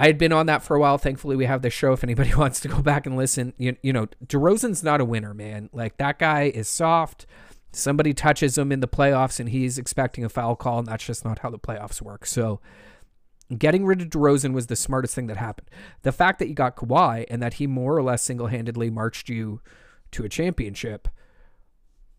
I 0.00 0.06
had 0.06 0.16
been 0.16 0.32
on 0.32 0.46
that 0.46 0.62
for 0.62 0.76
a 0.76 0.80
while. 0.80 0.96
Thankfully, 0.96 1.34
we 1.34 1.46
have 1.46 1.62
the 1.62 1.70
show. 1.70 1.92
If 1.92 2.04
anybody 2.04 2.34
wants 2.36 2.60
to 2.60 2.68
go 2.68 2.80
back 2.80 3.04
and 3.06 3.16
listen, 3.16 3.52
you, 3.58 3.76
you 3.82 3.92
know, 3.92 4.06
DeRozan's 4.24 4.84
not 4.84 5.00
a 5.00 5.04
winner, 5.04 5.34
man. 5.34 5.68
Like 5.72 5.96
that 5.96 6.18
guy 6.18 6.44
is 6.44 6.68
soft. 6.68 7.26
Somebody 7.72 8.14
touches 8.14 8.56
him 8.56 8.72
in 8.72 8.80
the 8.80 8.88
playoffs, 8.88 9.38
and 9.40 9.50
he's 9.50 9.76
expecting 9.76 10.24
a 10.24 10.28
foul 10.28 10.56
call, 10.56 10.78
and 10.78 10.88
that's 10.88 11.04
just 11.04 11.24
not 11.24 11.40
how 11.40 11.50
the 11.50 11.58
playoffs 11.58 12.00
work. 12.00 12.24
So, 12.24 12.60
getting 13.56 13.84
rid 13.84 14.00
of 14.00 14.08
DeRozan 14.08 14.54
was 14.54 14.68
the 14.68 14.76
smartest 14.76 15.14
thing 15.14 15.26
that 15.26 15.36
happened. 15.36 15.68
The 16.02 16.12
fact 16.12 16.38
that 16.38 16.48
you 16.48 16.54
got 16.54 16.76
Kawhi 16.76 17.26
and 17.28 17.42
that 17.42 17.54
he 17.54 17.66
more 17.66 17.94
or 17.94 18.02
less 18.02 18.22
single-handedly 18.22 18.88
marched 18.88 19.28
you 19.28 19.60
to 20.12 20.24
a 20.24 20.28
championship, 20.28 21.08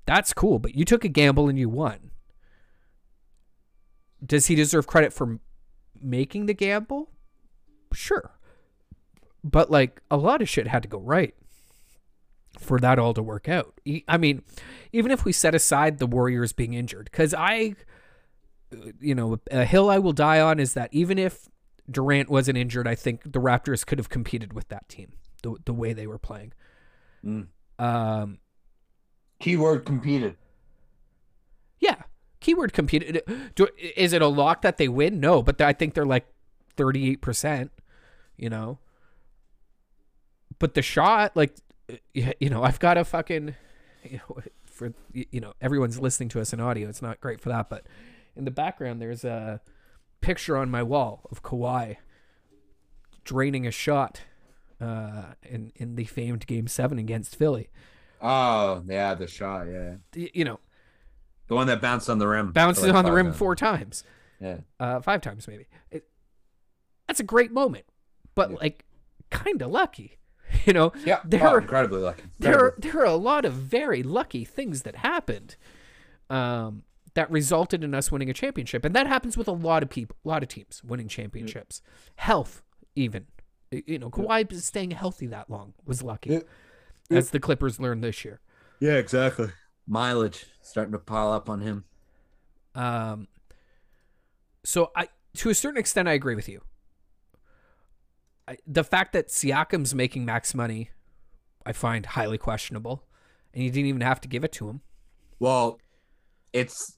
that's 0.05 0.33
cool. 0.33 0.59
But 0.59 0.75
you 0.75 0.85
took 0.85 1.03
a 1.03 1.09
gamble 1.09 1.49
and 1.49 1.57
you 1.57 1.69
won. 1.69 2.11
Does 4.25 4.47
he 4.47 4.55
deserve 4.55 4.87
credit 4.87 5.13
for 5.13 5.39
making 6.01 6.45
the 6.45 6.53
gamble? 6.53 7.09
Sure. 7.93 8.31
But 9.43 9.71
like 9.71 10.01
a 10.11 10.17
lot 10.17 10.41
of 10.41 10.49
shit 10.49 10.67
had 10.67 10.83
to 10.83 10.89
go 10.89 10.99
right 10.99 11.33
for 12.59 12.79
that 12.79 12.99
all 12.99 13.13
to 13.13 13.23
work 13.23 13.47
out. 13.47 13.79
I 14.07 14.17
mean, 14.17 14.43
even 14.91 15.11
if 15.11 15.23
we 15.23 15.31
set 15.31 15.55
aside 15.55 15.97
the 15.97 16.07
Warriors 16.07 16.51
being 16.51 16.73
injured, 16.73 17.09
because 17.11 17.33
I, 17.33 17.75
you 18.99 19.15
know, 19.15 19.39
a 19.49 19.63
hill 19.63 19.89
I 19.89 19.99
will 19.99 20.13
die 20.13 20.41
on 20.41 20.59
is 20.59 20.73
that 20.73 20.89
even 20.91 21.17
if 21.17 21.47
Durant 21.89 22.29
wasn't 22.29 22.57
injured, 22.57 22.87
I 22.87 22.95
think 22.95 23.23
the 23.23 23.39
Raptors 23.39 23.85
could 23.85 23.97
have 23.97 24.09
competed 24.09 24.53
with 24.53 24.67
that 24.69 24.89
team 24.89 25.13
the 25.41 25.55
the 25.65 25.73
way 25.73 25.93
they 25.93 26.07
were 26.07 26.19
playing. 26.19 26.53
Mm. 27.23 27.47
Um, 27.79 28.39
Keyword 29.39 29.85
competed. 29.85 30.35
yeah, 31.79 31.95
keyword 32.41 32.73
competed. 32.73 33.21
Do, 33.55 33.67
is 33.77 34.11
it 34.13 34.21
a 34.21 34.27
lock 34.27 34.61
that 34.63 34.77
they 34.77 34.87
win? 34.89 35.19
No, 35.19 35.41
but 35.41 35.61
I 35.61 35.71
think 35.73 35.93
they're 35.93 36.05
like 36.05 36.27
thirty 36.75 37.09
eight 37.09 37.21
percent. 37.21 37.71
You 38.37 38.49
know, 38.49 38.79
but 40.59 40.73
the 40.73 40.81
shot, 40.81 41.35
like, 41.35 41.55
you 42.13 42.49
know, 42.49 42.63
I've 42.63 42.79
got 42.79 42.97
a 42.97 43.05
fucking 43.05 43.55
you 44.03 44.17
know, 44.17 44.41
for 44.65 44.93
you 45.13 45.39
know 45.39 45.53
everyone's 45.61 45.99
listening 45.99 46.29
to 46.29 46.41
us 46.41 46.51
in 46.53 46.59
audio. 46.59 46.89
It's 46.89 47.01
not 47.01 47.21
great 47.21 47.39
for 47.39 47.49
that, 47.49 47.69
but 47.69 47.85
in 48.35 48.45
the 48.45 48.51
background 48.51 49.01
there's 49.01 49.23
a 49.23 49.61
picture 50.21 50.57
on 50.57 50.69
my 50.69 50.83
wall 50.83 51.21
of 51.31 51.43
Kawhi 51.43 51.95
draining 53.23 53.65
a 53.65 53.71
shot 53.71 54.21
uh, 54.81 55.33
in 55.43 55.71
in 55.75 55.95
the 55.95 56.05
famed 56.05 56.45
Game 56.47 56.67
Seven 56.67 56.97
against 56.99 57.35
Philly. 57.35 57.69
Oh 58.21 58.83
yeah, 58.87 59.13
the 59.15 59.27
shot. 59.27 59.67
Yeah, 59.67 59.95
You 60.13 60.43
know, 60.45 60.59
the 61.47 61.55
one 61.55 61.67
that 61.67 61.81
bounced 61.81 62.09
on 62.09 62.17
the 62.19 62.27
rim. 62.27 62.51
bounces 62.51 62.85
like 62.85 62.93
on 62.95 63.05
the 63.05 63.11
rim 63.11 63.27
minutes. 63.27 63.39
four 63.39 63.55
times, 63.55 64.03
Yeah. 64.41 64.57
uh, 64.79 64.99
five 65.01 65.21
times 65.21 65.47
maybe. 65.47 65.67
It, 65.91 66.05
that's 67.07 67.19
a 67.19 67.23
great 67.23 67.51
moment, 67.51 67.85
but 68.35 68.51
Yeah. 68.51 68.57
like 68.61 68.85
kind 69.29 69.61
of 69.61 69.71
lucky. 69.71 70.15
You 70.65 70.73
know, 70.73 70.91
Yeah. 71.05 71.19
There 71.23 71.43
oh, 71.47 71.51
are- 71.53 71.59
incredibly 71.61 72.01
lucky. 72.01 72.23
there 72.39 72.59
are, 72.59 72.75
there 72.79 72.99
are 73.01 73.05
a 73.05 73.15
lot 73.15 73.45
of 73.45 73.53
very 73.53 74.01
lucky 74.03 74.43
things 74.43 74.81
that 74.81 74.95
happened 74.97 75.55
um, 76.29 76.83
that 77.13 77.29
resulted 77.31 77.83
in 77.83 77.93
us 77.93 78.11
winning 78.11 78.29
a 78.29 78.33
championship, 78.33 78.83
and 78.83 78.95
that 78.95 79.05
happens 79.07 79.37
with 79.37 79.47
a 79.47 79.51
lot 79.51 79.83
of 79.83 79.89
people, 79.89 80.15
a 80.25 80.27
lot 80.27 80.41
of 80.43 80.49
teams 80.49 80.83
winning 80.83 81.07
championships. 81.07 81.81
Health, 82.15 82.61
even 82.95 83.27
you 83.71 83.99
know, 83.99 84.09
Kawhi 84.09 84.53
staying 84.61 84.91
healthy 84.91 85.27
that 85.27 85.49
long 85.49 85.73
was 85.85 86.01
lucky, 86.01 86.31
Yeah. 86.31 86.39
Yeah. 87.09 87.17
as 87.17 87.29
the 87.31 87.39
Clippers 87.39 87.79
learned 87.79 88.03
this 88.03 88.23
year. 88.25 88.39
Yeah, 88.79 88.93
exactly. 88.95 89.49
Mileage 89.87 90.45
starting 90.61 90.91
to 90.93 90.99
pile 90.99 91.31
up 91.31 91.49
on 91.49 91.61
him. 91.61 91.83
Um, 92.75 93.27
so 94.63 94.91
I, 94.95 95.09
to 95.37 95.49
a 95.49 95.55
certain 95.55 95.79
extent, 95.79 96.07
I 96.07 96.13
agree 96.13 96.35
with 96.35 96.47
you. 96.47 96.61
I, 98.47 98.57
the 98.65 98.83
fact 98.83 99.13
that 99.13 99.27
Siakam's 99.27 99.93
making 99.93 100.25
max 100.25 100.53
money, 100.55 100.89
I 101.65 101.73
find 101.73 102.05
highly 102.05 102.37
questionable, 102.37 103.03
and 103.53 103.63
you 103.63 103.69
didn't 103.69 103.87
even 103.87 104.01
have 104.01 104.21
to 104.21 104.27
give 104.27 104.43
it 104.43 104.51
to 104.53 104.69
him. 104.69 104.81
Well, 105.39 105.79
it's. 106.53 106.97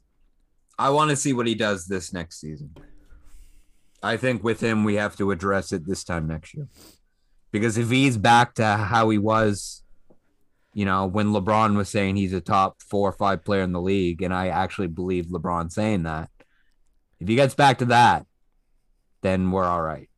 I 0.80 0.90
want 0.90 1.10
to 1.12 1.16
see 1.16 1.34
what 1.34 1.48
he 1.48 1.56
does 1.56 1.86
this 1.86 2.12
next 2.14 2.40
season. 2.40 2.76
I 4.04 4.18
think 4.18 4.44
with 4.44 4.62
him, 4.62 4.84
we 4.84 4.96
have 4.96 5.16
to 5.18 5.32
address 5.32 5.72
it 5.72 5.86
this 5.86 6.04
time 6.04 6.28
next 6.28 6.54
year. 6.54 6.68
Because 7.52 7.78
if 7.78 7.90
he's 7.90 8.18
back 8.18 8.56
to 8.56 8.66
how 8.66 9.10
he 9.10 9.18
was 9.18 9.82
you 10.74 10.86
know, 10.86 11.06
when 11.06 11.28
LeBron 11.28 11.76
was 11.76 11.90
saying 11.90 12.16
he's 12.16 12.34
a 12.34 12.42
top 12.42 12.82
four 12.82 13.10
or 13.10 13.14
five 13.14 13.44
player 13.44 13.62
in 13.62 13.74
the 13.74 13.82
league, 13.82 14.22
and 14.22 14.34
I 14.34 14.48
actually 14.48 14.88
believe 14.88 15.26
LeBron 15.26 15.72
saying 15.72 16.04
that. 16.04 16.30
If 17.20 17.28
he 17.28 17.36
gets 17.36 17.54
back 17.54 17.80
to 17.80 17.86
that, 17.86 18.26
then 19.22 19.52
we're 19.52 19.66
all 19.66 19.82
right. 19.82 20.10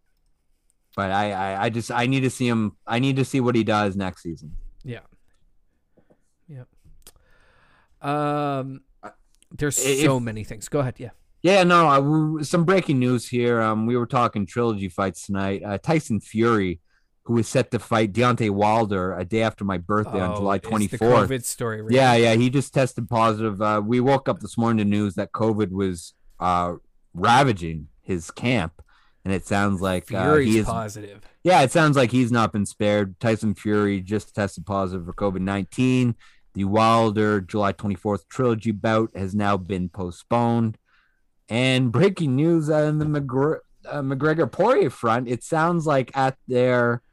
But 0.95 1.11
I, 1.11 1.31
I, 1.31 1.63
I 1.63 1.69
just 1.69 1.91
I 1.91 2.05
need 2.05 2.21
to 2.21 2.29
see 2.29 2.47
him. 2.47 2.77
I 2.85 2.99
need 2.99 3.15
to 3.15 3.25
see 3.25 3.39
what 3.39 3.55
he 3.55 3.63
does 3.63 3.95
next 3.95 4.21
season. 4.21 4.55
Yeah. 4.83 4.99
Yep. 6.47 6.67
Um, 8.01 8.81
there's 9.51 9.83
If- 9.83 10.01
so 10.01 10.19
many 10.19 10.43
things. 10.43 10.69
Go 10.69 10.79
ahead. 10.79 10.95
Yeah. 10.99 11.09
Yeah, 11.43 11.63
no, 11.63 11.87
I, 12.39 12.41
some 12.43 12.63
breaking 12.63 12.99
news 12.99 13.27
here. 13.27 13.61
Um, 13.61 13.85
we 13.85 13.97
were 13.97 14.05
talking 14.05 14.45
trilogy 14.45 14.87
fights 14.89 15.25
tonight. 15.25 15.61
Uh, 15.63 15.77
Tyson 15.77 16.21
Fury, 16.21 16.79
who 17.23 17.33
was 17.33 17.49
set 17.49 17.69
to 17.71 17.79
fight 17.79 18.13
Deontay 18.13 18.49
Wilder 18.49 19.13
a 19.17 19.25
day 19.25 19.41
after 19.43 19.65
my 19.65 19.77
birthday 19.77 20.21
on 20.21 20.31
Oh, 20.31 20.35
July 20.37 20.55
is 20.55 20.61
the 20.61 20.67
24th. 20.69 21.27
COVID 21.27 21.43
story. 21.43 21.81
real? 21.81 21.91
Yeah, 21.91 22.13
yeah, 22.15 22.35
he 22.35 22.49
just 22.49 22.73
tested 22.73 23.09
positive. 23.09 23.61
Uh, 23.61 23.81
we 23.85 23.99
woke 23.99 24.29
up 24.29 24.39
this 24.39 24.57
morning 24.57 24.85
to 24.85 24.89
news 24.89 25.15
that 25.15 25.33
COVID 25.33 25.71
was 25.71 26.13
uh, 26.39 26.75
ravaging 27.13 27.87
his 28.01 28.31
camp, 28.31 28.81
and 29.25 29.33
it 29.33 29.45
sounds 29.45 29.81
like 29.81 30.13
uh, 30.13 30.35
he 30.35 30.59
is. 30.59 30.65
positive. 30.65 31.21
Yeah, 31.43 31.61
it 31.63 31.71
sounds 31.73 31.97
like 31.97 32.11
he's 32.11 32.31
not 32.31 32.53
been 32.53 32.65
spared. 32.65 33.19
Tyson 33.19 33.53
Fury 33.53 33.99
just 33.99 34.33
tested 34.33 34.65
positive 34.65 35.05
for 35.05 35.13
COVID 35.13 35.41
19. 35.41 36.15
The 36.53 36.63
Wilder 36.65 37.41
July 37.41 37.73
24th 37.73 38.29
trilogy 38.29 38.71
bout 38.71 39.09
has 39.15 39.35
now 39.35 39.57
been 39.57 39.89
postponed. 39.89 40.77
And 41.53 41.91
breaking 41.91 42.35
news 42.35 42.67
on 42.71 42.97
the 42.97 43.05
McGregor, 43.05 43.59
uh, 43.87 44.01
McGregor 44.01 44.51
Poirier 44.51 44.89
front, 44.89 45.27
it 45.27 45.43
sounds 45.43 45.85
like 45.85 46.15
at 46.17 46.35
their 46.47 47.03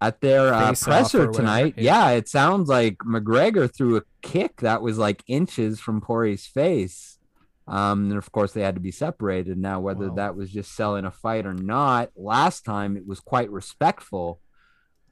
at 0.00 0.22
their 0.22 0.52
uh, 0.54 0.74
presser 0.80 1.30
tonight, 1.30 1.74
yeah. 1.76 2.08
yeah, 2.08 2.16
it 2.16 2.26
sounds 2.26 2.70
like 2.70 2.96
McGregor 2.98 3.70
threw 3.70 3.98
a 3.98 4.02
kick 4.22 4.62
that 4.62 4.80
was 4.80 4.96
like 4.96 5.22
inches 5.26 5.78
from 5.78 6.00
Poirier's 6.00 6.46
face. 6.46 7.18
Um, 7.66 8.08
and 8.10 8.16
of 8.16 8.32
course, 8.32 8.52
they 8.52 8.62
had 8.62 8.76
to 8.76 8.80
be 8.80 8.90
separated. 8.90 9.58
Now, 9.58 9.78
whether 9.78 10.08
Wow. 10.08 10.14
that 10.14 10.36
was 10.36 10.50
just 10.50 10.74
selling 10.74 11.04
a 11.04 11.10
fight 11.10 11.44
or 11.44 11.54
not, 11.54 12.12
last 12.16 12.64
time 12.64 12.96
it 12.96 13.06
was 13.06 13.20
quite 13.20 13.50
respectful. 13.50 14.40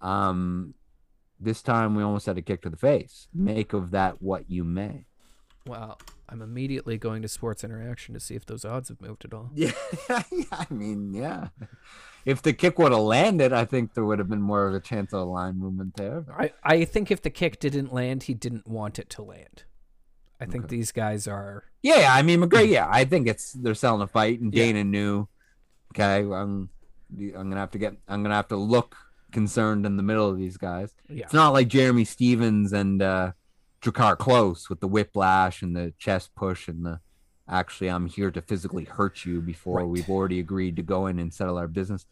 Um, 0.00 0.72
this 1.38 1.60
time 1.60 1.94
we 1.94 2.02
almost 2.02 2.24
had 2.24 2.38
a 2.38 2.42
kick 2.42 2.62
to 2.62 2.70
the 2.70 2.78
face. 2.78 3.28
Make 3.34 3.74
of 3.74 3.90
that 3.90 4.22
what 4.22 4.50
you 4.50 4.64
may. 4.64 5.04
Wow. 5.66 5.98
I'm 6.32 6.40
immediately 6.40 6.96
going 6.96 7.20
to 7.22 7.28
Sports 7.28 7.62
Interaction 7.62 8.14
to 8.14 8.20
see 8.20 8.34
if 8.34 8.46
those 8.46 8.64
odds 8.64 8.88
have 8.88 9.00
moved 9.02 9.24
at 9.26 9.34
all. 9.34 9.50
Yeah, 9.54 9.72
I 10.50 10.66
mean, 10.70 11.12
yeah. 11.12 11.48
If 12.24 12.40
the 12.40 12.52
kick 12.54 12.78
would 12.78 12.92
have 12.92 13.00
landed, 13.02 13.52
I 13.52 13.64
think 13.66 13.92
there 13.94 14.04
would 14.04 14.18
have 14.18 14.28
been 14.30 14.40
more 14.40 14.66
of 14.66 14.74
a 14.74 14.80
chance 14.80 15.12
of 15.12 15.20
a 15.20 15.24
line 15.24 15.58
movement 15.58 15.96
there. 15.96 16.24
I, 16.38 16.52
I 16.64 16.84
think 16.86 17.10
if 17.10 17.20
the 17.20 17.30
kick 17.30 17.60
didn't 17.60 17.92
land, 17.92 18.22
he 18.24 18.34
didn't 18.34 18.66
want 18.66 18.98
it 18.98 19.10
to 19.10 19.22
land. 19.22 19.64
I 20.40 20.46
think 20.46 20.64
Okay. 20.64 20.76
these 20.76 20.90
guys 20.90 21.28
are. 21.28 21.64
Yeah, 21.82 22.08
I 22.10 22.22
mean, 22.22 22.40
McGregor. 22.40 22.68
Yeah, 22.68 22.88
I 22.90 23.04
think 23.04 23.28
it's 23.28 23.52
they're 23.52 23.74
selling 23.74 24.00
a 24.02 24.06
fight, 24.06 24.40
and 24.40 24.54
Yeah. 24.54 24.64
Dana 24.64 24.84
knew. 24.84 25.28
Okay, 25.94 26.20
I'm 26.20 26.70
I'm 27.18 27.30
gonna 27.32 27.56
have 27.56 27.72
to 27.72 27.78
get 27.78 27.94
I'm 28.08 28.22
gonna 28.22 28.34
have 28.36 28.48
to 28.48 28.56
look 28.56 28.96
concerned 29.32 29.84
in 29.84 29.96
the 29.98 30.02
middle 30.02 30.28
of 30.30 30.38
these 30.38 30.56
guys. 30.56 30.94
Yeah. 31.08 31.24
It's 31.24 31.34
not 31.34 31.50
like 31.52 31.68
Jeremy 31.68 32.04
Stephens 32.04 32.72
and 32.72 33.02
uh 33.02 33.32
Drakkar 33.82 34.16
Klose 34.16 34.68
with 34.68 34.80
the 34.80 34.86
whiplash 34.88 35.62
and 35.62 35.74
the 35.76 35.92
chest 35.98 36.34
push 36.34 36.68
and 36.68 36.84
the 36.86 37.00
actually 37.48 37.88
I'm 37.88 38.06
here 38.06 38.30
to 38.30 38.40
physically 38.40 38.84
hurt 38.84 39.24
you 39.24 39.40
before 39.40 39.78
Right. 39.78 39.88
we've 39.88 40.08
already 40.08 40.38
agreed 40.38 40.76
to 40.76 40.82
go 40.82 41.06
in 41.08 41.18
and 41.18 41.34
settle 41.34 41.58
our 41.58 41.66
business. 41.68 42.06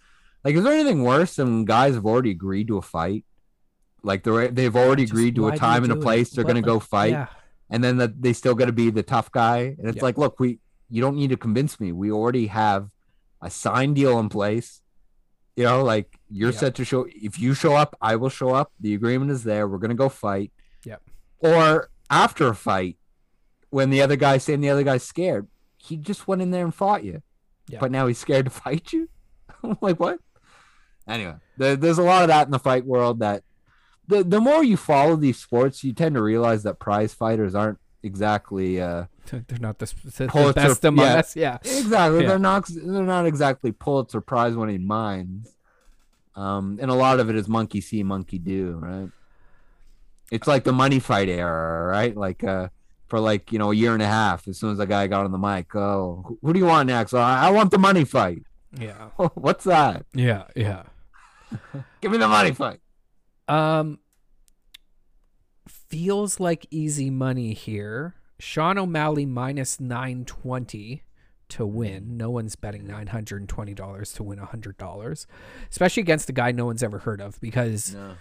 Like, 0.45 0.55
is 0.57 0.65
there 0.65 0.73
anything 0.73 1.03
worse 1.05 1.37
than 1.37 1.65
guys 1.65 1.95
have 1.95 2.05
already 2.07 2.31
agreed 2.33 2.67
to 2.69 2.79
a 2.79 2.83
fight? 2.83 3.25
Like 4.03 4.25
they're 4.25 4.49
they've 4.49 4.75
already 4.75 5.05
Just 5.05 5.13
agreed 5.13 5.35
to 5.37 5.49
a 5.49 5.57
time 5.57 5.85
and 5.85 5.93
a 5.93 5.97
it? 5.97 6.03
place. 6.03 6.31
They're 6.31 6.45
gonna 6.45 6.63
go 6.63 6.81
fight 6.81 7.11
Yeah. 7.13 7.27
and 7.69 7.85
then 7.85 7.99
that 7.99 8.21
they 8.21 8.33
still 8.33 8.55
got 8.55 8.65
to 8.67 8.73
be 8.73 8.91
the 8.91 9.03
tough 9.03 9.31
guy. 9.31 9.77
And 9.79 9.89
it's 9.89 10.03
like, 10.03 10.19
look, 10.19 10.41
we 10.41 10.59
you 10.89 11.01
don't 11.01 11.15
need 11.17 11.31
to 11.31 11.37
convince 11.37 11.79
me. 11.79 11.93
We 11.93 12.11
already 12.11 12.49
have 12.49 12.89
a 13.41 13.49
signed 13.51 13.95
deal 13.97 14.19
in 14.19 14.29
place. 14.29 14.81
You 15.57 15.65
know, 15.65 15.85
like 15.85 16.19
you're 16.31 16.53
set 16.53 16.75
to 16.77 16.85
show. 16.85 17.07
If 17.11 17.39
you 17.39 17.53
show 17.55 17.75
up, 17.77 17.95
I 18.01 18.17
will 18.17 18.31
show 18.31 18.51
up. 18.55 18.73
The 18.81 18.95
agreement 18.95 19.31
is 19.31 19.45
there. 19.45 19.69
We're 19.69 19.79
gonna 19.79 19.95
go 19.95 20.09
fight. 20.09 20.51
Yep. 20.85 21.03
Or 21.41 21.91
after 22.11 22.49
a 22.49 22.55
fight, 22.55 22.97
when 23.71 23.91
the 23.91 24.03
other 24.03 24.17
guy's 24.17 24.45
saying 24.45 24.61
the 24.61 24.71
other 24.71 24.83
guy's 24.83 25.03
scared, 25.03 25.49
he 25.77 25.97
just 25.97 26.29
went 26.29 26.43
in 26.43 26.51
there 26.51 26.65
and 26.65 26.75
fought 26.75 27.05
you. 27.05 27.23
Yeah. 27.69 27.79
But 27.81 27.91
now 27.91 28.07
he's 28.07 28.19
scared 28.19 28.47
to 28.47 28.51
fight 28.51 28.93
you. 28.93 29.09
I'm 29.63 29.77
like 29.81 29.99
what? 30.01 30.19
Anyway, 31.09 31.35
there, 31.57 31.77
there's 31.77 31.99
a 31.99 32.03
lot 32.03 32.23
of 32.23 32.29
that 32.29 32.47
in 32.47 32.51
the 32.53 32.59
fight 32.59 32.85
world. 32.85 33.21
That 33.21 33.43
the 34.07 34.23
the 34.23 34.41
more 34.41 34.63
you 34.63 34.77
follow 34.77 35.17
these 35.17 35.39
sports, 35.39 35.83
you 35.85 35.93
tend 35.93 36.15
to 36.15 36.23
realize 36.23 36.63
that 36.65 36.79
prize 36.79 37.15
fighters 37.15 37.55
aren't 37.55 37.79
exactly 38.03 38.81
uh 38.81 39.05
They're 39.31 39.59
not 39.61 39.79
the, 39.79 39.87
the, 40.05 40.11
the 40.25 40.29
Pulitzer- 40.29 40.53
best 40.55 40.85
among 40.85 41.05
yeah. 41.05 41.15
us. 41.15 41.37
Yeah. 41.37 41.59
exactly 41.63 42.23
Yeah. 42.23 42.29
they're 42.29 42.39
not 42.39 42.67
they're 42.69 43.03
not 43.03 43.27
exactly 43.27 43.73
Pulitzer 43.73 44.21
prize 44.21 44.55
winning 44.57 44.87
minds. 44.87 45.55
Um, 46.35 46.79
and 46.81 46.91
a 46.91 46.95
lot 46.95 47.21
of 47.21 47.29
it 47.29 47.37
is 47.37 47.49
monkey 47.49 47.81
see, 47.81 48.03
monkey 48.03 48.39
do, 48.39 48.79
right? 48.81 49.11
It's 50.31 50.47
like 50.47 50.65
the 50.65 50.73
money 50.73 50.99
fight 51.01 51.29
era, 51.29 51.87
right? 51.87 52.17
Like 52.17 52.45
uh 52.45 52.69
for 53.09 53.19
like 53.21 53.51
you 53.53 53.59
know 53.59 53.73
a 53.73 53.75
year 53.75 53.93
and 53.95 54.03
a 54.03 54.07
half. 54.07 54.47
As 54.49 54.59
soon 54.59 54.71
as 54.73 54.79
the 54.79 54.87
guy 54.87 55.07
got 55.09 55.25
on 55.25 55.33
the 55.33 55.39
mic, 55.39 55.75
oh, 55.75 56.23
who- 56.27 56.39
who 56.43 56.53
do 56.53 56.59
you 56.59 56.67
want 56.67 56.87
next? 56.89 57.13
Oh, 57.15 57.19
I 57.19 57.49
I 57.49 57.51
want 57.51 57.71
the 57.71 57.79
money 57.79 58.05
fight. 58.05 58.43
Yeah. 58.79 59.09
What's 59.35 59.65
that? 59.65 60.07
Yeah. 60.15 60.45
Yeah. 60.55 60.85
Give 62.01 62.13
me 62.13 62.19
the 62.19 62.29
money 62.29 62.53
fight. 62.53 62.79
Um, 63.49 63.99
feels 65.69 66.41
like 66.41 66.67
easy 66.71 67.11
money 67.11 67.53
here. 67.55 68.15
Sean 68.39 68.79
O'Malley 68.79 69.27
minus 69.27 69.81
nine 69.81 70.25
twenty 70.25 71.03
to 71.49 71.67
win. 71.67 72.17
No 72.17 72.31
one's 72.31 72.55
betting 72.57 72.87
nine 72.87 73.09
hundred 73.09 73.41
and 73.43 73.49
twenty 73.49 73.75
dollars 73.75 74.13
to 74.15 74.23
win 74.23 74.39
hundred 74.39 74.77
dollars, 74.79 75.27
especially 75.71 76.03
against 76.03 76.29
a 76.29 76.33
guy 76.33 76.53
no 76.53 76.67
one's 76.67 76.83
ever 76.83 77.01
heard 77.01 77.21
of. 77.21 77.41
Because 77.41 77.95
No, 77.95 78.13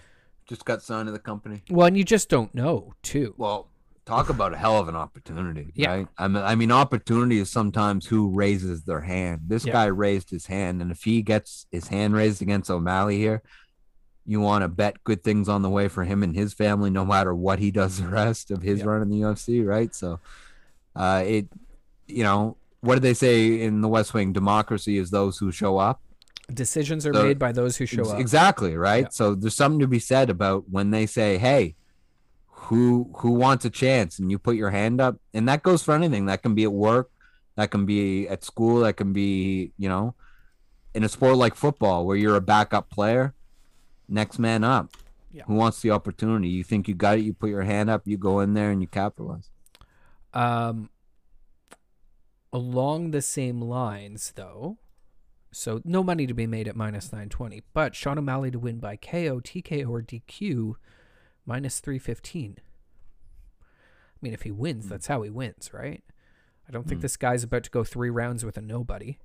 just 0.49 0.65
got 0.65 0.81
signed 0.81 1.05
to 1.07 1.11
the 1.11 1.19
company. 1.19 1.61
well, 1.69 1.87
and 1.87 1.95
you 1.97 2.03
just 2.03 2.27
don't 2.27 2.53
know 2.55 2.93
too. 3.03 3.33
Well, 3.37 3.67
talk 4.05 4.29
about 4.29 4.53
a 4.53 4.57
hell 4.57 4.79
of 4.79 4.87
an 4.87 4.95
opportunity. 4.95 5.71
Yeah. 5.75 5.91
Right? 5.93 6.07
I 6.17 6.27
mean, 6.27 6.43
I 6.43 6.55
mean, 6.55 6.71
opportunity 6.71 7.37
is 7.37 7.49
sometimes 7.51 8.07
who 8.07 8.29
raises 8.29 8.83
their 8.83 9.01
hand. 9.01 9.41
This 9.47 9.63
Yeah. 9.65 9.73
guy 9.73 9.85
raised 9.85 10.31
his 10.31 10.47
hand, 10.47 10.81
and 10.81 10.91
if 10.91 11.03
he 11.03 11.21
gets 11.21 11.67
his 11.71 11.87
hand 11.89 12.15
raised 12.15 12.41
against 12.41 12.71
O'Malley 12.71 13.17
here, 13.17 13.43
you 14.25 14.39
want 14.41 14.63
to 14.63 14.67
bet 14.67 15.03
good 15.03 15.23
things 15.23 15.47
on 15.47 15.61
the 15.61 15.69
way 15.69 15.87
for 15.87 16.03
him 16.03 16.23
and 16.23 16.35
his 16.35 16.53
family, 16.53 16.89
no 16.89 17.05
matter 17.05 17.33
what 17.35 17.59
he 17.59 17.69
does 17.71 18.01
the 18.01 18.07
rest 18.07 18.49
of 18.51 18.63
his 18.63 18.79
Yeah. 18.79 18.85
run 18.85 19.01
in 19.03 19.09
the 19.09 19.19
UFC, 19.21 19.61
right? 19.63 19.93
So, 19.93 20.19
uh, 20.95 21.23
it, 21.25 21.47
you 22.07 22.23
know, 22.23 22.57
what 22.81 22.95
did 22.95 23.03
they 23.03 23.13
say 23.13 23.61
in 23.61 23.81
the 23.81 23.87
West 23.87 24.13
Wing? 24.15 24.33
Democracy 24.33 24.97
is 24.97 25.11
those 25.11 25.37
who 25.37 25.51
show 25.51 25.77
up. 25.77 26.01
Decisions 26.53 27.05
are 27.05 27.13
So- 27.13 27.23
made 27.23 27.39
by 27.39 27.51
those 27.51 27.77
who 27.77 27.85
show 27.85 28.01
Ex- 28.01 28.09
up. 28.11 28.19
Exactly, 28.19 28.75
right? 28.75 29.03
Yeah. 29.03 29.09
So 29.11 29.35
there's 29.35 29.55
something 29.55 29.79
to 29.79 29.87
be 29.87 29.99
said 29.99 30.29
about 30.29 30.69
when 30.69 30.91
they 30.91 31.05
say, 31.05 31.37
"Hey, 31.37 31.75
who 32.47 33.11
who 33.17 33.31
wants 33.31 33.65
a 33.65 33.69
chance?" 33.69 34.19
and 34.19 34.29
you 34.31 34.37
put 34.39 34.55
your 34.55 34.71
hand 34.71 34.99
up, 35.01 35.17
and 35.33 35.47
that 35.47 35.63
goes 35.63 35.83
for 35.83 35.93
anything. 35.93 36.25
That 36.25 36.41
can 36.41 36.55
be 36.55 36.63
at 36.63 36.73
work, 36.73 37.09
that 37.55 37.71
can 37.71 37.85
be 37.85 38.27
at 38.27 38.43
school, 38.43 38.81
that 38.81 38.97
can 38.97 39.13
be, 39.13 39.71
you 39.77 39.89
know, 39.89 40.15
in 40.93 41.03
a 41.03 41.09
sport 41.09 41.37
like 41.37 41.55
football 41.55 42.05
where 42.05 42.17
you're 42.17 42.35
a 42.35 42.41
backup 42.41 42.89
player, 42.89 43.33
next 44.07 44.39
man 44.39 44.63
up. 44.63 44.89
Yeah. 45.31 45.43
Who 45.45 45.53
wants 45.53 45.81
the 45.81 45.91
opportunity? 45.91 46.47
You 46.49 46.63
think 46.63 46.87
you 46.87 46.95
got 46.95 47.19
it, 47.19 47.21
you 47.21 47.33
put 47.33 47.51
your 47.51 47.61
hand 47.63 47.89
up, 47.89 48.07
you 48.07 48.17
go 48.17 48.39
in 48.39 48.55
there 48.55 48.71
and 48.71 48.81
you 48.81 48.87
capitalize. 48.87 49.51
Um, 50.33 50.89
along 52.51 53.11
the 53.11 53.21
same 53.21 53.61
lines, 53.61 54.33
though, 54.35 54.77
so 55.51 55.81
no 55.83 56.03
money 56.03 56.27
to 56.27 56.33
be 56.33 56.47
made 56.47 56.67
at 56.67 56.75
minus 56.75 57.11
920, 57.11 57.63
but 57.73 57.95
Sean 57.95 58.17
O'Malley 58.19 58.51
to 58.51 58.59
win 58.59 58.79
by 58.79 58.95
KO, 58.95 59.39
TKO, 59.39 59.89
or 59.89 60.01
DQ, 60.01 60.75
minus 61.45 61.79
315. 61.79 62.57
I 62.59 63.65
mean, 64.21 64.33
if 64.33 64.43
he 64.43 64.51
wins, 64.51 64.85
Hmm. 64.85 64.89
that's 64.89 65.07
how 65.07 65.21
he 65.21 65.29
wins, 65.29 65.71
right? 65.73 66.03
I 66.67 66.71
don't 66.71 66.87
think 66.87 66.99
Hmm. 66.99 67.03
this 67.03 67.17
guy's 67.17 67.43
about 67.43 67.63
to 67.63 67.69
go 67.71 67.83
three 67.83 68.09
rounds 68.09 68.45
with 68.45 68.57
a 68.57 68.61
nobody. 68.61 69.17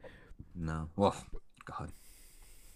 No. 0.54 0.88
Well, 0.96 1.14
God. 1.64 1.92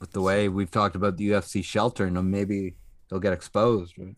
With 0.01 0.13
the 0.13 0.21
way 0.23 0.49
we've 0.49 0.71
talked 0.71 0.95
about 0.95 1.17
the 1.17 1.29
UFC 1.31 1.63
sheltering 1.63 2.15
them, 2.15 2.31
maybe 2.31 2.77
he'll 3.09 3.19
get 3.19 3.33
exposed, 3.33 3.99
right? 3.99 4.17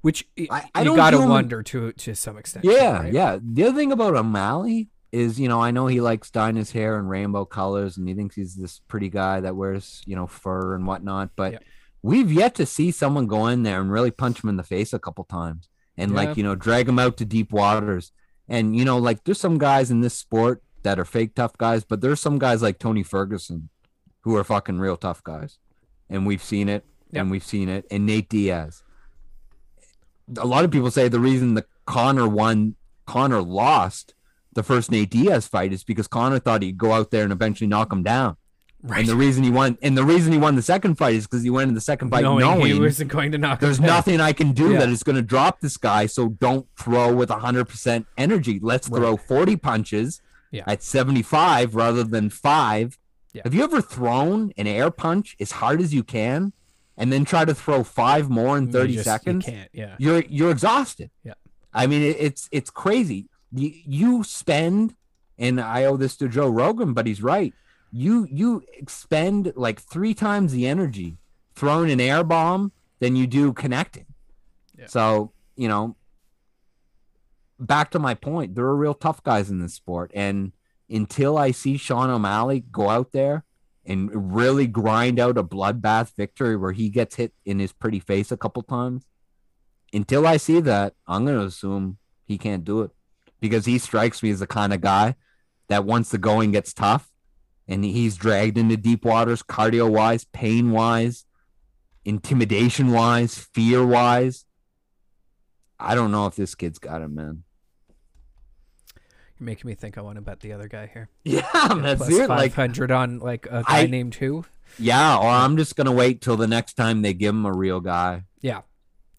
Which 0.00 0.28
I- 0.50 0.68
I, 0.74 0.80
you 0.80 0.86
don't 0.86 0.96
gotta 0.96 1.20
him- 1.22 1.28
wonder 1.28 1.62
to 1.62 1.92
to 1.92 2.14
some 2.16 2.36
extent. 2.36 2.64
Yeah, 2.64 3.02
right? 3.02 3.12
yeah. 3.12 3.38
The 3.40 3.64
other 3.64 3.76
thing 3.76 3.92
about 3.92 4.16
O'Malley 4.16 4.90
is, 5.12 5.38
you 5.38 5.46
know, 5.48 5.60
I 5.60 5.70
know 5.70 5.86
he 5.86 6.00
likes 6.00 6.30
dyeing 6.30 6.56
his 6.56 6.72
hair 6.72 6.98
in 6.98 7.06
rainbow 7.06 7.44
colors 7.44 7.96
and 7.98 8.08
he 8.08 8.14
thinks 8.14 8.34
he's 8.34 8.54
this 8.56 8.80
pretty 8.88 9.10
guy 9.10 9.40
that 9.40 9.54
wears, 9.56 10.02
you 10.06 10.16
know, 10.16 10.26
fur 10.26 10.74
and 10.74 10.86
whatnot. 10.86 11.30
But 11.36 11.52
Yeah. 11.52 11.58
we've 12.02 12.32
yet 12.32 12.54
to 12.56 12.66
see 12.66 12.90
someone 12.90 13.26
go 13.26 13.46
in 13.46 13.62
there 13.62 13.80
and 13.80 13.92
really 13.92 14.10
punch 14.10 14.42
him 14.42 14.48
in 14.48 14.56
the 14.56 14.62
face 14.62 14.92
a 14.94 14.98
couple 14.98 15.24
times 15.24 15.68
and, 15.98 16.12
Yeah. 16.12 16.16
like, 16.16 16.36
you 16.38 16.42
know, 16.42 16.54
drag 16.54 16.88
him 16.88 16.98
out 16.98 17.16
to 17.18 17.24
deep 17.26 17.52
waters. 17.52 18.10
And, 18.48 18.74
you 18.74 18.84
know, 18.86 18.96
like 18.98 19.22
there's 19.24 19.38
some 19.40 19.58
guys 19.58 19.90
in 19.90 20.00
this 20.00 20.14
sport 20.16 20.62
that 20.82 20.98
are 20.98 21.04
fake 21.04 21.34
tough 21.34 21.56
guys, 21.58 21.84
but 21.84 22.00
there's 22.00 22.18
some 22.20 22.38
guys 22.38 22.62
like 22.62 22.78
Tony 22.78 23.02
Ferguson 23.02 23.68
who 24.22 24.34
are 24.36 24.44
fucking 24.44 24.78
real 24.78 24.96
tough 24.96 25.22
guys. 25.22 25.58
And 26.08 26.26
we've 26.26 26.42
seen 26.42 26.68
it 26.68 26.84
Yep. 27.10 27.20
and 27.20 27.30
we've 27.30 27.44
seen 27.44 27.68
it. 27.68 27.86
And 27.90 28.06
Nate 28.06 28.28
Diaz. 28.30 28.82
a 30.38 30.46
lot 30.46 30.64
of 30.64 30.70
people 30.70 30.90
say 30.90 31.08
the 31.08 31.20
reason 31.20 31.54
the 31.54 31.66
Conor 31.86 32.26
won, 32.28 32.76
Conor 33.06 33.42
lost 33.42 34.14
the 34.54 34.62
first 34.62 34.90
Nate 34.90 35.10
Diaz 35.10 35.46
fight 35.46 35.72
is 35.72 35.84
because 35.84 36.06
Conor 36.08 36.38
thought 36.38 36.62
he'd 36.62 36.78
go 36.78 36.92
out 36.92 37.10
there 37.10 37.22
and 37.24 37.32
eventually 37.32 37.68
knock 37.68 37.92
him 37.92 38.02
down. 38.02 38.36
Right. 38.84 39.00
And 39.00 39.08
the 39.08 39.14
reason 39.14 39.44
he 39.44 39.50
won, 39.50 39.78
and 39.80 39.96
the 39.96 40.04
reason 40.04 40.32
he 40.32 40.38
won 40.38 40.56
the 40.56 40.62
second 40.62 40.96
fight 40.96 41.14
is 41.14 41.26
because 41.26 41.44
he 41.44 41.50
went 41.50 41.68
in 41.68 41.74
the 41.74 41.80
second 41.80 42.10
fight 42.10 42.22
knowing, 42.22 42.40
knowing, 42.40 42.72
he 42.74 42.80
wasn't 42.80 43.12
going 43.12 43.30
to 43.30 43.38
knock. 43.38 43.60
there's 43.60 43.78
nothing 43.78 44.20
I 44.20 44.32
can 44.32 44.52
do 44.52 44.72
Yeah. 44.72 44.80
that 44.80 44.88
is 44.88 45.04
going 45.04 45.14
to 45.16 45.22
drop 45.22 45.60
this 45.60 45.76
guy. 45.76 46.06
So 46.06 46.30
don't 46.30 46.66
throw 46.76 47.14
with 47.14 47.30
100% 47.30 48.06
energy. 48.18 48.58
Let's 48.60 48.88
Right. 48.88 48.98
throw 48.98 49.16
40 49.16 49.54
punches 49.56 50.20
Yeah. 50.50 50.64
at 50.66 50.82
75 50.82 51.74
rather 51.76 52.02
than 52.02 52.28
five. 52.28 52.98
Yeah. 53.32 53.42
Have 53.44 53.54
you 53.54 53.62
ever 53.62 53.80
thrown 53.80 54.52
an 54.58 54.66
air 54.66 54.90
punch 54.90 55.36
as 55.40 55.52
hard 55.52 55.80
as 55.80 55.94
you 55.94 56.02
can 56.02 56.52
and 56.96 57.12
then 57.12 57.24
try 57.24 57.44
to 57.44 57.54
throw 57.54 57.84
five 57.84 58.28
more 58.28 58.58
in 58.58 58.66
You 58.66 58.72
30 58.72 58.92
just- 58.94 59.04
seconds? 59.04 59.46
You 59.46 59.52
can't. 59.52 59.68
Yeah. 59.72 59.94
You're 59.98 60.22
you're 60.28 60.50
exhausted. 60.50 61.10
Yeah. 61.24 61.34
I 61.72 61.86
mean, 61.86 62.02
it, 62.02 62.16
it's 62.18 62.48
it's 62.52 62.68
crazy. 62.68 63.28
You, 63.52 63.72
you 63.84 64.24
spend, 64.24 64.94
and 65.38 65.60
I 65.60 65.84
owe 65.84 65.96
this 65.96 66.16
to 66.16 66.28
Joe 66.28 66.48
Rogan, 66.48 66.94
but 66.94 67.06
he's 67.06 67.22
right. 67.22 67.52
You 67.94 68.26
you 68.30 68.64
expend 68.72 69.52
like 69.54 69.78
three 69.78 70.14
times 70.14 70.52
the 70.52 70.66
energy 70.66 71.18
throwing 71.54 71.90
an 71.90 72.00
air 72.00 72.24
bomb 72.24 72.72
than 73.00 73.16
you 73.16 73.26
do 73.26 73.52
connecting. 73.52 74.06
Yeah. 74.78 74.86
So 74.86 75.32
you 75.56 75.68
know, 75.68 75.96
back 77.60 77.90
to 77.90 77.98
my 77.98 78.14
point, 78.14 78.54
there 78.54 78.64
are 78.64 78.76
real 78.76 78.94
tough 78.94 79.22
guys 79.22 79.50
in 79.50 79.58
this 79.58 79.74
sport, 79.74 80.10
and 80.14 80.52
until 80.88 81.36
I 81.36 81.50
see 81.50 81.76
Sean 81.76 82.08
O'Malley 82.08 82.60
go 82.60 82.88
out 82.88 83.12
there 83.12 83.44
and 83.84 84.34
really 84.34 84.66
grind 84.66 85.18
out 85.20 85.36
a 85.36 85.44
bloodbath 85.44 86.14
victory 86.16 86.56
where 86.56 86.72
he 86.72 86.88
gets 86.88 87.16
hit 87.16 87.34
in 87.44 87.58
his 87.58 87.72
pretty 87.72 88.00
face 88.00 88.32
a 88.32 88.36
couple 88.38 88.62
times, 88.62 89.04
until 89.92 90.26
I 90.26 90.36
see 90.38 90.60
that, 90.60 90.94
I'm 91.06 91.24
going 91.26 91.38
to 91.38 91.44
assume 91.44 91.98
he 92.24 92.38
can't 92.38 92.64
do 92.64 92.82
it 92.82 92.92
because 93.42 93.66
he 93.66 93.76
strikes 93.78 94.22
me 94.22 94.30
as 94.30 94.38
the 94.40 94.46
kind 94.46 94.72
of 94.72 94.80
guy 94.80 95.16
that 95.68 95.84
once 95.84 96.08
the 96.10 96.16
going 96.18 96.52
gets 96.52 96.72
tough 96.72 97.10
and 97.68 97.84
he's 97.84 98.16
dragged 98.16 98.56
into 98.56 98.76
deep 98.76 99.04
waters, 99.04 99.42
cardio 99.42 99.90
wise, 99.90 100.24
pain 100.24 100.70
wise, 100.70 101.26
intimidation 102.04 102.92
wise, 102.92 103.36
fear 103.36 103.84
wise. 103.84 104.46
I 105.78 105.94
don't 105.96 106.12
know 106.12 106.26
if 106.26 106.36
this 106.36 106.54
kid's 106.54 106.78
got 106.78 107.02
it, 107.02 107.08
man. 107.08 107.42
You're 109.38 109.46
making 109.46 109.66
me 109.66 109.74
think 109.74 109.98
I 109.98 110.02
want 110.02 110.16
to 110.16 110.22
bet 110.22 110.38
the 110.40 110.52
other 110.52 110.68
guy 110.68 110.86
here. 110.92 111.08
Yeah, 111.24 111.42
that's 111.52 112.08
it. 112.08 112.28
Like, 112.28 112.52
500 112.52 112.90
on 112.92 113.18
like 113.18 113.46
a 113.46 113.64
guy 113.64 113.80
I- 113.80 113.86
named 113.86 114.14
who? 114.14 114.44
yeah, 114.78 115.16
or 115.18 115.26
I'm 115.28 115.56
just 115.56 115.74
gonna 115.76 115.92
wait 115.92 116.20
till 116.20 116.36
the 116.36 116.46
next 116.46 116.74
time 116.74 117.02
they 117.02 117.12
give 117.12 117.34
him 117.34 117.44
a 117.44 117.52
real 117.52 117.80
guy. 117.80 118.22
Yeah. 118.40 118.62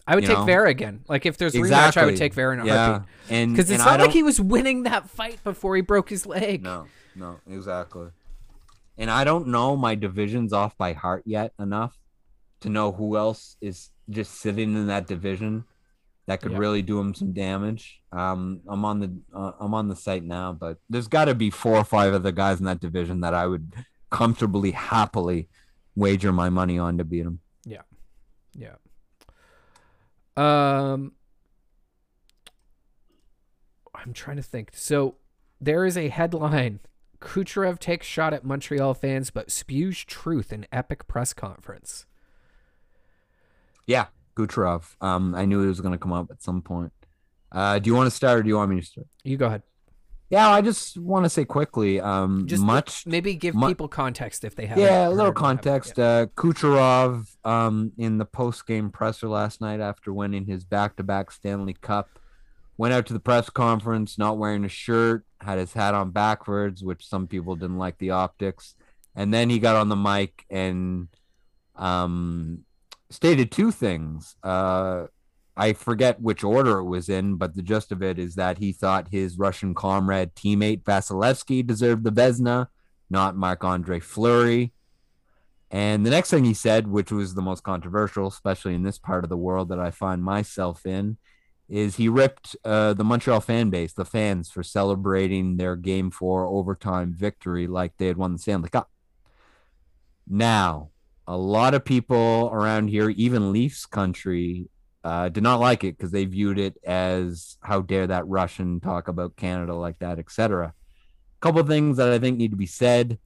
I 0.06 0.14
would 0.14 0.24
take 0.26 0.38
know? 0.38 0.44
Vera 0.44 0.68
again. 0.68 1.04
Like 1.08 1.24
if 1.26 1.38
there's 1.38 1.54
a 1.54 1.58
rematch, 1.58 1.96
I 1.96 2.04
would 2.04 2.16
take 2.16 2.34
Vera 2.34 2.52
in 2.54 2.60
a 2.60 2.66
Yeah, 2.66 2.86
heartbeat. 2.86 3.08
and 3.30 3.52
Because 3.52 3.70
it's 3.70 3.80
and 3.82 3.88
not 3.90 4.00
like 4.00 4.12
he 4.12 4.22
was 4.22 4.40
winning 4.40 4.82
that 4.82 5.08
fight 5.08 5.42
before 5.44 5.76
he 5.76 5.82
broke 5.82 6.10
his 6.10 6.26
leg. 6.26 6.62
No, 6.62 6.86
no, 7.16 7.40
exactly. 7.48 8.08
And 8.98 9.10
I 9.10 9.24
don't 9.24 9.48
know 9.48 9.76
my 9.76 9.94
divisions 9.94 10.52
off 10.52 10.76
by 10.76 10.92
heart 10.92 11.22
yet 11.26 11.52
enough 11.58 11.96
to 12.60 12.68
know 12.68 12.92
who 12.92 13.16
else 13.16 13.56
is 13.60 13.90
just 14.10 14.34
sitting 14.40 14.74
in 14.74 14.86
that 14.88 15.06
division 15.06 15.64
that 16.26 16.40
could 16.40 16.52
Yeah. 16.52 16.58
really 16.58 16.82
do 16.82 16.98
him 17.00 17.14
some 17.14 17.32
damage. 17.32 18.00
Um, 18.12 18.60
I'm 18.68 18.84
on 18.84 19.00
the 19.00 19.12
uh, 19.34 19.52
I'm 19.58 19.74
on 19.74 19.88
the 19.88 19.96
site 19.96 20.22
now, 20.24 20.52
but 20.52 20.78
there's 20.88 21.08
got 21.08 21.26
to 21.26 21.34
be 21.34 21.50
four 21.50 21.76
or 21.76 21.84
five 21.84 22.14
other 22.14 22.32
guys 22.32 22.60
in 22.60 22.66
that 22.66 22.80
division 22.80 23.20
that 23.22 23.34
I 23.34 23.46
would 23.46 23.72
comfortably, 24.10 24.70
happily 24.70 25.48
wager 25.96 26.32
my 26.32 26.48
money 26.50 26.78
on 26.78 26.98
to 26.98 27.04
beat 27.04 27.26
him. 27.26 27.40
Yeah, 27.64 27.82
yeah. 28.54 28.74
Um 30.36 31.12
I'm 33.94 34.12
trying 34.12 34.36
to 34.36 34.42
think. 34.42 34.70
So 34.74 35.16
there 35.60 35.84
is 35.86 35.96
a 35.96 36.08
headline. 36.08 36.80
Kucherov 37.20 37.78
takes 37.78 38.06
shot 38.06 38.34
at 38.34 38.44
Montreal 38.44 38.94
fans 38.94 39.30
but 39.30 39.50
spews 39.50 40.04
truth 40.04 40.52
in 40.52 40.66
epic 40.72 41.06
press 41.06 41.32
conference. 41.32 42.06
Yeah, 43.86 44.06
Kucherov. 44.36 44.96
Um, 45.00 45.34
I 45.34 45.44
knew 45.44 45.62
it 45.62 45.66
was 45.66 45.80
going 45.80 45.92
to 45.92 45.98
come 45.98 46.12
up 46.12 46.30
at 46.30 46.42
some 46.42 46.62
point. 46.62 46.92
Uh, 47.52 47.78
do 47.78 47.88
you 47.88 47.94
want 47.94 48.08
to 48.08 48.10
start 48.10 48.40
or 48.40 48.42
do 48.42 48.48
you 48.48 48.56
want 48.56 48.70
me 48.70 48.80
to 48.80 48.86
start? 48.86 49.06
You 49.22 49.36
go 49.36 49.46
ahead. 49.46 49.62
Yeah, 50.30 50.48
I 50.48 50.62
just 50.62 50.96
want 50.96 51.24
to 51.26 51.30
say 51.30 51.44
quickly. 51.44 52.00
Um, 52.00 52.46
Just 52.46 52.62
much 52.62 53.06
maybe 53.06 53.34
give 53.34 53.54
mu- 53.54 53.68
people 53.68 53.88
context 53.88 54.42
if 54.44 54.56
they 54.56 54.66
haven't. 54.66 54.84
Yeah, 54.84 55.08
a 55.08 55.10
little 55.10 55.32
context. 55.32 55.98
Uh, 55.98 56.26
Kucherov, 56.34 57.26
um, 57.44 57.92
in 57.98 58.18
the 58.18 58.24
post-game 58.24 58.90
presser 58.90 59.28
last 59.28 59.60
night 59.60 59.80
after 59.80 60.12
winning 60.12 60.46
his 60.46 60.64
back-to-back 60.64 61.30
Stanley 61.30 61.74
Cup, 61.74 62.18
went 62.76 62.94
out 62.94 63.06
to 63.06 63.12
the 63.12 63.20
press 63.20 63.50
conference 63.50 64.18
not 64.18 64.38
wearing 64.38 64.64
a 64.64 64.68
shirt, 64.68 65.24
had 65.40 65.58
his 65.58 65.74
hat 65.74 65.94
on 65.94 66.10
backwards, 66.10 66.82
which 66.82 67.06
some 67.06 67.26
people 67.26 67.54
didn't 67.54 67.78
like 67.78 67.98
the 67.98 68.10
optics, 68.10 68.74
and 69.14 69.32
then 69.32 69.50
he 69.50 69.58
got 69.58 69.76
on 69.76 69.88
the 69.88 69.96
mic 69.96 70.44
and 70.50 71.08
um, 71.76 72.64
stated 73.10 73.52
two 73.52 73.70
things. 73.70 74.36
Uh, 74.42 75.06
I 75.56 75.72
forget 75.72 76.20
which 76.20 76.42
order 76.42 76.78
it 76.78 76.84
was 76.84 77.08
in, 77.08 77.36
but 77.36 77.54
the 77.54 77.62
gist 77.62 77.92
of 77.92 78.02
it 78.02 78.18
is 78.18 78.34
that 78.34 78.58
he 78.58 78.72
thought 78.72 79.08
his 79.12 79.38
Russian 79.38 79.74
comrade 79.74 80.34
teammate 80.34 80.82
Vasilevsky 80.82 81.64
deserved 81.64 82.02
the 82.02 82.10
Vezina, 82.10 82.68
not 83.08 83.36
Marc 83.36 83.62
Andre 83.62 84.00
Fleury. 84.00 84.72
And 85.70 86.04
the 86.04 86.10
next 86.10 86.30
thing 86.30 86.44
he 86.44 86.54
said, 86.54 86.88
which 86.88 87.12
was 87.12 87.34
the 87.34 87.42
most 87.42 87.62
controversial, 87.62 88.26
especially 88.26 88.74
in 88.74 88.82
this 88.82 88.98
part 88.98 89.24
of 89.24 89.30
the 89.30 89.36
world 89.36 89.68
that 89.68 89.78
I 89.78 89.90
find 89.90 90.22
myself 90.22 90.86
in, 90.86 91.18
is 91.68 91.96
he 91.96 92.08
ripped 92.08 92.56
uh, 92.64 92.92
the 92.92 93.04
Montreal 93.04 93.40
fan 93.40 93.70
base, 93.70 93.92
the 93.92 94.04
fans, 94.04 94.50
for 94.50 94.62
celebrating 94.62 95.56
their 95.56 95.76
game 95.76 96.10
four 96.10 96.46
overtime 96.46 97.14
victory 97.14 97.66
like 97.66 97.96
they 97.96 98.06
had 98.06 98.16
won 98.16 98.32
the 98.32 98.38
Stanley 98.38 98.68
Cup. 98.68 98.90
Now, 100.28 100.90
a 101.26 101.36
lot 101.36 101.74
of 101.74 101.84
people 101.84 102.50
around 102.52 102.88
here, 102.88 103.08
even 103.10 103.52
Leafs 103.52 103.86
country, 103.86 104.68
uh, 105.04 105.28
did 105.28 105.42
not 105.42 105.60
like 105.60 105.84
it 105.84 105.96
because 105.96 106.10
they 106.10 106.24
viewed 106.24 106.58
it 106.58 106.76
as 106.82 107.58
how 107.62 107.82
dare 107.82 108.06
that 108.06 108.26
Russian 108.26 108.80
talk 108.80 109.06
about 109.08 109.36
Canada 109.36 109.74
like 109.74 109.98
that, 109.98 110.18
etc. 110.18 110.68
A 110.68 110.72
Couple 111.40 111.62
things 111.64 111.98
that 111.98 112.10
I 112.10 112.18
think 112.18 112.38
need 112.38 112.52
to 112.52 112.56
be 112.56 112.66
said. 112.66 113.18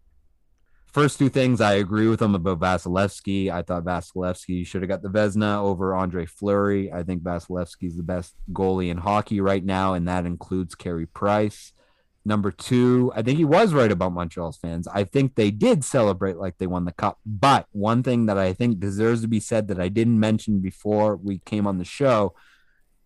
First 0.86 1.18
two 1.18 1.28
things, 1.28 1.60
I 1.60 1.74
agree 1.74 2.08
with 2.08 2.18
them 2.18 2.34
about 2.34 2.60
Vasilevsky. 2.60 3.50
I 3.50 3.62
thought 3.62 3.84
Vasilevsky 3.84 4.66
should 4.66 4.82
have 4.82 4.88
got 4.88 5.02
the 5.02 5.10
Vezina 5.10 5.62
over 5.62 5.94
Andre 5.94 6.26
Fleury. 6.26 6.90
I 6.90 7.04
think 7.04 7.22
Vasilevsky's 7.22 7.96
the 7.96 8.02
best 8.02 8.34
goalie 8.52 8.90
in 8.90 8.96
hockey 8.96 9.40
right 9.40 9.64
now, 9.64 9.94
and 9.94 10.08
that 10.08 10.26
includes 10.26 10.74
Carey 10.74 11.06
Price. 11.06 11.72
Number 12.24 12.50
two, 12.50 13.10
I 13.14 13.22
think 13.22 13.38
he 13.38 13.44
was 13.44 13.72
right 13.72 13.90
about 13.90 14.12
Montreal's 14.12 14.58
fans. 14.58 14.86
I 14.88 15.04
think 15.04 15.34
they 15.34 15.50
did 15.50 15.84
celebrate 15.84 16.36
like 16.36 16.58
they 16.58 16.66
won 16.66 16.84
the 16.84 16.92
cup. 16.92 17.18
But 17.24 17.66
one 17.72 18.02
thing 18.02 18.26
that 18.26 18.36
I 18.36 18.52
think 18.52 18.80
deserves 18.80 19.22
to 19.22 19.28
be 19.28 19.40
said 19.40 19.68
that 19.68 19.80
I 19.80 19.88
didn't 19.88 20.20
mention 20.20 20.60
before 20.60 21.16
we 21.16 21.38
came 21.38 21.66
on 21.66 21.78
the 21.78 21.84
show 21.84 22.34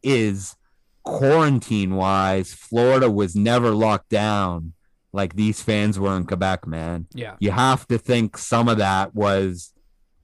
is 0.03 0.57
quarantine 1.05 1.95
wise, 1.95 2.53
Florida 2.53 3.11
was 3.11 3.37
never 3.37 3.71
locked 3.71 4.09
down 4.09 4.73
like 5.13 5.37
these 5.37 5.63
fans 5.63 5.99
were 5.99 6.17
in 6.17 6.25
Quebec, 6.25 6.67
man. 6.67 7.07
Yeah. 7.15 7.37
You 7.39 7.51
have 7.51 7.87
to 7.89 7.99
think 7.99 8.39
some 8.39 8.69
of 8.69 8.79
that 8.79 9.15
was 9.15 9.73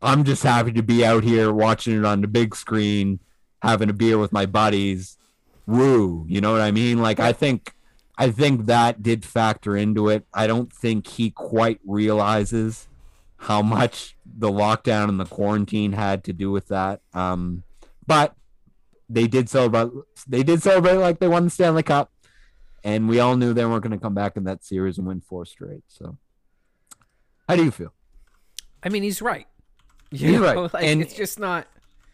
I'm 0.01 0.25
just 0.25 0.43
happy 0.43 0.73
to 0.73 0.83
be 0.83 1.05
out 1.05 1.25
here 1.25 1.53
watching 1.53 1.99
it 1.99 2.05
on 2.05 2.21
the 2.21 2.29
big 2.29 2.55
screen, 2.55 3.21
having 3.62 3.91
a 3.91 3.93
beer 3.93 4.19
with 4.19 4.33
my 4.33 4.47
buddies. 4.47 5.19
Woo. 5.67 6.25
You 6.29 6.41
know 6.41 6.53
what 6.53 6.62
I 6.62 6.71
mean? 6.71 6.99
Like 6.99 7.21
I 7.21 7.33
think 7.33 7.75
I 8.20 8.31
think 8.32 8.66
that 8.66 9.03
did 9.03 9.24
factor 9.24 9.77
into 9.77 10.09
it. 10.09 10.27
I 10.35 10.47
don't 10.49 10.73
think 10.73 11.07
he 11.07 11.31
quite 11.31 11.78
realizes 11.86 12.89
how 13.36 13.62
much 13.62 14.16
the 14.27 14.51
lockdown 14.51 15.09
and 15.09 15.20
the 15.20 15.24
quarantine 15.24 15.93
had 15.93 16.24
to 16.24 16.32
do 16.32 16.51
with 16.51 16.66
that. 16.69 17.01
Um, 17.15 17.62
but 18.07 18.35
they 19.09 19.28
did 19.28 19.49
celebrate. 19.49 19.90
They 20.27 20.43
did 20.43 20.62
celebrate 20.62 20.97
like 20.97 21.20
they 21.20 21.28
won 21.28 21.45
the 21.45 21.51
Stanley 21.51 21.85
Cup, 21.85 22.11
and 22.82 23.09
we 23.09 23.20
all 23.20 23.36
knew 23.36 23.55
they 23.55 23.65
weren't 23.65 23.82
going 23.85 23.97
to 23.97 24.03
come 24.03 24.15
back 24.15 24.36
in 24.36 24.43
that 24.45 24.65
series 24.65 24.99
and 24.99 25.07
win 25.07 25.20
four 25.20 25.47
straight. 25.47 25.85
So, 25.86 26.19
how 27.49 27.55
do 27.55 27.65
you 27.65 27.70
feel? 27.70 27.95
I 28.82 28.89
mean, 28.89 29.03
he's 29.05 29.23
right. 29.23 29.47
You 30.11 30.28
He's 30.31 30.40
know, 30.40 30.45
right. 30.65 30.73
Like, 30.74 30.85
And- 30.85 31.01
it's 31.03 31.15
just 31.15 31.39
not. 31.39 31.69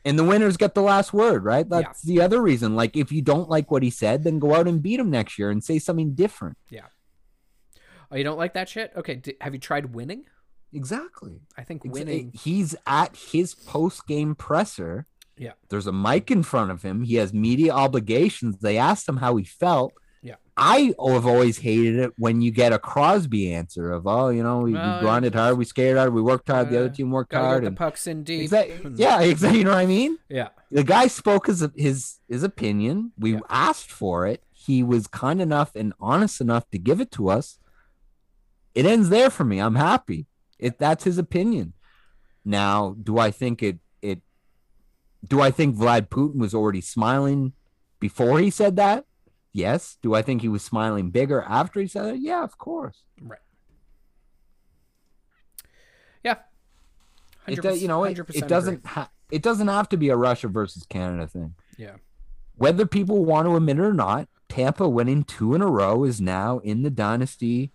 And 0.05 0.19
the 0.19 0.25
winners 0.25 0.57
get 0.57 0.75
the 0.75 0.83
last 0.83 1.13
word, 1.15 1.45
right? 1.45 1.67
That's 1.69 2.03
the 2.03 2.21
other 2.21 2.43
reason. 2.43 2.77
Like, 2.77 2.97
if 2.97 3.11
you 3.11 3.23
don't 3.23 3.49
like 3.49 3.71
what 3.71 3.83
he 3.83 3.91
said, 3.91 4.23
then 4.23 4.39
go 4.39 4.55
out 4.55 4.69
and 4.69 4.83
beat 4.83 5.01
him 5.01 5.11
next 5.11 5.39
year 5.39 5.51
and 5.51 5.65
say 5.65 5.79
something 5.79 6.15
different. 6.15 6.59
Yeah. 6.69 6.87
Oh, 8.11 8.17
you 8.17 8.25
don't 8.25 8.37
like 8.37 8.53
that 8.55 8.69
shit? 8.69 8.93
Okay. 8.95 9.15
D- 9.17 9.37
have 9.41 9.55
you 9.55 9.61
tried 9.61 9.95
winning? 9.95 10.25
Exactly. 10.73 11.41
I 11.57 11.63
think 11.63 11.85
winning. 11.85 12.33
He's 12.35 12.75
at 12.87 13.17
his 13.17 13.55
post 13.55 14.07
game 14.07 14.35
presser. 14.35 15.07
Yeah. 15.39 15.53
There's 15.69 15.87
a 15.87 15.93
mic 15.93 16.31
in 16.31 16.43
front 16.43 16.71
of 16.71 16.83
him. 16.83 17.03
He 17.03 17.15
has 17.15 17.33
media 17.33 17.73
obligations. 17.73 18.59
They 18.59 18.77
asked 18.77 19.09
him 19.09 19.17
how 19.17 19.37
he 19.37 19.45
felt. 19.45 19.93
Yeah. 20.25 20.37
I 20.57 20.95
have 20.99 21.27
always 21.27 21.59
hated 21.59 21.97
it 21.97 22.13
when 22.17 22.41
you 22.41 22.51
get 22.51 22.73
a 22.73 22.79
Crosby 22.79 23.53
answer 23.53 23.93
of, 23.93 24.07
oh, 24.07 24.31
you 24.31 24.43
know, 24.43 24.61
we, 24.61 24.73
Well, 24.73 24.97
we 24.97 25.01
grinded 25.03 25.35
hard, 25.35 25.59
we 25.59 25.67
skated 25.67 25.99
hard, 25.99 26.15
we 26.15 26.23
worked 26.23 26.49
hard, 26.49 26.71
the 26.71 26.77
uh, 26.77 26.81
other 26.81 26.89
team 26.89 27.11
worked 27.11 27.35
hard. 27.35 27.63
the 27.63 27.67
And 27.69 27.77
pucks 27.77 28.07
in 28.07 28.23
deep. 28.25 28.45
Exactly. 28.45 28.93
Yeah, 28.97 29.21
exactly. 29.33 29.59
You 29.59 29.65
know 29.65 29.73
what 29.73 29.81
I 29.81 29.87
mean? 29.87 30.17
Yeah. 30.31 30.49
The 30.71 30.83
guy 30.83 31.09
spoke 31.09 31.47
his 31.49 31.69
his 31.77 32.21
his 32.27 32.43
opinion. 32.43 33.13
We 33.19 33.35
Yeah. 33.35 33.41
asked 33.51 33.91
for 33.91 34.27
it. 34.27 34.43
He 34.53 34.83
was 34.83 35.07
kind 35.07 35.43
enough 35.43 35.77
and 35.77 35.93
honest 36.01 36.41
enough 36.41 36.71
to 36.71 36.79
give 36.79 36.99
it 37.03 37.11
to 37.13 37.29
us. 37.29 37.59
It 38.75 38.87
ends 38.87 39.11
there 39.11 39.29
for 39.29 39.45
me. 39.45 39.59
I'm 39.61 39.75
happy. 39.75 40.27
It 40.59 40.79
that's 40.79 41.05
his 41.05 41.19
opinion. 41.19 41.75
Now, 42.47 42.97
do 43.03 43.19
I 43.19 43.31
think 43.31 43.63
it 43.63 43.79
it 44.01 44.23
do 45.27 45.41
I 45.43 45.51
think 45.51 45.77
Vlad 45.77 46.09
Putin 46.09 46.37
was 46.37 46.55
already 46.55 46.81
smiling 46.81 47.53
before 48.01 48.39
he 48.39 48.49
said 48.51 48.77
that? 48.77 49.05
Yes. 49.57 49.97
Do 50.03 50.15
I 50.15 50.21
think 50.21 50.43
he 50.43 50.49
was 50.49 50.63
smiling 50.65 51.11
bigger 51.11 51.41
after 51.43 51.81
he 51.81 51.87
said 51.87 52.17
it? 52.17 52.21
Yeah, 52.21 52.43
of 52.43 52.59
course. 52.59 53.05
Right. 53.23 53.39
Yeah. 56.23 56.37
It 57.47 57.63
does, 57.63 57.81
you 57.81 57.89
know, 57.89 58.05
it, 58.05 58.19
it 58.35 58.49
doesn't 58.49 58.85
ha- 58.87 59.11
it 59.31 59.43
doesn't 59.43 59.69
have 59.69 59.89
to 59.91 59.97
be 59.97 60.09
a 60.09 60.17
Russia 60.17 60.49
versus 60.49 60.85
Canada 60.89 61.27
thing. 61.27 61.55
Yeah. 61.77 61.97
whether 62.57 62.87
people 62.87 63.25
want 63.25 63.47
to 63.49 63.57
admit 63.57 63.79
it 63.79 63.83
or 63.83 63.93
not, 63.95 64.29
Tampa 64.49 64.89
winning 64.89 65.25
two 65.25 65.55
in 65.55 65.63
a 65.63 65.67
row 65.67 66.05
is 66.05 66.21
now 66.21 66.59
in 66.59 66.83
the 66.83 66.91
dynasty 66.91 67.73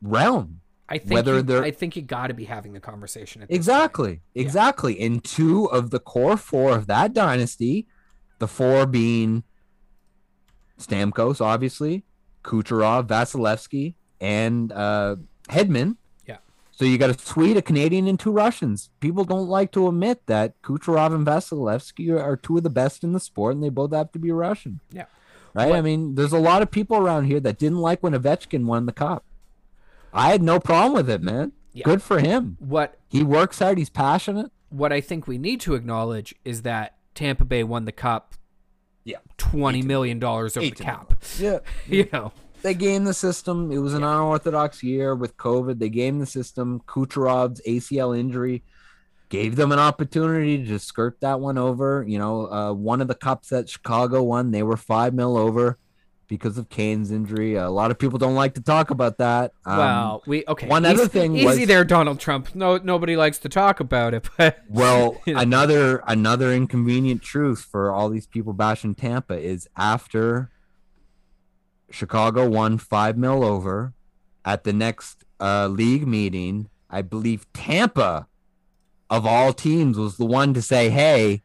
realm. 0.00 0.60
I 0.88 0.98
think 0.98 1.12
whether 1.12 1.36
you, 1.36 1.42
they're- 1.42 1.62
I 1.62 1.70
think 1.72 1.96
you 1.96 2.02
got 2.02 2.28
to 2.28 2.34
be 2.34 2.44
having 2.44 2.72
the 2.72 2.80
conversation 2.80 3.42
at 3.42 3.48
this 3.48 3.54
point. 3.54 3.60
Exactly. 3.60 4.20
Exactly. 4.34 5.00
And 5.00 5.22
two 5.24 5.66
of 5.66 5.90
the 5.90 5.98
core 5.98 6.36
four 6.36 6.70
of 6.76 6.86
that 6.86 7.12
dynasty, 7.12 7.86
the 8.38 8.46
four 8.48 8.86
being 8.86 9.42
Stamkos, 10.86 11.40
obviously, 11.40 12.04
Kucherov, 12.44 13.06
Vasilevsky, 13.06 13.94
and 14.20 14.72
uh, 14.72 15.16
Hedman. 15.48 15.96
Yeah. 16.26 16.38
So 16.70 16.84
you 16.84 16.98
got 16.98 17.10
a 17.10 17.18
Swede, 17.18 17.56
a 17.56 17.62
Canadian, 17.62 18.06
and 18.08 18.18
two 18.18 18.32
Russians. 18.32 18.90
People 19.00 19.24
don't 19.24 19.48
like 19.48 19.72
to 19.72 19.88
admit 19.88 20.26
that 20.26 20.60
Kucherov 20.62 21.14
and 21.14 21.26
Vasilevsky 21.26 22.10
are, 22.18 22.36
two 22.36 22.56
of 22.56 22.62
the 22.62 22.70
best 22.70 23.04
in 23.04 23.12
the 23.12 23.20
sport, 23.20 23.54
and 23.54 23.62
they 23.62 23.68
both 23.68 23.92
have 23.92 24.12
to 24.12 24.18
be 24.18 24.30
Russian. 24.32 24.80
Yeah. 24.90 25.04
Right? 25.54 25.68
What- 25.68 25.78
I 25.78 25.80
mean, 25.82 26.14
there's 26.14 26.32
a 26.32 26.38
lot 26.38 26.62
of 26.62 26.70
people 26.70 26.96
around 26.96 27.24
here 27.26 27.40
that 27.40 27.58
didn't 27.58 27.78
like 27.78 28.02
when 28.02 28.12
Ovechkin 28.14 28.64
won 28.64 28.86
the 28.86 28.92
cup. 28.92 29.24
I 30.14 30.30
had 30.30 30.42
no 30.42 30.60
problem 30.60 30.92
with 30.94 31.08
it, 31.08 31.22
man. 31.22 31.52
Yeah. 31.72 31.84
Good 31.84 32.02
for 32.02 32.18
him. 32.18 32.56
What 32.58 32.98
He 33.08 33.22
works 33.22 33.58
hard. 33.60 33.78
He's 33.78 33.88
passionate. 33.90 34.50
what 34.68 34.92
I 34.92 35.00
think 35.00 35.26
we 35.26 35.36
need 35.38 35.60
to 35.62 35.74
acknowledge 35.74 36.34
is 36.44 36.62
that 36.62 36.96
Tampa 37.14 37.44
Bay 37.44 37.62
won 37.62 37.84
the 37.86 37.92
cup 37.92 38.34
Yeah. 39.04 39.18
twenty 39.36 39.82
million 39.82 40.18
dollars 40.18 40.56
over 40.56 40.66
the 40.66 40.72
cap. 40.72 41.14
Yeah. 41.38 41.58
You 41.88 42.08
know. 42.12 42.32
They 42.62 42.74
gamed 42.74 43.08
the 43.08 43.14
system. 43.14 43.72
It 43.72 43.78
was 43.78 43.92
an 43.92 44.04
unorthodox 44.04 44.84
year 44.84 45.16
with 45.16 45.36
COVID. 45.36 45.80
They 45.80 45.88
gamed 45.88 46.22
the 46.22 46.26
system. 46.26 46.80
Kucherov's 46.86 47.60
ACL 47.66 48.16
injury 48.16 48.62
gave 49.30 49.56
them 49.56 49.72
an 49.72 49.80
opportunity 49.80 50.64
to 50.64 50.78
skirt 50.78 51.18
that 51.22 51.40
one 51.40 51.58
over. 51.58 52.04
You 52.06 52.18
know, 52.18 52.46
uh, 52.52 52.72
one 52.72 53.00
of 53.00 53.08
the 53.08 53.14
cups 53.16 53.48
that 53.48 53.68
Chicago 53.68 54.22
won, 54.22 54.52
they 54.52 54.62
were 54.62 54.76
five 54.76 55.12
mil 55.12 55.36
over 55.36 55.78
because 56.32 56.56
of 56.56 56.70
Kane's 56.70 57.10
injury. 57.10 57.56
a 57.56 57.68
lot 57.68 57.90
of 57.90 57.98
people 57.98 58.18
don't 58.18 58.34
like 58.34 58.54
to 58.54 58.62
talk 58.62 58.88
about 58.88 59.18
that. 59.18 59.52
Um, 59.66 59.76
well, 59.76 60.22
we 60.26 60.44
okay. 60.48 60.66
one 60.66 60.82
easy, 60.86 60.94
other 60.94 61.06
thing 61.06 61.36
easy 61.36 61.44
was- 61.44 61.66
there, 61.66 61.84
Donald 61.84 62.18
Trump. 62.20 62.54
No, 62.54 62.78
nobody 62.78 63.16
likes 63.16 63.38
to 63.40 63.50
talk 63.50 63.80
about 63.80 64.14
it, 64.14 64.26
but 64.38 64.60
Well, 64.66 65.20
You 65.26 65.34
know. 65.34 65.40
another 65.40 66.02
another 66.06 66.50
inconvenient 66.50 67.20
truth 67.20 67.60
for 67.70 67.92
all 67.92 68.08
these 68.08 68.26
people 68.26 68.54
bashing 68.54 68.94
Tampa 68.94 69.38
is 69.38 69.68
after 69.76 70.50
Chicago 71.90 72.48
won 72.48 72.78
five 72.78 73.18
mil 73.18 73.44
over 73.44 73.92
at 74.42 74.64
the 74.64 74.72
next 74.72 75.24
uh, 75.38 75.66
league 75.68 76.06
meeting, 76.08 76.70
I 76.88 77.02
believe 77.02 77.44
Tampa 77.52 78.26
of 79.10 79.26
all 79.26 79.52
teams 79.52 79.98
was 79.98 80.16
the 80.16 80.24
one 80.24 80.54
to 80.54 80.62
say, 80.62 80.88
"Hey, 80.88 81.42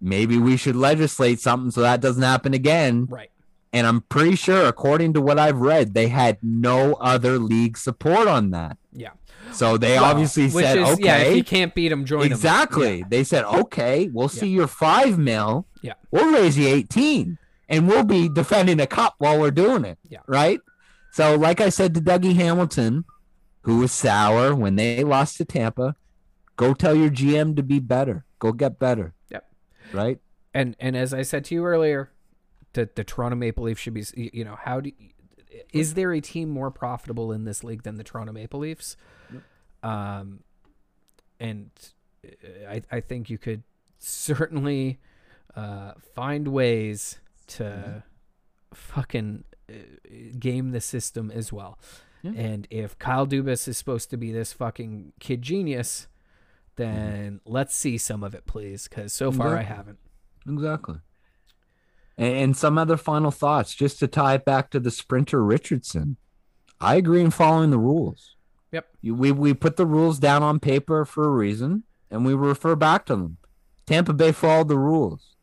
maybe 0.00 0.36
we 0.36 0.56
should 0.56 0.74
legislate 0.74 1.38
something 1.38 1.70
so 1.70 1.82
that 1.82 2.00
doesn't 2.00 2.24
happen 2.24 2.52
again." 2.54 3.06
right. 3.08 3.30
And 3.72 3.86
I'm 3.86 4.00
pretty 4.02 4.36
sure, 4.36 4.66
according 4.66 5.12
to 5.14 5.20
what 5.20 5.38
I've 5.38 5.58
read, 5.58 5.94
they 5.94 6.08
had 6.08 6.38
no 6.42 6.94
other 6.94 7.38
league 7.38 7.76
support 7.76 8.28
on 8.28 8.50
that. 8.50 8.78
Yeah. 8.92 9.10
So 9.52 9.76
they 9.76 9.96
Well, 9.96 10.04
obviously 10.04 10.48
said, 10.48 10.78
is, 10.78 10.88
"Okay." 10.94 11.04
Yeah, 11.04 11.16
if 11.18 11.36
you 11.36 11.44
can't 11.44 11.74
beat 11.74 11.88
them, 11.88 12.04
join 12.04 12.26
exactly. 12.26 13.04
They 13.08 13.22
said, 13.24 13.44
okay, 13.44 14.08
we'll 14.12 14.28
see 14.28 14.48
your 14.48 14.66
five 14.66 15.18
mil. 15.18 15.66
Yeah. 15.82 15.94
We'll 16.10 16.32
raise 16.32 16.58
you 16.58 16.66
18 16.68 17.38
and 17.68 17.88
we'll 17.88 18.04
be 18.04 18.28
defending 18.28 18.80
a 18.80 18.86
cup 18.86 19.14
while 19.18 19.38
we're 19.38 19.50
doing 19.50 19.84
it. 19.84 19.98
Yeah. 20.08 20.20
Right. 20.26 20.60
So, 21.12 21.36
like 21.36 21.60
I 21.60 21.68
said 21.68 21.94
to 21.94 22.00
Dougie 22.00 22.34
Hamilton, 22.34 23.04
who 23.62 23.78
was 23.78 23.92
sour 23.92 24.54
when 24.54 24.76
they 24.76 25.02
lost 25.04 25.36
to 25.38 25.44
Tampa, 25.44 25.96
go 26.56 26.74
tell 26.74 26.94
your 26.94 27.10
GM 27.10 27.56
to 27.56 27.62
be 27.62 27.78
better. 27.78 28.24
Go 28.38 28.52
get 28.52 28.78
better. 28.78 29.14
Yep. 29.30 29.48
Right. 29.92 30.18
And 30.52 30.76
and 30.78 30.96
as 30.96 31.14
I 31.14 31.22
said 31.22 31.44
to 31.46 31.54
you 31.54 31.64
earlier, 31.64 32.10
the 32.76 32.88
the 32.94 33.04
Toronto 33.04 33.36
Maple 33.36 33.64
Leafs 33.64 33.80
should 33.80 33.94
be. 33.94 34.04
You 34.14 34.44
know, 34.44 34.56
how 34.60 34.80
do 34.80 34.92
is 35.72 35.94
there 35.94 36.12
a 36.12 36.20
team 36.20 36.48
more 36.50 36.70
profitable 36.70 37.32
in 37.32 37.44
this 37.44 37.64
league 37.64 37.82
than 37.82 37.96
the 37.96 38.04
Toronto 38.04 38.32
Maple 38.32 38.60
Leafs? 38.60 38.96
Um, 39.82 40.40
and 41.40 41.70
uh, 42.24 42.70
I 42.70 42.82
I 42.90 43.00
think 43.00 43.30
you 43.30 43.38
could 43.38 43.62
certainly 43.98 45.00
uh, 45.54 45.92
find 46.14 46.48
ways 46.48 47.18
to 47.48 48.04
fucking 48.74 49.44
uh, 49.70 49.72
game 50.38 50.70
the 50.70 50.80
system 50.80 51.30
as 51.30 51.52
well. 51.52 51.78
Yeah. 52.22 52.32
And 52.36 52.66
if 52.70 52.98
Kyle 52.98 53.26
Dubas 53.26 53.68
is 53.68 53.78
supposed 53.78 54.10
to 54.10 54.16
be 54.16 54.32
this 54.32 54.52
fucking 54.52 55.12
kid 55.20 55.42
genius, 55.42 56.08
then 56.76 57.40
let's 57.44 57.74
see 57.74 57.98
some 57.98 58.22
of 58.24 58.34
it, 58.34 58.46
please, 58.46 58.88
because 58.88 59.12
so 59.12 59.32
far 59.32 59.56
I 59.56 59.62
haven't. 59.62 59.98
Exactly. 60.48 60.96
And, 62.18 62.36
and 62.36 62.56
some 62.56 62.78
other 62.78 62.96
final 62.96 63.30
thoughts, 63.30 63.74
just 63.74 63.98
to 63.98 64.06
tie 64.06 64.34
it 64.34 64.44
back 64.44 64.70
to 64.70 64.80
the 64.80 64.90
sprinter 64.90 65.44
Richardson. 65.44 66.16
I 66.80 66.96
agree 66.96 67.22
in 67.22 67.30
following 67.30 67.70
the 67.70 67.78
rules. 67.78 68.36
Yep. 68.72 68.86
We 69.02 69.32
we 69.32 69.54
put 69.54 69.76
the 69.76 69.86
rules 69.86 70.18
down 70.18 70.42
on 70.42 70.60
paper 70.60 71.04
for 71.04 71.24
a 71.24 71.30
reason, 71.30 71.84
and 72.10 72.26
we 72.26 72.34
refer 72.34 72.76
back 72.76 73.06
to 73.06 73.16
them. 73.16 73.38
Tampa 73.86 74.12
Bay 74.12 74.32
followed 74.32 74.68
the 74.68 74.78
rules. 74.78 75.36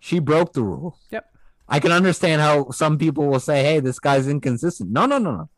She 0.00 0.18
broke 0.18 0.52
the 0.52 0.62
rules. 0.62 1.06
Yep. 1.10 1.24
I 1.68 1.80
can 1.80 1.92
understand 1.92 2.42
how 2.42 2.70
some 2.70 2.98
people 2.98 3.26
will 3.26 3.40
say, 3.40 3.62
"Hey, 3.62 3.80
this 3.80 3.98
guy's 3.98 4.28
inconsistent." 4.28 4.90
No, 4.90 5.06
no, 5.06 5.18
no, 5.18 5.36
no. 5.36 5.48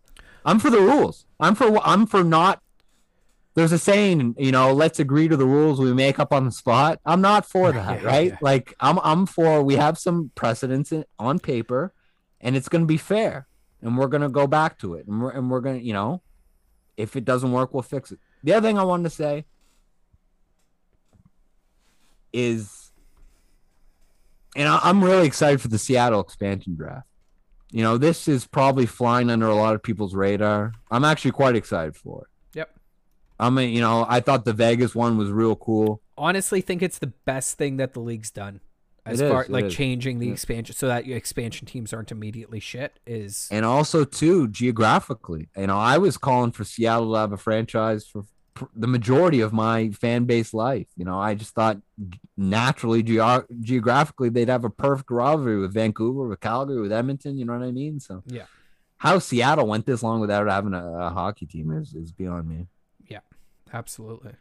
I'm 0.44 0.60
for 0.60 0.70
the 0.70 0.80
rules. 0.80 1.26
I'm 1.40 1.56
for 1.56 1.78
I'm 1.84 2.06
for 2.06 2.22
not. 2.22 2.62
There's 3.56 3.72
a 3.72 3.78
saying, 3.78 4.34
you 4.38 4.52
know, 4.52 4.74
let's 4.74 5.00
agree 5.00 5.28
to 5.28 5.36
the 5.36 5.46
rules 5.46 5.80
we 5.80 5.94
make 5.94 6.18
up 6.18 6.30
on 6.30 6.44
the 6.44 6.50
spot. 6.52 7.00
I'm 7.06 7.22
not 7.22 7.46
for 7.46 7.72
that, 7.72 8.02
Yeah, 8.02 8.06
right? 8.06 8.26
yeah. 8.32 8.38
Like 8.42 8.74
I'm 8.80 8.98
I'm 9.02 9.24
for 9.24 9.62
we 9.62 9.76
have 9.76 9.96
some 9.96 10.30
precedents 10.34 10.92
in, 10.92 11.06
on 11.18 11.38
paper, 11.38 11.94
and 12.42 12.54
it's 12.54 12.68
going 12.68 12.82
to 12.82 12.86
be 12.86 12.98
fair, 12.98 13.46
and 13.80 13.96
we're 13.96 14.08
going 14.08 14.20
to 14.20 14.28
go 14.28 14.46
back 14.46 14.78
to 14.80 14.94
it, 14.96 15.06
and 15.06 15.22
we're 15.22 15.30
and 15.30 15.50
we're 15.50 15.62
going 15.62 15.78
to, 15.80 15.84
you 15.84 15.94
know, 15.94 16.20
if 16.98 17.16
it 17.16 17.24
doesn't 17.24 17.50
work, 17.50 17.72
we'll 17.72 17.82
fix 17.82 18.12
it. 18.12 18.18
The 18.44 18.52
other 18.52 18.68
thing 18.68 18.78
I 18.78 18.84
wanted 18.84 19.04
to 19.04 19.10
say 19.10 19.46
is, 22.32 22.92
and 24.54 24.68
I, 24.68 24.80
I'm 24.82 25.02
really 25.02 25.26
excited 25.26 25.62
for 25.62 25.68
the 25.68 25.78
Seattle 25.78 26.20
expansion 26.20 26.76
draft. 26.76 27.06
You 27.70 27.82
know, 27.82 27.96
this 27.96 28.28
is 28.28 28.46
probably 28.46 28.84
flying 28.84 29.30
under 29.30 29.46
a 29.46 29.54
lot 29.54 29.74
of 29.74 29.82
people's 29.82 30.14
radar. 30.14 30.72
I'm 30.90 31.04
actually 31.04 31.32
quite 31.32 31.56
excited 31.56 31.96
for 31.96 32.22
it. 32.22 32.28
I 33.38 33.50
mean, 33.50 33.74
you 33.74 33.80
know, 33.80 34.06
I 34.08 34.20
thought 34.20 34.44
the 34.44 34.52
Vegas 34.52 34.94
one 34.94 35.16
was 35.18 35.30
real 35.30 35.56
cool. 35.56 36.00
Honestly, 36.18 36.60
think 36.60 36.82
it's 36.82 36.98
the 36.98 37.08
best 37.08 37.58
thing 37.58 37.76
that 37.76 37.92
the 37.92 38.00
league's 38.00 38.30
done 38.30 38.60
as 39.04 39.20
It 39.20 39.28
far 39.28 39.44
is, 39.44 39.50
like 39.50 39.68
changing 39.68 40.18
the 40.18 40.26
Yeah. 40.28 40.32
expansion 40.32 40.74
so 40.74 40.86
that 40.88 41.06
your 41.06 41.16
expansion 41.16 41.66
teams 41.66 41.92
aren't 41.92 42.10
immediately 42.10 42.58
shit 42.60 42.98
is 43.06 43.48
and 43.52 43.64
also 43.64 44.04
too 44.04 44.48
geographically. 44.48 45.48
You 45.56 45.66
know, 45.68 45.76
I 45.76 45.98
was 45.98 46.16
calling 46.18 46.50
for 46.52 46.64
Seattle 46.64 47.12
to 47.12 47.18
have 47.18 47.32
a 47.32 47.36
franchise 47.36 48.06
for 48.06 48.24
the 48.74 48.86
majority 48.88 49.42
of 49.42 49.52
my 49.52 49.90
fan 49.90 50.24
base 50.24 50.54
life. 50.54 50.88
You 50.96 51.04
know, 51.04 51.20
I 51.20 51.34
just 51.34 51.54
thought 51.54 51.76
naturally 52.36 53.02
geo- 53.02 53.44
geographically 53.60 54.28
they'd 54.30 54.48
have 54.48 54.64
a 54.64 54.70
perfect 54.70 55.10
rivalry 55.10 55.58
with 55.58 55.74
Vancouver, 55.74 56.26
with 56.26 56.40
Calgary, 56.40 56.80
with 56.80 56.92
Edmonton. 56.92 57.38
You 57.38 57.44
know 57.44 57.52
what 57.52 57.62
I 57.66 57.72
mean? 57.72 58.00
So 58.00 58.22
Yeah. 58.26 58.46
how 58.98 59.18
Seattle 59.18 59.66
went 59.66 59.86
this 59.86 60.02
long 60.02 60.20
without 60.20 60.48
having 60.48 60.74
a, 60.74 60.84
a 60.98 61.10
hockey 61.10 61.46
team 61.46 61.70
is 61.70 61.94
is 61.94 62.12
beyond 62.12 62.48
me. 62.48 62.66
Absolutely. 63.72 64.32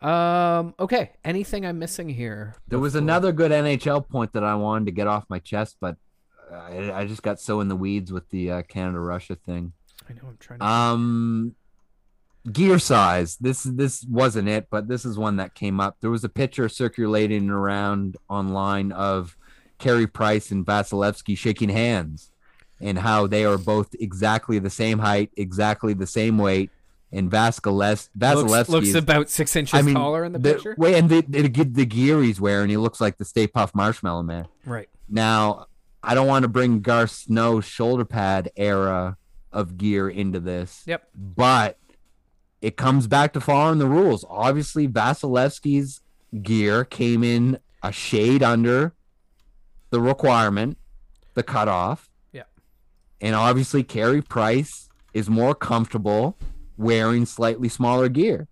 Um. 0.00 0.74
Okay. 0.78 1.12
Anything 1.24 1.64
I'm 1.64 1.78
missing 1.78 2.10
here? 2.10 2.56
There 2.68 2.78
was 2.78 2.94
another 2.94 3.32
good 3.32 3.50
NHL 3.50 4.06
point 4.08 4.32
that 4.34 4.44
I 4.44 4.54
wanted 4.54 4.86
to 4.86 4.92
get 4.92 5.06
off 5.06 5.24
my 5.28 5.38
chest, 5.38 5.76
but 5.80 5.96
I, 6.52 6.92
I 6.92 7.06
just 7.06 7.22
got 7.22 7.40
so 7.40 7.60
in 7.60 7.68
the 7.68 7.76
weeds 7.76 8.12
with 8.12 8.28
the 8.28 8.50
uh, 8.50 8.62
Canada 8.62 9.00
Russia 9.00 9.34
thing. 9.34 9.72
I 10.08 10.12
know 10.12 10.28
I'm 10.28 10.36
trying 10.38 10.58
to. 10.58 10.66
Um, 10.66 11.54
gear 12.52 12.78
size. 12.78 13.36
This 13.36 13.62
this 13.62 14.04
wasn't 14.04 14.48
it, 14.48 14.68
but 14.70 14.88
this 14.88 15.04
is 15.04 15.18
one 15.18 15.36
that 15.36 15.54
came 15.54 15.80
up. 15.80 15.96
There 16.00 16.10
was 16.10 16.24
a 16.24 16.28
picture 16.28 16.68
circulating 16.68 17.50
around 17.50 18.16
online 18.28 18.92
of 18.92 19.36
Carey 19.78 20.06
Price 20.06 20.50
and 20.50 20.66
Vasilevsky 20.66 21.36
shaking 21.36 21.70
hands 21.70 22.30
and 22.80 22.98
how 22.98 23.26
they 23.26 23.44
are 23.44 23.58
both 23.58 23.94
exactly 23.98 24.58
the 24.58 24.70
same 24.70 24.98
height, 24.98 25.30
exactly 25.36 25.94
the 25.94 26.06
same 26.06 26.38
weight. 26.38 26.70
And 27.14 27.30
Vasilevsky, 27.30 28.48
looks, 28.48 28.68
looks 28.68 28.94
about 28.94 29.30
six 29.30 29.54
inches 29.54 29.78
I 29.78 29.82
mean, 29.82 29.94
taller 29.94 30.24
in 30.24 30.32
the, 30.32 30.40
the 30.40 30.54
picture. 30.54 30.74
Wait, 30.76 30.96
and 30.96 31.08
the, 31.08 31.20
the 31.20 31.46
the 31.48 31.86
gear 31.86 32.20
he's 32.20 32.40
wearing, 32.40 32.70
he 32.70 32.76
looks 32.76 33.00
like 33.00 33.18
the 33.18 33.24
Stay 33.24 33.46
Puft 33.46 33.72
Marshmallow 33.72 34.24
Man. 34.24 34.48
Right. 34.66 34.88
Now, 35.08 35.68
I 36.02 36.16
don't 36.16 36.26
want 36.26 36.42
to 36.42 36.48
bring 36.48 36.80
Garth 36.80 37.12
Snow's 37.12 37.64
shoulder 37.64 38.04
pad 38.04 38.50
era 38.56 39.16
of 39.52 39.78
gear 39.78 40.10
into 40.10 40.40
this. 40.40 40.82
Yep. 40.86 41.08
But 41.14 41.78
it 42.60 42.76
comes 42.76 43.06
back 43.06 43.32
to 43.34 43.40
following 43.40 43.78
the 43.78 43.86
rules. 43.86 44.24
Obviously, 44.28 44.88
Vasilevsky's 44.88 46.00
gear 46.42 46.84
came 46.84 47.22
in 47.22 47.60
a 47.80 47.92
shade 47.92 48.42
under 48.42 48.92
the 49.90 50.00
requirement, 50.00 50.78
the 51.34 51.44
cutoff. 51.44 52.10
Yeah. 52.32 52.42
And 53.20 53.36
obviously, 53.36 53.84
Carey 53.84 54.20
Price 54.20 54.88
is 55.12 55.30
more 55.30 55.54
comfortable 55.54 56.36
wearing 56.76 57.26
slightly 57.26 57.68
smaller 57.68 58.08
gear. 58.08 58.48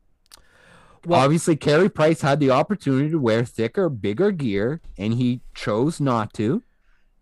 Well- 1.04 1.20
obviously, 1.20 1.56
Carey 1.56 1.88
Price 1.88 2.20
had 2.20 2.40
the 2.40 2.50
opportunity 2.50 3.10
to 3.10 3.18
wear 3.18 3.44
thicker, 3.44 3.88
bigger 3.88 4.30
gear, 4.30 4.80
and 4.96 5.14
he 5.14 5.40
chose 5.54 6.00
not 6.00 6.32
to. 6.34 6.62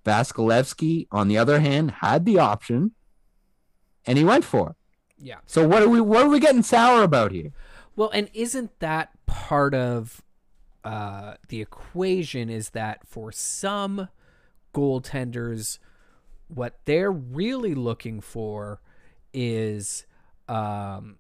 Vasilevsky, 0.05 1.07
on 1.11 1.29
the 1.29 1.39
other 1.39 1.61
hand, 1.61 1.91
had 2.01 2.25
the 2.25 2.39
option, 2.39 2.93
and 4.07 4.17
he 4.17 4.25
went 4.25 4.45
for 4.45 4.71
it. 4.71 4.77
Yeah. 5.23 5.37
So 5.47 5.67
what 5.67 5.83
are 5.83 5.89
we 5.89 6.01
what 6.01 6.23
are 6.23 6.29
we 6.29 6.41
getting 6.41 6.63
sour 6.63 7.03
about 7.03 7.33
here? 7.33 7.53
Well, 7.95 8.11
and 8.11 8.31
isn't 8.33 8.81
that 8.81 9.11
part 9.27 9.75
of 9.75 10.23
uh, 10.85 11.35
the 11.49 11.61
equation? 11.61 12.49
Is 12.49 12.71
that 12.71 13.07
for 13.07 13.31
some 13.31 14.09
goaltenders, 14.73 15.79
what 16.49 16.79
they're 16.87 17.13
really 17.13 17.75
looking 17.75 18.23
for 18.23 18.81
is 19.35 20.07
um, 20.51 21.19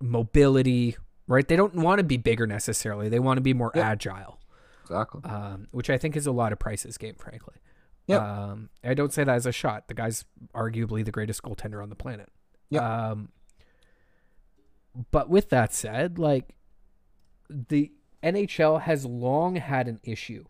mobility, 0.00 0.96
right? 1.26 1.46
They 1.46 1.56
don't 1.56 1.74
want 1.74 1.98
to 1.98 2.04
be 2.04 2.16
bigger 2.16 2.46
necessarily. 2.46 3.08
They 3.08 3.18
want 3.18 3.36
to 3.38 3.42
be 3.42 3.52
more 3.54 3.72
Yep. 3.74 3.84
agile, 3.84 4.38
Exactly. 4.82 5.22
um, 5.24 5.68
which 5.70 5.90
I 5.90 5.98
think 5.98 6.16
is 6.16 6.26
a 6.26 6.32
lot 6.32 6.52
of 6.52 6.58
Price's 6.58 6.96
game, 6.98 7.14
frankly. 7.16 7.56
Yep. 8.06 8.22
Um, 8.22 8.70
I 8.82 8.94
don't 8.94 9.12
say 9.12 9.24
that 9.24 9.34
as 9.34 9.44
a 9.46 9.52
shot. 9.52 9.88
The 9.88 9.94
guy's 9.94 10.24
arguably 10.54 11.04
the 11.04 11.10
greatest 11.10 11.42
goaltender 11.42 11.82
on 11.82 11.90
the 11.90 11.96
planet. 11.96 12.30
Yep. 12.70 12.82
Um, 12.82 13.28
but 15.10 15.28
with 15.28 15.50
that 15.50 15.72
said, 15.74 16.18
like 16.18 16.54
the 17.50 17.92
NHL 18.22 18.80
has 18.82 19.04
long 19.04 19.56
had 19.56 19.88
an 19.88 20.00
issue 20.02 20.44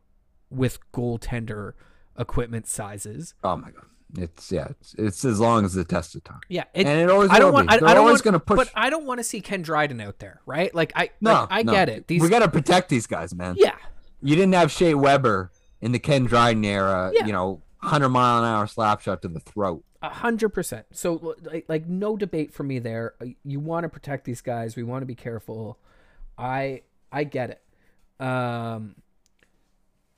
with 0.50 0.78
goaltender 0.92 1.72
equipment 2.18 2.66
sizes. 2.66 3.34
Oh 3.44 3.56
my 3.56 3.70
god. 3.70 3.84
It's 4.16 4.50
yeah, 4.50 4.68
it's, 4.70 4.94
it's 4.94 5.24
as 5.24 5.38
long 5.38 5.64
as 5.66 5.74
the 5.74 5.84
test 5.84 6.14
of 6.14 6.24
time. 6.24 6.40
Yeah, 6.48 6.64
it, 6.72 6.86
and 6.86 6.98
it 7.00 7.10
always 7.10 7.30
I 7.30 7.38
don't 7.38 7.52
want. 7.52 7.68
be. 7.68 7.74
I, 7.74 7.78
They're 7.78 7.88
I 7.90 7.94
don't 7.94 8.06
always 8.06 8.14
want, 8.14 8.24
going 8.24 8.32
to 8.34 8.40
push. 8.40 8.56
but 8.56 8.70
I 8.74 8.88
don't 8.88 9.04
want 9.04 9.18
to 9.18 9.24
see 9.24 9.40
Ken 9.42 9.60
Dryden 9.60 10.00
out 10.00 10.18
there, 10.18 10.40
right? 10.46 10.74
Like 10.74 10.92
I, 10.96 11.10
no, 11.20 11.32
like, 11.32 11.48
I 11.50 11.62
no. 11.62 11.72
get 11.72 11.88
it. 11.90 12.06
These, 12.06 12.22
we 12.22 12.28
got 12.30 12.38
to 12.38 12.48
protect 12.48 12.88
these 12.88 13.06
guys, 13.06 13.34
man. 13.34 13.56
yeah, 13.58 13.76
You 14.22 14.34
didn't 14.34 14.54
have 14.54 14.72
Shea 14.72 14.94
Weber 14.94 15.50
in 15.82 15.92
the 15.92 15.98
Ken 15.98 16.24
Dryden 16.24 16.64
era, 16.64 17.12
Yeah. 17.14 17.26
you 17.26 17.32
know, 17.32 17.60
100 17.80 18.08
mile 18.08 18.38
an 18.42 18.44
hour 18.48 18.66
slap 18.66 19.02
shot 19.02 19.20
to 19.22 19.28
the 19.28 19.40
throat. 19.40 19.84
A 20.00 20.08
hundred 20.08 20.50
percent. 20.50 20.86
So 20.92 21.34
like, 21.42 21.66
like 21.68 21.86
no 21.86 22.16
debate 22.16 22.54
for 22.54 22.62
me 22.62 22.78
there. 22.78 23.14
Uh, 23.20 23.26
You 23.44 23.60
want 23.60 23.84
to 23.84 23.88
protect 23.88 24.24
these 24.24 24.40
guys. 24.40 24.74
We 24.74 24.84
want 24.84 25.02
to 25.02 25.06
be 25.06 25.14
careful. 25.16 25.76
I 26.38 26.82
I 27.12 27.24
get 27.24 27.50
it. 27.50 28.24
Um. 28.24 28.94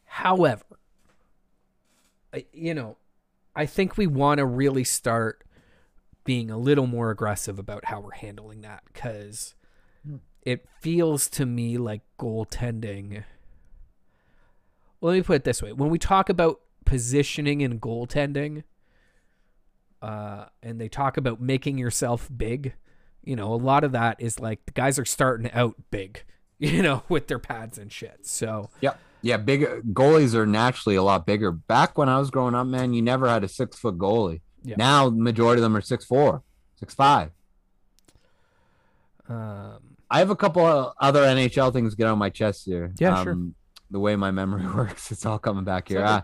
However, 0.05 0.65
you 2.53 2.75
know, 2.75 2.97
I 3.55 3.67
think 3.67 3.97
we 3.97 4.07
want 4.07 4.39
to 4.39 4.47
really 4.47 4.85
start 4.85 5.45
being 6.25 6.51
a 6.51 6.59
little 6.59 6.87
more 6.87 7.11
aggressive 7.11 7.59
about 7.59 7.87
how 7.87 8.01
we're 8.01 8.13
handling 8.13 8.61
that 8.61 8.83
because 8.93 9.55
it 10.43 10.67
feels 10.81 11.29
to 11.29 11.47
me 11.47 11.79
like 11.79 12.03
goaltending. 12.19 13.25
Well, 15.01 15.13
let 15.13 15.19
me 15.19 15.23
put 15.23 15.37
it 15.37 15.45
this 15.45 15.63
way: 15.63 15.73
when 15.73 15.91
we 15.91 15.99
talk 15.99 16.29
about 16.29 16.61
positioning 16.85 17.63
and 17.63 17.81
goaltending, 17.81 18.65
uh, 20.03 20.47
and 20.63 20.81
they 20.81 20.89
talk 20.89 21.17
about 21.17 21.41
making 21.41 21.79
yourself 21.79 22.29
big. 22.35 22.75
You 23.23 23.37
know, 23.37 23.53
a 23.53 23.57
lot 23.57 23.85
of 23.85 23.93
that 23.93 24.21
is 24.21 24.41
like 24.41 24.65
the 24.67 24.73
guys 24.73 24.99
are 24.99 25.05
starting 25.05 25.51
out 25.53 25.77
big, 25.91 26.25
you 26.59 26.83
know, 26.83 27.03
with 27.09 27.29
their 27.29 27.39
pads 27.39 27.79
and 27.79 27.93
shit. 27.93 28.27
So 28.27 28.71
Yep. 28.81 28.99
Yeah, 29.23 29.37
big 29.37 29.63
goalies 29.93 30.35
are 30.35 30.47
naturally 30.47 30.97
a 30.97 31.03
lot 31.03 31.27
bigger. 31.27 31.53
Back 31.53 31.99
when 31.99 32.09
I 32.09 32.19
was 32.19 32.31
growing 32.31 32.55
up, 32.55 32.67
man, 32.67 32.95
you 32.95 33.03
never 33.03 33.29
had 33.29 33.45
a 33.45 33.49
six 33.49 33.79
foot 33.79 33.99
goalie. 33.99 34.41
Yeah. 34.65 34.77
Now, 34.79 35.11
the 35.11 35.17
majority 35.17 35.61
of 35.61 35.63
them 35.63 35.77
are 35.77 35.81
six 35.81 36.05
four, 36.05 36.43
six 36.79 36.95
five. 36.95 37.31
um, 39.29 39.79
I 40.11 40.19
have 40.19 40.31
a 40.31 40.37
couple 40.37 40.65
of 40.65 40.93
other 41.01 41.23
NHL 41.23 41.73
things 41.73 41.95
get 41.95 42.07
on 42.09 42.19
my 42.19 42.31
chest 42.31 42.65
here. 42.65 42.93
Yeah, 42.99 43.23
sure. 43.23 43.33
Um, 43.33 43.55
The 43.91 44.01
way 44.01 44.17
my 44.17 44.31
memory 44.31 44.67
works, 44.75 45.11
it's 45.13 45.25
all 45.27 45.39
coming 45.39 45.65
back 45.65 45.89
here. 45.89 46.05
Uh, 46.05 46.23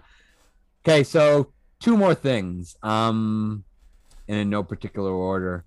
okay, 0.84 1.04
so 1.04 1.52
two 1.80 1.96
more 1.96 2.14
things. 2.14 2.76
Um, 2.82 3.64
and 4.28 4.38
in 4.38 4.50
no 4.50 4.62
particular 4.64 5.10
order. 5.12 5.64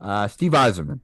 Uh, 0.00 0.26
Steve 0.26 0.52
Yzerman. 0.52 1.00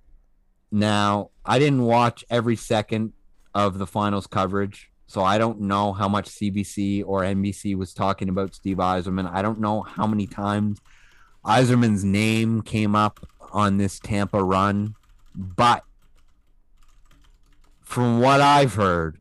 Now, 0.72 1.30
I 1.44 1.58
didn't 1.60 1.82
watch 1.82 2.24
every 2.28 2.56
second 2.56 3.12
of 3.54 3.78
the 3.78 3.86
finals 3.86 4.26
coverage, 4.26 4.90
so 5.06 5.22
I 5.22 5.38
don't 5.38 5.60
know 5.60 5.92
how 5.92 6.08
much 6.08 6.28
CBC 6.28 7.04
or 7.06 7.22
NBC 7.22 7.76
was 7.76 7.94
talking 7.94 8.28
about 8.28 8.54
Steve 8.54 8.78
Yzerman. 8.78 9.30
I 9.32 9.42
don't 9.42 9.60
know 9.60 9.82
how 9.82 10.06
many 10.06 10.26
times 10.26 10.80
Yzerman's 11.44 12.04
name 12.04 12.62
came 12.62 12.94
up 12.96 13.20
on 13.52 13.76
this 13.76 13.98
Tampa 14.00 14.42
run, 14.42 14.94
but 15.34 15.84
from 17.82 18.20
what 18.20 18.40
I've 18.40 18.74
heard, 18.74 19.20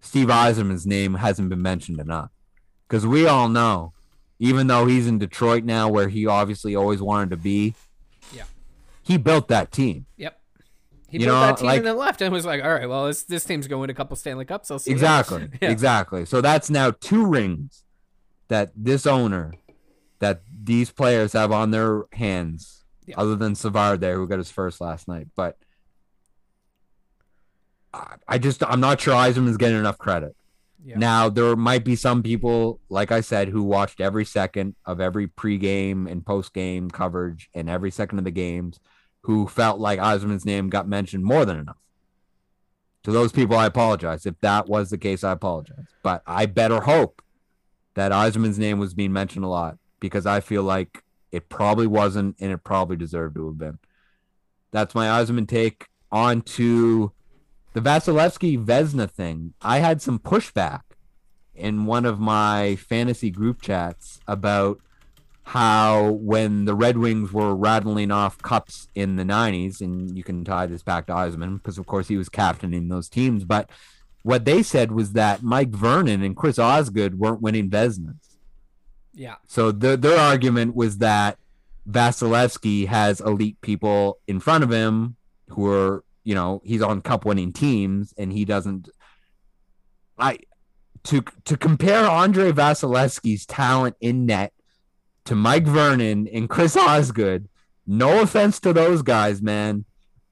Steve 0.00 0.28
Yzerman's 0.28 0.86
name 0.86 1.14
hasn't 1.14 1.48
been 1.48 1.62
mentioned 1.62 2.00
enough. 2.00 2.30
Because 2.88 3.06
we 3.06 3.26
all 3.26 3.48
know, 3.48 3.92
even 4.38 4.68
though 4.68 4.86
he's 4.86 5.06
in 5.06 5.18
Detroit 5.18 5.64
now, 5.64 5.88
where 5.88 6.08
he 6.08 6.26
obviously 6.26 6.74
always 6.76 7.02
wanted 7.02 7.30
to 7.30 7.36
be, 7.36 7.74
Yeah. 8.32 8.44
he 9.02 9.16
built 9.18 9.48
that 9.48 9.72
team. 9.72 10.06
yep. 10.16 10.40
He 11.08 11.18
You 11.20 11.26
know, 11.26 11.40
that 11.40 11.58
team 11.58 11.66
like- 11.66 11.78
and 11.78 11.86
then 11.86 11.96
left 11.96 12.20
and 12.20 12.32
was 12.32 12.44
like, 12.44 12.62
all 12.64 12.72
right, 12.74 12.88
well, 12.88 13.06
this, 13.06 13.22
this 13.24 13.44
team's 13.44 13.68
going 13.68 13.88
to 13.88 13.92
a 13.92 13.94
couple 13.94 14.16
Stanley 14.16 14.44
Cups. 14.44 14.70
I'll 14.70 14.78
see. 14.78 14.90
you." 14.90 14.96
Exactly. 14.96 15.48
Yeah. 15.62 15.70
Exactly. 15.70 16.24
So 16.26 16.40
that's 16.40 16.68
now 16.70 16.90
two 16.90 17.24
rings 17.26 17.84
that 18.48 18.72
this 18.74 19.06
owner, 19.06 19.54
that 20.18 20.42
these 20.62 20.90
players 20.90 21.32
have 21.34 21.52
on 21.52 21.70
their 21.70 22.04
hands, 22.12 22.84
Yeah. 23.06 23.14
other 23.18 23.36
than 23.36 23.54
Savard 23.54 24.00
there, 24.00 24.16
who 24.16 24.26
got 24.26 24.38
his 24.38 24.50
first 24.50 24.80
last 24.80 25.06
night. 25.08 25.28
But 25.36 25.56
I- 27.94 28.16
I 28.28 28.38
just, 28.38 28.62
I'm 28.64 28.80
not 28.80 29.00
sure 29.00 29.14
Yzerman's 29.14 29.56
getting 29.56 29.78
enough 29.78 29.98
credit. 29.98 30.34
Yeah. 30.84 30.98
Now 30.98 31.28
there 31.28 31.56
might 31.56 31.84
be 31.84 31.96
some 31.96 32.22
people, 32.22 32.80
like 32.88 33.10
I 33.10 33.20
said, 33.20 33.48
who 33.48 33.62
watched 33.62 34.00
every 34.00 34.24
second 34.24 34.76
of 34.84 35.00
every 35.00 35.26
pregame 35.26 36.08
and 36.10 36.24
postgame 36.24 36.92
coverage 36.92 37.48
and 37.54 37.68
every 37.68 37.90
second 37.90 38.18
of 38.18 38.24
the 38.24 38.30
games, 38.30 38.78
who 39.26 39.48
felt 39.48 39.80
like 39.80 39.98
Yzerman's 39.98 40.44
name 40.44 40.68
got 40.68 40.86
mentioned 40.86 41.24
more 41.24 41.44
than 41.44 41.58
enough. 41.58 41.80
To 43.02 43.10
those 43.10 43.32
people, 43.32 43.56
I 43.56 43.66
apologize. 43.66 44.24
If 44.24 44.38
that 44.40 44.68
was 44.68 44.90
the 44.90 44.98
case, 44.98 45.24
I 45.24 45.32
apologize. 45.32 45.88
But 46.04 46.22
I 46.28 46.46
better 46.46 46.82
hope 46.82 47.22
that 47.94 48.12
Yzerman's 48.12 48.56
name 48.56 48.78
was 48.78 48.94
being 48.94 49.12
mentioned 49.12 49.44
a 49.44 49.48
lot 49.48 49.78
because 49.98 50.26
I 50.26 50.38
feel 50.38 50.62
like 50.62 51.02
it 51.32 51.48
probably 51.48 51.88
wasn't, 51.88 52.36
and 52.40 52.52
it 52.52 52.62
probably 52.62 52.96
deserved 52.96 53.34
to 53.34 53.46
have 53.46 53.58
been. 53.58 53.80
That's 54.70 54.94
my 54.94 55.06
Yzerman 55.06 55.48
take. 55.48 55.88
On 56.12 56.40
to 56.42 57.10
the 57.72 57.80
Vasilevsky 57.80 58.64
Vezina 58.64 59.10
thing. 59.10 59.54
I 59.60 59.80
had 59.80 60.00
some 60.00 60.20
pushback 60.20 60.82
in 61.52 61.84
one 61.84 62.06
of 62.06 62.20
my 62.20 62.76
fantasy 62.76 63.30
group 63.30 63.60
chats 63.60 64.20
about 64.28 64.80
how 65.46 66.10
when 66.10 66.64
the 66.64 66.74
Red 66.74 66.98
Wings 66.98 67.32
were 67.32 67.54
rattling 67.54 68.10
off 68.10 68.36
cups 68.38 68.88
in 68.96 69.14
the 69.14 69.22
90s, 69.22 69.80
and 69.80 70.16
you 70.16 70.24
can 70.24 70.44
tie 70.44 70.66
this 70.66 70.82
back 70.82 71.06
to 71.06 71.12
Yzerman 71.12 71.58
because, 71.58 71.78
of 71.78 71.86
course, 71.86 72.08
he 72.08 72.16
was 72.16 72.28
captaining 72.28 72.88
those 72.88 73.08
teams. 73.08 73.44
But 73.44 73.70
what 74.24 74.44
they 74.44 74.64
said 74.64 74.90
was 74.90 75.12
that 75.12 75.44
Mike 75.44 75.68
Vernon 75.68 76.24
and 76.24 76.36
Chris 76.36 76.58
Osgood 76.58 77.20
weren't 77.20 77.42
winning 77.42 77.70
Vezinas. 77.70 78.16
Yeah. 79.14 79.36
So 79.46 79.70
the, 79.70 79.96
their 79.96 80.18
argument 80.18 80.74
was 80.74 80.98
that 80.98 81.38
Vasilevsky 81.88 82.88
has 82.88 83.20
elite 83.20 83.60
people 83.60 84.18
in 84.26 84.40
front 84.40 84.64
of 84.64 84.70
him 84.72 85.14
who 85.50 85.70
are, 85.70 86.02
you 86.24 86.34
know, 86.34 86.60
he's 86.64 86.82
on 86.82 87.02
cup 87.02 87.24
winning 87.24 87.52
teams 87.52 88.12
and 88.18 88.32
he 88.32 88.44
doesn't. 88.44 88.88
I 90.18 90.40
to 91.04 91.22
to 91.44 91.56
compare 91.56 92.04
Andre 92.04 92.50
Vasilevsky's 92.50 93.46
talent 93.46 93.94
in 94.00 94.26
net 94.26 94.52
to 95.26 95.34
Mike 95.34 95.66
Vernon 95.66 96.26
and 96.28 96.48
Chris 96.48 96.76
Osgood. 96.76 97.48
No 97.86 98.22
offense 98.22 98.58
to 98.60 98.72
those 98.72 99.02
guys, 99.02 99.42
man, 99.42 99.84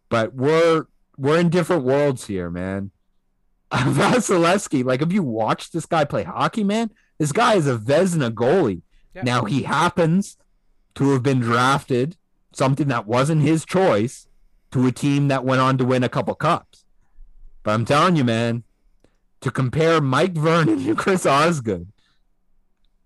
but 0.09 0.35
we're 0.35 0.87
we're 1.17 1.39
in 1.39 1.51
different 1.51 1.85
worlds 1.85 2.27
here, 2.27 2.51
man. 2.51 2.91
Vasilevsky, 3.73 4.85
like, 4.85 5.01
have 5.01 5.13
you 5.13 5.23
watched 5.23 5.73
this 5.73 5.87
guy 5.87 6.05
play 6.05 6.25
hockey, 6.25 6.65
man? 6.65 6.91
This 7.19 7.33
guy 7.33 7.55
is 7.55 7.67
a 7.67 7.77
Vesna 7.77 8.31
goalie. 8.31 8.83
Yeah. 9.15 9.23
Now 9.23 9.45
he 9.45 9.63
happens 9.63 10.37
to 10.97 11.13
have 11.13 11.23
been 11.23 11.41
drafted, 11.41 12.17
something 12.53 12.89
that 12.89 13.07
wasn't 13.07 13.43
his 13.43 13.65
choice, 13.65 14.27
to 14.73 14.87
a 14.87 14.93
team 14.93 15.29
that 15.29 15.45
went 15.45 15.61
on 15.61 15.79
to 15.79 15.85
win 15.85 16.03
a 16.03 16.09
couple 16.09 16.35
cups. 16.35 16.85
But 17.63 17.73
I'm 17.73 17.85
telling 17.85 18.17
you, 18.17 18.25
man, 18.25 18.65
to 19.41 19.51
compare 19.51 20.01
Mike 20.01 20.35
Vernon 20.35 20.87
and 20.87 20.99
Chris 20.99 21.27
Osgood, 21.27 21.89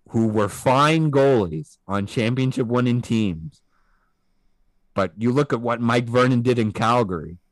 who 0.09 0.29
were 0.29 0.49
fine 0.49 1.11
goalies 1.11 1.79
on 1.87 2.07
championship 2.07 2.67
winning 2.67 3.01
teams, 3.01 3.61
but 4.95 5.13
you 5.17 5.31
look 5.31 5.53
at 5.53 5.61
what 5.61 5.81
Mike 5.81 6.07
Vernon 6.07 6.43
did 6.43 6.59
in 6.59 6.73
Calgary. 6.73 7.39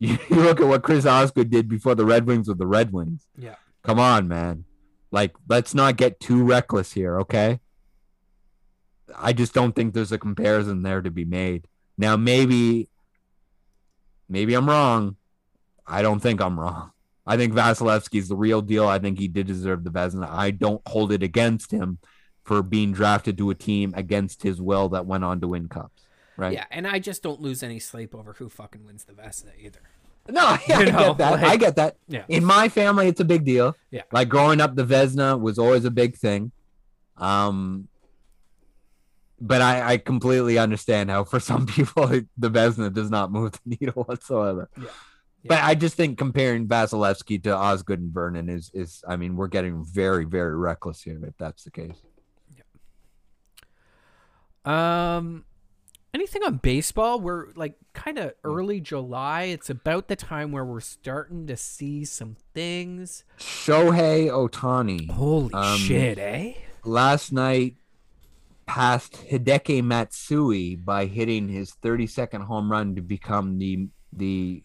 You 0.00 0.16
look 0.30 0.60
at 0.60 0.68
what 0.68 0.84
Chris 0.84 1.04
Osgood 1.04 1.50
did 1.50 1.68
before 1.68 1.96
the 1.96 2.04
Red 2.04 2.24
Wings 2.24 2.46
with 2.46 2.58
the 2.58 2.68
Red 2.68 2.92
Wings. 2.92 3.26
Yeah. 3.36 3.56
Come 3.82 3.98
on, 3.98 4.28
man. 4.28 4.64
Like, 5.10 5.34
let's 5.48 5.74
not 5.74 5.96
get 5.96 6.20
too 6.20 6.44
reckless 6.44 6.92
here, 6.92 7.18
okay? 7.18 7.58
I 9.16 9.32
just 9.32 9.54
don't 9.54 9.74
think 9.74 9.94
there's 9.94 10.12
a 10.12 10.18
comparison 10.18 10.82
there 10.82 11.02
to 11.02 11.10
be 11.10 11.24
made. 11.24 11.66
Now, 11.96 12.16
maybe, 12.16 12.88
maybe 14.28 14.54
I'm 14.54 14.68
wrong. 14.68 15.16
I 15.84 16.02
don't 16.02 16.20
think 16.20 16.40
I'm 16.40 16.60
wrong. 16.60 16.92
I 17.28 17.36
think 17.36 17.52
Vasilevsky's 17.52 18.28
the 18.28 18.36
real 18.36 18.62
deal. 18.62 18.88
I 18.88 18.98
think 18.98 19.18
he 19.18 19.28
did 19.28 19.46
deserve 19.46 19.84
the 19.84 19.90
Vezina. 19.90 20.28
I 20.30 20.50
don't 20.50 20.80
hold 20.88 21.12
it 21.12 21.22
against 21.22 21.70
him 21.70 21.98
for 22.44 22.62
being 22.62 22.92
drafted 22.92 23.36
to 23.36 23.50
a 23.50 23.54
team 23.54 23.92
against 23.94 24.42
his 24.42 24.62
will 24.62 24.88
that 24.88 25.04
went 25.04 25.24
on 25.24 25.38
to 25.42 25.48
win 25.48 25.68
cups. 25.68 26.06
Right? 26.38 26.54
Yeah, 26.54 26.64
and 26.70 26.86
I 26.86 27.00
just 27.00 27.22
don't 27.22 27.40
lose 27.40 27.62
any 27.62 27.80
sleep 27.80 28.14
over 28.14 28.32
who 28.32 28.48
fucking 28.48 28.82
wins 28.86 29.04
the 29.04 29.12
Vezina 29.12 29.50
either. 29.60 29.80
No, 30.30 30.56
yeah, 30.66 30.78
I 30.78 30.80
You 30.84 30.92
know, 30.92 30.98
get 30.98 31.18
that. 31.18 31.44
I 31.44 31.56
get 31.56 31.76
that. 31.76 31.96
Yeah. 32.08 32.24
In 32.28 32.44
my 32.44 32.70
family, 32.70 33.08
it's 33.08 33.20
a 33.20 33.26
big 33.26 33.44
deal. 33.44 33.76
Yeah. 33.90 34.02
Like 34.10 34.30
growing 34.30 34.62
up, 34.62 34.74
the 34.74 34.84
Vezina 34.84 35.38
was 35.38 35.58
always 35.58 35.84
a 35.84 35.90
big 35.90 36.16
thing. 36.16 36.52
Um, 37.18 37.88
but 39.38 39.60
I, 39.60 39.92
I 39.92 39.96
completely 39.98 40.56
understand 40.58 41.10
how 41.10 41.24
for 41.24 41.40
some 41.40 41.66
people 41.76 42.06
the 42.06 42.50
Vezina 42.50 42.92
does 42.92 43.10
not 43.10 43.30
move 43.30 43.52
the 43.52 43.76
needle 43.78 44.04
whatsoever. 44.04 44.70
Yeah. 44.80 44.88
But 45.44 45.62
I 45.62 45.74
just 45.74 45.94
think 45.94 46.18
comparing 46.18 46.66
Vasilevsky 46.66 47.42
to 47.44 47.56
Osgood 47.56 48.00
and 48.00 48.12
Vernon 48.12 48.48
is 48.48 48.70
is 48.74 49.02
I 49.08 49.16
mean 49.16 49.36
we're 49.36 49.48
getting 49.48 49.84
very 49.84 50.24
very 50.24 50.56
reckless 50.56 51.02
here 51.02 51.24
if 51.24 51.36
that's 51.38 51.64
the 51.64 51.70
case. 51.70 52.02
Um, 54.64 55.44
anything 56.12 56.42
on 56.42 56.56
baseball? 56.56 57.20
We're 57.20 57.46
like 57.54 57.76
kind 57.94 58.18
of 58.18 58.34
early 58.44 58.80
July. 58.80 59.44
It's 59.44 59.70
about 59.70 60.08
the 60.08 60.16
time 60.16 60.52
where 60.52 60.64
we're 60.64 60.80
starting 60.80 61.46
to 61.46 61.56
see 61.56 62.04
some 62.04 62.36
things. 62.54 63.24
Shohei 63.38 64.28
Ohtani 64.28 65.10
Holy 65.10 65.54
Um, 65.54 65.78
shit, 65.78 66.18
eh? 66.18 66.54
last 66.84 67.32
night 67.32 67.76
passed 68.66 69.14
Hideki 69.30 69.82
Matsui 69.82 70.74
by 70.76 71.06
hitting 71.06 71.48
his 71.48 71.72
32nd 71.82 72.44
home 72.44 72.70
run 72.70 72.94
to 72.96 73.00
become 73.00 73.58
the 73.58 73.88
the 74.12 74.62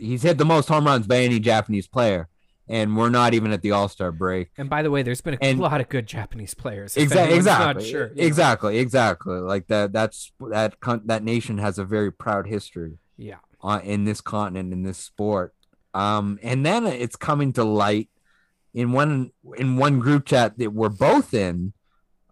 he's 0.00 0.22
hit 0.22 0.38
the 0.38 0.44
most 0.44 0.68
home 0.68 0.86
runs 0.86 1.06
by 1.06 1.18
any 1.18 1.38
Japanese 1.40 1.86
player 1.86 2.28
and 2.68 2.96
we're 2.96 3.10
not 3.10 3.32
even 3.32 3.52
at 3.52 3.62
the 3.62 3.70
All-Star 3.70 4.10
break. 4.10 4.48
And 4.58 4.68
by 4.68 4.82
the 4.82 4.90
way, 4.90 5.02
there's 5.04 5.20
been 5.20 5.34
a 5.34 5.38
And- 5.40 5.60
lot 5.60 5.80
of 5.80 5.88
good 5.88 6.06
Japanese 6.06 6.52
players. 6.54 6.96
if 6.96 7.04
Exactly 7.04 7.36
exactly. 7.36 7.84
Sure. 7.88 8.08
you 8.08 8.14
know. 8.16 8.26
Exactly, 8.26 8.78
exactly. 8.78 9.38
Like 9.38 9.68
that 9.68 9.92
that's 9.92 10.32
that 10.50 10.74
that 11.04 11.22
nation 11.22 11.58
has 11.58 11.78
a 11.78 11.84
very 11.84 12.10
proud 12.10 12.46
history 12.48 12.98
Yeah. 13.16 13.36
uh, 13.62 13.80
in 13.84 14.04
this 14.04 14.20
continent 14.20 14.72
in 14.72 14.82
this 14.82 14.98
sport. 14.98 15.54
Um, 15.94 16.38
and 16.42 16.66
then 16.66 16.86
it's 16.86 17.16
coming 17.16 17.52
to 17.54 17.64
light 17.64 18.08
in 18.74 18.92
one 18.92 19.30
in 19.56 19.76
one 19.76 19.98
group 20.00 20.26
chat 20.26 20.58
that 20.58 20.72
we're 20.72 20.88
both 20.90 21.32
in. 21.34 21.72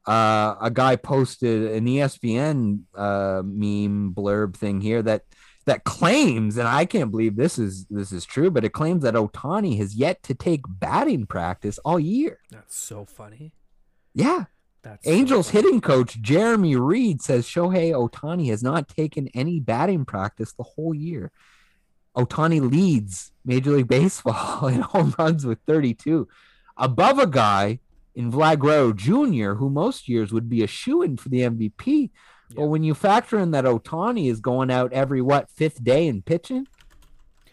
Uh, 0.06 0.56
a 0.60 0.70
guy 0.70 0.96
posted 0.96 1.70
an 1.72 1.86
ESPN 1.86 2.80
uh, 2.94 3.40
meme 3.42 4.12
blurb 4.12 4.54
thing 4.54 4.82
here 4.82 5.00
that 5.02 5.22
that 5.66 5.84
claims, 5.84 6.56
and 6.58 6.68
I 6.68 6.84
can't 6.84 7.10
believe 7.10 7.36
this 7.36 7.58
is 7.58 7.86
this 7.86 8.12
is 8.12 8.24
true, 8.24 8.50
but 8.50 8.64
it 8.64 8.70
claims 8.72 9.02
that 9.02 9.14
Ohtani 9.14 9.78
has 9.78 9.94
yet 9.94 10.22
to 10.24 10.34
take 10.34 10.62
batting 10.68 11.26
practice 11.26 11.78
all 11.84 11.98
year. 11.98 12.38
That's 12.50 12.76
so 12.76 13.04
funny. 13.04 13.52
Yeah, 14.14 14.44
That's 14.82 15.06
Angels 15.08 15.50
funny. 15.50 15.62
hitting 15.64 15.80
coach 15.80 16.20
Jeremy 16.20 16.76
Reed 16.76 17.22
says 17.22 17.46
Shohei 17.46 17.92
Ohtani 17.92 18.48
has 18.50 18.62
not 18.62 18.88
taken 18.88 19.28
any 19.34 19.58
batting 19.58 20.04
practice 20.04 20.52
the 20.52 20.62
whole 20.62 20.94
year. 20.94 21.32
Ohtani 22.16 22.60
leads 22.70 23.32
Major 23.44 23.72
League 23.72 23.88
Baseball 23.88 24.66
in 24.68 24.82
home 24.82 25.14
runs 25.18 25.44
with 25.44 25.58
32, 25.66 26.28
above 26.76 27.18
a 27.18 27.26
guy 27.26 27.80
in 28.14 28.30
Vlad 28.30 28.60
Guerrero 28.60 28.92
Jr., 28.92 29.54
who 29.54 29.68
most 29.68 30.08
years 30.08 30.32
would 30.32 30.48
be 30.48 30.62
a 30.62 30.68
shoe 30.68 31.02
in 31.02 31.16
for 31.16 31.28
the 31.28 31.40
MVP. 31.40 32.10
Yeah. 32.50 32.56
But 32.56 32.66
when 32.66 32.82
you 32.82 32.94
factor 32.94 33.38
in 33.38 33.50
that 33.52 33.64
Ohtani 33.64 34.30
is 34.30 34.40
going 34.40 34.70
out 34.70 34.92
every 34.92 35.20
what 35.22 35.50
fifth 35.50 35.82
day 35.82 36.08
and 36.08 36.24
pitching. 36.24 36.66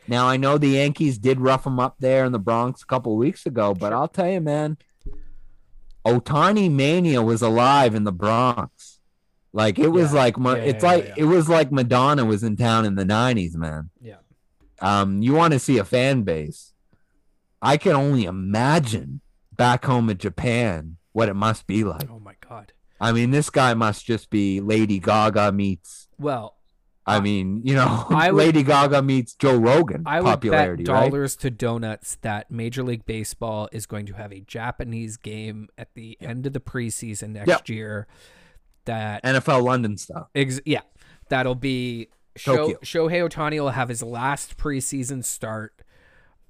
Now 0.07 0.27
I 0.27 0.35
know 0.37 0.57
the 0.57 0.69
Yankees 0.69 1.17
did 1.17 1.39
rough 1.39 1.65
him 1.65 1.79
up 1.79 1.95
there 1.99 2.25
in 2.25 2.31
the 2.31 2.39
Bronx 2.39 2.81
a 2.83 2.85
couple 2.85 3.15
weeks 3.15 3.45
ago, 3.45 3.73
but. 3.73 3.93
I'll 3.93 4.07
tell 4.07 4.29
you, 4.29 4.41
man, 4.41 4.77
Ohtani 6.05 6.69
mania 6.71 7.21
was 7.21 7.41
alive 7.41 7.93
in 7.95 8.03
the 8.03 8.11
Bronx. 8.11 8.99
Like 9.53 9.77
it 9.77 9.89
was 9.89 10.13
Yeah. 10.13 10.19
like 10.19 10.37
Yeah, 10.37 10.53
it's 10.55 10.83
like 10.83 11.13
it 11.17 11.25
was 11.25 11.47
like 11.49 11.71
Madonna 11.71 12.25
was 12.25 12.43
in 12.43 12.55
town 12.55 12.85
in 12.85 12.95
the 12.95 13.03
'90s, 13.05 13.55
man. 13.55 13.89
Yeah. 14.01 14.15
Um, 14.81 15.21
you 15.21 15.33
want 15.33 15.53
to 15.53 15.59
see 15.59 15.77
a 15.77 15.85
fan 15.85 16.23
base? 16.23 16.73
I 17.61 17.77
can 17.77 17.91
only 17.91 18.23
imagine 18.23 19.21
back 19.55 19.85
home 19.85 20.09
in 20.09 20.17
Japan 20.17 20.97
what 21.11 21.29
it 21.29 21.35
must 21.35 21.67
be 21.67 21.83
like. 21.83 22.09
Oh 22.09 22.19
my 22.19 22.33
god. 22.49 22.73
I 23.01 23.11
mean, 23.11 23.31
this 23.31 23.49
guy 23.49 23.73
must 23.73 24.05
just 24.05 24.29
be 24.29 24.61
Lady 24.61 24.99
Gaga 24.99 25.51
meets. 25.51 26.07
Well, 26.19 26.55
I 27.05 27.19
mean, 27.19 27.61
you 27.65 27.73
know, 27.73 28.05
would- 28.11 28.33
Lady 28.35 28.61
Gaga 28.63 29.01
meets 29.01 29.33
Joe 29.33 29.57
Rogan 29.57 30.03
I 30.05 30.21
would 30.21 30.27
popularity, 30.29 30.83
bet 30.83 30.93
right? 30.93 31.09
dollars 31.09 31.35
to 31.37 31.49
donuts 31.49 32.17
that 32.21 32.51
Major 32.51 32.83
League 32.83 33.05
Baseball 33.07 33.67
is 33.71 33.85
going 33.87 34.05
to 34.05 34.13
have 34.13 34.31
a 34.31 34.41
Japanese 34.41 35.17
game 35.17 35.67
at 35.79 35.89
the 35.95 36.15
end 36.21 36.45
of 36.45 36.53
the 36.53 36.59
preseason 36.59 37.29
next 37.31 37.47
Yep. 37.47 37.69
year. 37.69 38.07
That 38.85 39.23
NFL 39.23 39.63
London 39.63 39.97
stuff. 39.97 40.27
ex- 40.35 40.61
yeah, 40.65 40.81
that'll 41.29 41.55
be 41.55 42.09
Sho-. 42.35 42.75
Shohei 42.83 43.27
Ohtani 43.27 43.59
will 43.59 43.69
have 43.71 43.89
his 43.89 44.01
last 44.03 44.57
preseason 44.57 45.23
start, 45.25 45.81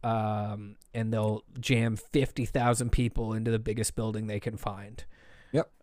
um, 0.04 0.76
and 0.94 1.14
they'll 1.14 1.44
jam 1.60 1.96
fifty 1.96 2.46
thousand 2.46 2.92
people 2.92 3.34
into 3.34 3.52
the 3.52 3.60
biggest 3.60 3.96
building 3.96 4.28
they 4.28 4.40
can 4.40 4.58
find. 4.58 5.04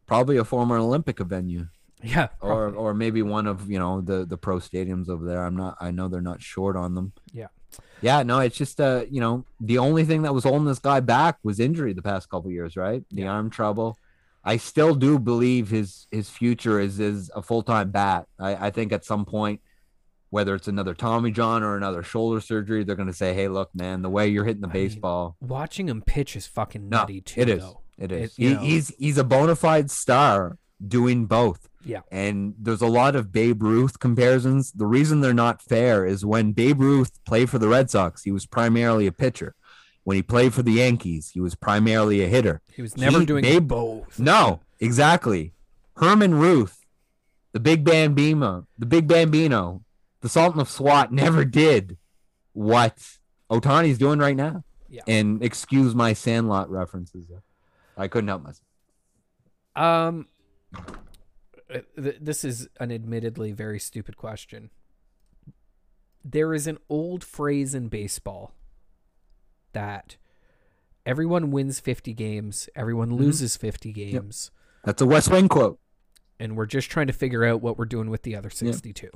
Probably 0.09 0.36
a 0.39 0.44
former 0.44 0.76
Olympic 0.78 1.20
venue. 1.20 1.68
Yeah, 2.02 2.28
or 2.40 2.70
probably. 2.70 2.78
or 2.78 2.94
maybe 2.94 3.22
one 3.22 3.47
of 3.47 3.70
you 3.70 3.78
know 3.78 4.01
the 4.01 4.24
the 4.24 4.36
pro 4.36 4.56
stadiums 4.59 5.09
over 5.09 5.24
there. 5.24 5.44
I'm 5.44 5.55
not. 5.56 5.76
I 5.80 5.90
know 5.93 6.09
they're 6.09 6.20
not 6.20 6.43
short 6.43 6.76
on 6.76 6.94
them. 6.94 7.12
Yeah. 7.32 7.48
Yeah. 8.01 8.22
No, 8.22 8.39
it's 8.40 8.56
just 8.56 8.80
uh 8.80 9.05
you 9.10 9.20
know 9.20 9.44
the 9.60 9.78
only 9.78 10.05
thing 10.05 10.22
that 10.22 10.32
was 10.35 10.44
holding 10.44 10.64
this 10.64 10.78
guy 10.78 11.01
back 11.01 11.39
was 11.44 11.60
injury 11.60 11.93
the 11.93 12.02
past 12.02 12.28
couple 12.30 12.51
years, 12.51 12.76
right? 12.76 13.05
The 13.10 13.22
Yeah. 13.22 13.32
arm 13.32 13.51
trouble. 13.51 13.97
I 14.44 14.56
still 14.56 14.94
do 14.94 15.18
believe 15.18 15.68
his 15.70 16.06
his 16.12 16.30
future 16.30 16.78
is 16.80 17.01
is 17.01 17.30
a 17.35 17.43
full 17.43 17.62
time 17.62 17.90
bat. 17.90 18.26
I 18.39 18.68
I 18.68 18.70
think 18.70 18.93
at 18.93 19.05
some 19.05 19.24
point. 19.24 19.60
Whether 20.30 20.55
it's 20.55 20.68
another 20.68 20.93
Tommy 20.93 21.30
John 21.30 21.62
or 21.62 21.74
another 21.74 22.02
shoulder 22.02 22.43
surgery, 22.43 22.85
they're 22.85 22.97
going 22.97 23.09
to 23.09 23.14
say, 23.14 23.32
"Hey, 23.32 23.48
look, 23.48 23.70
man, 23.74 24.02
the 24.02 24.10
way 24.10 24.28
you're 24.28 24.44
hitting 24.44 24.60
the 24.60 24.68
I 24.68 24.72
mean, 24.74 24.89
baseball, 24.89 25.36
watching 25.40 25.89
him 25.89 26.02
pitch 26.02 26.36
is 26.36 26.47
fucking 26.47 26.86
no, 26.90 26.98
nutty 26.98 27.22
too. 27.22 27.40
it 27.40 27.48
is, 27.48 27.62
Though. 27.62 27.80
It 27.98 28.12
is. 28.12 28.36
He, 28.36 28.54
he's 28.56 28.88
he's 28.98 29.18
a 29.18 29.24
bona 29.24 29.56
fide 29.56 29.90
star 29.90 30.56
doing 30.86 31.26
both. 31.26 31.68
Yeah. 31.84 32.00
And 32.10 32.54
there's 32.58 32.82
a 32.82 32.86
lot 32.86 33.16
of 33.16 33.32
Babe 33.32 33.62
Ruth 33.62 33.98
comparisons. 33.98 34.72
The 34.72 34.86
reason 34.86 35.20
they're 35.20 35.32
not 35.34 35.62
fair 35.62 36.04
is 36.06 36.24
when 36.24 36.52
Babe 36.52 36.80
Ruth 36.80 37.22
played 37.24 37.48
for 37.50 37.58
the 37.58 37.68
Red 37.68 37.90
Sox, 37.90 38.22
he 38.22 38.30
was 38.30 38.46
primarily 38.46 39.06
a 39.06 39.12
pitcher. 39.12 39.54
When 40.04 40.16
he 40.16 40.22
played 40.22 40.54
for 40.54 40.62
the 40.62 40.72
Yankees, 40.72 41.30
he 41.30 41.40
was 41.40 41.54
primarily 41.54 42.22
a 42.24 42.28
hitter. 42.28 42.60
He 42.74 42.82
was 42.82 42.96
never 42.96 43.20
He- 43.20 43.26
doing 43.26 43.42
Babe- 43.42 43.68
both. 43.68 44.18
No, 44.18 44.60
exactly. 44.80 45.52
Herman 45.96 46.34
Ruth, 46.34 46.84
the 47.52 47.60
Big 47.60 47.84
Bambino, 47.84 48.66
the 48.78 48.86
Big 48.86 49.06
Bambino, 49.08 49.82
the 50.20 50.28
Sultan 50.28 50.60
of 50.60 50.68
SWAT 50.68 51.12
never 51.12 51.44
did 51.44 51.96
what 52.52 52.96
Ohtani's 53.50 53.98
doing 53.98 54.18
right 54.18 54.36
now. 54.36 54.64
Yeah. 54.88 55.02
And 55.06 55.42
excuse 55.42 55.94
my 55.94 56.12
Sandlot 56.12 56.70
references. 56.70 57.26
I 57.98 58.08
couldn't 58.08 58.28
help 58.28 58.42
myself. 58.44 58.64
Um, 59.76 60.28
uh, 60.74 61.80
th- 62.00 62.16
this 62.20 62.44
is 62.44 62.68
an 62.80 62.90
admittedly 62.92 63.52
very 63.52 63.78
stupid 63.78 64.16
question. 64.16 64.70
There 66.24 66.54
is 66.54 66.66
an 66.66 66.78
old 66.88 67.24
phrase 67.24 67.74
in 67.74 67.88
baseball 67.88 68.52
that 69.72 70.16
everyone 71.06 71.50
wins 71.50 71.80
50 71.80 72.12
games, 72.14 72.68
everyone 72.74 73.14
loses 73.14 73.56
50 73.56 73.92
games, 73.92 74.50
That's 74.84 75.02
a 75.02 75.06
West 75.06 75.30
Wing 75.30 75.48
quote. 75.48 75.78
and 76.40 76.56
we're 76.56 76.66
just 76.66 76.90
trying 76.90 77.06
to 77.08 77.12
figure 77.12 77.44
out 77.44 77.60
what 77.62 77.78
we're 77.78 77.84
doing 77.84 78.10
with 78.10 78.22
the 78.22 78.36
other 78.36 78.50
62. 78.50 79.10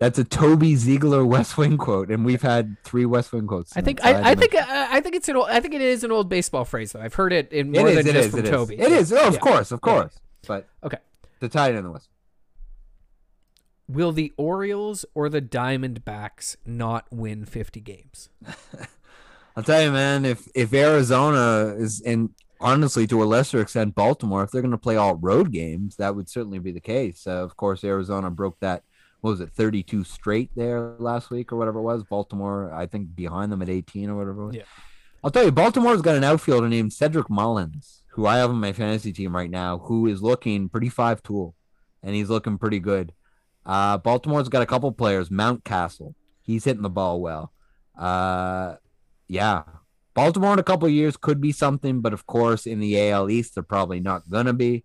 That's 0.00 0.18
a 0.18 0.24
Toby 0.24 0.76
Ziegler 0.76 1.26
West 1.26 1.58
Wing 1.58 1.76
quote, 1.76 2.10
and 2.10 2.24
we've 2.24 2.40
had 2.40 2.76
three 2.84 3.04
West 3.04 3.32
Wing 3.32 3.46
quotes. 3.46 3.76
I 3.76 3.82
think 3.82 4.02
I, 4.04 4.30
I 4.30 4.34
think 4.34 4.54
I, 4.56 4.96
I 4.96 5.00
think 5.00 5.14
it's 5.14 5.28
an 5.28 5.36
old, 5.36 5.48
I 5.50 5.60
think 5.60 5.74
it 5.74 5.82
is 5.82 6.02
an 6.02 6.10
old 6.10 6.28
baseball 6.30 6.64
phrase 6.64 6.92
though. 6.92 7.00
I've 7.02 7.12
heard 7.14 7.34
it 7.34 7.52
in 7.52 7.70
more 7.70 7.86
it 7.86 7.98
is, 7.98 8.04
than 8.06 8.16
it 8.16 8.18
just 8.18 8.26
is, 8.28 8.30
from 8.30 8.40
it 8.40 8.44
is. 8.46 8.50
Toby. 8.50 8.74
It 8.80 8.92
is. 8.92 9.12
Oh, 9.12 9.28
of 9.28 9.34
Yeah. 9.34 9.40
course, 9.40 9.70
of 9.70 9.80
Yeah. 9.84 9.92
course. 9.92 10.18
But 10.46 10.66
Okay. 10.82 10.96
the 11.40 11.50
tight 11.50 11.68
end 11.70 11.78
of 11.78 11.84
the 11.84 11.90
West. 11.90 12.08
Will 13.88 14.12
the 14.12 14.32
Orioles 14.38 15.04
or 15.14 15.28
the 15.28 15.42
Diamondbacks 15.42 16.56
not 16.64 17.06
win 17.10 17.44
50 17.44 17.80
games? 17.80 18.30
I'll 19.56 19.64
tell 19.64 19.82
you, 19.82 19.90
man. 19.92 20.24
If 20.24 20.48
if 20.54 20.72
Arizona 20.72 21.74
is, 21.76 22.00
and 22.00 22.30
honestly, 22.58 23.06
to 23.08 23.22
a 23.22 23.26
lesser 23.26 23.60
extent, 23.60 23.94
Baltimore, 23.94 24.44
if 24.44 24.50
they're 24.50 24.62
going 24.62 24.70
to 24.70 24.78
play 24.78 24.96
all 24.96 25.16
road 25.16 25.52
games, 25.52 25.96
that 25.96 26.14
would 26.16 26.30
certainly 26.30 26.58
be 26.58 26.72
the 26.72 26.80
case. 26.80 27.26
Uh, 27.26 27.32
of 27.44 27.56
course, 27.58 27.84
Arizona 27.84 28.30
broke 28.30 28.58
that. 28.60 28.84
What 29.20 29.30
was 29.32 29.40
it, 29.40 29.52
32 29.52 30.04
straight 30.04 30.50
there 30.56 30.94
last 30.98 31.30
week 31.30 31.52
or 31.52 31.56
whatever 31.56 31.78
it 31.78 31.82
was? 31.82 32.04
Baltimore, 32.04 32.72
I 32.72 32.86
think, 32.86 33.14
behind 33.14 33.52
them 33.52 33.62
at 33.62 33.68
18 33.68 34.08
or 34.08 34.16
whatever. 34.16 34.42
It 34.42 34.46
was. 34.46 34.56
Yeah. 34.56 34.62
I'll 35.22 35.30
tell 35.30 35.44
you, 35.44 35.52
Baltimore's 35.52 36.00
got 36.00 36.16
an 36.16 36.24
outfielder 36.24 36.68
named 36.68 36.94
Cedric 36.94 37.28
Mullins, 37.28 38.02
who 38.12 38.26
I 38.26 38.38
have 38.38 38.48
on 38.48 38.56
my 38.56 38.72
fantasy 38.72 39.12
team 39.12 39.36
right 39.36 39.50
now, 39.50 39.78
who 39.78 40.06
is 40.06 40.22
looking 40.22 40.70
pretty 40.70 40.88
five 40.88 41.22
tool, 41.22 41.54
and 42.02 42.14
he's 42.14 42.30
looking 42.30 42.56
pretty 42.56 42.78
good. 42.78 43.12
Uh, 43.66 43.98
Baltimore's 43.98 44.48
got 44.48 44.62
a 44.62 44.66
couple 44.66 44.90
players. 44.92 45.28
Mountcastle, 45.28 46.14
he's 46.40 46.64
hitting 46.64 46.82
the 46.82 46.88
ball 46.88 47.20
well. 47.20 47.52
Uh, 47.98 48.76
yeah, 49.28 49.64
Baltimore 50.14 50.54
in 50.54 50.58
a 50.58 50.64
couple 50.64 50.88
of 50.88 50.94
years 50.94 51.18
could 51.18 51.40
be 51.40 51.52
something, 51.52 52.00
but 52.00 52.14
of 52.14 52.26
course, 52.26 52.66
in 52.66 52.80
the 52.80 53.10
AL 53.10 53.28
East, 53.28 53.54
they're 53.54 53.62
probably 53.62 54.00
not 54.00 54.28
gonna 54.30 54.54
be. 54.54 54.84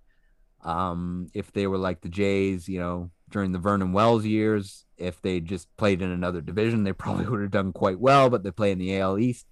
Um, 0.63 1.27
if 1.33 1.51
they 1.53 1.65
were 1.67 1.77
like 1.77 2.01
the 2.01 2.09
Jays, 2.09 2.67
you 2.67 2.79
know, 2.79 3.11
during 3.35 3.51
the 3.51 3.59
Vernon 3.59 3.91
Wells 3.91 4.25
years, 4.25 4.85
if 4.97 5.21
they 5.21 5.41
just 5.41 5.67
played 5.75 6.01
in 6.01 6.09
another 6.09 6.39
division, 6.39 6.85
they 6.85 6.93
probably 7.03 7.27
would 7.27 7.41
have 7.41 7.51
done 7.51 7.73
quite 7.73 7.99
well. 7.99 8.29
But 8.29 8.43
they 8.43 8.51
play 8.51 8.71
in 8.71 8.79
the 8.79 8.97
AL 8.97 9.19
East. 9.19 9.45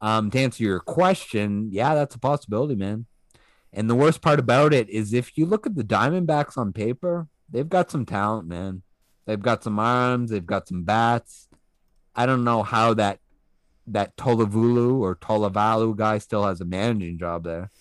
Um, 0.00 0.30
to 0.30 0.38
answer 0.38 0.62
your 0.62 0.78
question, 0.78 1.68
yeah, 1.72 1.96
that's 1.96 2.14
a 2.14 2.20
possibility, 2.20 2.76
man. 2.76 3.06
And 3.72 3.90
the 3.90 3.96
worst 3.96 4.22
part 4.22 4.38
about 4.38 4.72
it 4.72 4.88
is 4.88 5.12
if 5.12 5.36
you 5.36 5.46
look 5.46 5.66
at 5.66 5.74
the 5.74 5.82
Diamondbacks 5.82 6.56
on 6.56 6.72
paper, 6.72 7.26
they've 7.50 7.68
got 7.68 7.90
some 7.90 8.06
talent, 8.06 8.46
man. 8.46 8.82
They've 9.26 9.42
got 9.42 9.64
some 9.64 9.80
arms, 9.80 10.30
they've 10.30 10.46
got 10.46 10.68
some 10.68 10.84
bats. 10.84 11.48
I 12.14 12.26
don't 12.26 12.44
know 12.44 12.62
how 12.62 12.94
that 12.94 13.18
that 13.88 14.16
Tolavulu 14.16 15.00
or 15.00 15.16
Tolavalu 15.16 15.96
guy 15.96 16.18
still 16.18 16.44
has 16.44 16.60
a 16.60 16.64
managing 16.64 17.18
job 17.18 17.42
there. 17.42 17.72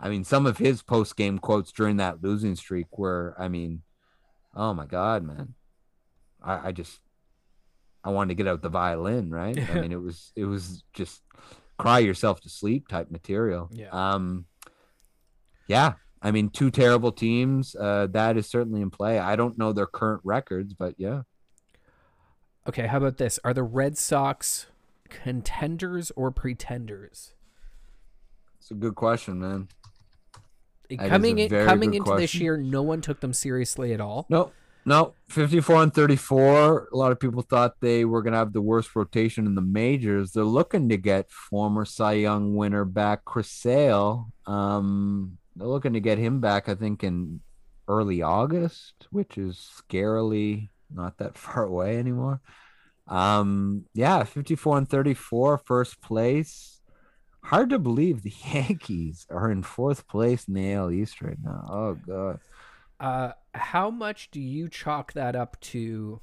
I 0.00 0.08
mean, 0.08 0.24
some 0.24 0.44
of 0.44 0.58
his 0.58 0.82
post 0.82 1.16
game 1.16 1.38
quotes 1.38 1.70
during 1.70 1.98
that 1.98 2.20
losing 2.20 2.56
streak 2.56 2.98
were, 2.98 3.36
I 3.38 3.46
mean, 3.46 3.82
oh 4.56 4.74
my 4.74 4.86
god, 4.86 5.22
man. 5.22 5.54
I, 6.42 6.68
I 6.68 6.72
just 6.72 6.98
I 8.02 8.10
wanted 8.10 8.28
to 8.28 8.34
get 8.34 8.48
out 8.48 8.62
the 8.62 8.68
violin, 8.68 9.30
right? 9.30 9.58
I 9.70 9.80
mean, 9.80 9.92
it 9.92 10.00
was 10.00 10.32
it 10.34 10.46
was 10.46 10.82
just 10.92 11.22
cry 11.78 11.98
yourself 11.98 12.40
to 12.40 12.48
sleep 12.48 12.88
type 12.88 13.10
material. 13.10 13.68
Yeah. 13.70 13.90
Um 13.92 14.46
yeah. 15.68 15.94
I 16.22 16.30
mean, 16.30 16.48
two 16.48 16.70
terrible 16.70 17.12
teams. 17.12 17.76
Uh, 17.76 18.08
that 18.10 18.36
is 18.36 18.48
certainly 18.48 18.80
in 18.80 18.90
play. 18.90 19.18
I 19.18 19.36
don't 19.36 19.58
know 19.58 19.72
their 19.72 19.86
current 19.86 20.22
records, 20.24 20.72
but 20.74 20.94
yeah. 20.96 21.22
Okay, 22.68 22.86
how 22.86 22.96
about 22.96 23.18
this? 23.18 23.38
Are 23.44 23.54
the 23.54 23.62
Red 23.62 23.96
Sox 23.98 24.66
contenders 25.08 26.10
or 26.16 26.30
pretenders? 26.30 27.34
It's 28.58 28.70
a 28.70 28.74
good 28.74 28.96
question, 28.96 29.38
man. 29.38 29.68
Coming 30.98 31.38
in, 31.38 31.48
coming 31.50 31.94
into 31.94 32.14
this 32.16 32.34
year, 32.34 32.56
no 32.56 32.82
one 32.82 33.00
took 33.00 33.20
them 33.20 33.32
seriously 33.32 33.92
at 33.92 34.00
all. 34.00 34.26
No, 34.28 34.52
no, 34.84 35.14
54 35.28 35.82
and 35.82 35.94
34. 35.94 36.90
A 36.92 36.96
lot 36.96 37.10
of 37.10 37.18
people 37.18 37.42
thought 37.42 37.80
they 37.80 38.04
were 38.04 38.22
going 38.22 38.32
to 38.32 38.38
have 38.38 38.52
the 38.52 38.62
worst 38.62 38.94
rotation 38.94 39.44
in 39.44 39.56
the 39.56 39.60
majors. 39.60 40.30
They're 40.30 40.44
looking 40.44 40.88
to 40.90 40.96
get 40.96 41.30
former 41.30 41.84
Cy 41.84 42.12
Young 42.12 42.54
winner 42.54 42.84
back, 42.84 43.24
Chris 43.24 43.50
Sale. 43.50 44.32
Um, 44.46 45.38
they're 45.56 45.66
looking 45.66 45.94
to 45.94 46.00
get 46.00 46.18
him 46.18 46.40
back, 46.40 46.68
I 46.68 46.76
think, 46.76 47.02
in 47.02 47.40
early 47.88 48.22
August, 48.22 49.08
which 49.10 49.36
is 49.36 49.68
scarily 49.76 50.68
not 50.94 51.18
that 51.18 51.36
far 51.38 51.64
away 51.64 51.98
anymore. 51.98 52.40
Um, 53.08 53.86
yeah, 53.92 54.22
54 54.24 54.78
and 54.78 54.88
34, 54.88 55.58
first 55.58 56.00
place. 56.00 56.75
Hard 57.46 57.70
to 57.70 57.78
believe 57.78 58.22
the 58.22 58.32
Yankees 58.52 59.26
are 59.30 59.50
in 59.50 59.62
fourth 59.62 60.08
place 60.08 60.48
in 60.48 60.54
the 60.54 60.72
AL 60.72 60.90
East 60.90 61.22
right 61.22 61.38
now. 61.42 61.64
Oh, 61.70 61.94
God. 61.94 62.40
Uh, 62.98 63.32
how 63.54 63.90
much 63.90 64.30
do 64.30 64.40
you 64.40 64.68
chalk 64.68 65.12
that 65.12 65.36
up 65.36 65.60
to 65.60 66.20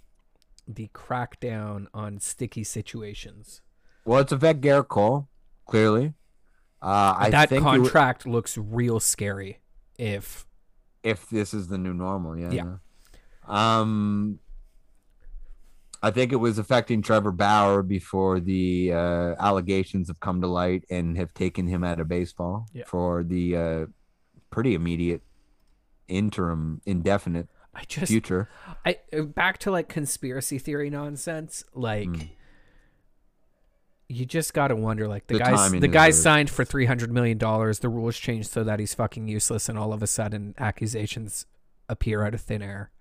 the 0.68 0.90
crackdown 0.94 1.88
on 1.94 2.20
sticky 2.20 2.64
situations? 2.64 3.62
Well, 4.06 4.20
it's 4.20 4.32
affect 4.34 4.62
Gerrit 4.62 4.90
Cole, 4.90 5.30
clearly. 5.66 6.14
Uh, 6.82 7.16
I 7.18 7.30
that 7.30 7.48
think 7.50 7.62
it 7.62 7.70
would- 7.70 7.82
contract 7.84 8.26
looks 8.28 8.58
real 8.58 9.00
scary. 9.00 9.60
If 9.98 10.46
if 11.04 11.30
this 11.30 11.54
is 11.54 11.68
the 11.68 11.78
new 11.78 11.94
normal, 11.94 12.38
yeah. 12.38 12.52
Yeah. 12.52 12.76
Um, 13.46 14.40
I 16.04 16.12
think 16.12 16.32
it 16.34 16.36
was 16.36 16.58
affecting 16.60 17.02
Trevor 17.02 17.32
Bauer 17.32 17.82
before 17.82 18.40
the 18.42 18.92
uh, 18.94 19.36
allegations 19.40 20.10
have 20.10 20.20
come 20.20 20.42
to 20.42 20.48
light 20.48 20.84
and 20.90 21.16
have 21.18 21.34
taken 21.34 21.66
him 21.68 21.84
out 21.84 22.00
of 22.02 22.08
baseball 22.10 22.68
Yeah. 22.74 22.84
for 22.86 23.24
the 23.24 23.56
uh, 23.58 23.86
pretty 24.52 24.76
immediate 24.76 25.22
interim, 26.10 26.82
indefinite 26.86 27.48
I 27.74 27.86
just 27.88 28.12
future. 28.12 28.50
I 28.86 28.98
uh, 29.18 29.22
back 29.22 29.58
to 29.60 29.72
like 29.72 29.88
conspiracy 29.88 30.60
theory 30.60 30.90
nonsense. 30.90 31.64
Like 31.74 32.10
Mm. 32.10 32.30
you 34.10 34.26
just 34.26 34.54
got 34.54 34.68
to 34.68 34.76
wonder 34.76 35.08
like 35.08 35.26
the, 35.28 35.36
The 35.36 35.40
guys 35.40 35.72
the 35.72 35.88
guy 35.88 36.10
signed 36.12 36.50
for 36.50 36.66
300 36.66 37.12
million 37.12 37.38
dollars, 37.38 37.80
the 37.80 37.90
rules 37.90 38.18
changed 38.18 38.50
so 38.52 38.64
that 38.66 38.80
he's 38.80 38.94
fucking 38.94 39.28
useless 39.28 39.70
and 39.70 39.80
all 39.80 39.94
of 39.94 40.04
a 40.04 40.08
sudden 40.08 40.54
accusations 40.58 41.46
appear 41.90 42.24
out 42.26 42.34
of 42.34 42.42
thin 42.42 42.62
air. 42.62 42.92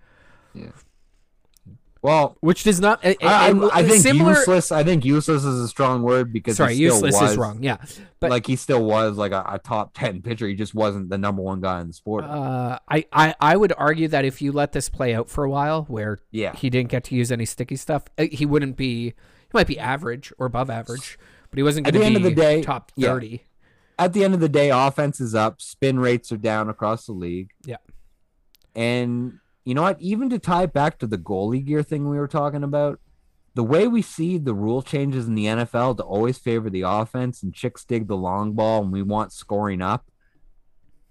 Well, 2.03 2.37
Which 2.41 2.65
does 2.65 2.81
not 2.81 2.99
I, 3.05 3.17
and- 3.23 3.65
I, 3.73 3.85
think 3.85 4.03
similar 4.03 4.33
useless. 4.33 4.73
I 4.73 4.83
think 4.83 5.05
useless 5.05 5.45
is 5.45 5.61
a 5.61 5.69
strong 5.69 6.03
word 6.03 6.33
because 6.33 6.57
Sorry, 6.57 6.75
he 6.75 6.89
still 6.89 6.97
useless 6.97 7.21
was, 7.21 7.31
is 7.31 7.37
wrong. 7.37 7.63
Yeah. 7.63 7.77
But 8.19 8.31
like 8.31 8.45
he 8.45 8.57
still 8.57 8.85
was 8.85 9.17
like 9.17 9.31
a, 9.31 9.45
a 9.49 9.61
top 9.61 9.93
ten 9.95 10.21
pitcher. 10.21 10.49
He 10.49 10.55
just 10.57 10.75
wasn't 10.75 11.11
the 11.11 11.19
number 11.19 11.43
one 11.43 11.61
guy 11.61 11.81
in 11.81 11.87
the 11.87 11.93
sport. 11.93 12.25
uh, 12.25 12.81
I, 12.89 13.05
I 13.13 13.35
I 13.41 13.57
would 13.57 13.73
argue 13.79 14.09
that 14.09 14.25
if 14.25 14.43
you 14.43 14.51
let 14.51 14.73
this 14.73 14.89
play 14.89 15.15
out 15.15 15.31
for 15.31 15.45
a 15.45 15.51
while 15.51 15.85
where 15.85 16.19
yeah, 16.33 16.57
he 16.57 16.71
didn't 16.71 16.91
get 16.91 17.05
to 17.05 17.15
use 17.15 17.31
any 17.31 17.45
sticky 17.45 17.77
stuff, 17.77 18.05
uh, 18.19 18.27
he 18.33 18.47
wouldn't 18.47 18.77
be 18.77 19.05
he 19.05 19.15
might 19.55 19.69
be 19.69 19.79
average 19.79 20.33
or 20.39 20.47
above 20.47 20.71
average, 20.71 21.19
but 21.51 21.57
he 21.57 21.63
wasn't 21.63 21.85
going 21.87 21.93
to 21.93 21.99
the 22.01 22.03
be 22.03 22.07
end 22.07 22.17
of 22.17 22.23
the 22.25 22.35
day, 22.35 22.63
top 22.63 22.91
yeah. 22.97 23.11
30. 23.11 23.45
at 23.99 24.13
the 24.13 24.25
end 24.25 24.35
of 24.35 24.41
the 24.41 24.49
day, 24.49 24.71
offense 24.71 25.21
is 25.21 25.37
up, 25.37 25.61
spin 25.61 26.01
rates 26.01 26.33
are 26.33 26.37
down 26.37 26.69
across 26.69 27.07
the 27.07 27.13
league. 27.13 27.51
Yeah. 27.65 27.77
And 28.75 29.39
you 29.65 29.75
know 29.75 29.83
what? 29.83 30.01
Even 30.01 30.29
to 30.31 30.39
tie 30.39 30.65
it 30.65 30.73
back 30.73 30.99
to 30.99 31.07
the 31.07 31.19
goalie 31.19 31.65
gear 31.65 31.83
thing 31.83 32.09
we 32.09 32.19
were 32.19 32.29
talking 32.29 32.65
about, 32.65 33.01
the 33.55 33.63
way 33.63 33.87
we 33.87 34.03
see 34.03 34.39
the 34.39 34.55
rule 34.55 34.83
changes 34.83 35.27
in 35.29 35.35
the 35.35 35.45
NFL 35.45 35.99
to 35.99 36.03
always 36.03 36.39
favor 36.39 36.71
the 36.71 36.83
offense 36.83 37.43
and 37.43 37.55
chicks 37.55 37.85
dig 37.85 38.09
the 38.09 38.17
long 38.17 38.55
ball 38.55 38.83
and 38.83 38.93
we 38.93 39.03
want 39.03 39.33
scoring 39.33 39.83
up, 39.83 40.07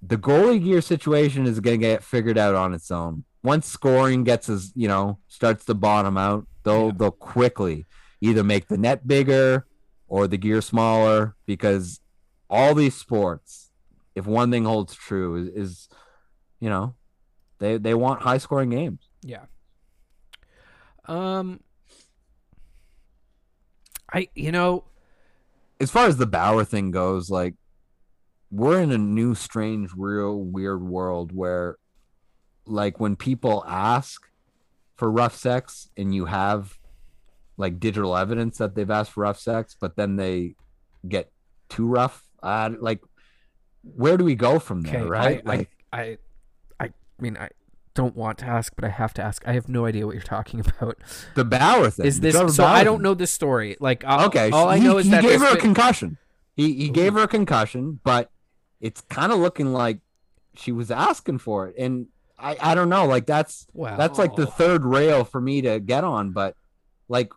the 0.01 0.17
goalie 0.17 0.63
gear 0.63 0.81
situation 0.81 1.45
is 1.45 1.59
going 1.59 1.79
to 1.79 1.85
get 1.85 2.03
figured 2.03 2.37
out 2.37 2.55
on 2.55 2.73
its 2.73 2.89
own. 2.89 3.23
Once 3.43 3.67
scoring 3.67 4.23
gets 4.23 4.49
as 4.49 4.71
you 4.75 4.87
know 4.87 5.19
starts 5.27 5.65
to 5.65 5.73
bottom 5.73 6.17
out, 6.17 6.47
they'll 6.63 6.87
Yeah. 6.87 6.93
they'll 6.97 7.11
quickly 7.11 7.85
either 8.21 8.43
make 8.43 8.67
the 8.67 8.77
net 8.77 9.07
bigger 9.07 9.65
or 10.07 10.27
the 10.27 10.37
gear 10.37 10.61
smaller 10.61 11.35
because 11.45 12.01
all 12.49 12.75
these 12.75 12.95
sports, 12.95 13.71
if 14.13 14.25
one 14.25 14.51
thing 14.51 14.65
holds 14.65 14.93
true, 14.93 15.35
is, 15.35 15.47
is 15.49 15.89
you 16.59 16.69
know, 16.69 16.95
they 17.61 17.77
they 17.77 17.93
want 17.93 18.21
high 18.21 18.39
scoring 18.39 18.71
games. 18.71 18.99
Yeah. 19.23 19.45
Um 21.05 21.61
I 24.11 24.27
you 24.35 24.51
know, 24.51 24.83
As 25.79 25.89
far 25.89 26.07
as 26.07 26.17
the 26.17 26.27
Bauer 26.27 26.65
thing 26.65 26.91
goes, 26.91 27.29
like 27.29 27.55
we're 28.51 28.81
in 28.81 28.91
a 28.91 28.97
new, 28.97 29.33
strange, 29.33 29.91
real 29.95 30.37
weird 30.37 30.83
world 30.83 31.31
where, 31.33 31.77
like, 32.65 32.99
when 32.99 33.15
people 33.15 33.63
ask 33.65 34.27
for 34.97 35.09
rough 35.09 35.35
sex 35.37 35.89
and 35.95 36.13
you 36.13 36.25
have 36.25 36.77
like 37.57 37.79
digital 37.79 38.17
evidence 38.17 38.57
that 38.57 38.75
they've 38.75 38.91
asked 38.91 39.11
for 39.11 39.21
rough 39.21 39.39
sex, 39.39 39.75
but 39.79 39.95
then 39.95 40.17
they 40.17 40.55
get 41.07 41.31
too 41.69 41.87
rough, 41.87 42.23
uh, 42.43 42.71
like, 42.79 43.01
where 43.83 44.17
do 44.17 44.25
we 44.25 44.35
go 44.35 44.59
from 44.59 44.81
there, 44.81 45.01
okay, 45.01 45.09
right? 45.09 45.41
I, 45.45 45.49
like, 45.49 45.69
I 45.93 45.97
I 45.97 46.01
I 46.01 46.17
mean 47.21 47.37
I 47.37 47.49
don't 47.93 48.15
want 48.15 48.37
to 48.39 48.45
ask, 48.45 48.73
but 48.75 48.85
I 48.85 48.89
have 48.89 49.13
to 49.15 49.21
ask. 49.21 49.45
I 49.47 49.53
have 49.53 49.67
no 49.69 49.85
idea 49.85 50.05
what 50.05 50.13
you're 50.13 50.21
talking 50.23 50.59
about. 50.79 50.97
the 51.35 51.43
Bauer 51.45 51.89
thing. 51.89 52.05
Is 52.05 52.19
this 52.19 52.35
Trevor 52.35 52.51
so? 52.51 52.63
Bauer 52.63 52.75
I 52.75 52.83
don't 52.83 52.97
thing. 52.97 53.03
know 53.03 53.13
this 53.13 53.31
story. 53.31 53.77
Like, 53.79 54.03
I'll, 54.05 54.27
Okay, 54.27 54.49
all 54.51 54.67
I 54.69 54.77
he, 54.77 54.83
know 54.83 54.97
is 54.97 55.05
he 55.05 55.11
that 55.11 55.21
gave 55.23 55.39
her 55.41 55.47
a 55.47 55.51
been- 55.53 55.61
concussion. 55.61 56.17
He 56.55 56.73
he 56.73 56.83
mm-hmm. 56.85 56.93
gave 56.93 57.13
her 57.13 57.21
a 57.23 57.27
concussion, 57.27 57.99
but 58.03 58.29
it's 58.81 59.01
kind 59.01 59.31
of 59.31 59.39
looking 59.39 59.71
like 59.73 59.99
she 60.55 60.71
was 60.71 60.91
asking 60.91 61.37
for 61.39 61.67
it. 61.67 61.75
And 61.77 62.07
I 62.37 62.57
I 62.59 62.75
don't 62.75 62.89
know. 62.89 63.05
Like 63.05 63.25
that's 63.25 63.67
Wow. 63.73 63.95
that's 63.95 64.19
like 64.19 64.35
the 64.35 64.45
third 64.47 64.83
rail 64.83 65.23
for 65.23 65.39
me 65.39 65.61
to 65.61 65.79
get 65.79 66.03
on. 66.03 66.31
But 66.31 66.55
like 67.07 67.31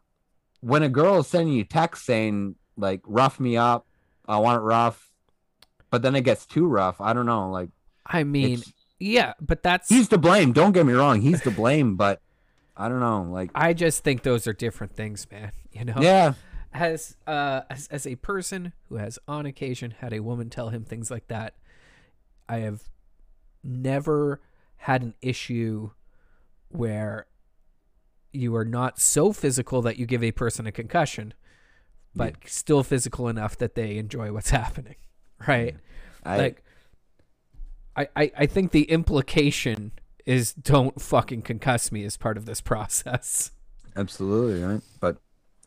when 0.61 0.83
a 0.83 0.89
girl 0.89 1.19
is 1.21 1.29
sending 1.29 1.55
you 1.55 1.63
text 1.65 2.05
saying 2.05 2.57
like 2.77 3.03
rough 3.07 3.39
me 3.39 3.57
up, 3.57 3.87
I 4.27 4.39
want 4.39 4.59
it 4.59 4.65
rough, 4.65 5.13
but 5.91 6.03
then 6.03 6.17
it 6.17 6.23
gets 6.23 6.45
too 6.45 6.67
rough. 6.67 7.01
I 7.01 7.13
don't 7.13 7.27
know. 7.27 7.51
Like 7.51 7.69
I 8.05 8.25
mean, 8.25 8.63
yeah, 9.05 9.35
but 9.39 9.63
that's 9.63 9.91
he's 9.91 10.09
to 10.09 10.19
blame. 10.19 10.53
Don't 10.53 10.73
get 10.73 10.87
me 10.87 10.95
wrong. 10.95 11.21
He's 11.21 11.43
to 11.43 11.51
blame, 11.51 11.97
but 11.97 12.23
I 12.75 12.89
don't 12.89 13.01
know. 13.01 13.23
Like 13.31 13.51
I 13.55 13.75
just 13.75 14.03
think 14.03 14.23
those 14.23 14.47
are 14.47 14.55
different 14.55 14.97
things, 14.97 15.27
man. 15.31 15.53
You 15.73 15.85
know? 15.85 15.97
yeah, 16.01 16.35
As 16.73 17.17
uh 17.27 17.63
as, 17.69 17.87
as 17.89 18.07
a 18.07 18.17
person 18.17 18.73
who 18.89 18.97
has 18.97 19.19
on 19.29 19.45
occasion 19.45 19.95
had 19.99 20.15
a 20.15 20.21
woman 20.21 20.49
tell 20.49 20.71
him 20.71 20.85
things 20.85 21.11
like 21.11 21.29
that, 21.29 21.55
I 22.49 22.59
have 22.59 22.85
never 23.63 24.41
had 24.77 25.03
an 25.03 25.15
issue 25.21 25.91
where 26.69 27.27
you 28.33 28.57
are 28.57 28.65
not 28.65 28.99
so 28.99 29.33
physical 29.33 29.83
that 29.83 29.99
you 29.99 30.07
give 30.07 30.25
a 30.25 30.33
person 30.33 30.67
a 30.67 30.73
concussion, 30.73 31.35
but 32.17 32.37
still 32.47 32.83
physical 32.83 33.29
enough 33.29 33.57
that 33.59 33.75
they 33.75 33.99
enjoy 33.99 34.33
what's 34.33 34.51
happening. 34.63 34.97
Right? 35.47 35.77
I, 36.25 36.39
like 36.39 36.64
I, 37.97 38.09
I 38.17 38.33
I 38.39 38.47
think 38.47 38.73
the 38.73 38.85
implication 38.85 39.93
is 40.27 40.53
don't 40.55 41.01
fucking 41.01 41.43
concuss 41.43 41.93
me 41.93 42.05
as 42.05 42.17
part 42.17 42.37
of 42.37 42.47
this 42.47 42.61
process. 42.73 43.51
absolutely 43.97 44.63
right. 44.63 44.81
But 45.01 45.19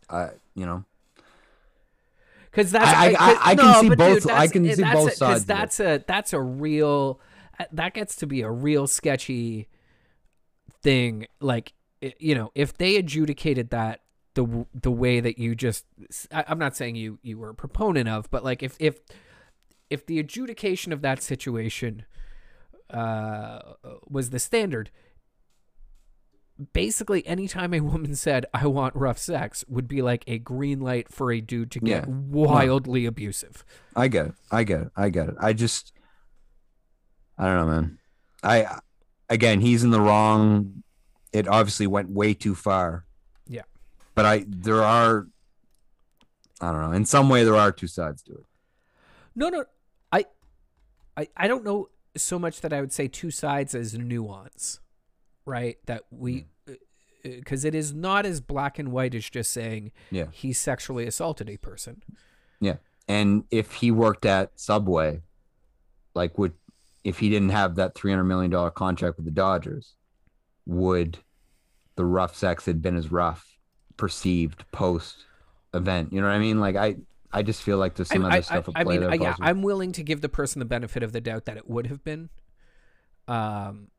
I, 0.09 0.29
you 0.55 0.65
know, 0.65 0.83
Because 2.51 2.71
that's 2.71 2.87
I- 2.87 3.09
I- 3.11 3.15
I- 3.19 3.39
I 3.51 3.55
can 3.55 3.65
no, 3.65 3.81
see 3.81 3.95
both- 3.95 4.23
dude, 4.23 4.31
I 4.31 4.47
can 4.47 4.73
see 4.75 4.83
both 4.83 5.11
a- 5.11 5.15
sides. 5.15 5.45
That's 5.45 5.79
a 5.79 6.03
that's 6.07 6.33
a 6.33 6.41
real 6.41 7.19
that 7.71 7.93
gets 7.93 8.15
to 8.17 8.27
be 8.27 8.41
a 8.41 8.51
real 8.51 8.87
sketchy 8.87 9.67
thing. 10.81 11.27
Like 11.39 11.73
you 12.19 12.35
know, 12.35 12.51
if 12.55 12.77
they 12.77 12.95
adjudicated 12.95 13.69
that 13.71 14.01
the 14.35 14.65
the 14.73 14.91
way 14.91 15.19
that 15.19 15.37
you 15.39 15.55
just, 15.55 15.85
I, 16.31 16.45
I'm 16.47 16.59
not 16.59 16.75
saying 16.75 16.95
you 16.95 17.19
you 17.23 17.37
were 17.37 17.49
a 17.49 17.55
proponent 17.55 18.07
of, 18.09 18.29
but 18.31 18.43
like 18.43 18.61
if 18.63 18.75
if 18.79 18.99
if 19.89 20.05
the 20.05 20.19
adjudication 20.19 20.91
of 20.93 21.01
that 21.01 21.21
situation 21.21 22.05
uh, 22.89 23.59
was 24.07 24.29
the 24.29 24.39
standard. 24.39 24.89
Basically, 26.73 27.25
anytime 27.27 27.71
a 27.75 27.81
woman 27.81 28.15
said 28.15 28.47
"I 28.53 28.65
want 28.65 28.95
rough 28.95 29.19
sex" 29.19 29.63
would 29.67 29.87
be 29.87 30.01
like 30.01 30.23
a 30.25 30.39
green 30.39 30.79
light 30.79 31.07
for 31.13 31.31
a 31.31 31.39
dude 31.39 31.69
to 31.71 31.79
get 31.79 32.07
Yeah. 32.07 32.13
wildly 32.13 33.05
abusive. 33.05 33.63
I 33.95 34.07
get 34.07 34.27
it. 34.27 34.33
I 34.51 34.63
get 34.63 34.81
it. 34.81 34.91
I 34.95 35.09
get 35.09 35.29
it. 35.29 35.35
I 35.39 35.53
just, 35.53 35.93
I 37.37 37.45
don't 37.45 37.57
know, 37.57 37.67
man. 37.73 37.99
I, 38.41 38.79
again, 39.29 39.61
he's 39.61 39.83
in 39.83 39.91
the 39.91 40.01
wrong. 40.01 40.81
It 41.31 41.47
obviously 41.47 41.85
went 41.85 42.09
way 42.09 42.33
too 42.33 42.55
far. 42.55 43.05
Yeah. 43.47 43.63
But 44.15 44.25
I, 44.25 44.45
there 44.47 44.81
are, 44.83 45.27
I 46.59 46.71
don't 46.71 46.81
know. 46.81 46.91
In 46.93 47.05
some 47.05 47.29
way, 47.29 47.43
there 47.43 47.55
are 47.55 47.71
two 47.71 47.85
sides 47.87 48.23
to 48.23 48.31
it. 48.33 48.45
No, 49.35 49.49
no, 49.49 49.65
I, 50.11 50.25
I, 51.15 51.27
I 51.37 51.47
don't 51.47 51.63
know 51.63 51.89
so 52.23 52.39
much 52.39 52.61
that 52.61 52.73
I 52.73 52.81
would 52.81 52.93
say 52.93 53.07
two 53.07 53.31
sides 53.31 53.75
as 53.75 53.97
nuance, 53.97 54.79
right? 55.45 55.77
That 55.85 56.03
we, 56.11 56.33
mm. 56.33 56.45
uh, 56.69 56.71
uh, 56.71 56.75
because 57.23 57.65
it 57.65 57.75
is 57.75 57.93
not 57.93 58.25
as 58.25 58.41
black 58.41 58.79
and 58.79 58.91
white 58.91 59.15
as 59.15 59.29
just 59.29 59.51
saying 59.51 59.91
Yeah. 60.11 60.27
he 60.31 60.53
sexually 60.53 61.05
assaulted 61.07 61.49
a 61.49 61.57
person. 61.57 62.01
Yeah. 62.59 62.77
And 63.07 63.45
if 63.51 63.73
he 63.73 63.91
worked 63.91 64.25
at 64.25 64.51
Subway, 64.59 65.21
like 66.13 66.37
would 66.37 66.53
if 67.03 67.19
he 67.19 67.29
didn't 67.29 67.49
have 67.49 67.75
that 67.75 67.95
three 67.95 68.11
hundred 68.11 68.25
million 68.25 68.51
dollar 68.51 68.71
contract 68.71 69.15
with 69.17 69.25
the 69.25 69.31
Dodgers, 69.31 69.95
would 70.65 71.19
the 71.95 72.05
rough 72.05 72.35
sex 72.35 72.65
had 72.65 72.81
been 72.81 72.97
as 72.97 73.11
rough 73.11 73.57
perceived 73.95 74.69
post 74.71 75.25
event? 75.73 76.11
You 76.11 76.19
know 76.19 76.27
what 76.27 76.33
I 76.33 76.39
mean? 76.39 76.59
Like 76.59 76.75
I 76.75 76.97
I 77.31 77.43
just 77.43 77.61
feel 77.61 77.77
like 77.77 77.95
there's 77.95 78.09
some 78.09 78.23
I, 78.25 78.27
other 78.27 78.37
I, 78.37 78.41
stuff 78.41 78.69
at 78.69 78.77
I, 78.77 78.81
I 78.81 78.83
mean, 78.83 79.01
there. 79.01 79.11
yeah, 79.15 79.17
possibly. 79.31 79.47
I'm 79.47 79.61
willing 79.61 79.91
to 79.93 80.03
give 80.03 80.21
the 80.21 80.29
person 80.29 80.59
the 80.59 80.65
benefit 80.65 81.03
of 81.03 81.11
the 81.11 81.21
doubt 81.21 81.45
that 81.45 81.57
it 81.57 81.69
would 81.69 81.87
have 81.87 82.03
been. 82.03 82.29
Um, 83.27 83.89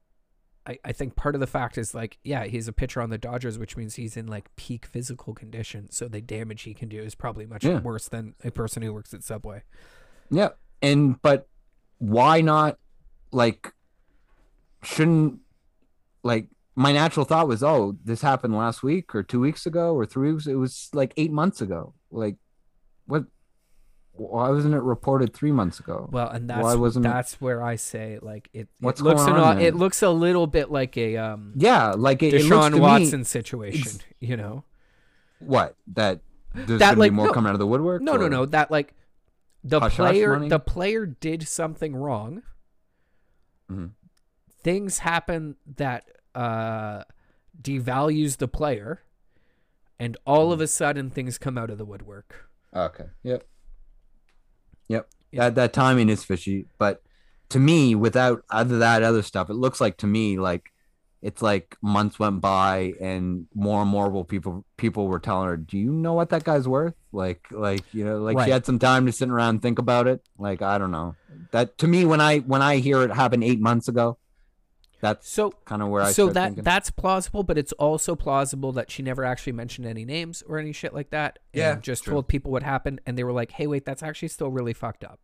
I, 0.66 0.78
I 0.84 0.92
think 0.92 1.16
part 1.16 1.34
of 1.34 1.40
the 1.40 1.46
fact 1.46 1.78
is 1.78 1.94
like, 1.94 2.18
yeah, 2.24 2.44
he's 2.44 2.68
a 2.68 2.72
pitcher 2.72 3.00
on 3.00 3.10
the 3.10 3.18
Dodgers, 3.18 3.58
which 3.58 3.76
means 3.76 3.94
he's 3.96 4.16
in 4.16 4.26
like 4.26 4.54
peak 4.56 4.86
physical 4.86 5.34
condition. 5.34 5.90
So 5.90 6.08
the 6.08 6.20
damage 6.20 6.62
he 6.62 6.74
can 6.74 6.88
do 6.88 7.00
is 7.00 7.14
probably 7.14 7.46
much 7.46 7.64
Yeah. 7.64 7.80
worse 7.80 8.08
than 8.08 8.34
a 8.44 8.50
person 8.50 8.82
who 8.82 8.92
works 8.92 9.12
at 9.14 9.22
Subway. 9.22 9.62
Yeah. 10.30 10.50
And 10.82 11.20
but 11.22 11.48
why 11.98 12.40
not 12.40 12.78
like 13.32 13.72
shouldn't 14.82 15.40
like 16.22 16.48
my 16.74 16.92
natural 16.92 17.24
thought 17.26 17.48
was, 17.48 17.62
oh, 17.62 17.96
this 18.04 18.22
happened 18.22 18.56
last 18.56 18.82
week 18.82 19.14
or 19.14 19.22
two 19.22 19.40
weeks 19.40 19.66
ago 19.66 19.94
or 19.94 20.06
three 20.06 20.32
weeks. 20.32 20.46
It 20.46 20.54
was 20.54 20.88
like 20.92 21.12
eight 21.16 21.32
months 21.32 21.60
ago. 21.60 21.94
Like 22.10 22.36
what 23.08 23.24
why 24.12 24.48
wasn't 24.50 24.74
it 24.74 24.80
reported 24.82 25.32
three 25.34 25.52
months 25.52 25.78
ago? 25.80 26.08
Well, 26.10 26.28
and 26.28 26.48
that's 26.50 26.62
Why 26.62 26.74
wasn't 26.76 27.06
it- 27.06 27.36
where 27.40 27.62
I 27.62 27.74
say 27.76 28.18
like 28.22 28.48
it. 28.52 28.68
What's 28.80 29.00
it 29.00 29.04
looks 29.04 29.24
going 29.24 29.34
an- 29.36 29.40
on 29.42 29.60
It 29.60 29.74
looks 29.74 30.02
a 30.02 30.10
little 30.10 30.46
bit 30.46 30.70
like 30.70 30.96
a 30.96 31.16
um 31.16 31.52
yeah, 31.56 31.92
like 31.92 32.22
it, 32.22 32.34
it 32.34 32.42
Deshaun 32.42 32.78
Watson 32.80 33.20
me 33.20 33.24
situation. 33.24 34.00
You 34.20 34.36
know? 34.36 34.64
what 35.40 35.76
that 35.94 36.20
there's 36.54 36.80
That, 36.80 36.90
gonna 36.90 37.00
like, 37.00 37.10
be 37.12 37.16
more 37.16 37.26
no. 37.26 37.32
coming 37.32 37.48
out 37.48 37.54
of 37.54 37.60
the 37.60 37.66
woodwork. 37.66 38.02
No, 38.02 38.16
no, 38.16 38.26
or- 38.26 38.30
no. 38.30 38.46
That 38.46 38.70
like 38.72 38.94
the 39.62 39.78
Hush 39.80 39.96
hush 39.96 40.10
player, 40.12 40.32
money? 40.34 40.48
the 40.48 40.58
player 40.60 41.06
did 41.06 41.46
something 41.46 41.94
wrong. 41.94 42.42
Mhm. 43.70 43.90
Things 44.62 44.98
happen 44.98 45.56
that 45.76 46.04
uh, 46.34 47.02
devalues 47.60 48.36
the 48.38 48.48
player, 48.48 49.02
and 49.98 50.16
all 50.26 50.50
Mm. 50.50 50.52
of 50.54 50.60
a 50.60 50.66
sudden 50.66 51.10
things 51.10 51.38
come 51.38 51.56
out 51.58 51.70
of 51.70 51.78
the 51.78 51.84
woodwork. 51.84 52.47
Okay. 52.74 53.04
Yep. 53.22 53.44
Yep. 54.88 55.08
Yeah. 55.32 55.44
That 55.44 55.54
that 55.56 55.72
timing 55.72 56.08
is 56.08 56.24
fishy, 56.24 56.66
but 56.78 57.02
to 57.50 57.58
me, 57.58 57.94
without 57.94 58.42
other 58.50 58.78
that 58.78 59.02
other 59.02 59.22
stuff, 59.22 59.50
it 59.50 59.54
looks 59.54 59.80
like 59.80 59.96
to 59.98 60.06
me 60.06 60.38
like 60.38 60.70
it's 61.20 61.42
like 61.42 61.76
months 61.82 62.18
went 62.18 62.40
by 62.40 62.92
and 63.00 63.46
more 63.54 63.80
and 63.82 63.90
more 63.90 64.08
will 64.10 64.24
people 64.24 64.64
people 64.76 65.08
were 65.08 65.18
telling 65.18 65.48
her, 65.48 65.56
"Do 65.56 65.76
you 65.76 65.90
know 65.92 66.12
what 66.12 66.28
that 66.30 66.44
guy's 66.44 66.68
worth?" 66.68 66.94
Like 67.12 67.46
like 67.50 67.82
you 67.92 68.04
know, 68.04 68.18
like 68.18 68.36
Right. 68.36 68.44
she 68.46 68.50
had 68.50 68.64
some 68.66 68.78
time 68.78 69.06
to 69.06 69.12
sit 69.12 69.28
around 69.28 69.50
and 69.50 69.62
think 69.62 69.78
about 69.78 70.06
it. 70.06 70.22
Like 70.38 70.62
I 70.62 70.78
don't 70.78 70.90
know. 70.92 71.16
That 71.50 71.76
to 71.78 71.88
me, 71.88 72.04
when 72.04 72.20
I 72.20 72.38
when 72.40 72.62
I 72.62 72.76
hear 72.76 73.02
it 73.02 73.12
happen 73.12 73.42
eight 73.42 73.60
months 73.60 73.88
ago, 73.88 74.18
that's 75.00 75.28
So 75.28 75.52
kind 75.64 75.82
of 75.82 75.88
where 75.88 76.02
I 76.02 76.12
so 76.12 76.28
that 76.30 76.44
thinking. 76.48 76.64
that's 76.64 76.90
plausible, 76.90 77.42
but 77.42 77.56
it's 77.58 77.72
also 77.74 78.14
plausible 78.16 78.72
that 78.72 78.90
she 78.90 79.02
never 79.02 79.24
actually 79.24 79.52
mentioned 79.52 79.86
any 79.86 80.04
names 80.04 80.42
or 80.46 80.58
any 80.58 80.72
shit 80.72 80.92
like 80.94 81.10
that. 81.10 81.38
and 81.54 81.58
Yeah, 81.58 81.74
just 81.76 82.04
true. 82.04 82.12
told 82.14 82.28
people 82.28 82.50
what 82.50 82.62
happened, 82.62 83.00
and 83.06 83.16
they 83.16 83.24
were 83.24 83.32
like, 83.32 83.52
"Hey, 83.52 83.66
wait, 83.66 83.84
that's 83.84 84.02
actually 84.02 84.28
still 84.28 84.50
really 84.50 84.72
fucked 84.72 85.04
up." 85.04 85.20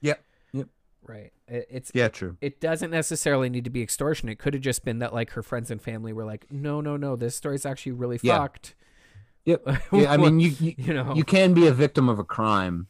Yep. 0.00 0.24
Yep. 0.52 0.68
Right. 1.06 1.32
It, 1.48 1.66
it's 1.70 1.90
yeah, 1.94 2.08
true. 2.08 2.36
it 2.40 2.60
doesn't 2.60 2.90
necessarily 2.90 3.48
need 3.50 3.64
to 3.64 3.70
be 3.70 3.82
extortion. 3.82 4.28
It 4.28 4.38
could 4.38 4.54
have 4.54 4.62
just 4.62 4.84
been 4.84 4.98
that 5.00 5.12
like 5.12 5.30
her 5.30 5.42
friends 5.42 5.70
and 5.70 5.80
family 5.82 6.12
were 6.12 6.24
like, 6.24 6.46
"No, 6.52 6.80
no, 6.80 6.96
no, 6.96 7.16
this 7.16 7.34
story's 7.34 7.66
actually 7.66 7.92
really 7.92 8.18
Yeah. 8.22 8.38
fucked." 8.38 8.74
Yep. 9.46 9.66
Yeah, 9.92 10.12
I 10.12 10.16
mean, 10.18 10.38
you, 10.38 10.50
you 10.60 10.74
you 10.76 10.94
know, 10.94 11.14
you 11.14 11.24
can 11.24 11.54
be 11.54 11.66
a 11.66 11.72
victim 11.72 12.08
of 12.08 12.18
a 12.18 12.24
crime 12.24 12.86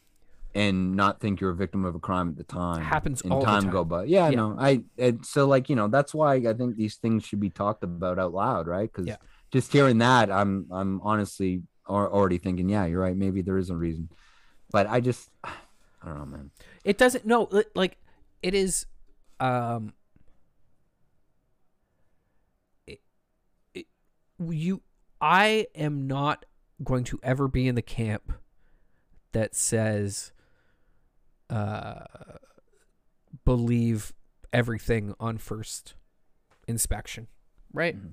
and 0.55 0.97
not 0.97 1.21
think 1.21 1.41
you're 1.41 1.51
a 1.51 1.57
victim 1.57 1.85
of 1.85 1.95
a 1.95 1.99
crime 1.99 2.29
at 2.31 2.37
the 2.37 2.45
time. 2.45 2.83
Happens 2.83 3.21
and 3.23 3.33
all 3.33 3.41
the 3.41 3.47
time, 3.47 3.63
time. 3.65 3.73
go 3.73 3.85
by. 3.85 4.05
Yeah, 4.05 4.29
Yeah. 4.31 4.37
no, 4.37 4.57
I 4.59 4.83
and 4.99 5.25
so 5.25 5.47
like 5.47 5.69
you 5.69 5.77
know 5.77 5.89
that's 5.89 6.13
why 6.15 6.35
I 6.35 6.53
think 6.55 6.77
these 6.77 6.97
things 6.97 7.25
should 7.25 7.41
be 7.41 7.51
talked 7.51 7.85
about 7.85 8.19
out 8.19 8.33
loud, 8.33 8.67
right? 8.67 8.91
Because 8.93 9.07
Yeah. 9.07 9.17
just 9.53 9.73
hearing 9.73 9.99
that, 9.99 10.31
I'm 10.31 10.67
I'm 10.71 11.01
honestly 11.03 11.63
already 11.89 12.39
thinking, 12.39 12.69
yeah, 12.69 12.87
you're 12.87 13.01
right. 13.01 13.17
Maybe 13.17 13.43
there 13.43 13.59
is 13.59 13.71
a 13.71 13.77
reason, 13.77 14.09
but 14.71 14.87
I 14.87 15.01
just 15.01 15.31
I 15.45 15.51
don't 16.05 16.19
know, 16.19 16.27
man. 16.27 16.51
it 16.85 16.99
doesn't. 16.99 17.27
No, 17.27 17.49
like 17.75 17.97
it 18.43 18.55
is. 18.55 18.87
Um, 19.39 19.93
it, 22.87 23.01
it, 23.75 23.87
you, 24.39 24.83
I 25.21 25.67
am 25.75 26.07
not 26.07 26.45
going 26.83 27.05
to 27.05 27.19
ever 27.23 27.49
be 27.49 27.69
in 27.69 27.75
the 27.75 27.83
camp 27.83 28.33
that 29.33 29.55
says, 29.55 30.33
uh, 31.51 32.05
believe 33.45 34.13
everything 34.53 35.15
on 35.21 35.39
first 35.39 35.95
inspection, 36.67 37.27
right? 37.73 37.97
Mhm. 37.97 38.13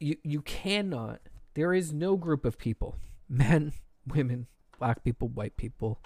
You 0.00 0.16
you 0.22 0.42
cannot. 0.42 1.20
There 1.54 1.72
is 1.72 1.92
no 1.92 2.16
group 2.16 2.44
of 2.44 2.58
people, 2.58 2.96
men, 3.28 3.72
women, 4.06 4.46
black 4.78 5.04
people, 5.04 5.28
white 5.28 5.56
people, 5.56 6.00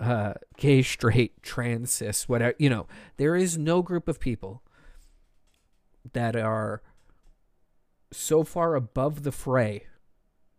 uh, 0.00 0.34
gay, 0.56 0.82
straight, 0.82 1.42
trans, 1.42 1.90
cis, 1.92 2.28
whatever. 2.28 2.54
You 2.58 2.70
know, 2.70 2.86
there 3.16 3.36
is 3.36 3.58
no 3.58 3.82
group 3.82 4.08
of 4.08 4.18
people 4.20 4.62
that 6.12 6.34
are 6.36 6.82
so 8.12 8.44
far 8.44 8.74
above 8.74 9.22
the 9.22 9.32
fray 9.32 9.86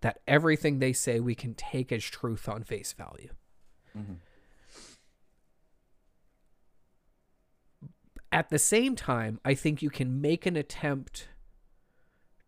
that 0.01 0.19
everything 0.27 0.80
they 0.80 0.91
say 0.93 1.19
we 1.19 1.35
can 1.35 1.53
take 1.53 1.91
as 1.91 2.03
truth 2.03 2.49
on 2.49 2.64
face 2.64 2.93
value. 2.93 3.30
At 8.34 8.49
the 8.49 8.57
same 8.57 8.95
time, 8.95 9.39
I 9.45 9.53
think 9.53 9.84
you 9.84 9.91
can 9.91 10.19
make 10.19 10.47
an 10.47 10.57
attempt 10.57 11.30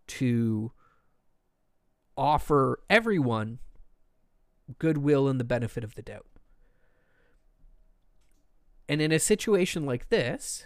to 0.08 0.72
offer 2.18 2.80
everyone 2.90 3.60
goodwill 4.80 5.28
and 5.28 5.40
the 5.40 5.44
benefit 5.44 5.84
of 5.84 5.94
the 5.94 6.02
doubt. 6.02 6.26
And 8.90 9.00
in 9.00 9.12
a 9.12 9.20
situation 9.20 9.86
like 9.86 10.10
this, 10.10 10.66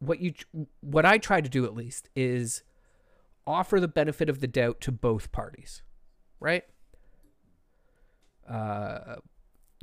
what 0.00 0.18
you 0.18 0.34
what 0.80 1.06
I 1.06 1.18
try 1.18 1.40
to 1.40 1.48
do 1.48 1.64
at 1.64 1.76
least 1.76 2.08
is 2.16 2.64
offer 3.46 3.78
the 3.78 3.88
benefit 3.88 4.28
of 4.28 4.40
the 4.40 4.48
doubt 4.48 4.80
to 4.80 4.92
both 4.92 5.30
parties, 5.30 5.82
right? 6.40 6.64
Uh, 8.48 9.16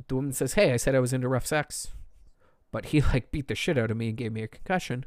the 0.08 0.14
woman 0.14 0.32
says, 0.32 0.54
"Hey, 0.54 0.72
I 0.72 0.76
said 0.76 0.94
I 0.94 1.00
was 1.00 1.12
into 1.12 1.28
rough 1.28 1.46
sex, 1.46 1.88
but 2.72 2.86
he 2.86 3.00
like 3.12 3.30
beat 3.30 3.46
the 3.46 3.54
shit 3.54 3.78
out 3.78 3.90
of 3.92 3.96
me 3.96 4.08
and 4.08 4.16
gave 4.16 4.32
me 4.32 4.42
a 4.42 4.48
concussion." 4.48 5.04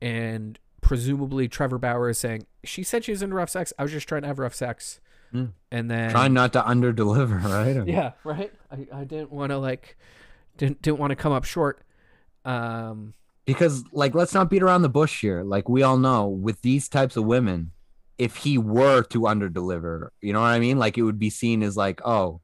And 0.00 0.58
presumably, 0.80 1.48
Trevor 1.48 1.78
Bauer 1.78 2.08
is 2.10 2.18
saying 2.18 2.46
she 2.62 2.82
said 2.82 3.04
she 3.04 3.10
was 3.12 3.22
into 3.22 3.34
rough 3.36 3.50
sex. 3.50 3.72
I 3.78 3.82
was 3.82 3.92
just 3.92 4.06
trying 4.08 4.22
to 4.22 4.28
have 4.28 4.38
rough 4.38 4.54
sex, 4.54 5.00
Mm. 5.32 5.52
and 5.72 5.90
then 5.90 6.10
Trying 6.10 6.32
not 6.32 6.52
to 6.52 6.64
under 6.66 6.92
deliver, 6.92 7.36
right? 7.48 7.84
yeah, 7.88 8.12
right. 8.22 8.52
I, 8.70 8.86
I 9.00 9.04
didn't 9.04 9.32
want 9.32 9.50
to 9.50 9.58
like 9.58 9.96
didn't 10.56 10.82
didn't 10.82 10.98
want 10.98 11.10
to 11.10 11.16
come 11.16 11.32
up 11.32 11.44
short. 11.44 11.82
Um, 12.44 13.14
Because 13.46 13.82
like 13.92 14.14
let's 14.14 14.34
not 14.34 14.50
beat 14.50 14.62
around 14.62 14.82
the 14.82 14.88
bush 14.88 15.20
here. 15.22 15.42
Like 15.42 15.68
we 15.68 15.82
all 15.82 15.96
know 15.96 16.28
with 16.28 16.60
these 16.62 16.88
types 16.88 17.16
of 17.16 17.24
women, 17.24 17.72
if 18.18 18.36
he 18.36 18.58
were 18.58 19.02
to 19.04 19.26
under 19.26 19.48
deliver, 19.48 20.12
you 20.20 20.32
know 20.32 20.40
what 20.40 20.48
I 20.48 20.58
mean? 20.60 20.78
Like 20.78 20.98
it 20.98 21.02
would 21.02 21.18
be 21.18 21.30
seen 21.30 21.62
as 21.62 21.76
like, 21.76 22.00
oh, 22.06 22.40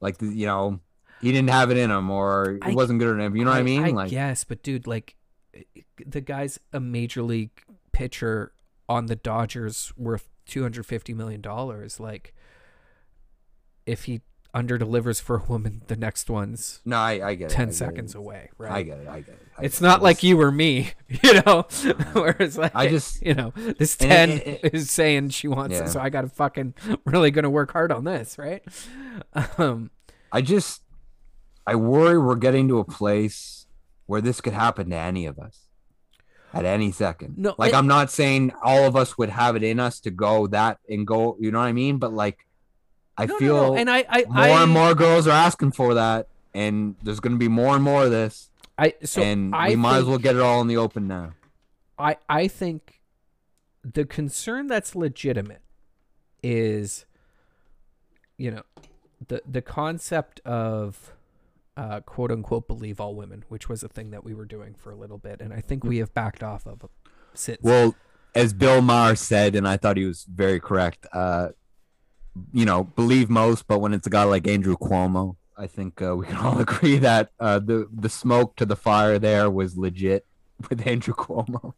like 0.00 0.20
you 0.20 0.46
know, 0.46 0.80
he 1.22 1.32
didn't 1.32 1.50
have 1.50 1.70
it 1.70 1.76
in 1.78 1.90
him 1.90 2.10
or 2.10 2.58
I- 2.60 2.70
it 2.70 2.74
wasn't 2.74 2.98
good 2.98 3.14
enough. 3.18 3.34
You 3.34 3.44
know 3.44 3.50
what 3.50 3.58
I 3.60 3.62
mean? 3.62 3.84
I 3.84 3.88
like 3.90 4.10
guess, 4.10 4.44
but 4.44 4.62
dude, 4.62 4.86
like 4.86 5.16
the 6.04 6.20
guy's 6.20 6.58
a 6.72 6.80
major 6.80 7.22
league 7.22 7.62
pitcher 7.92 8.52
on 8.88 9.06
the 9.06 9.16
Dodgers 9.16 9.92
worth 9.96 10.28
two 10.46 10.62
hundred 10.62 10.84
fifty 10.86 11.14
million 11.14 11.40
dollars. 11.40 11.98
Like, 12.00 12.34
if 13.86 14.04
he 14.04 14.20
under 14.54 14.76
delivers 14.76 15.18
for 15.18 15.36
a 15.36 15.42
woman, 15.44 15.80
the 15.86 15.96
next 15.96 16.28
one's 16.28 16.80
no, 16.84 16.96
I, 16.98 17.28
I 17.28 17.34
get 17.34 17.50
it. 17.50 17.54
I 17.54 17.56
ten 17.56 17.68
get 17.68 17.74
seconds 17.74 18.14
it. 18.14 18.18
away, 18.18 18.50
right? 18.58 18.72
I 18.72 18.82
get 18.82 18.98
it. 18.98 19.08
I 19.08 19.20
get 19.20 19.28
it. 19.34 19.48
I 19.58 19.64
it's 19.64 19.80
get 19.80 19.86
not 19.86 20.00
I 20.00 20.02
like 20.02 20.22
you 20.22 20.40
or 20.40 20.50
me, 20.52 20.90
you 21.22 21.40
know. 21.46 21.62
Whereas 22.12 22.58
like 22.58 22.72
I 22.74 22.88
just- 22.88 23.22
you 23.24 23.34
know, 23.34 23.52
this 23.78 23.96
ten 23.96 24.30
is 24.30 24.90
saying 24.90 25.30
she 25.30 25.48
wants 25.48 25.74
Yeah. 25.74 25.84
it, 25.84 25.88
so 25.88 26.00
I 26.00 26.10
got 26.10 26.22
to 26.22 26.28
fucking 26.28 26.74
really 27.06 27.30
gonna 27.30 27.48
work 27.50 27.72
hard 27.72 27.90
on 27.92 28.04
this, 28.04 28.36
right? 28.38 28.62
Um, 29.56 29.90
I 30.30 30.42
just 30.42 30.81
I 31.66 31.74
worry 31.76 32.18
we're 32.18 32.36
getting 32.36 32.68
to 32.68 32.78
a 32.78 32.84
place 32.84 33.66
where 34.06 34.20
this 34.20 34.40
could 34.40 34.52
happen 34.52 34.90
to 34.90 34.96
any 34.96 35.26
of 35.26 35.38
us 35.38 35.68
at 36.52 36.64
any 36.64 36.90
second. 36.92 37.38
No, 37.38 37.54
like 37.56 37.72
it- 37.72 37.76
I'm 37.76 37.86
not 37.86 38.10
saying 38.10 38.52
all 38.62 38.84
of 38.84 38.96
us 38.96 39.16
would 39.16 39.30
have 39.30 39.56
it 39.56 39.62
in 39.62 39.80
us 39.80 40.00
to 40.00 40.10
go 40.10 40.46
that 40.48 40.78
and 40.88 41.06
go. 41.06 41.36
You 41.40 41.50
know 41.50 41.58
what 41.58 41.66
I 41.66 41.72
mean? 41.72 41.98
But 41.98 42.12
like, 42.12 42.46
I 43.16 43.26
no, 43.26 43.38
feel 43.38 43.72
no. 43.72 43.76
and 43.76 43.90
I, 43.90 44.04
I, 44.08 44.24
more 44.24 44.38
I, 44.38 44.62
and 44.62 44.70
more 44.70 44.94
girls 44.94 45.26
are 45.26 45.30
asking 45.30 45.72
for 45.72 45.94
that, 45.94 46.28
and 46.54 46.96
there's 47.02 47.20
going 47.20 47.32
to 47.34 47.38
be 47.38 47.48
more 47.48 47.74
and 47.74 47.84
more 47.84 48.04
of 48.04 48.10
this, 48.10 48.50
I, 48.78 48.94
so 49.04 49.22
and 49.22 49.54
I 49.54 49.68
we 49.70 49.76
might 49.76 49.98
as 49.98 50.04
well 50.04 50.18
get 50.18 50.34
it 50.34 50.42
all 50.42 50.60
in 50.60 50.66
the 50.66 50.76
open 50.76 51.06
now. 51.06 51.34
I 51.98 52.16
I 52.28 52.48
think 52.48 53.00
the 53.84 54.04
concern 54.04 54.66
that's 54.66 54.94
legitimate 54.94 55.60
is 56.42 57.04
you 58.36 58.50
know 58.50 58.62
the 59.28 59.42
the 59.48 59.62
concept 59.62 60.40
of 60.40 61.11
uh, 61.76 62.00
quote 62.00 62.30
unquote 62.30 62.68
believe 62.68 63.00
all 63.00 63.14
women, 63.14 63.44
which 63.48 63.68
was 63.68 63.82
a 63.82 63.88
thing 63.88 64.10
that 64.10 64.24
we 64.24 64.34
were 64.34 64.44
doing 64.44 64.74
for 64.74 64.90
a 64.90 64.96
little 64.96 65.18
bit, 65.18 65.40
and 65.40 65.52
I 65.52 65.60
think 65.60 65.84
we 65.84 65.98
have 65.98 66.12
backed 66.14 66.42
off 66.42 66.66
of 66.66 66.84
since. 67.34 67.58
Well, 67.62 67.94
as 68.34 68.52
Bill 68.52 68.82
Maher 68.82 69.14
said, 69.16 69.54
and 69.54 69.66
I 69.66 69.76
thought 69.76 69.96
he 69.96 70.04
was 70.04 70.24
very 70.24 70.60
correct. 70.60 71.06
Uh, 71.12 71.48
you 72.52 72.64
know, 72.64 72.84
believe 72.84 73.28
most, 73.28 73.66
but 73.66 73.80
when 73.80 73.92
it's 73.92 74.06
a 74.06 74.10
guy 74.10 74.24
like 74.24 74.46
Andrew 74.46 74.76
Cuomo, 74.76 75.36
I 75.56 75.66
think 75.66 76.00
uh, 76.00 76.16
we 76.16 76.26
can 76.26 76.36
all 76.36 76.58
agree 76.66 76.98
that 76.98 77.30
uh, 77.38 77.58
the 77.58 77.88
the 77.92 78.08
smoke 78.08 78.56
to 78.56 78.66
the 78.66 78.76
fire 78.76 79.18
there 79.18 79.50
was 79.50 79.76
legit 79.76 80.26
with 80.70 80.86
Andrew 80.86 81.14
Cuomo. 81.14 81.74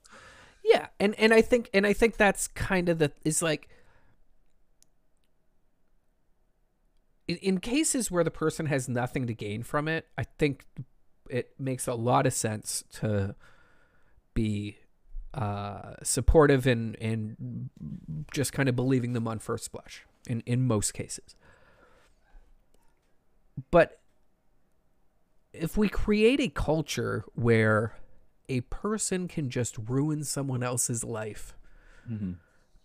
Yeah, 0.65 0.89
and 0.99 1.15
and 1.19 1.35
I 1.35 1.43
think 1.43 1.71
and 1.75 1.87
I 1.87 1.93
think 1.93 2.16
that's 2.16 2.49
kind 2.49 2.89
of 2.89 2.99
the 2.99 3.12
is 3.25 3.43
like 3.43 3.69
in, 7.27 7.37
in 7.37 7.61
cases 7.61 8.11
where 8.11 8.25
the 8.25 8.31
person 8.31 8.67
has 8.67 8.89
nothing 8.89 9.27
to 9.27 9.35
gain 9.35 9.63
from 9.63 9.89
it, 9.89 10.07
I 10.19 10.25
think 10.39 10.65
it 11.31 11.55
makes 11.59 11.87
a 11.87 11.95
lot 11.95 12.27
of 12.27 12.33
sense 12.33 12.85
to 12.93 13.35
be 14.35 14.79
uh, 15.33 15.95
supportive 16.03 16.67
and 16.67 16.97
and 17.01 17.71
just 18.33 18.53
kind 18.53 18.69
of 18.69 18.77
believing 18.77 19.15
them 19.15 19.27
on 19.27 19.39
first 19.39 19.73
blush 19.73 20.05
in 20.29 20.43
in 20.47 20.67
most 20.67 20.93
cases. 20.93 21.35
But 23.71 24.01
if 25.53 25.77
we 25.77 25.89
create 25.89 26.41
a 26.41 26.49
culture 26.49 27.25
where 27.35 27.97
a 28.49 28.61
person 28.63 29.29
can 29.29 29.49
just 29.49 29.77
ruin 29.79 30.25
someone 30.25 30.63
else's 30.63 31.05
life 31.05 31.57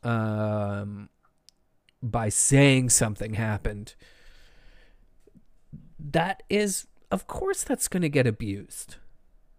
um, 0.03 1.09
by 2.01 2.29
saying 2.29 2.89
something 2.89 3.33
happened, 3.33 3.95
that 5.99 6.43
is, 6.49 6.87
of 7.11 7.27
course, 7.27 7.63
that's 7.63 7.87
going 7.87 8.01
to 8.01 8.09
get 8.09 8.27
abused. 8.27 8.95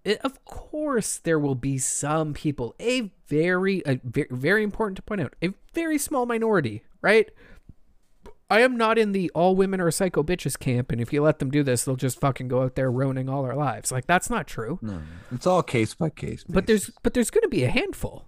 It, 0.04 0.18
of 0.24 0.44
course, 0.44 1.18
there 1.18 1.38
will 1.38 1.54
be 1.54 1.76
some 1.78 2.32
people, 2.32 2.74
a 2.80 3.12
very, 3.26 3.82
a 3.84 4.00
very, 4.02 4.28
very 4.30 4.62
important 4.62 4.96
to 4.96 5.02
point 5.02 5.20
out, 5.20 5.34
a 5.42 5.52
very 5.74 5.98
small 5.98 6.24
minority, 6.24 6.82
right? 7.02 7.30
I 8.50 8.62
am 8.62 8.76
not 8.76 8.98
in 8.98 9.12
the 9.12 9.30
all 9.32 9.54
women 9.54 9.80
are 9.80 9.90
psycho 9.92 10.24
bitches 10.24 10.58
camp, 10.58 10.90
and 10.90 11.00
if 11.00 11.12
you 11.12 11.22
let 11.22 11.38
them 11.38 11.50
do 11.50 11.62
this, 11.62 11.84
they'll 11.84 11.94
just 11.94 12.18
fucking 12.18 12.48
go 12.48 12.62
out 12.62 12.74
there 12.74 12.90
ruining 12.90 13.28
all 13.28 13.44
our 13.44 13.54
lives. 13.54 13.92
Like 13.92 14.06
that's 14.06 14.28
not 14.28 14.48
true. 14.48 14.80
No, 14.82 15.02
it's 15.30 15.46
all 15.46 15.62
case 15.62 15.94
by 15.94 16.10
case. 16.10 16.44
But 16.48 16.66
there's 16.66 16.90
but 17.04 17.14
there's 17.14 17.30
going 17.30 17.42
to 17.42 17.48
be 17.48 17.62
a 17.62 17.70
handful. 17.70 18.24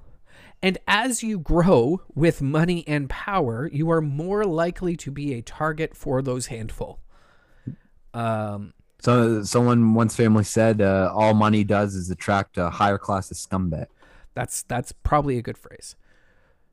And 0.62 0.78
as 0.86 1.24
you 1.24 1.40
grow 1.40 2.02
with 2.14 2.40
money 2.40 2.84
and 2.86 3.10
power, 3.10 3.68
you 3.72 3.90
are 3.90 4.00
more 4.00 4.44
likely 4.44 4.96
to 4.98 5.10
be 5.10 5.34
a 5.34 5.42
target 5.42 5.96
for 5.96 6.22
those 6.22 6.46
handful. 6.46 7.00
Um 8.14 8.74
so 9.00 9.42
someone 9.42 9.94
once 9.94 10.14
famously 10.14 10.44
said, 10.44 10.80
uh, 10.80 11.10
"All 11.12 11.34
money 11.34 11.64
does 11.64 11.96
is 11.96 12.08
attract 12.08 12.56
a 12.56 12.70
higher 12.70 12.98
class 12.98 13.30
of 13.32 13.36
scumbag." 13.36 13.86
that's 14.34 14.62
that's 14.62 14.92
probably 14.92 15.38
a 15.38 15.42
good 15.42 15.58
phrase. 15.58 15.96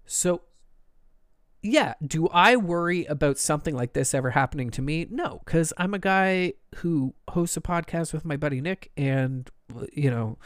So 0.06 0.42
yeah, 1.62 1.96
do 2.06 2.28
I 2.30 2.56
worry 2.56 3.06
about 3.06 3.38
something 3.38 3.76
like 3.76 3.94
this 3.94 4.14
ever 4.14 4.32
happening 4.32 4.70
to 4.72 4.82
me? 4.82 5.08
No, 5.10 5.42
cuz 5.46 5.74
I'm 5.78 5.94
a 5.94 6.00
guy 6.00 6.54
who 6.76 7.14
hosts 7.30 7.58
a 7.58 7.62
podcast 7.62 8.14
with 8.14 8.26
my 8.26 8.38
buddy 8.38 8.62
Nick 8.62 8.92
and 8.96 9.50
you 9.92 10.10
know 10.10 10.38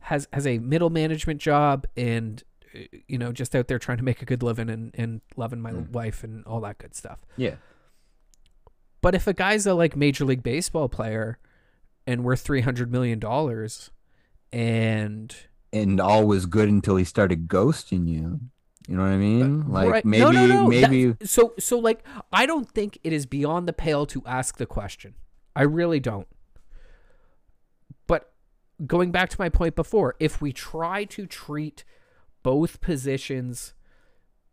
has 0.00 0.28
has 0.32 0.46
a 0.46 0.58
middle 0.58 0.90
management 0.90 1.40
job 1.40 1.86
and 1.96 2.42
uh, 2.74 2.80
you 3.08 3.18
know 3.18 3.32
just 3.32 3.54
out 3.56 3.68
there 3.68 3.78
trying 3.78 3.98
to 3.98 4.04
make 4.04 4.22
a 4.22 4.24
good 4.24 4.42
living 4.42 4.70
and 4.70 4.94
and 4.94 5.20
loving 5.36 5.60
my 5.60 5.72
wife 5.72 6.22
and 6.22 6.44
all 6.46 6.60
that 6.60 6.78
good 6.78 6.94
stuff. 6.94 7.18
Yeah. 7.36 7.56
But 9.02 9.14
if 9.14 9.26
a 9.26 9.32
guy's 9.32 9.66
a 9.66 9.74
like 9.74 9.96
major 9.96 10.24
league 10.24 10.42
baseball 10.42 10.88
player 10.88 11.38
and 12.06 12.24
worth 12.24 12.40
300 12.40 12.90
million 12.90 13.18
dollars 13.18 13.90
and 14.52 15.34
and 15.72 16.00
all 16.00 16.26
was 16.26 16.46
good 16.46 16.68
until 16.68 16.96
he 16.96 17.04
started 17.04 17.46
ghosting 17.48 18.08
you. 18.08 18.40
You 18.88 18.96
know 18.96 19.02
what 19.04 19.12
I 19.12 19.16
mean? 19.18 19.68
Like 19.70 19.86
Uh, 19.86 19.90
Right. 19.90 20.04
maybe 20.04 20.22
no, 20.24 20.30
no, 20.32 20.46
no. 20.46 20.66
maybe 20.68 21.12
That- 21.12 21.28
so 21.28 21.54
so 21.58 21.78
like 21.78 22.04
I 22.32 22.44
don't 22.46 22.68
think 22.68 22.98
it 23.04 23.12
is 23.12 23.26
beyond 23.26 23.68
the 23.68 23.72
pale 23.72 24.04
to 24.06 24.22
ask 24.26 24.56
the 24.56 24.66
question. 24.66 25.14
I 25.54 25.62
really 25.62 26.00
don't. 26.00 26.26
But 28.06 28.32
going 28.86 29.10
back 29.12 29.28
to 29.30 29.36
my 29.40 29.48
point 29.48 29.76
before, 29.76 30.14
if 30.18 30.40
we 30.40 30.52
try 30.52 31.04
to 31.04 31.26
treat 31.26 31.84
both 32.42 32.80
positions 32.80 33.74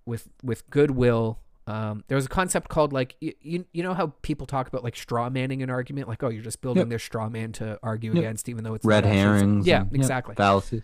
with 0.05 0.29
with 0.43 0.69
goodwill, 0.69 1.39
um, 1.67 2.03
was 2.09 2.25
a 2.25 2.29
concept 2.29 2.69
called 2.69 2.93
like 2.93 3.15
you, 3.19 3.33
you 3.41 3.65
you 3.73 3.83
know 3.83 3.93
how 3.93 4.07
people 4.21 4.47
talk 4.47 4.67
about 4.67 4.83
like 4.83 4.95
straw 4.95 5.29
manning 5.29 5.61
an 5.61 5.69
argument, 5.69 6.07
like 6.07 6.23
oh 6.23 6.29
you're 6.29 6.41
just 6.43 6.61
building 6.61 6.81
Yep. 6.83 6.89
this 6.89 7.03
straw 7.03 7.29
man 7.29 7.51
to 7.53 7.77
argue 7.83 8.11
Yep. 8.13 8.19
against, 8.19 8.49
even 8.49 8.63
though 8.63 8.73
it's 8.73 8.85
red 8.85 9.03
not 9.03 9.09
actually- 9.11 9.19
herrings. 9.21 9.67
Yeah, 9.67 9.81
and- 9.81 9.95
exactly 9.95 10.33
fallacies. 10.35 10.83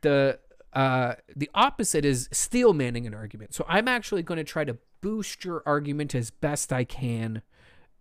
the 0.00 0.38
uh 0.72 1.14
the 1.36 1.50
opposite 1.54 2.04
is 2.04 2.28
steel 2.32 2.72
manning 2.72 3.06
an 3.06 3.14
argument. 3.14 3.52
So 3.54 3.64
I'm 3.68 3.86
actually 3.88 4.22
going 4.22 4.38
to 4.38 4.44
try 4.44 4.64
to 4.64 4.78
boost 5.02 5.44
your 5.44 5.62
argument 5.66 6.14
as 6.14 6.30
best 6.30 6.72
I 6.72 6.84
can 6.84 7.42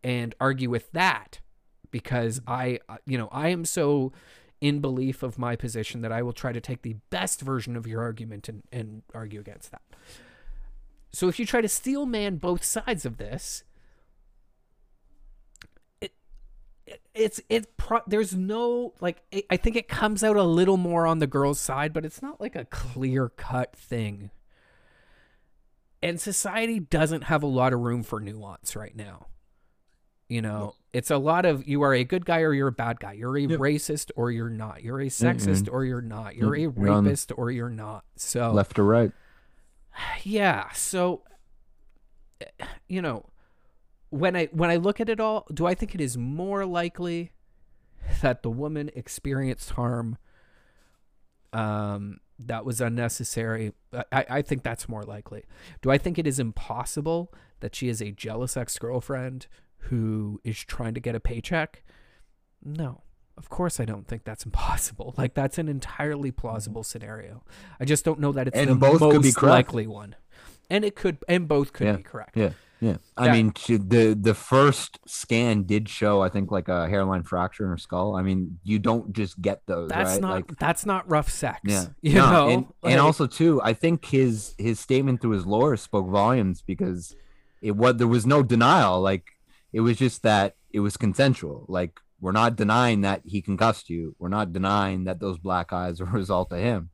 and 0.04 0.34
argue 0.40 0.70
with 0.70 0.90
that 0.94 1.42
because 1.92 2.40
I 2.48 2.80
uh, 2.88 2.98
you 3.06 3.18
know, 3.18 3.28
I 3.32 3.50
am 3.50 3.66
so 3.66 4.14
in 4.62 4.80
belief 4.80 5.22
of 5.24 5.38
my 5.40 5.56
position 5.56 6.02
that 6.02 6.12
I 6.12 6.22
will 6.22 6.34
try 6.34 6.54
to 6.54 6.62
take 6.62 6.84
the 6.84 6.96
best 7.10 7.42
version 7.42 7.76
of 7.76 7.88
your 7.88 8.02
argument 8.02 8.48
and, 8.48 8.62
and 8.72 9.02
argue 9.14 9.40
against 9.40 9.72
that. 9.72 9.82
So 11.12 11.28
if 11.28 11.40
you 11.40 11.46
try 11.46 11.62
to 11.62 11.68
steel 11.68 12.06
man 12.06 12.38
both 12.38 12.64
sides 12.64 13.06
of 13.06 13.18
this, 13.18 13.64
it, 16.02 16.14
it's 17.14 17.42
it 17.50 17.78
pro- 17.78 18.02
there's 18.08 18.34
no 18.36 18.94
like 19.02 19.22
it, 19.32 19.46
I 19.50 19.58
think 19.58 19.76
it 19.76 19.88
comes 19.88 20.24
out 20.24 20.38
a 20.38 20.44
little 20.44 20.78
more 20.78 21.06
on 21.06 21.20
the 21.20 21.28
girl's 21.28 21.60
side, 21.60 21.94
but 21.94 22.06
it's 22.06 22.22
not 22.22 22.40
like 22.42 22.56
a 22.56 22.66
clear 22.66 23.30
cut 23.30 23.76
thing. 23.76 24.32
And 26.04 26.20
society 26.20 26.80
doesn't 26.80 27.26
have 27.26 27.44
a 27.44 27.48
lot 27.48 27.74
of 27.74 27.80
room 27.82 28.02
for 28.04 28.20
nuance 28.20 28.76
right 28.76 28.96
now. 28.96 29.28
You 30.28 30.42
know, 30.42 30.76
it's 30.94 31.12
a 31.12 31.18
lot 31.18 31.46
of 31.46 31.68
you 31.68 31.82
are 31.84 31.94
a 31.94 32.04
good 32.06 32.26
guy 32.26 32.40
or 32.40 32.54
you're 32.54 32.70
a 32.70 32.72
bad 32.72 33.00
guy. 33.02 33.12
You're 33.14 33.38
a 33.38 33.42
Yep. 33.42 33.60
racist 33.60 34.12
or 34.16 34.32
you're 34.32 34.50
not. 34.50 34.82
You're 34.82 35.02
a 35.02 35.08
sexist 35.08 35.68
or 35.72 35.84
you're 35.86 36.02
not. 36.02 36.36
You're 36.38 36.56
a 36.56 36.60
Mm, 36.60 36.62
you're 36.62 36.70
rapist 37.04 37.34
or 37.36 37.52
you're 37.52 37.70
not. 37.70 38.06
So 38.16 38.54
Left 38.54 38.80
or 38.80 38.86
right? 38.86 39.12
Yeah 40.24 40.70
so 40.72 41.24
you 42.88 43.02
know 43.02 43.26
when 44.10 44.36
i 44.36 44.46
when 44.52 44.70
i 44.70 44.76
look 44.76 45.00
at 45.00 45.10
it 45.10 45.20
all 45.20 45.46
do 45.54 45.66
i 45.66 45.74
think 45.74 45.96
it 45.96 46.02
is 46.02 46.18
more 46.18 46.66
likely 46.66 47.32
that 48.22 48.44
the 48.44 48.50
woman 48.50 48.90
experienced 48.96 49.72
harm 49.72 50.18
um 51.54 52.20
that 52.48 52.66
was 52.66 52.82
unnecessary? 52.82 53.74
I, 54.12 54.26
I 54.30 54.42
think 54.42 54.64
that's 54.64 54.90
more 54.90 55.04
likely. 55.04 55.46
Do 55.82 55.92
i 55.92 55.98
think 55.98 56.18
it 56.18 56.28
is 56.28 56.40
impossible 56.40 57.34
that 57.60 57.76
she 57.76 57.88
is 57.88 58.02
a 58.02 58.12
jealous 58.12 58.58
ex-girlfriend 58.58 59.48
who 59.78 60.42
is 60.44 60.58
trying 60.64 60.94
to 60.94 61.00
get 61.00 61.16
a 61.16 61.20
paycheck? 61.20 61.84
No 62.64 63.02
of 63.42 63.50
course 63.50 63.76
i 63.80 63.86
don't 63.92 64.08
think 64.08 64.24
that's 64.24 64.46
impossible 64.50 65.14
like 65.18 65.34
that's 65.34 65.58
an 65.58 65.68
entirely 65.68 66.32
mm-hmm. 66.32 66.42
plausible 66.42 66.84
scenario 66.84 67.44
i 67.80 67.86
just 67.86 68.04
don't 68.06 68.20
know 68.20 68.32
that 68.32 68.48
it's 68.48 68.58
And 68.58 68.70
the 68.70 68.76
both 68.76 69.02
most 69.02 69.12
could 69.14 69.24
be 69.24 69.32
correct. 69.32 69.52
likely 69.74 69.88
one 69.88 70.16
and 70.70 70.86
it 70.86 70.96
could 70.96 71.18
and 71.28 71.48
both 71.48 71.74
could 71.74 71.88
Yeah. 71.88 71.98
be 71.98 72.04
correct 72.04 72.38
Yeah, 72.38 72.52
yeah. 72.80 72.98
I 73.18 73.32
mean, 73.36 73.54
the 73.68 74.18
the 74.30 74.34
first 74.34 75.00
scan 75.06 75.64
did 75.64 75.88
show, 75.88 76.22
I 76.22 76.30
think, 76.30 76.50
like 76.58 76.68
a 76.68 76.88
hairline 76.90 77.24
fracture 77.24 77.64
in 77.66 77.70
her 77.70 77.78
skull. 77.78 78.16
I 78.16 78.22
mean, 78.24 78.40
you 78.64 78.80
don't 78.80 79.06
just 79.14 79.40
get 79.40 79.58
those, 79.68 79.90
that's 79.90 80.14
right? 80.14 80.22
not 80.22 80.34
like, 80.34 80.58
that's 80.58 80.84
not 80.86 81.02
rough 81.10 81.30
sex 81.30 81.60
yeah, 81.66 81.86
you 82.02 82.16
No, 82.16 82.32
know 82.32 82.50
and, 82.50 82.66
Like, 82.82 82.92
and 82.94 83.00
also 83.02 83.28
too, 83.28 83.62
I 83.64 83.74
think 83.74 84.06
his 84.06 84.56
his 84.58 84.80
statement 84.80 85.22
through 85.22 85.36
his 85.40 85.46
lawyer 85.46 85.78
spoke 85.78 86.08
volumes 86.10 86.64
because 86.66 87.16
it 87.62 87.76
was 87.76 87.98
there 87.98 88.08
was 88.08 88.26
no 88.26 88.42
denial. 88.44 89.00
Like 89.02 89.26
it 89.74 89.82
was 89.82 89.98
just 89.98 90.24
that 90.24 90.56
it 90.72 90.80
was 90.80 90.96
consensual. 90.98 91.66
Like 91.68 92.00
we're 92.22 92.32
not 92.32 92.56
denying 92.56 93.02
that 93.02 93.22
he 93.26 93.42
concussed 93.42 93.90
you. 93.90 94.16
We're 94.20 94.30
not 94.30 94.54
denying 94.54 95.06
that 95.06 95.20
those 95.20 95.38
black 95.40 95.74
eyes 95.74 96.00
are 96.00 96.06
a 96.06 96.12
result 96.12 96.52
of 96.52 96.60
him, 96.60 96.92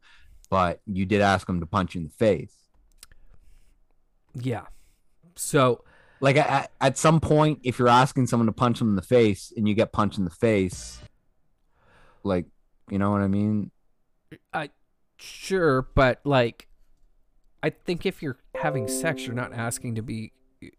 but 0.49 0.79
you 0.87 1.05
did 1.05 1.21
ask 1.21 1.47
him 1.47 1.59
to 1.59 1.65
punch 1.65 1.93
you 1.95 2.01
in 2.01 2.07
the 2.07 2.13
face. 2.13 2.55
yeah 4.33 4.65
so 5.35 5.83
like 6.19 6.35
at, 6.37 6.71
at 6.81 6.97
some 6.97 7.19
point 7.19 7.59
if 7.63 7.77
you're 7.77 7.87
asking 7.87 8.27
someone 8.27 8.47
to 8.47 8.51
punch 8.51 8.79
them 8.79 8.89
in 8.89 8.95
the 8.95 9.01
face 9.01 9.53
and 9.55 9.67
you 9.67 9.73
get 9.75 9.91
punched 9.91 10.17
in 10.17 10.25
the 10.25 10.31
face 10.31 10.99
like 12.23 12.45
you 12.89 12.97
know 12.97 13.11
what 13.11 13.21
i 13.21 13.27
mean 13.27 13.71
I 14.53 14.69
sure 15.17 15.87
but 15.95 16.21
like 16.23 16.67
i 17.63 17.69
think 17.69 18.05
if 18.05 18.21
you're 18.21 18.37
having 18.55 18.87
sex 18.87 19.25
you're 19.25 19.35
not 19.35 19.53
asking 19.53 19.95
to 19.95 20.01
be 20.01 20.31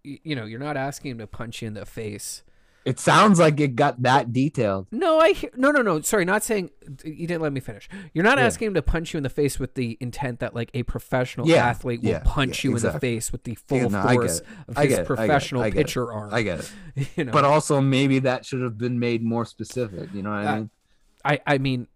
you 0.03 0.35
know 0.35 0.45
you're 0.45 0.59
not 0.59 0.77
asking 0.77 1.13
him 1.13 1.19
to 1.19 1.27
punch 1.27 1.63
you 1.63 1.69
in 1.69 1.75
the 1.75 1.87
face 1.87 2.43
it 2.85 2.99
sounds 2.99 3.39
like 3.39 3.61
it 3.61 3.77
got 3.77 4.03
that 4.03 4.33
detailed. 4.33 4.87
No 4.91 5.19
i 5.21 5.33
hear 5.33 5.51
no 5.57 5.71
no 5.71 5.83
no. 5.83 6.01
Sorry 6.01 6.25
not 6.25 6.43
saying 6.43 6.71
you 7.05 7.27
didn't 7.27 7.43
let 7.43 7.53
me 7.53 7.61
finish. 7.61 7.89
You're 8.15 8.25
not 8.25 8.39
Yeah. 8.39 8.47
asking 8.47 8.69
him 8.69 8.75
to 8.75 8.83
punch 8.83 9.13
you 9.13 9.19
in 9.19 9.23
the 9.25 9.29
face 9.31 9.59
with 9.59 9.75
the 9.75 9.99
intent 10.01 10.41
that 10.41 10.55
like 10.55 10.71
a 10.75 10.83
professional 10.85 11.47
Yeah, 11.49 11.67
athlete 11.67 12.03
will 12.03 12.11
yeah, 12.11 12.23
punch 12.25 12.65
you 12.65 12.75
in 12.77 12.83
the 12.83 12.99
face 12.99 13.31
with 13.33 13.45
the 13.45 13.57
full 13.57 13.91
no, 13.91 14.03
force 14.03 14.41
of 14.69 14.79
I 14.79 14.87
his 14.87 14.99
I 15.01 15.05
professional 15.05 15.63
I 15.63 15.71
pitcher 15.71 16.11
arm. 16.13 16.33
I 16.33 16.43
get 16.43 16.61
it. 16.61 16.73
You 17.17 17.25
know. 17.25 17.33
But 17.33 17.45
also 17.45 17.81
maybe 17.81 18.21
that 18.21 18.45
should 18.47 18.63
have 18.63 18.79
been 18.79 18.99
made 18.99 19.23
more 19.23 19.45
specific 19.45 20.09
you 20.15 20.23
know 20.23 20.31
what 20.31 20.39
i 20.39 20.47
Uh, 20.47 20.57
mean? 20.57 20.71
I 21.25 21.41
I 21.47 21.59
mean, 21.59 21.89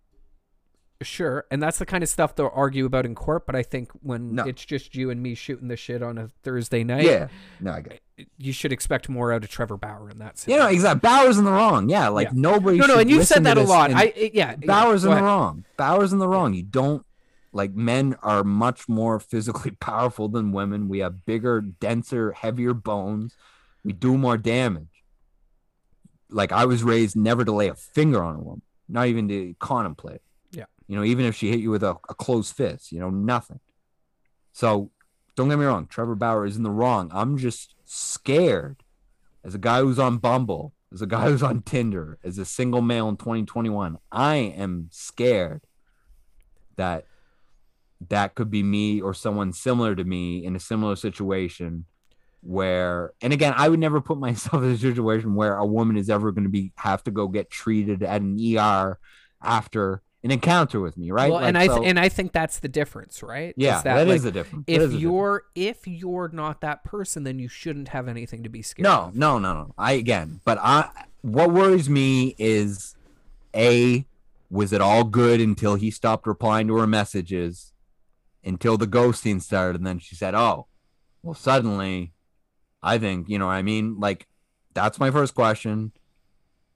sure, 1.05 1.45
and 1.51 1.63
that's 1.63 1.79
the 1.79 1.87
kind 1.87 2.03
of 2.03 2.09
stuff 2.09 2.35
they'll 2.35 2.51
argue 2.55 2.85
about 2.87 3.05
in 3.07 3.15
court. 3.15 3.47
But 3.47 3.55
I 3.57 3.63
think 3.63 3.91
when 4.03 4.35
No. 4.35 4.45
it's 4.45 4.65
just 4.65 4.95
you 4.95 5.11
and 5.11 5.23
me 5.23 5.35
shooting 5.35 5.69
the 5.69 5.77
shit 5.77 6.03
on 6.03 6.19
a 6.19 6.29
Thursday 6.43 6.85
night, 6.85 7.05
yeah 7.05 7.29
no 7.61 7.73
i 7.73 7.81
get 7.81 7.93
it 7.95 8.01
eh, 8.19 8.25
you 8.39 8.53
should 8.53 8.73
expect 8.73 9.09
more 9.09 9.33
out 9.33 9.43
of 9.45 9.51
Trevor 9.51 9.77
Bauer 9.77 10.11
in 10.11 10.19
that. 10.19 10.45
you 10.47 10.57
know 10.57 10.67
exactly 10.69 11.01
Bauer's 11.09 11.39
in 11.39 11.45
the 11.45 11.51
wrong 11.53 11.89
yeah 11.89 12.09
like 12.09 12.29
Yeah. 12.29 12.33
nobody 12.35 12.79
no, 12.79 12.87
no, 12.87 12.99
and 12.99 13.09
you've 13.11 13.27
said 13.27 13.45
that 13.45 13.57
a 13.59 13.63
lot. 13.63 13.93
I 13.93 14.13
it- 14.17 14.35
yeah, 14.35 14.49
yeah, 14.49 14.53
in 14.55 14.61
go 14.61 14.99
the 14.99 15.11
ahead. 15.11 15.23
wrong. 15.25 15.65
Bauer's 15.77 16.13
in 16.13 16.19
the 16.19 16.29
wrong. 16.29 16.55
You 16.55 16.63
don't 16.63 17.05
like 17.53 17.73
men 17.75 18.17
are 18.23 18.43
much 18.45 18.89
more 18.89 19.21
physically 19.21 19.71
powerful 19.81 20.29
than 20.29 20.53
women. 20.53 20.89
We 20.89 21.01
have 21.01 21.25
bigger, 21.27 21.61
denser, 21.61 22.33
heavier 22.33 22.73
bones. 22.75 23.37
We 23.85 23.93
do 23.93 24.17
more 24.17 24.37
damage. 24.39 24.89
Like 26.31 26.53
I 26.53 26.65
was 26.65 26.83
raised 26.83 27.15
never 27.17 27.45
to 27.45 27.53
lay 27.53 27.69
a 27.69 27.75
finger 27.75 28.23
on 28.23 28.37
a 28.37 28.39
woman, 28.39 28.63
not 28.89 29.07
even 29.09 29.29
to 29.29 29.55
contemplate. 29.59 30.23
You 30.93 30.99
know, 30.99 31.05
even 31.05 31.25
if 31.25 31.35
she 31.35 31.49
hit 31.49 31.61
you 31.61 31.71
with 31.71 31.83
a, 31.83 31.97
a 32.11 32.15
closed 32.15 32.55
fist, 32.55 32.93
you 32.93 33.01
know, 33.01 33.09
nothing. 33.09 33.61
So 34.53 34.91
don't 35.35 35.49
get 35.49 35.59
me 35.59 35.65
wrong, 35.65 35.87
Trevor 35.87 36.15
Bauer 36.15 36.45
is 36.45 36.59
in 36.59 36.65
the 36.65 36.71
wrong. 36.71 37.11
I'm 37.15 37.39
just 37.39 37.75
scared 37.87 38.83
as 39.43 39.55
a 39.55 39.59
guy 39.59 39.81
who's 39.81 39.99
on 39.99 40.19
Bumble, 40.19 40.75
as 40.93 41.01
a 41.01 41.07
guy 41.07 41.31
who's 41.31 41.43
on 41.43 41.63
Tinder, 41.63 42.19
as 42.23 42.37
a 42.37 42.45
single 42.45 42.83
male 42.83 43.09
in 43.09 43.17
2021. 43.17 43.97
I 44.13 44.35
am 44.35 44.91
scared 44.93 45.63
that 46.77 47.07
that 48.11 48.35
could 48.35 48.51
be 48.51 48.63
me 48.63 49.01
or 49.01 49.15
someone 49.15 49.55
similar 49.55 49.97
to 49.97 50.05
me 50.05 50.45
in 50.45 50.55
a 50.55 50.61
similar 50.61 50.97
situation 50.97 51.87
where 52.43 53.13
and 53.23 53.33
again 53.33 53.55
i 53.57 53.69
would 53.69 53.79
never 53.79 54.01
put 54.01 54.19
myself 54.19 54.65
in 54.65 54.73
a 54.73 54.77
situation 54.77 55.37
where 55.37 55.57
a 55.57 55.65
woman 55.65 55.97
is 55.97 56.11
ever 56.11 56.33
going 56.33 56.43
to 56.43 56.51
be 56.51 56.73
have 56.75 57.01
to 57.05 57.13
go 57.13 57.29
get 57.29 57.49
treated 57.49 58.03
at 58.03 58.21
an 58.21 58.37
er 58.59 58.99
after 59.41 60.03
an 60.25 60.31
encounter 60.31 60.81
with 60.81 60.97
me 60.97 61.11
right 61.11 61.31
Well, 61.33 61.41
and 61.41 61.59
I 61.59 61.67
th- 61.67 61.79
so- 61.79 61.85
and 61.85 61.99
I 61.99 62.09
think 62.09 62.33
that's 62.33 62.61
the 62.61 62.69
difference, 62.69 63.23
right? 63.23 63.55
yeah 63.57 63.79
Is 63.79 63.83
that 63.85 63.95
that, 63.97 64.07
is 64.09 64.13
like, 64.13 64.23
the 64.23 64.31
difference 64.33 64.67
That 64.67 64.73
if 64.73 64.81
is 64.83 64.91
the 64.93 64.99
difference. 64.99 65.03
you're 65.03 65.43
if 65.55 65.87
you're 65.89 66.29
not 66.33 66.61
that 66.61 66.85
person, 66.85 67.25
then 67.25 67.39
you 67.39 67.49
shouldn't 67.49 67.89
have 67.89 68.07
anything 68.09 68.43
to 68.45 68.49
be 68.49 68.63
scared 68.63 68.85
No, 68.85 69.01
of. 69.07 69.17
no, 69.17 69.39
no, 69.39 69.53
no. 69.55 69.75
I 69.77 69.93
again, 69.93 70.41
but 70.45 70.59
I 70.63 70.91
what 71.23 71.53
worries 71.53 71.89
me 71.91 72.35
is 72.39 72.95
a 73.55 74.07
was 74.51 74.73
it 74.73 74.81
all 74.81 75.05
good 75.05 75.41
until 75.41 75.75
he 75.77 75.91
stopped 75.91 76.27
replying 76.27 76.69
to 76.69 76.77
her 76.77 76.87
messages 76.87 77.73
until 78.45 78.77
the 78.77 78.87
ghosting 78.87 79.41
started 79.41 79.77
and 79.79 79.87
then 79.87 79.99
she 79.99 80.15
said, 80.15 80.35
"Oh, 80.35 80.67
well 81.23 81.35
suddenly 81.35 82.13
I 82.83 82.99
think, 82.99 83.29
you 83.29 83.39
know 83.39 83.47
what 83.47 83.53
I 83.55 83.63
mean? 83.63 83.99
Like 83.99 84.27
that's 84.75 84.99
my 85.01 85.11
first 85.11 85.35
question. 85.35 85.93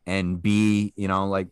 And 0.06 0.40
B, 0.40 0.92
you 0.96 1.08
know, 1.08 1.26
like 1.26 1.48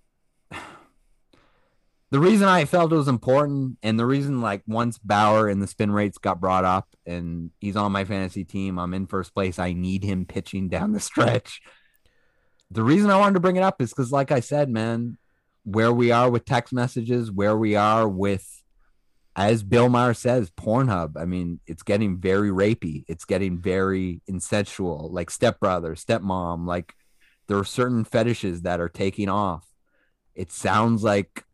the 2.14 2.20
reason 2.20 2.46
I 2.46 2.64
felt 2.64 2.92
it 2.92 2.96
was 2.96 3.08
important 3.08 3.76
and 3.82 3.98
the 3.98 4.06
reason 4.06 4.40
like 4.40 4.62
once 4.68 4.98
Bauer 4.98 5.48
and 5.48 5.60
the 5.60 5.66
spin 5.66 5.90
rates 5.90 6.16
got 6.16 6.40
brought 6.40 6.64
up 6.64 6.86
and 7.04 7.50
he's 7.60 7.74
on 7.74 7.90
my 7.90 8.04
fantasy 8.04 8.44
team, 8.44 8.78
I'm 8.78 8.94
in 8.94 9.08
first 9.08 9.34
place. 9.34 9.58
I 9.58 9.72
need 9.72 10.04
him 10.04 10.24
pitching 10.24 10.68
down 10.68 10.92
the 10.92 11.00
stretch. 11.00 11.60
The 12.70 12.84
reason 12.84 13.10
I 13.10 13.18
wanted 13.18 13.34
to 13.34 13.40
bring 13.40 13.56
it 13.56 13.64
up 13.64 13.82
is 13.82 13.90
because, 13.90 14.12
like 14.12 14.30
I 14.30 14.38
said, 14.38 14.70
man, 14.70 15.18
where 15.64 15.92
we 15.92 16.12
are 16.12 16.30
with 16.30 16.44
text 16.44 16.72
messages, 16.72 17.32
where 17.32 17.56
we 17.56 17.74
are 17.74 18.06
with, 18.06 18.62
as 19.34 19.64
Bill 19.64 19.88
Maher 19.88 20.14
says, 20.14 20.52
Pornhub. 20.52 21.20
I 21.20 21.24
mean, 21.24 21.58
it's 21.66 21.82
getting 21.82 22.20
very 22.20 22.50
rapey. 22.50 23.04
It's 23.08 23.24
getting 23.24 23.58
very 23.58 24.22
incestual, 24.30 25.10
like 25.10 25.32
stepbrother, 25.32 25.96
stepmom. 25.96 26.64
Like 26.64 26.94
there 27.48 27.58
are 27.58 27.64
certain 27.64 28.04
fetishes 28.04 28.62
that 28.62 28.78
are 28.78 28.88
taking 28.88 29.28
off. 29.28 29.66
It 30.36 30.52
sounds 30.52 31.02
like 31.02 31.44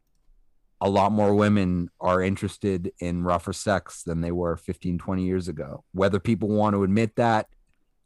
a 0.81 0.89
lot 0.89 1.13
more 1.13 1.35
women 1.35 1.91
are 2.01 2.23
interested 2.23 2.93
in 3.01 3.23
rougher 3.23 3.53
sex 3.53 4.03
than 4.03 4.21
they 4.23 4.33
were 4.33 4.57
15, 4.57 4.99
20 4.99 5.25
years 5.25 5.47
ago. 5.49 5.85
Whether 5.93 6.19
people 6.19 6.49
want 6.49 6.75
to 6.75 6.83
admit 6.85 7.17
that, 7.17 7.49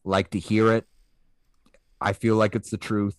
like 0.04 0.30
to 0.30 0.38
hear 0.38 0.72
it, 0.72 0.86
I 2.00 2.12
feel 2.12 2.36
like 2.36 2.54
it's 2.54 2.70
the 2.70 2.76
truth. 2.76 3.16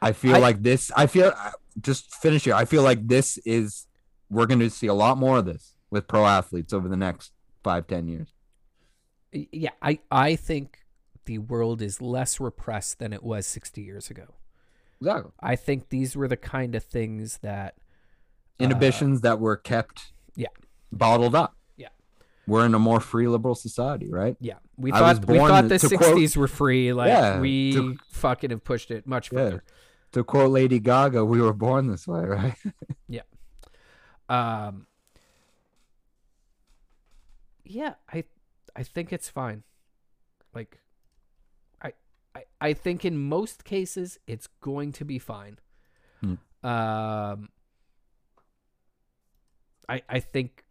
I 0.00 0.12
feel 0.12 0.36
I- 0.36 0.38
like 0.40 0.62
this, 0.62 0.90
I 0.96 1.06
feel, 1.06 1.32
just 1.80 2.14
finish 2.16 2.44
here. 2.44 2.54
I 2.54 2.64
feel 2.64 2.82
like 2.82 3.06
this 3.06 3.38
is, 3.44 3.86
we're 4.30 4.46
going 4.46 4.60
to 4.60 4.70
see 4.70 4.86
a 4.86 4.94
lot 4.94 5.18
more 5.18 5.38
of 5.38 5.44
this 5.44 5.76
with 5.90 6.08
pro 6.08 6.26
athletes 6.26 6.72
over 6.72 6.88
the 6.88 6.96
next 6.96 7.32
five, 7.62 7.86
ten 7.86 8.08
years. 8.08 8.32
Yeah, 9.32 9.70
I 9.80 9.98
I 10.10 10.36
think 10.36 10.78
the 11.24 11.38
world 11.38 11.80
is 11.80 12.02
less 12.02 12.40
repressed 12.40 12.98
than 12.98 13.12
it 13.12 13.22
was 13.22 13.46
60 13.46 13.80
years 13.80 14.10
ago. 14.10 14.34
Exactly. 15.00 15.32
I 15.40 15.56
think 15.56 15.88
these 15.88 16.16
were 16.16 16.28
the 16.28 16.36
kind 16.36 16.74
of 16.74 16.84
things 16.84 17.38
that 17.38 17.74
Inhibitions 18.58 19.22
that 19.22 19.40
were 19.40 19.56
kept 19.56 20.12
yeah. 20.36 20.48
bottled 20.92 21.34
up. 21.34 21.56
Yeah. 21.76 21.88
We're 22.46 22.64
in 22.66 22.74
a 22.74 22.78
more 22.78 23.00
free 23.00 23.26
liberal 23.26 23.54
society, 23.54 24.08
right? 24.10 24.36
Yeah, 24.40 24.58
we 24.76 24.90
thought 24.92 25.24
we 25.26 25.38
thought 25.38 25.68
the 25.68 25.78
to 25.78 25.96
quote- 25.96 26.16
'60s 26.18 26.36
were 26.36 26.48
free. 26.48 26.92
Like 26.92 27.08
Yeah, 27.08 27.40
we 27.40 27.72
to- 27.72 27.96
fucking 28.10 28.50
have 28.50 28.62
pushed 28.64 28.90
it 28.90 29.06
much 29.06 29.32
Yeah. 29.32 29.38
further. 29.38 29.64
To 30.12 30.22
quote 30.24 30.50
Lady 30.50 30.78
Gaga, 30.78 31.24
we 31.24 31.40
were 31.40 31.54
born 31.54 31.86
this 31.88 32.06
way, 32.06 32.24
right? 32.24 32.54
Yeah. 33.08 33.22
Um, 34.28 34.86
yeah, 37.64 37.94
I 38.12 38.24
I 38.76 38.82
think 38.82 39.12
it's 39.12 39.28
fine. 39.28 39.62
Like, 40.54 40.78
I 41.80 41.92
I, 42.34 42.44
I 42.60 42.72
think 42.72 43.04
in 43.04 43.18
most 43.18 43.64
cases 43.64 44.18
it's 44.26 44.46
going 44.60 44.92
to 44.92 45.04
be 45.04 45.18
fine. 45.18 45.58
Hmm. 46.20 46.34
Um, 46.66 47.48
I 49.88 50.02
I 50.08 50.20
think 50.20 50.64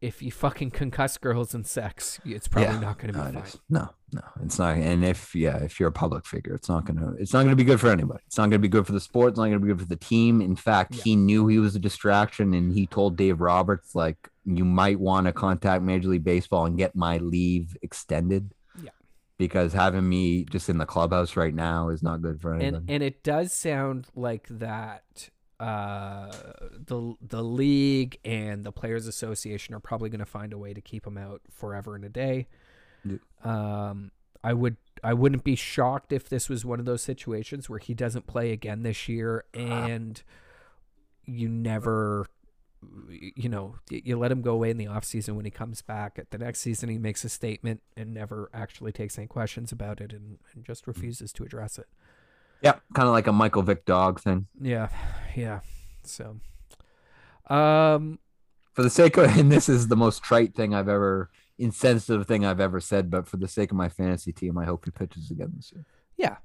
if 0.00 0.20
you 0.20 0.32
fucking 0.32 0.72
concuss 0.72 1.20
girls 1.20 1.54
and 1.54 1.64
sex, 1.64 2.18
it's 2.24 2.48
probably 2.48 2.74
Yeah, 2.74 2.80
not 2.80 2.98
going 2.98 3.12
to 3.14 3.20
be 3.20 3.38
it 3.38 3.44
fine. 3.44 3.60
no, 3.70 3.88
no, 4.12 4.20
it's 4.42 4.58
not. 4.58 4.76
And 4.76 5.04
if 5.04 5.32
yeah, 5.32 5.58
if 5.58 5.78
you're 5.78 5.90
a 5.90 5.92
public 5.92 6.26
figure, 6.26 6.54
it's 6.54 6.68
not 6.68 6.84
gonna 6.86 7.12
it's 7.20 7.32
not 7.32 7.44
gonna 7.44 7.54
be 7.54 7.62
good 7.62 7.78
for 7.78 7.88
anybody. 7.88 8.20
It's 8.26 8.36
not 8.36 8.46
gonna 8.46 8.58
be 8.58 8.66
good 8.68 8.84
for 8.84 8.92
the 8.92 9.00
sport. 9.00 9.28
It's 9.30 9.38
not 9.38 9.44
gonna 9.44 9.60
be 9.60 9.68
good 9.68 9.78
for 9.80 9.86
the 9.86 9.94
team. 9.96 10.40
In 10.40 10.56
fact, 10.56 10.94
Yeah. 10.96 11.02
he 11.04 11.14
knew 11.16 11.46
he 11.46 11.58
was 11.60 11.76
a 11.76 11.78
distraction, 11.78 12.52
and 12.52 12.72
he 12.72 12.86
told 12.86 13.16
Dave 13.16 13.40
Roberts 13.40 13.94
like, 13.94 14.28
you 14.44 14.64
might 14.64 14.98
want 14.98 15.28
to 15.28 15.32
contact 15.32 15.84
Major 15.84 16.08
League 16.08 16.24
Baseball 16.24 16.66
and 16.66 16.76
get 16.76 16.96
my 16.96 17.18
leave 17.18 17.76
extended. 17.82 18.52
Yeah. 18.82 18.90
Because 19.38 19.72
having 19.72 20.08
me 20.08 20.44
just 20.46 20.68
in 20.68 20.78
the 20.78 20.86
clubhouse 20.86 21.36
right 21.36 21.54
now 21.54 21.90
is 21.90 22.02
not 22.02 22.22
good 22.22 22.40
for 22.40 22.54
anybody. 22.54 22.76
and 22.78 22.90
and 22.90 23.02
it 23.04 23.22
does 23.22 23.52
sound 23.52 24.08
like 24.16 24.48
that 24.50 25.30
uh 25.62 26.30
the 26.86 27.14
the 27.20 27.42
league 27.42 28.18
and 28.24 28.64
the 28.64 28.72
players 28.72 29.06
association 29.06 29.74
are 29.74 29.80
probably 29.80 30.10
going 30.10 30.18
to 30.18 30.26
find 30.26 30.52
a 30.52 30.58
way 30.58 30.74
to 30.74 30.80
keep 30.80 31.06
him 31.06 31.16
out 31.16 31.40
forever 31.50 31.94
and 31.94 32.04
a 32.04 32.08
day. 32.08 32.48
Yeah. 33.04 33.18
um 33.44 34.10
i 34.42 34.52
would 34.52 34.76
i 35.04 35.12
wouldn't 35.12 35.44
be 35.44 35.54
shocked 35.54 36.12
if 36.12 36.28
this 36.28 36.48
was 36.48 36.64
one 36.64 36.80
of 36.80 36.84
those 36.84 37.02
situations 37.02 37.68
where 37.70 37.78
he 37.78 37.94
doesn't 37.94 38.26
play 38.26 38.50
again 38.52 38.82
this 38.82 39.08
year 39.08 39.44
and 39.54 40.22
you 41.24 41.48
never 41.48 42.26
you 43.08 43.48
know 43.48 43.76
you 43.88 44.18
let 44.18 44.32
him 44.32 44.42
go 44.42 44.52
away 44.52 44.70
in 44.70 44.76
the 44.76 44.88
off 44.88 45.04
season 45.04 45.36
when 45.36 45.44
he 45.44 45.52
comes 45.52 45.82
back. 45.82 46.18
At 46.18 46.32
the 46.32 46.38
next 46.38 46.60
season 46.60 46.88
he 46.88 46.98
makes 46.98 47.24
a 47.24 47.28
statement 47.28 47.80
and 47.96 48.12
never 48.12 48.50
actually 48.52 48.90
takes 48.90 49.16
any 49.18 49.28
questions 49.28 49.70
about 49.70 50.00
it 50.00 50.12
and, 50.12 50.38
and 50.52 50.64
just 50.64 50.88
refuses 50.88 51.32
to 51.34 51.44
address 51.44 51.78
it 51.78 51.86
yeah, 52.62 52.74
kind 52.94 53.06
of 53.08 53.12
like 53.12 53.26
a 53.26 53.32
Michael 53.32 53.62
Vick 53.62 53.84
dog 53.84 54.20
thing. 54.20 54.46
yeah, 54.60 54.88
yeah. 55.36 55.60
So, 56.04 56.36
um, 57.48 58.18
For 58.72 58.82
the 58.82 58.90
sake 58.90 59.16
of, 59.16 59.24
and 59.38 59.50
this 59.52 59.68
is 59.68 59.88
the 59.88 59.96
most 59.96 60.22
trite 60.22 60.54
thing 60.54 60.74
I've 60.74 60.88
ever, 60.88 61.30
insensitive 61.58 62.26
thing 62.26 62.44
I've 62.44 62.60
ever 62.60 62.80
said, 62.80 63.10
but 63.10 63.26
for 63.28 63.36
the 63.36 63.48
sake 63.48 63.70
of 63.70 63.76
my 63.76 63.88
fantasy 63.88 64.32
team, 64.32 64.56
I 64.58 64.64
hope 64.64 64.84
he 64.84 64.90
pitches 64.90 65.30
again 65.30 65.52
this 65.56 65.72
year. 65.72 65.84
yeah, 66.16 66.36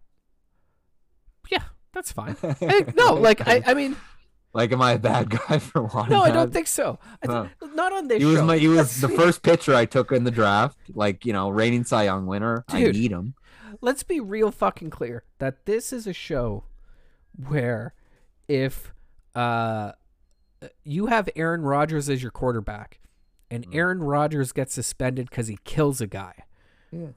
yeah, 1.49 1.63
that's 1.93 2.11
fine. 2.11 2.35
Hey, 2.59 2.85
no, 2.95 3.13
like 3.13 3.47
I, 3.47 3.63
I 3.65 3.73
mean, 3.73 3.95
Like, 4.53 4.71
am 4.71 4.81
I 4.81 4.93
a 4.93 4.99
bad 4.99 5.29
guy 5.29 5.59
for 5.69 5.83
wanting? 5.83 6.11
no, 6.15 6.23
I 6.23 6.31
don't 6.31 6.51
think 6.51 6.67
so. 6.67 6.99
I 7.23 7.27
th- 7.27 7.73
not 7.75 7.93
on 7.93 8.07
this 8.07 8.19
He 8.19 8.25
was 8.25 8.37
show. 8.39 8.45
my. 8.45 8.57
He 8.57 8.67
was 8.67 8.99
the 9.01 9.09
first 9.09 9.41
pitcher 9.43 9.73
I 9.75 9.85
took 9.85 10.11
in 10.11 10.23
the 10.23 10.31
draft. 10.31 10.77
Like 10.93 11.25
you 11.25 11.33
know, 11.33 11.49
reigning 11.49 11.83
Cy 11.85 12.03
Young 12.03 12.25
winner. 12.27 12.65
I 12.69 12.83
need 12.83 13.11
him. 13.11 13.33
Let's 13.81 14.03
be 14.03 14.19
real 14.19 14.51
fucking 14.51 14.89
clear 14.89 15.23
that 15.39 15.65
this 15.65 15.91
is 15.93 16.07
a 16.07 16.13
show 16.13 16.63
where 17.47 17.93
if 18.47 18.93
uh 19.35 19.91
you 20.83 21.05
have 21.07 21.29
Aaron 21.35 21.61
Rodgers 21.61 22.09
as 22.09 22.21
your 22.21 22.31
quarterback 22.31 22.99
and 23.51 23.65
Mm. 23.67 23.75
Aaron 23.75 24.03
Rodgers 24.03 24.51
gets 24.51 24.73
suspended 24.73 25.29
because 25.29 25.47
he 25.47 25.57
kills 25.63 26.01
a 26.01 26.07
guy. 26.07 26.33
Yeah. 26.91 27.07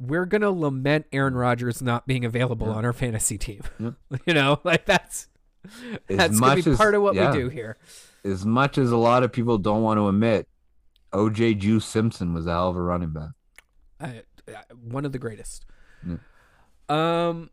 We're 0.00 0.26
gonna 0.26 0.50
lament 0.50 1.06
Aaron 1.12 1.34
Rodgers 1.34 1.80
not 1.82 2.06
being 2.06 2.24
available 2.24 2.66
Yeah. 2.68 2.74
on 2.74 2.84
our 2.84 2.92
fantasy 2.92 3.38
team. 3.38 3.62
Yep. 3.78 3.94
You 4.26 4.34
know, 4.34 4.60
like 4.64 4.86
that's 4.86 5.28
As 5.64 6.16
that's 6.16 6.40
gonna 6.40 6.54
much 6.56 6.64
be 6.64 6.70
as- 6.70 6.76
part 6.76 6.94
of 6.94 7.02
what 7.02 7.14
yeah. 7.14 7.30
we 7.32 7.38
do 7.38 7.48
here. 7.48 7.76
As 8.24 8.44
much 8.44 8.78
as 8.78 8.90
a 8.90 8.96
lot 8.96 9.22
of 9.22 9.30
people 9.32 9.58
don't 9.58 9.82
want 9.82 9.98
to 9.98 10.08
admit, 10.08 10.48
OJ 11.12 11.58
Juice 11.58 11.84
Simpson 11.86 12.34
was 12.34 12.46
a 12.46 12.50
hell 12.50 12.70
of 12.70 12.76
a 12.76 12.82
running 12.82 13.10
back. 13.12 13.30
I, 14.00 14.22
I- 14.48 14.64
one 14.82 15.04
of 15.04 15.12
the 15.12 15.18
greatest. 15.18 15.64
Yeah. 16.08 16.16
Um. 17.28 17.50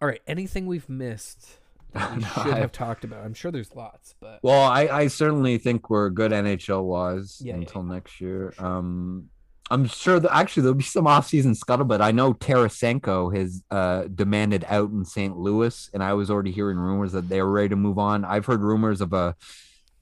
All 0.00 0.08
right. 0.08 0.20
Anything 0.26 0.66
we've 0.66 0.88
missed 0.88 1.58
that 1.92 2.12
we 2.16 2.22
No, 2.22 2.28
should 2.28 2.54
I- 2.54 2.58
have 2.58 2.72
talked 2.72 3.04
about? 3.04 3.24
I'm 3.24 3.34
sure 3.34 3.50
there's 3.50 3.74
lots, 3.74 4.14
but 4.20 4.40
Well, 4.42 4.62
I, 4.62 4.82
I 4.88 5.06
certainly 5.08 5.58
think 5.58 5.88
we're 5.90 6.10
good 6.10 6.32
NHL 6.32 6.84
wise 6.84 7.38
Yeah, 7.40 7.54
yeah, 7.54 7.60
until 7.60 7.84
yeah. 7.86 7.92
next 7.94 8.20
year. 8.20 8.52
Sure. 8.56 8.66
Um, 8.66 9.28
I'm 9.70 9.86
sure 9.86 10.20
that 10.20 10.30
actually 10.34 10.64
there'll 10.64 10.74
be 10.76 10.84
some 10.84 11.06
offseason 11.06 11.56
scuttlebutt. 11.58 12.02
I 12.02 12.10
know 12.12 12.34
Tarasenko 12.34 13.34
has 13.34 13.64
uh, 13.70 14.04
demanded 14.14 14.62
out 14.68 14.90
in 14.90 15.06
St. 15.06 15.38
Louis, 15.38 15.88
and 15.94 16.02
I 16.02 16.12
was 16.12 16.30
already 16.30 16.50
hearing 16.52 16.76
rumors 16.76 17.12
that 17.12 17.30
they 17.30 17.40
were 17.40 17.50
ready 17.50 17.70
to 17.70 17.76
move 17.76 17.98
on. 17.98 18.26
I've 18.26 18.44
heard 18.44 18.60
rumors 18.60 19.00
of 19.00 19.14
a 19.14 19.34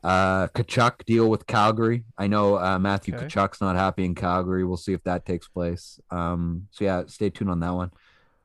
uh, 0.02 0.48
Tkachuk 0.48 1.04
deal 1.04 1.28
with 1.30 1.46
Calgary. 1.46 2.04
I 2.18 2.26
know 2.26 2.58
uh, 2.58 2.78
Matthew 2.78 3.14
Okay. 3.14 3.26
Tkachuk's 3.26 3.60
not 3.60 3.76
happy 3.76 4.04
in 4.04 4.14
Calgary. 4.14 4.64
We'll 4.64 4.76
see 4.76 4.92
if 4.92 5.02
that 5.04 5.24
takes 5.24 5.48
place. 5.48 6.00
Um, 6.10 6.66
so 6.70 6.84
yeah, 6.84 7.02
stay 7.06 7.30
tuned 7.30 7.50
on 7.50 7.60
that 7.60 7.74
one. 7.74 7.90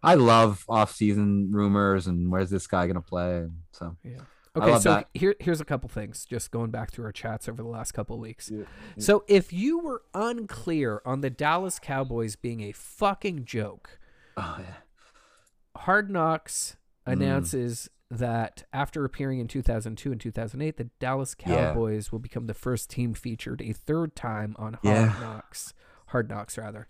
I 0.03 0.13
love 0.15 0.63
off-season 0.69 1.49
rumors 1.51 2.05
and 2.07 2.31
where's 2.31 2.49
this 2.51 2.67
guy 2.67 2.85
gonna 2.87 3.01
play? 3.01 3.47
So 3.71 3.97
yeah. 4.03 4.19
I 4.55 4.59
Okay, 4.59 4.71
love 4.71 4.81
so 4.81 4.89
that. 4.91 5.07
here 5.13 5.35
here's 5.39 5.61
a 5.61 5.65
couple 5.65 5.89
things. 5.89 6.25
Just 6.25 6.49
going 6.51 6.71
back 6.71 6.91
through 6.91 7.05
our 7.05 7.11
chats 7.11 7.47
over 7.49 7.61
the 7.61 7.67
last 7.69 7.91
couple 7.93 8.15
of 8.15 8.21
weeks. 8.21 8.49
Yeah, 8.51 8.63
So 8.97 9.23
if 9.27 9.51
you 9.53 9.79
were 9.79 10.03
unclear 10.13 11.01
on 11.05 11.21
the 11.21 11.29
Dallas 11.29 11.77
Cowboys 11.79 12.35
being 12.35 12.61
a 12.61 12.71
fucking 12.71 13.45
joke, 13.45 13.99
oh, 14.37 14.57
yeah. 14.59 15.81
Hard 15.81 16.09
Knocks 16.09 16.75
Mm. 17.07 17.13
announces 17.13 17.89
that 18.09 18.63
after 18.71 19.03
appearing 19.03 19.39
in 19.39 19.47
2002 19.47 20.11
and 20.11 20.21
2008, 20.21 20.77
the 20.77 20.85
Dallas 20.99 21.35
Yeah. 21.39 21.73
Cowboys 21.73 22.11
will 22.11 22.19
become 22.19 22.47
the 22.47 22.53
first 22.53 22.89
team 22.89 23.13
featured 23.13 23.61
a 23.61 23.73
third 23.73 24.15
time 24.15 24.55
on 24.57 24.73
Hard 24.73 24.85
Yeah. 24.85 25.13
Knocks. 25.19 25.73
Hard 26.07 26.29
Knocks, 26.29 26.57
rather. 26.57 26.87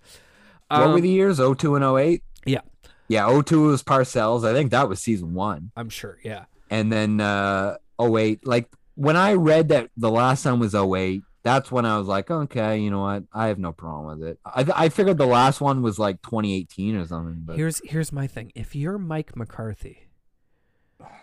what 0.67 0.79
were 0.89 0.93
Um, 0.95 1.01
the 1.01 1.09
years? 1.09 1.39
02 1.39 1.75
and 1.75 1.83
08? 1.83 2.23
Yeah. 2.45 2.61
Yeah, 3.07 3.25
02 3.25 3.63
was 3.63 3.83
Parcells. 3.83 4.45
I 4.47 4.53
think 4.53 4.71
that 4.71 4.89
was 4.89 4.99
season 4.99 5.33
one. 5.33 5.71
I'm 5.75 5.89
sure. 5.89 6.17
Yeah. 6.23 6.45
And 6.69 6.91
then 6.91 7.21
uh 7.21 7.77
08, 7.99 8.45
like 8.45 8.69
when 8.95 9.15
I 9.15 9.33
read 9.33 9.69
that 9.69 9.89
the 9.95 10.11
last 10.11 10.43
time 10.43 10.59
was 10.59 10.75
08, 10.75 11.21
that's 11.43 11.71
when 11.71 11.85
I 11.85 11.97
was 11.97 12.07
like, 12.07 12.29
okay, 12.29 12.77
you 12.79 12.91
know 12.91 13.01
what? 13.01 13.23
I 13.33 13.47
have 13.47 13.57
no 13.59 13.71
problem 13.71 14.19
with 14.19 14.27
it. 14.27 14.39
I, 14.45 14.65
I 14.75 14.89
figured 14.89 15.17
the 15.17 15.25
last 15.25 15.61
one 15.61 15.81
was 15.81 15.97
like 15.97 16.21
2018 16.23 16.95
or 16.97 17.05
something. 17.07 17.41
But 17.45 17.55
Here's 17.55 17.81
here's 17.85 18.11
my 18.11 18.27
thing. 18.27 18.51
If 18.53 18.75
you're 18.75 18.97
Mike 18.97 19.35
McCarthy, 19.37 20.06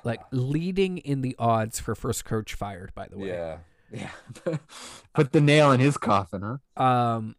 like 0.04 0.20
leading 0.30 0.98
in 0.98 1.20
the 1.22 1.34
odds 1.38 1.80
for 1.80 1.94
first 1.94 2.24
coach 2.24 2.54
fired, 2.54 2.92
by 2.94 3.08
the 3.08 3.18
way. 3.18 3.28
yeah. 3.28 3.58
Yeah. 3.92 4.56
Put 5.14 5.30
the 5.32 5.40
nail 5.40 5.70
in 5.70 5.78
his 5.78 5.96
coffin, 5.96 6.58
huh? 6.76 6.82
Um, 6.82 7.36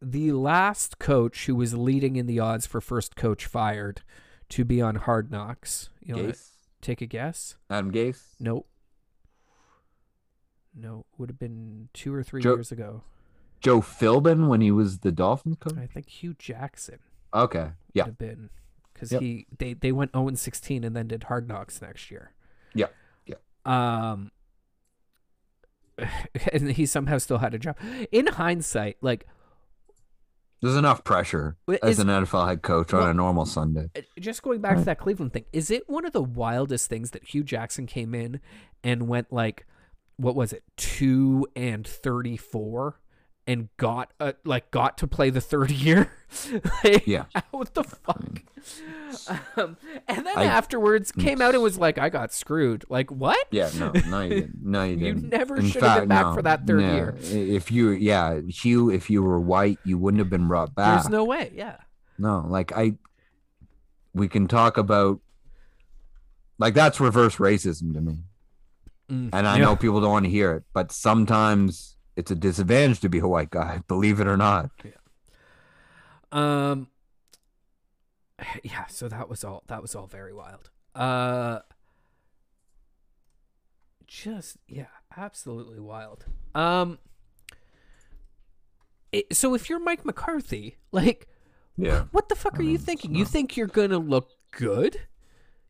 the 0.00 0.30
last 0.30 1.00
coach 1.00 1.46
who 1.46 1.56
was 1.56 1.74
leading 1.74 2.14
in 2.14 2.26
the 2.26 2.38
odds 2.38 2.66
for 2.66 2.80
first 2.80 3.16
coach 3.16 3.46
fired 3.46 4.02
to 4.50 4.64
be 4.64 4.80
on 4.80 4.94
Hard 4.94 5.32
Knocks. 5.32 5.88
You 6.00 6.14
know, 6.14 6.22
Gase. 6.24 6.50
take 6.82 7.00
a 7.00 7.06
guess. 7.06 7.56
Adam 7.68 7.90
Gase. 7.90 8.22
Nope. 8.38 8.68
No, 10.74 11.06
would 11.16 11.30
have 11.30 11.38
been 11.38 11.88
two 11.94 12.14
or 12.14 12.22
three 12.22 12.42
Joe- 12.42 12.54
years 12.56 12.70
ago. 12.70 13.02
Joe 13.60 13.80
Philbin 13.80 14.46
when 14.48 14.60
he 14.60 14.70
was 14.70 14.98
the 14.98 15.10
Dolphins 15.10 15.56
coach. 15.58 15.76
I 15.78 15.86
think 15.86 16.08
Hue 16.08 16.34
Jackson 16.38 16.98
Okay. 17.34 17.60
would 17.64 17.72
Yeah. 17.94 18.04
have 18.04 18.18
been 18.18 18.50
because 18.96 19.12
Yep. 19.12 19.20
he 19.22 19.46
they 19.58 19.74
they 19.74 19.92
went 19.92 20.12
0 20.12 20.28
and 20.28 20.38
16 20.38 20.82
and 20.84 20.96
then 20.96 21.06
did 21.08 21.24
Hard 21.24 21.46
Knocks 21.48 21.80
next 21.82 22.10
year. 22.10 22.32
Yeah. 22.74 22.86
Yeah. 23.26 23.36
Um. 23.64 24.30
And 26.52 26.70
he 26.72 26.84
somehow 26.86 27.18
still 27.18 27.38
had 27.38 27.54
a 27.54 27.58
job. 27.58 27.76
In 28.12 28.26
hindsight, 28.26 28.98
like 29.00 29.26
There's 30.60 30.76
enough 30.76 31.04
pressure 31.04 31.56
Well, 31.66 31.78
as 31.82 31.98
an 31.98 32.08
NFL 32.08 32.48
head 32.48 32.62
coach 32.62 32.92
on 32.92 33.00
Well- 33.00 33.10
a 33.10 33.14
normal 33.14 33.46
Sunday. 33.46 33.90
Uh, 33.96 34.02
just 34.18 34.42
going 34.42 34.60
back 34.60 34.76
to 34.76 34.84
that 34.84 34.98
Cleveland 34.98 35.32
thing, 35.32 35.44
is 35.52 35.70
it 35.70 35.88
one 35.88 36.04
of 36.04 36.12
the 36.12 36.22
wildest 36.22 36.88
things 36.90 37.12
that 37.12 37.24
Hue 37.24 37.42
Jackson 37.42 37.86
came 37.86 38.14
in 38.14 38.40
and 38.84 39.08
went 39.08 39.32
like, 39.32 39.66
what 40.16 40.34
was 40.36 40.52
it, 40.52 40.64
two 40.76 41.46
and 41.56 41.86
thirty 41.86 42.36
four, 42.36 43.00
and 43.46 43.68
got 43.76 44.12
uh, 44.18 44.32
like 44.44 44.70
got 44.70 44.98
to 44.98 45.06
play 45.06 45.30
the 45.30 45.40
third 45.40 45.70
year? 45.70 46.10
like, 46.84 47.06
Yeah. 47.06 47.24
what 47.50 47.74
the 47.74 47.84
fuck? 47.84 48.42
Um, 49.56 49.76
and 50.08 50.26
then 50.26 50.36
I- 50.36 50.44
afterwards 50.44 51.12
came 51.12 51.40
out 51.40 51.54
and 51.54 51.62
was 51.62 51.78
like, 51.78 51.96
I 51.98 52.08
got 52.08 52.32
screwed. 52.32 52.84
Like 52.88 53.10
what? 53.10 53.46
Yeah, 53.50 53.70
no, 53.78 53.92
no, 54.08 54.20
you 54.22 54.28
didn't. 54.30 54.52
No, 54.64 54.82
you 54.84 54.90
You 54.96 55.14
didn't. 55.14 55.30
never 55.30 55.62
should 55.62 55.82
have 55.82 56.00
been 56.00 56.08
back 56.08 56.34
for 56.34 56.42
that 56.42 56.66
third 56.66 56.80
yeah. 56.82 56.94
year. 56.94 57.16
If 57.22 57.70
you, 57.70 57.90
yeah, 57.90 58.40
Hue, 58.40 58.90
if 58.90 59.08
you 59.10 59.22
were 59.22 59.40
white, 59.40 59.78
you 59.84 59.96
wouldn't 59.98 60.18
have 60.18 60.30
been 60.30 60.48
brought 60.48 60.74
back. 60.74 61.02
There's 61.02 61.08
no 61.10 61.24
way. 61.24 61.52
Yeah. 61.54 61.76
no, 62.18 62.44
like 62.48 62.72
I, 62.76 62.94
we 64.12 64.26
can 64.28 64.48
talk 64.48 64.76
about, 64.76 65.20
like 66.58 66.74
that's 66.74 66.98
reverse 67.00 67.36
racism 67.36 67.92
to 67.94 68.00
me, 68.00 68.18
Mm, 69.10 69.30
and 69.32 69.46
I 69.46 69.58
yeah. 69.58 69.64
know 69.64 69.76
people 69.76 70.00
don't 70.00 70.10
want 70.10 70.24
to 70.24 70.30
hear 70.30 70.54
it, 70.54 70.64
but 70.72 70.90
sometimes 70.90 71.95
it's 72.16 72.30
a 72.30 72.34
disadvantage 72.34 73.00
to 73.00 73.08
be 73.08 73.18
a 73.18 73.28
white 73.28 73.50
guy, 73.50 73.82
believe 73.88 74.20
it 74.20 74.26
or 74.26 74.36
not. 74.36 74.70
Yeah. 74.84 74.90
Um 76.32 76.88
yeah, 78.62 78.86
so 78.86 79.08
that 79.08 79.28
was 79.28 79.44
all 79.44 79.62
that 79.68 79.80
was 79.80 79.94
all 79.94 80.06
very 80.06 80.32
wild. 80.34 80.70
Uh 80.94 81.60
just 84.06 84.56
yeah, 84.68 84.86
absolutely 85.16 85.80
wild. 85.80 86.24
Um 86.54 86.98
it, 89.12 89.34
so 89.34 89.54
if 89.54 89.70
you're 89.70 89.78
Mike 89.78 90.04
McCarthy, 90.04 90.76
like 90.92 91.28
Yeah. 91.76 92.04
What 92.12 92.28
the 92.28 92.34
fuck 92.34 92.58
are 92.58 92.62
you 92.62 92.78
thinking? 92.78 93.14
You 93.14 93.24
think 93.24 93.56
you're 93.56 93.66
gonna 93.66 93.98
look 93.98 94.30
good? 94.50 95.00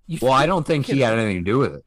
You 0.07 0.19
Well, 0.23 0.33
I 0.33 0.47
don't 0.47 0.67
think 0.67 0.87
he 0.87 1.01
had 1.01 1.19
anything 1.19 1.45
to 1.45 1.51
do 1.51 1.59
with 1.59 1.75
it. 1.75 1.85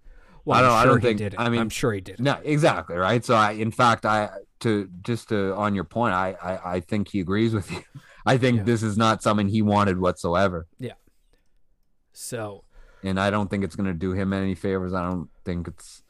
Well, 0.49 0.59
I 0.59 0.61
don't- 0.61 0.77
I 0.77 0.85
don't 0.85 0.99
he 1.01 1.07
think- 1.07 1.17
didn't. 1.19 1.39
I 1.39 1.49
mean- 1.49 1.59
I'm 1.61 1.69
sure 1.69 1.93
he 1.93 2.01
did. 2.01 2.19
No, 2.19 2.39
exactly 2.43 2.95
right. 2.97 3.23
So 3.23 3.35
I, 3.35 3.51
in 3.51 3.71
fact, 3.71 4.05
I 4.05 4.29
to 4.61 4.89
just 5.03 5.29
to 5.29 5.53
on 5.55 5.75
your 5.75 5.83
point, 5.85 6.13
I 6.13 6.33
I, 6.41 6.73
I 6.75 6.79
think 6.81 7.07
he 7.09 7.19
agrees 7.19 7.53
with 7.53 7.71
you. 7.71 7.81
I 8.25 8.37
think 8.37 8.57
Yeah. 8.57 8.63
this 8.63 8.83
is 8.83 8.97
not 8.97 9.23
something 9.23 9.47
he 9.47 9.61
wanted 9.61 9.99
whatsoever, 9.99 10.67
Yeah. 10.79 10.93
So 12.13 12.63
and 13.03 13.17
I 13.19 13.29
don't 13.29 13.49
think 13.49 13.63
it's 13.63 13.75
going 13.77 13.87
to 13.87 13.93
do 13.93 14.11
him 14.11 14.33
any 14.33 14.55
favors. 14.55 14.93
I 14.93 15.07
don't 15.07 15.29
think 15.45 15.67
it's. 15.69 16.03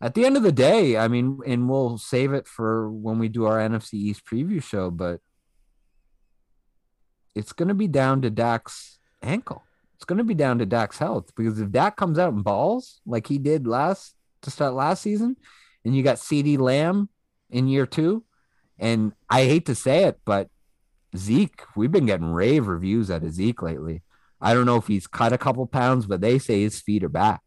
At 0.00 0.14
the 0.14 0.24
end 0.24 0.36
of 0.36 0.42
the 0.42 0.50
day, 0.52 0.96
I 0.96 1.06
mean, 1.08 1.38
and 1.46 1.68
we'll 1.68 1.98
save 1.98 2.32
it 2.32 2.48
for 2.48 2.90
when 2.90 3.18
we 3.18 3.28
do 3.28 3.44
our 3.44 3.58
NFC 3.58 3.94
East 3.94 4.24
preview 4.24 4.62
show, 4.62 4.90
but 4.90 5.20
it's 7.34 7.52
going 7.52 7.68
to 7.68 7.74
be 7.74 7.86
down 7.86 8.22
to 8.22 8.30
Dak's 8.30 8.98
ankle. 9.22 9.62
It's 10.00 10.06
going 10.06 10.16
to 10.16 10.24
be 10.24 10.32
down 10.34 10.60
to 10.60 10.66
Dak's 10.66 10.96
health 10.96 11.30
because 11.36 11.60
if 11.60 11.70
Dak 11.70 11.94
comes 11.94 12.18
out 12.18 12.32
and 12.32 12.42
balls 12.42 13.02
like 13.04 13.26
he 13.26 13.36
did 13.36 13.66
last 13.66 14.14
to 14.40 14.50
start 14.50 14.72
last 14.72 15.02
season, 15.02 15.36
and 15.84 15.94
you 15.94 16.02
got 16.02 16.16
CeeDee 16.16 16.58
Lamb 16.58 17.10
in 17.50 17.68
year 17.68 17.84
two, 17.84 18.24
and 18.78 19.12
I 19.28 19.44
hate 19.44 19.66
to 19.66 19.74
say 19.74 20.04
it, 20.04 20.18
but 20.24 20.48
Zeke, 21.14 21.64
we've 21.76 21.92
been 21.92 22.06
getting 22.06 22.32
rave 22.32 22.66
reviews 22.66 23.10
out 23.10 23.24
of 23.24 23.34
Zeke 23.34 23.60
lately. 23.60 24.02
I 24.40 24.54
don't 24.54 24.64
know 24.64 24.76
if 24.76 24.86
he's 24.86 25.06
cut 25.06 25.34
a 25.34 25.38
couple 25.38 25.66
pounds, 25.66 26.06
but 26.06 26.22
they 26.22 26.38
say 26.38 26.62
his 26.62 26.80
feet 26.80 27.04
are 27.04 27.10
back 27.10 27.42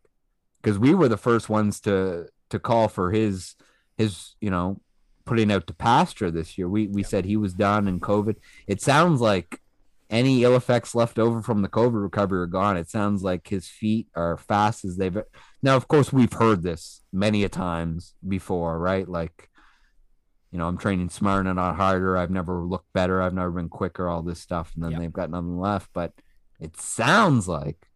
because 0.62 0.78
we 0.78 0.94
were 0.94 1.08
the 1.08 1.18
first 1.18 1.50
ones 1.50 1.80
to 1.82 2.28
to 2.52 2.60
call 2.60 2.88
for 2.88 3.12
his 3.12 3.56
his 3.98 4.36
you 4.40 4.52
know 4.52 4.80
putting 5.26 5.52
out 5.52 5.66
to 5.66 5.74
pasture 5.74 6.30
this 6.30 6.56
year. 6.56 6.70
We 6.70 6.86
we 6.86 7.02
Yeah. 7.02 7.08
said 7.08 7.26
he 7.26 7.36
was 7.36 7.56
done 7.56 7.88
in 7.88 8.00
COVID. 8.00 8.36
It 8.68 8.80
sounds 8.80 9.22
like 9.22 9.60
any 10.14 10.44
ill 10.44 10.56
effects 10.56 10.94
left 10.94 11.18
over 11.18 11.42
from 11.42 11.62
the 11.64 11.68
COVID 11.68 12.02
recovery 12.04 12.42
are 12.42 12.46
gone. 12.46 12.78
It 12.78 12.90
sounds 12.90 13.24
like 13.24 13.48
his 13.48 13.68
feet 13.68 14.08
are 14.16 14.38
fast 14.38 14.86
as 14.86 14.96
they've. 14.96 15.18
Now, 15.62 15.76
of 15.76 15.88
course, 15.88 16.14
we've 16.14 16.32
heard 16.32 16.62
this 16.62 17.02
many 17.12 17.44
a 17.44 17.50
times 17.50 18.14
before, 18.26 18.78
right? 18.80 19.08
Like, 19.10 19.50
you 20.52 20.60
know, 20.60 20.68
I'm 20.68 20.78
training 20.78 21.10
smarter, 21.10 21.52
not 21.54 21.76
harder. 21.76 22.16
I've 22.16 22.30
never 22.30 22.62
looked 22.64 22.94
better. 22.94 23.22
I've 23.24 23.34
never 23.34 23.52
been 23.52 23.70
quicker. 23.70 24.08
All 24.08 24.22
this 24.22 24.40
stuff, 24.40 24.72
and 24.76 24.84
then 24.84 24.92
Yeah. 24.92 25.00
they've 25.00 25.12
got 25.12 25.32
nothing 25.32 25.60
left. 25.60 25.90
But 25.94 26.14
it 26.60 26.80
sounds 26.80 27.48
like 27.48 27.90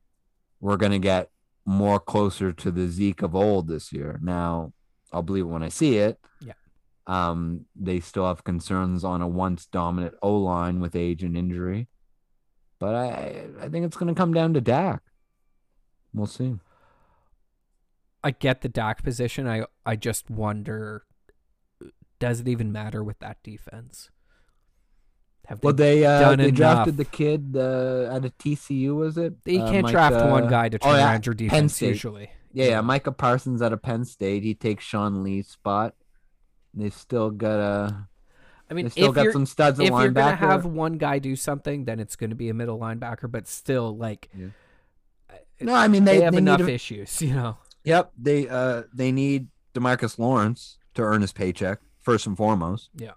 we're 0.59 0.77
gonna 0.77 0.97
get 0.99 1.29
more 1.65 1.99
closer 1.99 2.51
to 2.51 2.71
the 2.71 2.87
Zeke 2.87 3.21
of 3.21 3.35
old 3.35 3.67
this 3.67 3.93
year. 3.93 4.19
Now, 4.23 4.73
I'll 5.13 5.21
believe 5.21 5.43
it 5.43 5.49
when 5.49 5.61
I 5.63 5.69
see 5.69 5.97
it. 5.97 6.19
Yeah. 6.41 6.53
Um, 7.05 7.65
they 7.75 7.99
still 7.99 8.25
have 8.25 8.43
concerns 8.43 9.03
on 9.03 9.21
a 9.21 9.27
once 9.27 9.67
dominant 9.67 10.15
O 10.23 10.35
line 10.37 10.79
with 10.79 10.95
age 10.95 11.23
and 11.23 11.37
injury, 11.37 11.87
but 12.79 12.95
I 12.95 13.45
I 13.61 13.69
think 13.69 13.85
it's 13.85 13.97
gonna 13.97 14.15
come 14.15 14.33
down 14.33 14.53
to 14.53 14.61
Dak. 14.61 15.01
We'll 16.13 16.25
see. 16.27 16.55
I 18.23 18.31
get 18.31 18.61
the 18.61 18.69
Dak 18.69 19.03
position. 19.03 19.47
I 19.47 19.65
I 19.85 19.95
just 19.95 20.29
wonder, 20.29 21.03
does 22.19 22.39
it 22.41 22.47
even 22.47 22.71
matter 22.71 23.03
with 23.03 23.19
that 23.19 23.37
defense? 23.43 24.09
Have 25.45 25.63
Well, 25.63 25.73
they 25.73 26.05
uh, 26.05 26.35
they 26.35 26.51
drafted 26.51 26.95
enough. 26.95 26.97
the 26.97 27.05
kid 27.05 27.55
uh, 27.55 28.09
out 28.11 28.25
of 28.25 28.37
TCU, 28.37 28.95
was 28.95 29.17
it? 29.17 29.35
You 29.45 29.61
Uh, 29.61 29.71
can't 29.71 29.83
Mike, 29.83 29.91
draft 29.93 30.15
uh, 30.15 30.27
one 30.27 30.49
guy 30.49 30.67
to 30.69 30.77
oh, 30.81 30.87
turn 30.87 30.95
yeah, 30.97 31.09
around 31.09 31.25
your 31.25 31.35
defense 31.35 31.81
usually. 31.81 32.31
Yeah, 32.51 32.65
yeah, 32.65 32.81
Micah 32.81 33.11
Parsons 33.11 33.61
out 33.61 33.71
of 33.71 33.81
Penn 33.81 34.03
State. 34.03 34.43
He 34.43 34.55
takes 34.55 34.83
Sean 34.83 35.23
Lee's 35.23 35.47
spot. 35.47 35.95
They've 36.73 36.93
still 36.93 37.29
got 37.29 37.59
a. 37.59 38.07
I 38.69 38.73
mean, 38.73 38.85
They 38.85 38.89
still 38.89 39.09
if 39.09 39.15
got 39.15 39.23
you're 39.23 39.33
some 39.33 39.45
studs 39.45 39.79
if 39.79 39.89
you're 39.89 40.09
gonna 40.11 40.35
have 40.35 40.65
one 40.65 40.97
guy 40.97 41.19
do 41.19 41.35
something, 41.35 41.85
then 41.85 41.99
it's 41.99 42.15
going 42.15 42.31
to 42.31 42.35
be 42.35 42.49
a 42.49 42.53
middle 42.53 42.77
linebacker. 42.79 43.31
But 43.31 43.47
still, 43.47 43.95
like, 43.95 44.29
Yeah. 44.37 44.47
No, 45.59 45.73
I 45.73 45.87
mean 45.87 46.03
they, 46.03 46.19
they, 46.19 46.23
have 46.23 46.33
they 46.33 46.39
enough 46.39 46.61
a- 46.61 46.71
issues, 46.71 47.21
you 47.21 47.33
know. 47.33 47.57
Yep, 47.83 48.11
they 48.17 48.47
uh 48.49 48.83
they 48.93 49.11
need 49.11 49.47
Demarcus 49.73 50.19
Lawrence 50.19 50.77
to 50.95 51.01
earn 51.01 51.21
his 51.21 51.31
paycheck 51.31 51.79
first 52.01 52.27
and 52.27 52.35
foremost. 52.35 52.89
Yeah. 52.95 53.11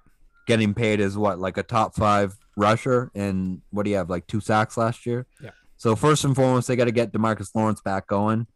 Getting 0.47 0.74
paid 0.74 1.01
as 1.01 1.18
what 1.18 1.39
like 1.39 1.56
a 1.56 1.62
top 1.62 1.94
five 1.94 2.39
rusher, 2.56 3.10
and 3.14 3.60
what 3.70 3.85
do 3.85 3.90
you 3.90 3.97
have 3.97 4.09
like 4.09 4.27
two 4.27 4.40
sacks 4.40 4.77
last 4.77 5.06
year? 5.06 5.27
Yeah. 5.43 5.51
So 5.77 5.97
first 5.97 6.24
and 6.24 6.35
foremost, 6.36 6.68
they 6.68 6.77
got 6.77 6.85
to 6.86 6.93
get 6.93 7.12
Demarcus 7.12 7.55
Lawrence 7.55 7.81
back 7.81 8.06
going, 8.06 8.47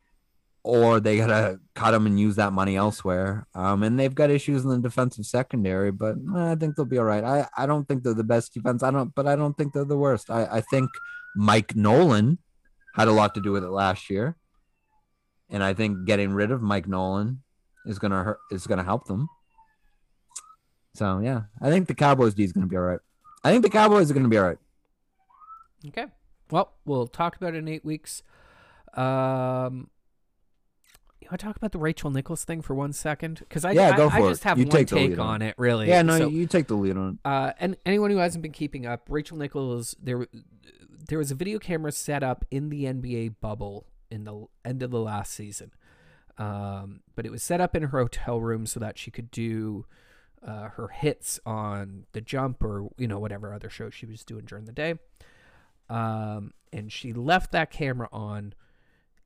or 0.65 0.99
they 0.99 1.19
got 1.19 1.27
to 1.27 1.61
cut 1.75 1.93
him 1.93 2.07
and 2.07 2.19
use 2.19 2.37
that 2.37 2.55
money 2.55 2.75
elsewhere. 2.75 3.47
Um, 3.55 3.83
and 3.83 4.01
they've 4.01 4.15
got 4.15 4.31
issues 4.31 4.65
in 4.65 4.71
the 4.71 4.79
defensive 4.79 5.27
secondary, 5.27 5.93
but 5.93 6.17
eh, 6.17 6.53
I 6.53 6.55
think 6.55 6.75
they'll 6.75 6.87
be 6.87 6.99
all 6.99 7.05
right. 7.05 7.23
I 7.23 7.47
I 7.57 7.67
don't 7.67 7.87
think 7.87 8.03
they're 8.03 8.15
the 8.15 8.25
best 8.25 8.55
defense. 8.55 8.83
I 8.83 8.91
don't, 8.91 9.15
but 9.15 9.29
I 9.29 9.37
don't 9.37 9.57
think 9.57 9.75
they're 9.75 9.85
the 9.85 9.99
worst. 9.99 10.31
I 10.31 10.49
I 10.51 10.61
think 10.63 10.91
Mike 11.37 11.77
Nolan 11.77 12.39
had 12.95 13.09
a 13.09 13.13
lot 13.13 13.35
to 13.35 13.41
do 13.43 13.53
with 13.53 13.63
it 13.63 13.71
last 13.71 14.09
year. 14.09 14.37
And 15.51 15.63
I 15.63 15.75
think 15.75 16.07
getting 16.07 16.33
rid 16.33 16.51
of 16.51 16.63
Mike 16.63 16.89
Nolan 16.89 17.43
is 17.85 17.99
gonna 17.99 18.25
hurt, 18.25 18.39
is 18.51 18.67
gonna 18.67 18.83
help 18.83 19.07
them. 19.07 19.29
So 20.95 21.19
yeah, 21.19 21.43
I 21.61 21.71
think 21.71 21.89
the 21.89 21.95
Cowboys 21.95 22.33
D 22.33 22.43
is 22.43 22.53
gonna 22.53 22.67
be 22.67 22.77
all 22.77 22.83
right. 22.83 23.01
I 23.45 23.51
think 23.51 23.63
the 23.63 23.71
Cowboys 23.71 24.11
are 24.11 24.15
gonna 24.15 24.29
be 24.29 24.39
all 24.39 24.47
right. 24.47 24.59
Okay. 25.89 26.07
Well, 26.51 26.73
we'll 26.87 27.07
talk 27.07 27.37
about 27.37 27.55
it 27.55 27.59
in 27.59 27.69
eight 27.69 27.85
weeks. 27.85 28.23
Um, 28.95 29.91
you 31.25 31.31
want 31.31 31.41
to 31.41 31.47
talk 31.47 31.57
about 31.57 31.73
the 31.73 31.79
Rachel 31.79 32.11
Nichols 32.11 32.45
thing 32.45 32.63
for 32.63 32.75
one 32.75 32.93
second? 32.93 33.39
Because 33.41 33.65
I, 33.65 33.73
Yeah, 33.73 33.91
I, 33.91 33.97
go 33.97 34.09
I 34.09 34.19
for 34.21 34.29
just 34.31 34.43
it. 34.43 34.49
have 34.49 34.59
You 34.59 34.65
one 34.67 34.71
take 34.77 34.89
take 34.89 35.13
on 35.13 35.21
on 35.21 35.43
it, 35.43 35.55
really. 35.59 35.89
Yeah, 35.89 36.03
no, 36.03 36.19
So- 36.19 36.29
you 36.29 36.47
take 36.47 36.67
the 36.69 36.75
lead 36.77 36.97
on 36.97 37.15
it. 37.25 37.29
Uh, 37.29 37.53
and 37.59 37.77
anyone 37.87 38.11
who 38.11 38.19
hasn't 38.19 38.43
been 38.43 38.53
keeping 38.53 38.87
up, 38.87 39.07
Rachel 39.09 39.37
Nichols, 39.37 39.97
there, 40.03 40.27
there 41.09 41.19
was 41.19 41.31
a 41.31 41.35
video 41.35 41.59
camera 41.59 41.93
set 41.93 42.23
up 42.23 42.45
in 42.51 42.69
the 42.71 42.85
NBA 42.85 43.37
bubble 43.41 43.87
in 44.11 44.25
the 44.25 44.47
end 44.65 44.83
of 44.83 44.91
the 44.91 45.01
last 45.01 45.33
season, 45.33 45.73
um, 46.39 47.01
but 47.17 47.25
it 47.27 47.33
was 47.33 47.43
set 47.43 47.61
up 47.61 47.75
in 47.75 47.83
her 47.85 47.99
hotel 47.99 48.41
room 48.41 48.67
so 48.67 48.79
that 48.81 48.99
she 48.99 49.11
could 49.11 49.31
do 49.31 49.87
uh, 50.47 50.69
her 50.71 50.89
hits 50.89 51.41
on 51.47 52.05
the 52.13 52.21
jump 52.21 52.63
or 52.63 52.89
you 52.99 53.09
know 53.09 53.19
whatever 53.19 53.53
other 53.55 53.71
show 53.71 53.89
she 53.91 54.05
was 54.07 54.23
doing 54.25 54.45
during 54.45 54.67
the 54.67 54.73
day. 54.73 54.95
Um, 55.89 56.53
and 56.73 56.93
she 56.93 57.13
left 57.13 57.53
that 57.53 57.71
camera 57.71 58.09
on 58.13 58.55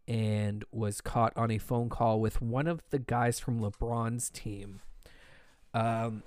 and 0.08 0.64
was 0.72 1.02
caught 1.02 1.34
on 1.36 1.50
a 1.50 1.58
phone 1.58 1.90
call 1.90 2.18
with 2.18 2.40
one 2.40 2.66
of 2.66 2.82
the 2.88 2.98
guys 2.98 3.38
from 3.38 3.60
LeBron's 3.60 4.30
team. 4.30 4.80
Um, 5.74 6.22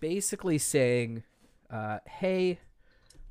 basically 0.00 0.58
saying, 0.58 1.22
uh, 1.70 2.00
"Hey, 2.06 2.58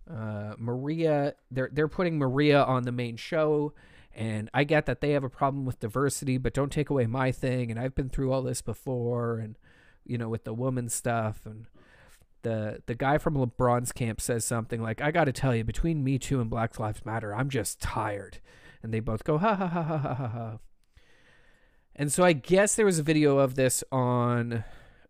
uh, 0.09 0.53
Maria, 0.57 1.35
they're 1.51 1.69
they're 1.71 1.89
putting 1.89 2.17
Maria 2.17 2.63
on 2.63 2.83
the 2.83 2.93
main 2.93 3.17
show, 3.17 3.73
and 4.15 4.49
I 4.53 4.63
get 4.63 4.85
that 4.85 5.01
they 5.01 5.11
have 5.11 5.25
a 5.25 5.29
problem 5.29 5.65
with 5.65 5.81
diversity, 5.81 6.37
but 6.37 6.53
don't 6.53 6.71
take 6.71 6.89
away 6.89 7.05
my 7.05 7.33
thing. 7.33 7.69
And 7.69 7.77
I've 7.77 7.93
been 7.93 8.09
through 8.09 8.31
all 8.31 8.41
this 8.41 8.61
before, 8.61 9.39
and 9.39 9.57
you 10.05 10.17
know, 10.17 10.29
with 10.29 10.45
the 10.45 10.53
woman 10.53 10.89
stuff 10.89 11.41
and." 11.45 11.65
The, 12.41 12.81
the 12.85 12.95
guy 12.95 13.17
from 13.17 13.35
LeBron's 13.35 13.91
camp 13.91 14.21
says 14.21 14.45
something 14.45 14.81
like, 14.81 15.01
I 15.01 15.11
got 15.11 15.25
to 15.25 15.33
tell 15.33 15.53
you, 15.53 15.65
between 15.65 16.05
Me 16.05 16.17
Too 16.17 16.39
and 16.39 16.49
Black 16.49 16.79
Lives 16.79 17.05
Matter, 17.05 17.35
I'm 17.35 17.49
just 17.49 17.81
tired. 17.81 18.37
And 18.81 18.93
they 18.93 18.99
both 18.99 19.23
go, 19.23 19.37
ha 19.37 19.55
ha 19.55 19.67
ha 19.67 19.83
ha 19.83 19.97
ha 19.97 20.13
ha 20.13 20.27
ha. 20.27 20.57
And 21.95 22.11
so 22.11 22.23
I 22.23 22.33
guess 22.33 22.75
there 22.75 22.85
was 22.85 22.97
a 22.99 23.03
video 23.03 23.39
of 23.39 23.55
this 23.55 23.83
on 23.91 24.63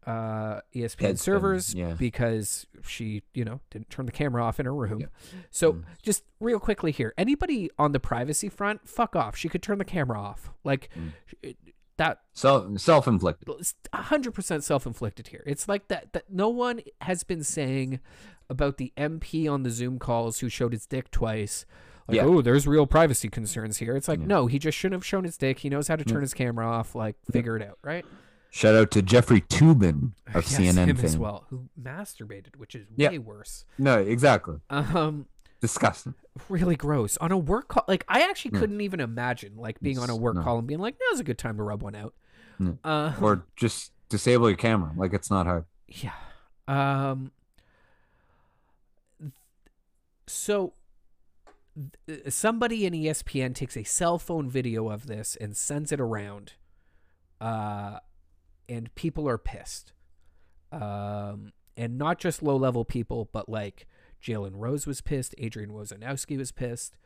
uh, 0.07 0.61
ESPN 0.73 0.95
Deadspin, 1.11 1.17
servers 1.19 1.75
yeah. 1.75 1.93
because 1.99 2.65
she, 2.83 3.21
you 3.35 3.45
know, 3.45 3.59
didn't 3.69 3.91
turn 3.91 4.07
the 4.07 4.11
camera 4.11 4.43
off 4.43 4.59
in 4.59 4.65
her 4.65 4.73
room. 4.73 5.05
So 5.51 5.73
Mm. 5.73 5.83
just 6.01 6.23
real 6.39 6.59
quickly 6.59 6.91
here, 6.91 7.13
anybody 7.17 7.69
on 7.77 7.91
the 7.91 7.99
privacy 7.99 8.49
front, 8.49 8.87
fuck 8.89 9.15
off. 9.15 9.35
She 9.35 9.49
could 9.49 9.61
turn 9.61 9.77
the 9.77 9.85
camera 9.85 10.19
off. 10.19 10.49
Like 10.63 10.89
Mm. 10.97 11.55
that 11.97 12.21
So 12.33 12.75
self 12.77 13.07
inflicted. 13.07 13.47
it's 13.59 13.75
100% 13.93 14.63
self-inflicted 14.63 15.27
here. 15.27 15.43
It's 15.45 15.67
like 15.67 15.89
that 15.89 16.13
that 16.13 16.31
no 16.31 16.49
one 16.49 16.81
has 17.01 17.23
been 17.23 17.43
saying 17.43 17.99
about 18.49 18.77
the 18.77 18.91
MP 18.97 19.47
on 19.51 19.61
the 19.61 19.69
Zoom 19.69 19.99
calls 19.99 20.39
who 20.39 20.49
showed 20.49 20.71
his 20.73 20.87
dick 20.87 21.11
twice. 21.11 21.67
Like, 22.09 22.17
Yeah. 22.17 22.25
oh, 22.25 22.41
there's 22.41 22.67
real 22.67 22.85
privacy 22.87 23.29
concerns 23.29 23.77
here. 23.77 23.95
It's 23.95 24.07
like, 24.07 24.19
Yeah. 24.19 24.25
no, 24.25 24.47
he 24.47 24.59
just 24.59 24.77
shouldn't 24.77 24.97
have 24.99 25.05
shown 25.05 25.23
his 25.23 25.37
dick. 25.37 25.59
He 25.59 25.69
knows 25.69 25.87
how 25.87 25.95
to 25.95 26.03
turn 26.03 26.21
his 26.21 26.33
camera 26.33 26.67
off. 26.67 26.95
Like, 26.95 27.15
figure 27.31 27.55
it 27.55 27.61
out, 27.63 27.77
right? 27.83 28.05
Shout 28.51 28.73
out 28.75 28.89
to 28.91 29.01
Jeffrey 29.01 29.41
Toobin 29.41 30.13
of 30.33 30.49
Yes, 30.49 30.57
CNN 30.57 30.87
him 30.87 30.95
fame. 30.97 31.05
as 31.05 31.17
well, 31.17 31.45
who 31.49 31.69
masturbated, 31.81 32.55
which 32.57 32.73
is 32.75 32.87
way 32.97 33.17
worse. 33.19 33.65
No, 33.77 33.99
exactly. 33.99 34.57
Um, 34.69 35.27
Disgusting. 35.61 36.15
really 36.47 36.75
gross 36.75 37.15
on 37.17 37.31
a 37.31 37.37
work 37.37 37.67
call. 37.67 37.83
Like, 37.87 38.05
I 38.07 38.21
actually 38.21 38.51
couldn't 38.51 38.81
even 38.81 38.99
imagine 39.01 39.55
like 39.57 39.79
being 39.81 39.99
on 39.99 40.09
a 40.09 40.15
work 40.15 40.35
no. 40.35 40.41
call 40.41 40.57
and 40.57 40.65
being 40.67 40.79
like, 40.79 40.95
now's 41.11 41.19
a 41.19 41.23
good 41.23 41.37
time 41.37 41.57
to 41.57 41.63
rub 41.63 41.83
one 41.83 41.95
out. 41.95 42.13
Uh, 42.83 43.13
Or 43.21 43.45
just 43.55 43.91
disable 44.09 44.49
your 44.49 44.57
camera. 44.57 44.91
Like 44.97 45.13
it's 45.13 45.29
not 45.29 45.45
hard. 45.45 45.65
Yeah. 45.87 46.13
Um 46.67 47.31
so 50.27 50.73
somebody 52.27 52.85
in 52.85 52.93
ESPN 52.93 53.55
takes 53.55 53.77
a 53.77 53.83
cell 53.83 54.19
phone 54.19 54.49
video 54.49 54.89
of 54.89 55.07
this 55.07 55.35
and 55.39 55.55
sends 55.55 55.91
it 55.91 55.99
around. 55.99 56.53
Uh 57.39 57.99
and 58.67 58.93
people 58.95 59.27
are 59.27 59.37
pissed. 59.37 59.93
Um 60.71 61.53
and 61.77 61.97
not 61.97 62.19
just 62.19 62.43
low-level 62.43 62.85
people 62.85 63.29
but 63.31 63.49
like 63.49 63.87
Jalen 64.21 64.53
Rose 64.55 64.85
was 64.85 65.01
pissed. 65.01 65.33
Adrian 65.37 65.71
Wojnarowski 65.71 66.37
was 66.37 66.51
pissed. 66.51 66.97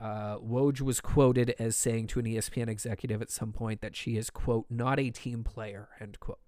Uh, 0.00 0.38
Woj 0.38 0.80
was 0.80 1.00
quoted 1.00 1.54
as 1.58 1.76
saying 1.76 2.08
to 2.08 2.18
an 2.18 2.24
ESPN 2.24 2.68
executive 2.68 3.22
at 3.22 3.30
some 3.30 3.52
point 3.52 3.80
that 3.80 3.94
she 3.94 4.16
is 4.16 4.28
quote 4.28 4.66
not 4.68 4.98
a 4.98 5.10
team 5.10 5.44
player 5.44 5.88
end 6.00 6.18
quote. 6.20 6.40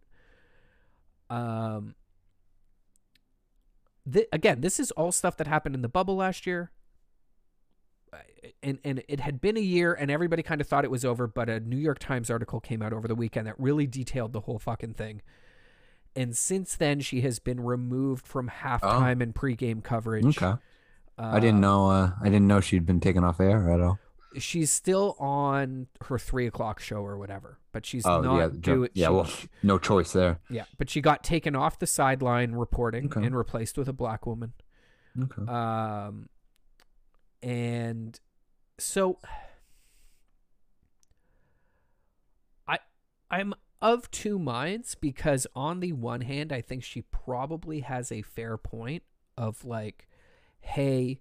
Um. 1.30 1.94
Th- 4.10 4.28
again, 4.32 4.60
this 4.60 4.78
is 4.78 4.90
all 4.92 5.10
stuff 5.10 5.36
that 5.36 5.46
happened 5.48 5.74
in 5.74 5.82
the 5.82 5.88
bubble 5.88 6.16
last 6.16 6.46
year 6.46 6.70
and 8.62 8.78
and 8.84 9.02
it 9.08 9.20
had 9.20 9.40
been 9.40 9.56
a 9.56 9.60
year 9.60 9.92
and 9.94 10.10
everybody 10.10 10.42
kind 10.42 10.60
of 10.60 10.66
thought 10.66 10.84
it 10.84 10.90
was 10.90 11.04
over 11.04 11.26
but 11.26 11.48
a 11.48 11.60
new 11.60 11.76
york 11.76 11.98
times 11.98 12.30
article 12.30 12.60
came 12.60 12.80
out 12.82 12.92
over 12.92 13.06
the 13.08 13.14
weekend 13.14 13.46
that 13.46 13.54
really 13.58 13.86
detailed 13.86 14.32
the 14.32 14.40
whole 14.40 14.58
fucking 14.58 14.94
thing 14.94 15.20
and 16.14 16.36
since 16.36 16.74
then 16.76 17.00
she 17.00 17.20
has 17.20 17.38
been 17.38 17.60
removed 17.60 18.26
from 18.26 18.48
halftime 18.48 19.20
and 19.22 19.34
pregame 19.34 19.82
coverage 19.82 20.38
Okay. 20.38 20.54
I 21.18 21.40
didn't 21.40 21.64
Uh, 21.64 21.68
know. 21.68 21.86
Uh, 21.90 22.10
I 22.20 22.24
didn't 22.24 22.46
know 22.46 22.60
she'd 22.60 22.84
been 22.84 23.00
taken 23.00 23.24
off 23.24 23.40
air 23.40 23.70
at 23.70 23.80
all. 23.80 23.98
she's 24.38 24.70
still 24.70 25.16
on 25.18 25.86
her 26.06 26.18
three 26.18 26.46
o'clock 26.46 26.78
show 26.80 26.98
or 26.98 27.16
whatever 27.18 27.58
but 27.72 27.84
she's 27.86 28.04
Oh 28.06 28.20
not 28.20 28.38
yeah, 28.38 28.48
doing 28.58 28.90
yeah. 28.94 29.06
she- 29.08 29.12
Well, 29.12 29.30
no 29.62 29.78
choice 29.78 30.12
there. 30.12 30.40
yeah 30.50 30.64
but 30.78 30.88
she 30.90 31.00
got 31.00 31.24
taken 31.24 31.56
off 31.56 31.78
the 31.78 31.86
sideline 31.86 32.52
reporting 32.52 33.06
Okay. 33.06 33.24
and 33.24 33.36
replaced 33.36 33.76
with 33.78 33.88
a 33.88 33.92
black 33.94 34.26
woman 34.26 34.52
Okay. 35.18 35.50
Um, 35.50 36.28
and 37.46 38.18
so 38.76 39.18
I 42.68 42.78
I'm 43.30 43.54
of 43.80 44.10
two 44.10 44.38
minds 44.38 44.94
because 44.94 45.46
on 45.54 45.80
the 45.80 45.92
one 45.92 46.22
hand, 46.22 46.52
I 46.52 46.60
think 46.60 46.82
she 46.82 47.02
probably 47.02 47.80
has 47.80 48.10
a 48.10 48.22
fair 48.22 48.56
point 48.56 49.02
of 49.36 49.64
like, 49.64 50.08
hey, 50.60 51.20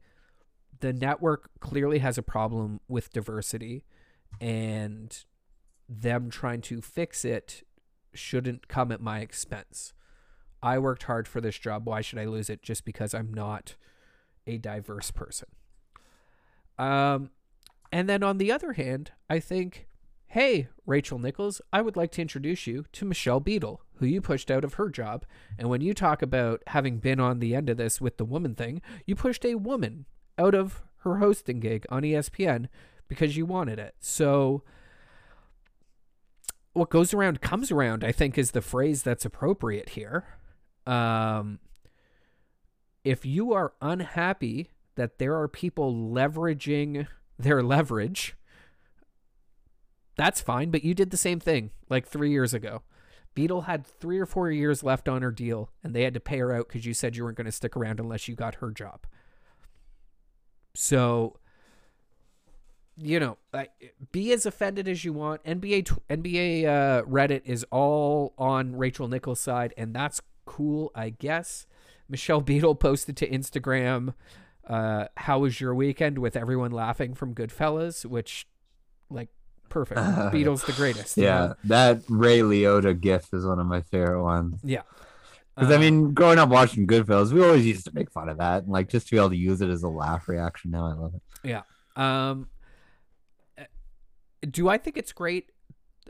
the 0.79 0.93
network 0.93 1.49
clearly 1.59 1.99
has 1.99 2.17
a 2.17 2.23
problem 2.23 2.79
with 2.87 3.13
diversity 3.13 3.85
and 4.41 5.25
them 5.87 6.29
trying 6.29 6.61
to 6.61 6.81
fix 6.81 7.23
it 7.23 7.63
shouldn't 8.13 8.67
come 8.67 8.91
at 8.91 9.01
my 9.01 9.19
expense. 9.19 9.93
I 10.63 10.79
worked 10.79 11.03
hard 11.03 11.27
for 11.27 11.41
this 11.41 11.59
job. 11.59 11.85
Why 11.85 12.01
should 12.01 12.17
I 12.17 12.25
lose 12.25 12.49
it 12.49 12.63
just 12.63 12.83
because 12.83 13.13
I'm 13.13 13.33
not 13.33 13.75
a 14.47 14.57
diverse 14.57 15.11
person? 15.11 15.49
Um, 16.77 17.29
and 17.91 18.09
then 18.09 18.23
on 18.23 18.37
the 18.37 18.51
other 18.51 18.73
hand, 18.73 19.11
I 19.29 19.39
think, 19.39 19.87
hey, 20.27 20.67
Rachel 20.85 21.19
Nichols, 21.19 21.61
I 21.71 21.81
would 21.81 21.95
like 21.95 22.11
to 22.13 22.21
introduce 22.21 22.67
you 22.67 22.85
to 22.93 23.05
Michelle 23.05 23.39
Beadle, 23.39 23.81
who 23.95 24.05
you 24.05 24.21
pushed 24.21 24.51
out 24.51 24.63
of 24.63 24.75
her 24.75 24.89
job. 24.89 25.25
And 25.57 25.69
when 25.69 25.81
you 25.81 25.93
talk 25.93 26.21
about 26.21 26.61
having 26.67 26.97
been 26.97 27.19
on 27.19 27.39
the 27.39 27.55
end 27.55 27.69
of 27.69 27.77
this 27.77 28.01
with 28.01 28.17
the 28.17 28.25
woman 28.25 28.55
thing, 28.55 28.81
you 29.05 29.15
pushed 29.15 29.45
a 29.45 29.55
woman 29.55 30.05
out 30.37 30.53
of 30.53 30.83
her 30.99 31.17
hosting 31.17 31.59
gig 31.59 31.85
on 31.89 32.03
ESPN 32.03 32.67
because 33.07 33.37
you 33.37 33.45
wanted 33.45 33.79
it. 33.79 33.95
So 33.99 34.63
what 36.73 36.89
goes 36.89 37.13
around 37.13 37.39
comes 37.39 37.71
around, 37.71 38.03
I 38.03 38.11
think 38.11 38.37
is 38.37 38.51
the 38.51 38.61
phrase 38.61 39.03
that's 39.03 39.23
appropriate 39.23 39.89
here. 39.89 40.25
Um, 40.85 41.59
if 43.05 43.25
you 43.25 43.53
are 43.53 43.73
unhappy 43.81 44.71
that 44.95 45.19
there 45.19 45.35
are 45.35 45.47
people 45.47 45.93
leveraging 45.93 47.07
their 47.37 47.61
leverage, 47.61 48.35
that's 50.15 50.41
fine, 50.41 50.71
but 50.71 50.83
you 50.83 50.93
did 50.93 51.11
the 51.11 51.17
same 51.17 51.39
thing 51.39 51.71
like 51.89 52.07
three 52.07 52.31
years 52.31 52.53
ago. 52.53 52.83
Beadle 53.33 53.61
had 53.61 53.85
three 53.85 54.17
or 54.17 54.25
four 54.25 54.49
years 54.49 54.81
left 54.81 55.09
on 55.09 55.21
her 55.21 55.31
deal, 55.31 55.69
and 55.83 55.93
they 55.93 56.03
had 56.03 56.13
to 56.13 56.21
pay 56.21 56.39
her 56.39 56.53
out 56.53 56.69
because 56.69 56.85
you 56.85 56.93
said 56.93 57.15
you 57.15 57.23
weren't 57.25 57.37
going 57.37 57.45
to 57.45 57.51
stick 57.51 57.75
around 57.75 57.99
unless 57.99 58.27
you 58.27 58.35
got 58.35 58.55
her 58.55 58.71
job. 58.71 59.05
So, 60.73 61.37
you 62.97 63.19
know, 63.19 63.37
be 64.13 64.31
as 64.31 64.45
offended 64.45 64.87
as 64.87 65.03
you 65.03 65.11
want. 65.11 65.43
NBA 65.43 65.97
NBA 66.09 66.65
uh, 66.65 67.03
Reddit 67.03 67.41
is 67.43 67.65
all 67.71 68.33
on 68.37 68.77
Rachel 68.77 69.09
Nichols' 69.09 69.41
side, 69.41 69.73
and 69.77 69.93
that's 69.93 70.21
cool, 70.45 70.91
I 70.95 71.09
guess. 71.09 71.67
Michelle 72.07 72.41
Beadle 72.41 72.75
posted 72.79 73.17
to 73.17 73.29
Instagram, 73.29 74.13
uh, 74.67 75.07
"How 75.17 75.39
was 75.39 75.59
your 75.61 75.73
weekend?" 75.75 76.17
with 76.19 76.35
everyone 76.35 76.71
laughing 76.71 77.13
from 77.13 77.33
Goodfellas, 77.35 78.05
which, 78.05 78.47
like, 79.09 79.29
perfect. 79.69 79.99
Beadle's 80.31 80.63
the 80.63 80.73
greatest. 80.73 81.17
you 81.17 81.23
Yeah, 81.23 81.39
know? 81.47 81.55
that 81.65 82.01
Ray 82.09 82.39
Liotta 82.39 82.99
gif 82.99 83.33
is 83.33 83.45
one 83.45 83.59
of 83.59 83.67
my 83.67 83.81
favorite 83.81 84.23
ones. 84.23 84.59
yeah. 84.63 84.81
Because 85.55 85.71
I 85.71 85.75
Uh, 85.77 85.79
mean, 85.79 86.13
growing 86.13 86.37
up 86.37 86.49
watching 86.49 86.85
Goodfellas, 86.85 87.31
we 87.31 87.41
always 87.41 87.65
used 87.65 87.85
to 87.85 87.91
make 87.93 88.11
fun 88.11 88.27
of 88.27 88.39
that, 88.39 88.63
and 88.63 88.71
like 88.71 88.89
just 88.89 89.07
to 89.07 89.11
be 89.11 89.17
able 89.17 89.29
to 89.29 89.37
use 89.37 89.61
it 89.61 89.69
as 89.69 89.83
a 89.83 89.87
laugh 89.87 90.27
reaction. 90.27 90.71
Now 90.71 90.85
I 90.87 90.93
love 90.93 91.13
it. 91.15 91.21
Yeah. 91.43 91.61
Um, 91.95 92.49
uh, 93.57 93.63
do 94.49 94.67
I 94.67 94.77
think 94.77 94.97
it's 94.97 95.13
great? 95.13 95.51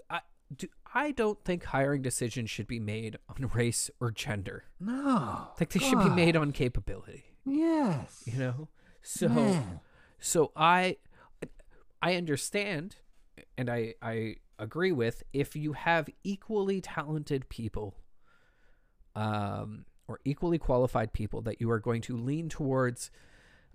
I 0.10 0.22
do. 0.56 0.68
I 0.96 1.12
don't 1.12 1.44
think 1.44 1.64
hiring 1.66 2.02
decisions 2.02 2.50
should 2.50 2.66
be 2.68 2.80
made 2.80 3.18
on 3.30 3.48
race 3.54 3.92
or 4.00 4.10
gender. 4.12 4.64
No, 4.80 5.50
Like 5.60 5.70
they 5.70 5.80
should 5.80 6.00
be 6.00 6.10
made 6.10 6.36
on 6.36 6.52
capability. 6.52 7.26
Yes, 7.46 8.24
You 8.26 8.40
know. 8.40 8.68
So 9.02 9.30
Man. 9.30 9.80
so 10.20 10.52
I 10.56 10.98
I 12.02 12.16
understand, 12.16 12.96
and 13.58 13.70
I 13.70 13.94
I 14.02 14.38
agree 14.58 14.92
with 14.92 15.24
if 15.32 15.56
you 15.56 15.74
have 15.74 16.10
equally 16.24 16.82
talented 16.82 17.48
people, 17.50 17.96
um, 19.16 19.86
or 20.08 20.20
equally 20.26 20.58
qualified 20.58 21.14
people 21.14 21.42
that 21.44 21.62
you 21.62 21.70
are 21.70 21.80
going 21.80 22.02
to 22.02 22.18
lean 22.18 22.50
towards, 22.50 23.12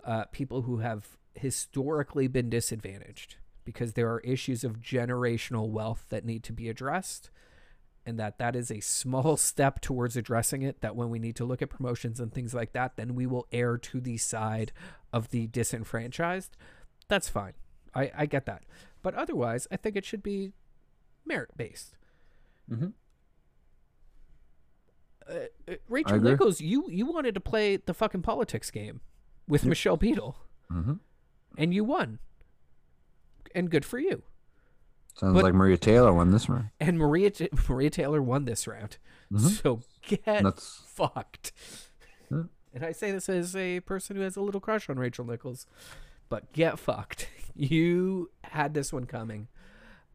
uh, 0.03 0.25
people 0.31 0.63
who 0.63 0.79
have 0.79 1.17
historically 1.35 2.27
been 2.27 2.49
disadvantaged 2.49 3.37
because 3.63 3.93
there 3.93 4.11
are 4.11 4.19
issues 4.21 4.63
of 4.63 4.81
generational 4.81 5.69
wealth 5.69 6.05
that 6.09 6.25
need 6.25 6.43
to 6.43 6.51
be 6.53 6.67
addressed 6.67 7.29
and 8.11 8.19
that 8.19 8.37
that 8.37 8.55
is 8.55 8.69
a 8.69 8.79
small 8.81 9.37
step 9.49 9.79
towards 9.81 10.15
addressing 10.17 10.61
it 10.61 10.81
that 10.81 10.95
when 10.95 11.09
we 11.09 11.17
need 11.17 11.35
to 11.37 11.45
look 11.45 11.61
at 11.61 11.69
promotions 11.69 12.19
and 12.19 12.31
things 12.33 12.53
like 12.53 12.73
that 12.73 12.97
then 12.97 13.15
we 13.15 13.25
will 13.25 13.47
err 13.51 13.77
to 13.77 13.99
the 14.01 14.17
side 14.17 14.71
of 15.13 15.29
the 15.29 15.47
disenfranchised. 15.47 16.55
That's 17.07 17.29
fine. 17.29 17.53
I, 17.95 18.11
I 18.15 18.25
get 18.25 18.45
that. 18.45 18.63
But 19.01 19.15
otherwise 19.15 19.67
i 19.71 19.77
think 19.77 19.95
it 19.95 20.05
should 20.05 20.21
be 20.23 20.53
merit 21.25 21.49
based 21.57 21.97
Mhm. 22.69 22.93
uh, 25.29 25.33
uh, 25.69 25.75
rachel 25.89 26.19
nichols 26.19 26.61
you 26.61 26.89
you 26.89 27.05
wanted 27.05 27.33
to 27.33 27.39
play 27.39 27.77
the 27.77 27.93
fucking 27.93 28.21
politics 28.21 28.69
game 28.71 29.01
with 29.47 29.65
michelle 29.65 29.97
beadle. 29.97 30.37
Mhm. 30.71 30.99
and 31.57 31.73
you 31.73 31.83
won. 31.83 32.19
And 33.53 33.69
good 33.69 33.83
for 33.85 33.99
you 33.99 34.23
Sounds 35.21 35.35
But- 35.35 35.43
like 35.43 35.53
Maria 35.53 35.77
Taylor 35.77 36.11
won 36.11 36.31
this 36.31 36.49
one. 36.49 36.71
and 36.79 36.97
maria 36.97 37.31
maria 37.69 37.89
taylor 37.91 38.21
won 38.21 38.45
this 38.45 38.65
round 38.67 38.97
so 39.37 39.79
get 40.01 40.25
That's 40.25 40.81
fucked. 40.87 41.53
Yeah. 42.29 42.43
And 42.73 42.83
I 42.83 42.91
say 42.91 43.11
this 43.11 43.29
as 43.29 43.55
a 43.55 43.79
person 43.81 44.15
who 44.17 44.23
has 44.23 44.35
a 44.35 44.41
little 44.41 44.59
crush 44.59 44.89
on 44.89 44.97
Rachel 44.99 45.23
Nichols, 45.25 45.67
but 46.27 46.51
get 46.53 46.77
fucked. 46.79 47.29
You 47.55 48.29
had 48.45 48.73
this 48.73 48.91
one 48.93 49.03
coming. 49.05 49.47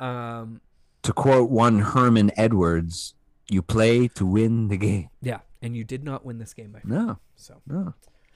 Um, 0.01 0.61
to 1.03 1.13
quote 1.13 1.51
one 1.51 1.81
Herman 1.81 2.31
Edwards, 2.37 3.15
"You 3.51 3.61
play 3.63 4.09
to 4.09 4.25
win 4.27 4.69
the 4.69 4.77
game." 4.79 5.11
yeah, 5.21 5.41
and 5.63 5.77
you 5.77 5.85
did 5.85 6.03
not 6.03 6.25
win 6.25 6.39
this 6.39 6.53
game, 6.55 6.73
friend. 6.73 6.87
No, 6.89 7.19
So 7.37 7.61
no, 7.67 7.93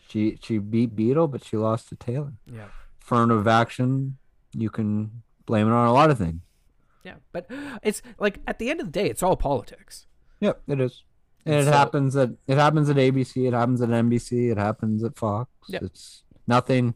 she 0.08 0.38
she 0.42 0.58
beat 0.58 0.94
Beadle, 0.94 1.28
but 1.28 1.42
she 1.44 1.56
lost 1.56 1.88
to 1.88 1.96
Taylor. 1.96 2.34
yeah, 2.46 2.68
Affirmative 3.02 3.48
action, 3.48 4.18
you 4.54 4.68
can 4.70 5.22
blame 5.46 5.66
it 5.66 5.72
on 5.72 5.86
a 5.88 5.92
lot 5.94 6.10
of 6.10 6.18
things. 6.18 6.42
Yeah, 7.04 7.14
but 7.32 7.46
it's 7.82 8.02
like 8.18 8.40
at 8.46 8.58
the 8.58 8.70
end 8.70 8.80
of 8.80 8.86
the 8.86 8.92
day, 8.92 9.08
it's 9.08 9.22
all 9.22 9.36
politics. 9.36 10.06
Yep, 10.40 10.62
it 10.68 10.80
is. 10.80 11.04
And 11.46 11.54
it 11.56 11.64
So- 11.64 11.72
happens 11.72 12.16
at 12.16 12.30
it 12.46 12.56
happens 12.58 12.88
at 12.90 12.96
ABC, 12.96 13.46
it 13.46 13.54
happens 13.54 13.80
at 13.80 13.88
NBC, 13.90 14.50
it 14.50 14.58
happens 14.58 15.02
at 15.04 15.16
Fox. 15.16 15.50
Yep. 15.68 15.82
It's 15.82 16.24
nothing 16.46 16.94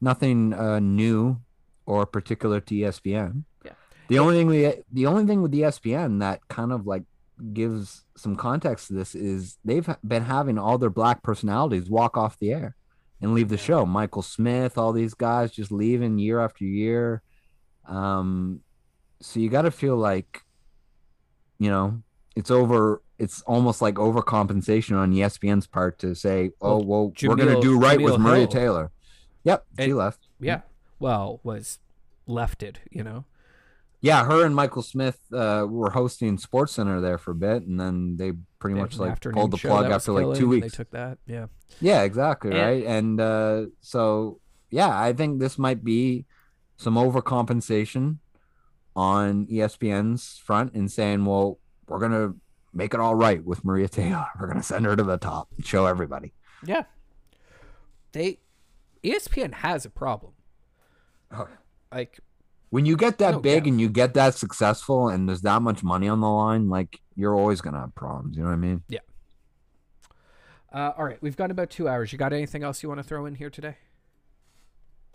nothing 0.00 0.52
uh, 0.54 0.80
new 0.80 1.40
or 1.86 2.06
particular 2.06 2.60
to 2.60 2.74
ESPN. 2.74 3.44
Yeah. 3.64 3.72
The 4.08 4.18
only 4.18 4.36
thing 4.36 4.46
we 4.48 4.72
the 4.92 5.06
only 5.06 5.24
thing 5.26 5.42
with 5.42 5.52
ESPN 5.52 6.20
that 6.20 6.46
kind 6.48 6.72
of 6.72 6.86
like 6.86 7.04
gives 7.52 8.04
some 8.16 8.36
context 8.36 8.88
to 8.88 8.92
this 8.94 9.14
is 9.14 9.56
they've 9.64 9.88
been 10.06 10.24
having 10.24 10.58
all 10.58 10.76
their 10.78 10.90
black 10.90 11.22
personalities 11.22 11.88
walk 11.88 12.16
off 12.16 12.38
the 12.38 12.52
air 12.52 12.76
and 13.22 13.34
leave 13.34 13.48
the 13.48 13.54
Yeah. 13.56 13.62
show. 13.62 13.86
Michael 13.86 14.22
Smith, 14.22 14.76
all 14.76 14.92
these 14.92 15.14
guys 15.14 15.52
just 15.52 15.70
leaving 15.72 16.18
year 16.18 16.40
after 16.40 16.64
year. 16.64 17.22
Um 17.86 18.60
so 19.20 19.40
you 19.40 19.48
got 19.50 19.62
to 19.62 19.70
feel 19.70 19.96
like 19.96 20.42
you 21.58 21.68
know, 21.70 22.02
it's 22.36 22.50
over 22.50 23.02
it's 23.18 23.42
almost 23.42 23.82
like 23.82 23.96
overcompensation 23.96 24.96
on 24.96 25.12
ESPN's 25.12 25.66
part 25.66 25.98
to 25.98 26.14
say, 26.14 26.50
"Oh, 26.60 26.78
Well, 26.78 26.84
well, 26.84 27.12
we're 27.28 27.36
going 27.36 27.54
to 27.54 27.60
do 27.60 27.78
right 27.78 28.00
with 28.00 28.18
Maria 28.18 28.40
Hill- 28.40 28.48
Taylor." 28.48 28.90
Yep, 29.44 29.66
she 29.78 29.92
left. 29.92 30.26
Yeah, 30.40 30.60
well, 30.98 31.40
was 31.42 31.78
lefted, 32.26 32.78
you 32.90 33.02
know. 33.04 33.24
Yeah, 34.02 34.24
her 34.24 34.46
and 34.46 34.56
Michael 34.56 34.80
Smith 34.82 35.18
uh, 35.32 35.66
were 35.68 35.90
hosting 35.90 36.38
Sports 36.38 36.72
Center 36.72 37.02
there 37.02 37.18
for 37.18 37.32
a 37.32 37.34
bit, 37.34 37.66
and 37.66 37.78
then 37.78 38.16
they 38.16 38.32
pretty 38.58 38.74
They 38.74 38.80
much 38.80 38.98
like 38.98 39.20
pulled 39.20 39.50
the 39.50 39.58
plug 39.58 39.90
after 39.90 40.12
like 40.12 40.38
two 40.38 40.48
weeks. 40.48 40.70
They 40.70 40.76
took 40.76 40.90
that. 40.92 41.18
Yeah. 41.26 41.46
Yeah, 41.80 42.02
exactly, 42.02 42.52
And- 42.52 42.60
right. 42.60 42.84
And 42.86 43.20
uh, 43.20 43.66
so, 43.82 44.40
yeah, 44.70 44.98
I 44.98 45.12
think 45.12 45.38
this 45.38 45.58
might 45.58 45.84
be 45.84 46.24
some 46.78 46.94
overcompensation 46.94 48.16
on 48.96 49.46
ESPN's 49.46 50.38
front 50.38 50.74
and 50.74 50.90
saying, 50.90 51.24
well, 51.24 51.58
we're 51.86 51.98
going 51.98 52.12
to 52.12 52.36
make 52.72 52.94
it 52.94 53.00
all 53.00 53.14
right 53.14 53.44
with 53.44 53.64
Maria 53.64 53.88
Taylor. 53.88 54.26
We're 54.40 54.46
going 54.46 54.58
to 54.58 54.62
send 54.64 54.86
her 54.86 54.94
to 54.94 55.02
the 55.02 55.16
top 55.16 55.48
and 55.56 55.66
show 55.66 55.86
everybody. 55.86 56.32
Yeah. 56.64 56.84
They 58.12 58.38
ESPN 59.02 59.54
has 59.54 59.84
a 59.84 59.90
problem. 59.90 60.32
Oh. 61.32 61.48
Like 61.92 62.20
When 62.70 62.86
you 62.86 62.96
get 62.96 63.18
that 63.18 63.42
big 63.42 63.66
and 63.66 63.80
you 63.80 63.88
get 63.88 64.14
that 64.14 64.34
successful 64.34 65.08
and 65.08 65.28
there's 65.28 65.42
that 65.42 65.62
much 65.62 65.82
money 65.82 66.08
on 66.08 66.20
the 66.20 66.28
line, 66.28 66.68
like 66.68 67.00
you're 67.16 67.34
always 67.34 67.60
going 67.60 67.74
to 67.74 67.80
have 67.80 67.94
problems. 67.94 68.36
You 68.36 68.42
know 68.42 68.50
what 68.50 68.54
I 68.54 68.58
mean? 68.58 68.82
Yeah. 68.88 69.00
Uh, 70.72 70.92
all 70.96 71.04
right, 71.04 71.20
we've 71.20 71.36
got 71.36 71.50
about 71.50 71.70
two 71.70 71.88
hours. 71.88 72.12
You 72.12 72.18
got 72.18 72.32
anything 72.32 72.62
else 72.62 72.82
you 72.82 72.88
want 72.88 73.00
to 73.00 73.04
throw 73.04 73.26
in 73.26 73.34
here 73.34 73.50
today? 73.50 73.76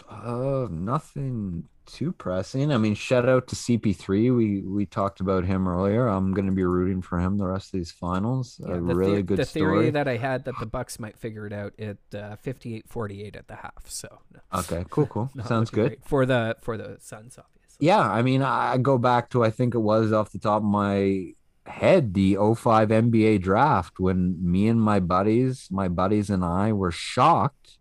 Uh, 0.10 0.68
nothing 0.70 1.68
too 1.86 2.12
pressing. 2.12 2.72
I 2.72 2.78
mean, 2.78 2.96
shout 2.96 3.30
out 3.30 3.48
to 3.48 3.56
CP3. 3.56 4.36
We 4.36 4.62
we 4.62 4.86
talked 4.86 5.20
about 5.20 5.46
him 5.46 5.68
earlier. 5.68 6.08
I'm 6.08 6.34
going 6.34 6.48
to 6.48 6.52
be 6.52 6.64
rooting 6.64 7.02
for 7.02 7.20
him 7.20 7.38
the 7.38 7.46
rest 7.48 7.68
of 7.74 7.80
these 7.80 7.92
finals. 7.92 8.60
Yeah, 8.66 8.76
a 8.76 8.82
the 8.82 8.96
really 8.96 9.18
the- 9.18 9.24
good 9.24 9.38
the 9.40 9.46
theory 9.46 9.76
story. 9.78 9.90
that 9.92 10.08
I 10.08 10.18
had 10.18 10.46
that 10.46 10.56
the 10.60 10.66
Bucks 10.66 11.00
might 11.00 11.18
figure 11.18 11.46
it 11.46 11.54
out 11.54 11.74
at 11.80 11.98
uh, 12.14 12.36
58-48 12.44 13.36
at 13.36 13.48
the 13.48 13.56
half. 13.56 13.88
So 13.88 14.20
Okay, 14.54 14.84
cool, 14.90 15.06
cool. 15.08 15.30
Sounds 15.46 15.70
good. 15.70 15.88
great. 15.90 16.06
for 16.06 16.26
the 16.26 16.56
for 16.62 16.76
the 16.78 16.98
Suns, 17.00 17.38
obviously. 17.38 17.86
Yeah, 17.88 18.00
I 18.02 18.22
mean, 18.22 18.42
I 18.42 18.78
go 18.78 18.98
back 18.98 19.30
to 19.32 19.44
I 19.44 19.52
think 19.52 19.76
it 19.76 19.80
was 19.80 20.12
off 20.12 20.32
the 20.32 20.40
top 20.40 20.58
of 20.64 20.68
my 20.70 21.34
head 21.68 22.14
the 22.14 22.36
05 22.36 22.90
NBA 22.90 23.42
draft 23.42 24.00
when 24.00 24.38
me 24.42 24.68
and 24.68 24.80
my 24.82 25.00
buddies, 25.00 25.68
my 25.72 25.88
buddies 25.88 26.30
and 26.30 26.44
I 26.46 26.74
were 26.74 26.92
shocked 26.92 27.78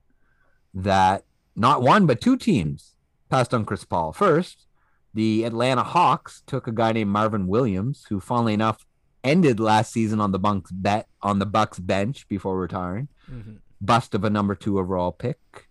that 0.72 1.24
not 1.56 1.82
one 1.82 2.06
but 2.06 2.20
two 2.20 2.36
teams 2.36 2.94
passed 3.30 3.52
on 3.54 3.64
Chris 3.64 3.84
Paul. 3.84 4.12
First, 4.12 4.66
the 5.12 5.44
Atlanta 5.44 5.82
Hawks 5.82 6.42
took 6.46 6.66
a 6.66 6.72
guy 6.72 6.92
named 6.92 7.10
Marvin 7.10 7.46
Williams, 7.46 8.06
who 8.08 8.20
funnily 8.20 8.54
enough 8.54 8.84
ended 9.22 9.58
last 9.60 9.92
season 9.92 10.20
on 10.20 10.32
the 10.32 10.38
Bucks 10.38 10.70
bet 10.70 11.06
on 11.22 11.38
the 11.38 11.46
Bucks 11.46 11.78
bench 11.78 12.28
before 12.28 12.58
retiring 12.58 13.08
Mhm. 13.30 13.58
bust 13.80 14.14
of 14.14 14.24
a 14.24 14.30
number 14.30 14.54
two 14.54 14.78
overall 14.78 15.12
pick. 15.12 15.68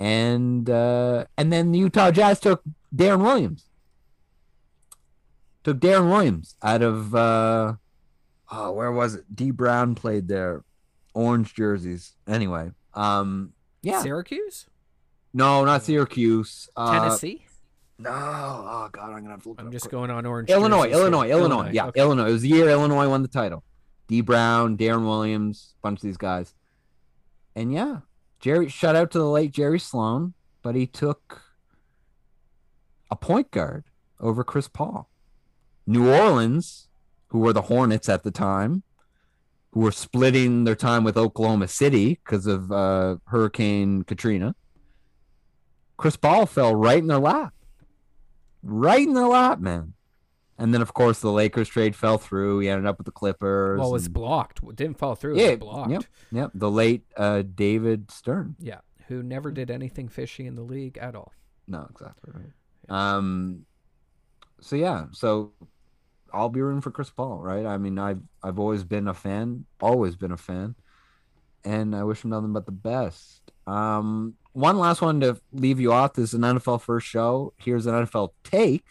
And 0.00 0.68
uh, 0.70 1.26
and 1.36 1.52
then 1.52 1.72
the 1.72 1.78
Utah 1.78 2.10
Jazz 2.10 2.40
took 2.40 2.62
Deron 2.94 3.22
Williams. 3.22 3.66
Took 5.64 5.78
Deron 5.78 6.10
Williams 6.10 6.56
out 6.62 6.82
of 6.82 7.14
uh, 7.14 7.74
oh, 8.50 8.72
where 8.72 8.90
was 8.90 9.14
it? 9.14 9.24
Dee 9.34 9.50
Brown 9.52 9.94
played 9.94 10.26
there. 10.28 10.64
Orange 11.14 11.54
jerseys. 11.54 12.14
Anyway. 12.26 12.70
Um 12.94 13.52
yeah. 13.82 14.02
Syracuse, 14.02 14.66
No, 15.34 15.64
not 15.64 15.82
Syracuse. 15.82 16.68
Uh, 16.76 16.92
Tennessee. 17.00 17.44
No. 17.98 18.10
Oh 18.10 18.88
god, 18.90 19.10
I'm 19.10 19.22
gonna 19.22 19.30
have 19.30 19.42
to 19.44 19.50
look 19.50 19.60
I'm 19.60 19.66
up 19.68 19.72
just 19.72 19.84
quick. 19.84 19.92
going 19.92 20.10
on 20.10 20.26
orange. 20.26 20.50
Illinois, 20.50 20.84
jerseys 20.84 20.94
here. 20.94 21.00
Illinois, 21.02 21.30
Illinois, 21.30 21.70
Yeah, 21.72 21.86
okay. 21.86 22.00
Illinois. 22.00 22.28
It 22.28 22.32
was 22.32 22.42
the 22.42 22.48
year 22.48 22.68
Illinois 22.68 23.08
won 23.08 23.22
the 23.22 23.28
title. 23.28 23.62
Dee 24.08 24.20
Brown, 24.20 24.76
Deron 24.76 25.04
Williams, 25.06 25.74
bunch 25.82 25.98
of 25.98 26.02
these 26.02 26.16
guys. 26.16 26.54
And 27.54 27.72
yeah, 27.72 27.98
Jerry 28.40 28.68
shout 28.68 28.96
out 28.96 29.10
to 29.12 29.18
the 29.18 29.28
late 29.28 29.52
Jerry 29.52 29.78
Sloan, 29.78 30.34
but 30.62 30.74
he 30.74 30.86
took 30.86 31.42
a 33.10 33.16
point 33.16 33.50
guard 33.50 33.84
over 34.20 34.42
Chris 34.44 34.68
Paul. 34.68 35.08
New 35.86 36.10
Orleans, 36.12 36.88
who 37.28 37.38
were 37.38 37.52
the 37.52 37.62
Hornets 37.62 38.08
at 38.08 38.22
the 38.22 38.30
time, 38.30 38.82
who 39.72 39.80
were 39.80 39.92
splitting 39.92 40.64
their 40.64 40.74
time 40.76 41.04
with 41.04 41.16
Oklahoma 41.16 41.68
City 41.68 42.20
because 42.24 42.46
of 42.46 42.70
uh, 42.72 43.16
Hurricane 43.26 44.02
Katrina. 44.02 44.54
Chris 45.96 46.16
Paul 46.16 46.46
fell 46.46 46.74
right 46.74 46.98
in 46.98 47.06
their 47.06 47.18
lap. 47.18 47.54
Right 48.62 49.06
in 49.06 49.14
their 49.14 49.26
lap, 49.26 49.58
man. 49.60 49.94
And 50.58 50.72
then, 50.72 50.82
of 50.82 50.94
course, 50.94 51.18
the 51.20 51.32
Lakers 51.32 51.68
trade 51.68 51.96
fell 51.96 52.18
through. 52.18 52.60
He 52.60 52.68
ended 52.68 52.86
up 52.86 52.98
with 52.98 53.06
the 53.06 53.10
Clippers. 53.12 53.78
Well, 53.80 53.88
it 53.88 53.92
was 53.92 54.04
and- 54.06 54.14
blocked. 54.14 54.60
It 54.62 54.76
didn't 54.76 54.98
fall 54.98 55.14
through. 55.14 55.36
It 55.36 55.40
Yeah, 55.42 55.50
was 55.50 55.58
blocked. 55.58 55.90
yep. 55.90 56.04
Yep, 56.30 56.50
the 56.54 56.70
late 56.70 57.04
uh, 57.16 57.42
David 57.42 58.10
Stern. 58.10 58.54
Yeah, 58.60 58.80
who 59.08 59.22
never 59.22 59.50
did 59.50 59.70
anything 59.70 60.08
fishy 60.08 60.46
in 60.46 60.54
the 60.54 60.62
league 60.62 60.98
at 60.98 61.14
all. 61.16 61.32
No, 61.66 61.86
exactly 61.90 62.32
right. 62.34 63.16
Um, 63.16 63.64
so 64.60 64.76
yeah, 64.76 65.06
so 65.12 65.52
I'll 66.32 66.48
be 66.48 66.60
rooting 66.60 66.80
for 66.82 66.90
Chris 66.90 67.10
Paul, 67.10 67.38
right? 67.38 67.66
I 67.66 67.78
mean, 67.78 67.98
I've 67.98 68.20
I've 68.42 68.58
always 68.58 68.84
been 68.84 69.08
a 69.08 69.14
fan, 69.14 69.64
always 69.80 70.14
been 70.16 70.32
a 70.32 70.36
fan, 70.36 70.74
and 71.64 71.94
I 71.96 72.04
wish 72.04 72.22
him 72.24 72.30
nothing 72.30 72.52
but 72.52 72.66
the 72.66 72.72
best. 72.72 73.50
Um, 73.66 74.34
one 74.52 74.78
last 74.78 75.00
one 75.00 75.20
to 75.20 75.40
leave 75.52 75.80
you 75.80 75.92
off. 75.92 76.14
This 76.14 76.30
is 76.30 76.34
an 76.34 76.42
NFL 76.42 76.82
first 76.82 77.06
show. 77.06 77.52
Here's 77.56 77.86
an 77.86 77.94
NFL 77.94 78.30
take, 78.44 78.84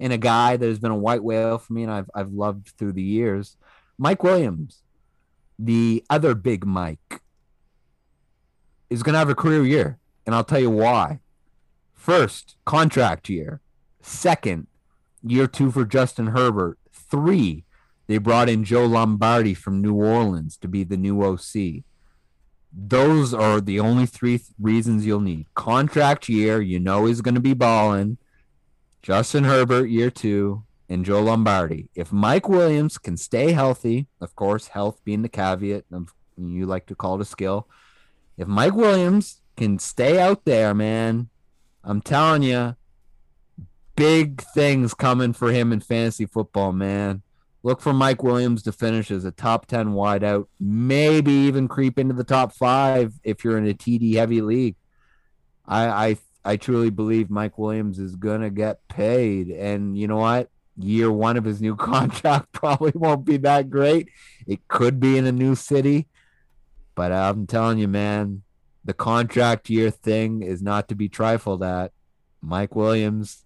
and 0.00 0.12
a 0.12 0.18
guy 0.18 0.56
that 0.56 0.66
has 0.66 0.78
been 0.78 0.90
a 0.90 0.96
white 0.96 1.22
whale 1.22 1.58
for 1.58 1.72
me, 1.72 1.82
and 1.82 1.92
I've 1.92 2.10
I've 2.14 2.32
loved 2.32 2.72
through 2.78 2.92
the 2.92 3.02
years. 3.02 3.56
Mike 3.96 4.22
Williams, 4.22 4.82
the 5.58 6.04
other 6.08 6.34
big 6.34 6.64
Mike, 6.66 7.22
is 8.90 9.02
going 9.02 9.14
to 9.14 9.18
have 9.18 9.28
a 9.28 9.34
career 9.34 9.64
year, 9.64 9.98
and 10.26 10.34
I'll 10.34 10.44
tell 10.44 10.60
you 10.60 10.70
why. 10.70 11.20
First, 11.94 12.56
contract 12.64 13.28
year. 13.28 13.60
Second, 14.00 14.68
year 15.22 15.46
two 15.46 15.70
for 15.70 15.84
Justin 15.84 16.28
Herbert. 16.28 16.78
Three, 16.92 17.64
they 18.06 18.18
brought 18.18 18.48
in 18.48 18.64
Joe 18.64 18.86
Lombardi 18.86 19.54
from 19.54 19.82
New 19.82 19.94
Orleans 19.94 20.56
to 20.58 20.68
be 20.68 20.84
the 20.84 20.96
new 20.96 21.22
OC. 21.22 21.84
Those 22.72 23.32
are 23.32 23.60
the 23.60 23.80
only 23.80 24.06
three 24.06 24.38
th- 24.38 24.50
reasons 24.58 25.06
you'll 25.06 25.20
need. 25.20 25.46
Contract 25.54 26.28
year, 26.28 26.60
you 26.60 26.78
know 26.78 27.06
he's 27.06 27.20
going 27.20 27.34
to 27.34 27.40
be 27.40 27.54
balling. 27.54 28.18
Justin 29.02 29.44
Herbert, 29.44 29.86
year 29.86 30.10
two, 30.10 30.64
and 30.88 31.04
Joe 31.04 31.22
Lombardi. 31.22 31.88
If 31.94 32.12
Mike 32.12 32.48
Williams 32.48 32.98
can 32.98 33.16
stay 33.16 33.52
healthy, 33.52 34.06
of 34.20 34.34
course, 34.34 34.68
health 34.68 35.00
being 35.04 35.22
the 35.22 35.28
caveat, 35.28 35.84
you 36.36 36.66
like 36.66 36.86
to 36.86 36.94
call 36.94 37.16
it 37.16 37.22
a 37.22 37.24
skill. 37.24 37.68
If 38.36 38.48
Mike 38.48 38.74
Williams 38.74 39.40
can 39.56 39.78
stay 39.78 40.18
out 40.18 40.44
there, 40.44 40.74
man, 40.74 41.28
I'm 41.82 42.00
telling 42.00 42.42
you, 42.42 42.76
big 43.96 44.42
things 44.54 44.94
coming 44.94 45.32
for 45.32 45.50
him 45.50 45.72
in 45.72 45.80
fantasy 45.80 46.26
football, 46.26 46.72
man. 46.72 47.22
Look 47.62 47.80
for 47.80 47.92
Mike 47.92 48.22
Williams 48.22 48.62
to 48.62 48.72
finish 48.72 49.10
as 49.10 49.24
a 49.24 49.32
top 49.32 49.66
10 49.66 49.88
wideout, 49.88 50.46
maybe 50.60 51.32
even 51.32 51.66
creep 51.66 51.98
into 51.98 52.14
the 52.14 52.24
top 52.24 52.52
five 52.52 53.14
if 53.24 53.42
you're 53.42 53.58
in 53.58 53.68
a 53.68 53.74
TD 53.74 54.14
heavy 54.14 54.40
league. 54.40 54.76
I, 55.66 55.86
I, 55.86 56.16
I 56.44 56.56
truly 56.56 56.90
believe 56.90 57.30
Mike 57.30 57.58
Williams 57.58 57.98
is 57.98 58.14
going 58.14 58.42
to 58.42 58.50
get 58.50 58.86
paid. 58.88 59.50
And 59.50 59.98
you 59.98 60.06
know 60.06 60.18
what? 60.18 60.50
Year 60.76 61.10
one 61.10 61.36
of 61.36 61.44
his 61.44 61.60
new 61.60 61.74
contract 61.92 62.52
probably 62.52 62.92
won't 62.94 63.24
be 63.24 63.38
that 63.38 63.70
great. 63.70 64.08
It 64.46 64.66
could 64.68 65.00
be 65.00 65.18
in 65.18 65.26
a 65.26 65.32
new 65.32 65.56
city. 65.56 66.06
But 66.94 67.12
I'm 67.12 67.46
telling 67.46 67.78
you, 67.78 67.88
man, 67.88 68.42
the 68.84 68.94
contract 68.94 69.68
year 69.68 69.90
thing 69.90 70.42
is 70.42 70.62
not 70.62 70.88
to 70.88 70.94
be 70.94 71.08
trifled 71.08 71.62
at. 71.62 71.92
Mike 72.40 72.74
Williams, 72.76 73.44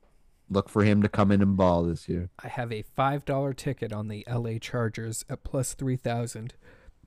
look 0.52 0.68
for 0.68 0.84
him 0.84 1.02
to 1.02 1.08
come 1.08 1.30
in 1.32 1.40
and 1.42 1.56
ball 1.56 1.82
this 1.84 2.08
year. 2.08 2.30
I 2.42 2.48
have 2.48 2.72
a 2.72 2.82
five 2.82 3.24
dollar 3.24 3.52
ticket 3.52 3.92
on 3.92 4.08
the 4.08 4.24
LA 4.30 4.58
Chargers 4.60 5.24
at 5.28 5.44
plus 5.44 5.74
three 5.74 5.96
thousand. 5.96 6.54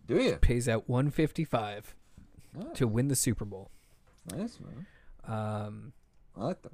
Do 0.07 0.17
you? 0.21 0.35
Pays 0.35 0.67
out 0.69 0.89
one 0.89 1.09
fifty 1.09 1.43
five 1.45 1.95
Oh. 2.57 2.71
to 2.75 2.87
win 2.87 3.07
the 3.09 3.15
Super 3.15 3.43
Bowl. 3.45 3.69
Nice 4.31 4.59
man. 4.59 4.85
Um, 5.27 5.93
I 6.37 6.43
like 6.45 6.61
that. 6.61 6.71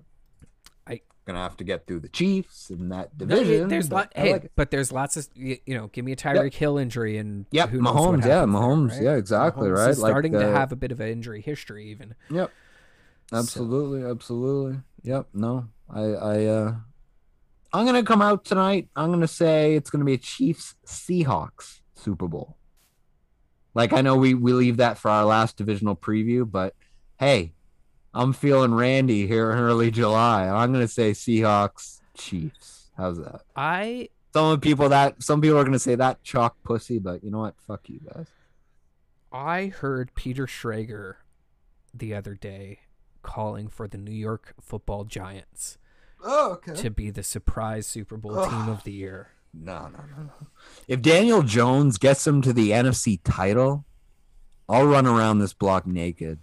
I- 0.88 1.02
gonna 1.26 1.40
have 1.40 1.56
to 1.58 1.64
get 1.64 1.86
through 1.88 2.00
the 2.02 2.10
Chiefs 2.10 2.70
in 2.70 2.90
that 2.90 3.12
no, 3.20 3.26
division. 3.28 3.68
there's 3.70 3.88
but 3.90 3.96
lot, 3.96 4.12
hey, 4.16 4.32
like 4.34 4.52
but 4.56 4.70
there's 4.72 4.92
lots 4.92 5.18
of 5.18 5.28
you, 5.36 5.58
you 5.66 5.76
know. 5.76 5.88
Give 5.88 6.04
me 6.06 6.12
a 6.12 6.16
Tyreek 6.16 6.54
Hill 6.54 6.78
injury 6.78 7.18
and 7.18 7.46
Yep, 7.52 7.70
who 7.70 7.82
knows 7.82 7.94
what 7.96 7.96
Mahomes, 7.96 8.26
yeah, 8.26 8.34
happens 8.36 8.54
there, 8.54 8.62
Mahomes, 8.62 8.90
right? 8.92 9.02
yeah, 9.04 9.16
exactly, 9.16 9.70
Mahomes 9.70 9.78
right? 9.78 9.90
is 9.90 10.00
Like, 10.00 10.10
starting 10.12 10.32
to 10.34 10.50
uh, 10.50 10.54
have 10.54 10.72
a 10.72 10.76
bit 10.76 10.92
of 10.92 11.00
an 11.00 11.10
injury 11.10 11.42
history, 11.42 11.90
even. 11.92 12.16
Yep. 12.30 12.52
So- 13.32 13.38
Absolutely, 13.38 14.04
absolutely. 14.04 14.80
Yep. 15.04 15.30
No, 15.34 15.68
I, 15.90 16.02
I, 16.02 16.46
uh, 16.46 16.76
I'm 17.74 17.86
gonna 17.86 18.04
come 18.04 18.22
out 18.22 18.44
tonight. 18.46 18.90
I'm 18.96 19.12
gonna 19.12 19.28
say 19.28 19.76
it's 19.76 19.90
gonna 19.90 20.04
be 20.06 20.14
a 20.14 20.18
Chiefs 20.18 20.76
Seahawks 20.86 21.80
Super 21.96 22.28
Bowl. 22.28 22.58
Like 23.74 23.94
I 23.94 24.02
know 24.02 24.18
we 24.18 24.34
we 24.34 24.52
leave 24.54 24.78
that 24.78 24.98
for 24.98 25.10
our 25.10 25.24
last 25.26 25.56
divisional 25.58 25.96
preview, 25.96 26.50
but 26.50 26.76
hey, 27.18 27.54
I'm 28.14 28.34
feeling 28.34 28.74
Randy 28.74 29.26
here 29.28 29.52
in 29.52 29.58
early 29.60 29.90
July. 29.92 30.48
I'm 30.50 30.74
gonna 30.74 30.88
say 30.90 31.12
Seahawks 31.12 32.02
Chiefs. 32.14 32.92
How's 32.98 33.18
that? 33.18 33.42
I 33.56 34.10
Some 34.34 34.60
people 34.60 34.90
that 34.90 35.24
some 35.24 35.40
people 35.40 35.58
are 35.58 35.64
gonna 35.64 35.80
say 35.80 35.96
that 35.96 36.22
chalk 36.24 36.62
pussy, 36.64 37.00
but 37.00 37.24
you 37.24 37.32
know 37.32 37.40
what? 37.40 37.56
Fuck 37.66 37.88
you 37.88 38.02
guys. 38.14 38.28
I 39.32 39.68
heard 39.68 40.14
Peter 40.14 40.46
Schrager 40.46 41.16
the 41.94 42.14
other 42.14 42.36
day 42.36 42.80
calling 43.22 43.68
for 43.68 43.88
the 43.88 43.98
New 43.98 44.12
York 44.12 44.54
Football 44.62 45.04
Giants 45.06 45.78
Oh, 46.24 46.52
okay. 46.54 46.74
to 46.82 46.90
be 46.90 47.10
the 47.10 47.24
surprise 47.24 47.88
Super 47.88 48.18
Bowl 48.18 48.46
team 48.46 48.70
of 48.70 48.84
the 48.84 48.92
year. 48.92 49.30
No, 49.54 49.88
no, 49.90 50.00
no, 50.16 50.24
no. 50.24 50.48
If 50.88 51.02
Daniel 51.02 51.42
Jones 51.44 51.98
gets 51.98 52.24
them 52.24 52.42
to 52.44 52.54
the 52.54 52.72
NFC 52.72 53.20
title, 53.24 53.86
I'll 54.70 54.86
run 54.86 55.06
around 55.06 55.40
this 55.40 55.54
block 55.54 55.86
naked, 55.86 56.40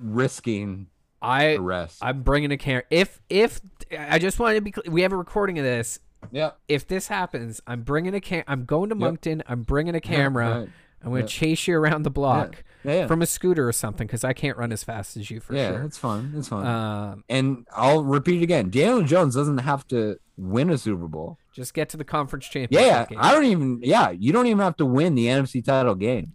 risking 0.00 0.88
I 1.20 1.54
arrest. 1.54 1.98
I'm 2.02 2.22
bringing 2.22 2.52
a 2.52 2.56
camera. 2.56 2.84
If 2.90 3.20
if 3.28 3.60
I 3.96 4.18
just 4.18 4.38
wanted 4.38 4.54
to 4.56 4.60
be, 4.62 4.70
clear, 4.70 4.90
we 4.90 5.02
have 5.02 5.12
a 5.12 5.16
recording 5.16 5.58
of 5.58 5.64
this. 5.64 5.98
yeah. 6.30 6.52
If 6.68 6.86
this 6.86 7.08
happens, 7.08 7.60
I'm 7.66 7.82
bringing 7.82 8.14
a 8.14 8.20
cam. 8.20 8.44
I'm 8.46 8.64
going 8.64 8.90
to 8.90 8.94
Yep. 8.96 9.00
Moncton. 9.00 9.42
I'm 9.48 9.62
bringing 9.62 9.94
a 9.94 10.00
camera. 10.00 10.60
right. 10.60 10.68
I'm 11.02 11.10
going 11.10 11.26
to 11.26 11.32
Yeah. 11.32 11.38
chase 11.40 11.66
you 11.68 11.76
around 11.76 12.02
the 12.02 12.10
block 12.10 12.64
Yeah, 12.84 12.92
yeah. 12.92 13.06
from 13.06 13.22
a 13.22 13.26
scooter 13.26 13.68
or 13.68 13.72
something 13.72 14.06
because 14.06 14.24
I 14.24 14.32
can't 14.32 14.56
run 14.58 14.72
as 14.72 14.82
fast 14.82 15.16
as 15.16 15.30
you 15.30 15.40
for 15.40 15.54
yeah, 15.54 15.70
sure. 15.70 15.82
it's 15.82 15.96
fun. 15.98 16.32
It's 16.36 16.48
fun. 16.48 16.66
Um, 16.66 17.24
and 17.28 17.66
I'll 17.74 18.02
repeat 18.04 18.42
again. 18.42 18.70
Daniel 18.70 19.02
Jones 19.02 19.34
doesn't 19.34 19.58
have 19.58 19.86
to 19.88 20.18
win 20.36 20.70
a 20.70 20.78
Super 20.78 21.06
Bowl. 21.08 21.38
just 21.52 21.74
get 21.74 21.88
to 21.90 21.96
the 21.96 22.04
conference 22.04 22.46
championship 22.48 22.86
Yeah, 22.86 23.06
game. 23.06 23.18
I 23.20 23.32
don't 23.32 23.44
even. 23.46 23.80
Yeah, 23.82 24.10
you 24.10 24.32
don't 24.32 24.46
even 24.46 24.58
have 24.60 24.76
to 24.78 24.86
win 24.86 25.14
the 25.14 25.26
NFC 25.26 25.64
title 25.64 25.94
game. 25.96 26.34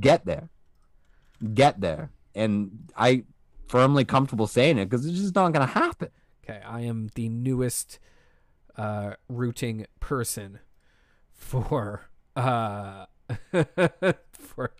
Get 0.00 0.24
there, 0.26 0.48
get 1.52 1.80
there, 1.80 2.10
and 2.34 2.70
I 2.96 3.24
firmly 3.68 4.04
comfortable 4.04 4.46
saying 4.46 4.78
it 4.78 4.88
because 4.88 5.04
it's 5.06 5.18
just 5.18 5.34
not 5.34 5.52
gonna 5.52 5.66
happen. 5.66 6.08
Okay, 6.44 6.60
I 6.66 6.80
am 6.80 7.10
the 7.14 7.28
newest 7.28 7.98
uh, 8.76 9.14
routing 9.28 9.86
person 10.00 10.58
for 11.32 12.02
uh, 12.36 13.06
for 14.32 14.72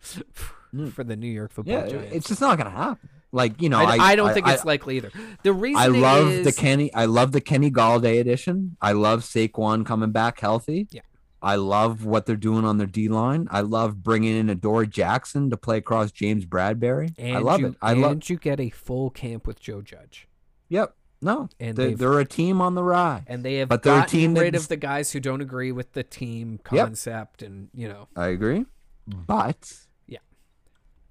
hmm. 0.70 0.89
for 0.89 1.05
the 1.05 1.16
New 1.16 1.28
York 1.28 1.52
Football 1.52 1.74
Yeah, 1.74 1.89
Giants. 1.89 2.16
it's 2.16 2.28
just 2.28 2.40
not 2.40 2.59
gonna 2.59 2.70
happen. 2.70 3.09
Like 3.32 3.60
you 3.60 3.68
know, 3.68 3.81
I, 3.81 3.97
I, 3.97 3.98
I 4.12 4.16
don't 4.16 4.32
think 4.32 4.47
I, 4.47 4.55
it's 4.55 4.64
likely 4.64 4.97
either. 4.97 5.10
The 5.43 5.52
reason 5.52 5.82
I 5.82 5.86
love 5.89 6.31
is, 6.31 6.44
the 6.44 6.52
Kenny. 6.52 6.94
I 6.94 7.06
love 7.06 7.32
the 7.32 7.40
Kenny 7.40 7.70
Golladay 7.70 8.20
edition. 8.20 8.76
I 8.81 8.93
love 8.93 9.22
Saquon 9.22 9.85
coming 9.85 10.12
back 10.12 10.39
healthy. 10.40 10.86
Yeah. 10.90 11.01
I 11.43 11.56
love 11.56 12.06
what 12.06 12.24
they're 12.24 12.36
doing 12.36 12.64
on 12.64 12.78
their 12.78 12.86
D 12.86 13.09
line. 13.09 13.48
I 13.51 13.60
love 13.60 14.02
bringing 14.02 14.35
in 14.35 14.48
Adoree' 14.48 14.86
Jackson 14.86 15.51
to 15.51 15.59
play 15.59 15.76
across 15.76 16.10
James 16.10 16.47
Bradberry. 16.47 17.12
and 17.18 17.36
I 17.36 17.40
love 17.40 17.60
you, 17.60 17.66
it. 17.66 17.74
I 17.82 17.93
love. 17.93 18.12
and 18.12 18.31
you 18.31 18.39
get 18.39 18.60
a 18.60 18.70
full 18.70 19.10
camp 19.10 19.47
with 19.47 19.60
Joe 19.60 19.82
Judge, 19.82 20.26
Yep. 20.70 20.97
No. 21.25 21.49
And 21.59 21.77
they, 21.77 21.95
they're 21.95 22.21
a 22.21 22.25
team 22.27 22.61
on 22.61 22.75
the 22.75 22.85
rise. 22.85 23.23
and 23.27 23.43
they 23.45 23.55
have 23.57 23.69
But 23.71 23.83
they're 23.83 24.03
a 24.03 24.07
team 24.07 24.35
rid 24.35 24.55
of 24.55 24.69
the 24.69 24.77
guys 24.77 25.11
who 25.13 25.21
don't 25.21 25.41
agree 25.41 25.73
with 25.73 25.93
the 25.95 26.03
team 26.05 26.61
Yep. 26.71 26.87
concept, 26.87 27.43
and 27.43 27.69
you 27.75 27.89
know, 27.89 28.09
I 28.15 28.29
agree. 28.29 28.67
But 29.07 29.73
Yeah. 30.07 30.19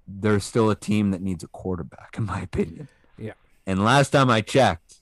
there's 0.06 0.44
still 0.44 0.70
a 0.70 0.76
team 0.76 1.10
that 1.10 1.20
needs 1.20 1.42
a 1.44 1.48
quarterback, 1.48 2.14
in 2.16 2.24
my 2.26 2.40
opinion. 2.42 2.88
Yeah. 3.18 3.32
And 3.66 3.84
last 3.84 4.10
time 4.10 4.30
I 4.30 4.40
checked, 4.40 5.00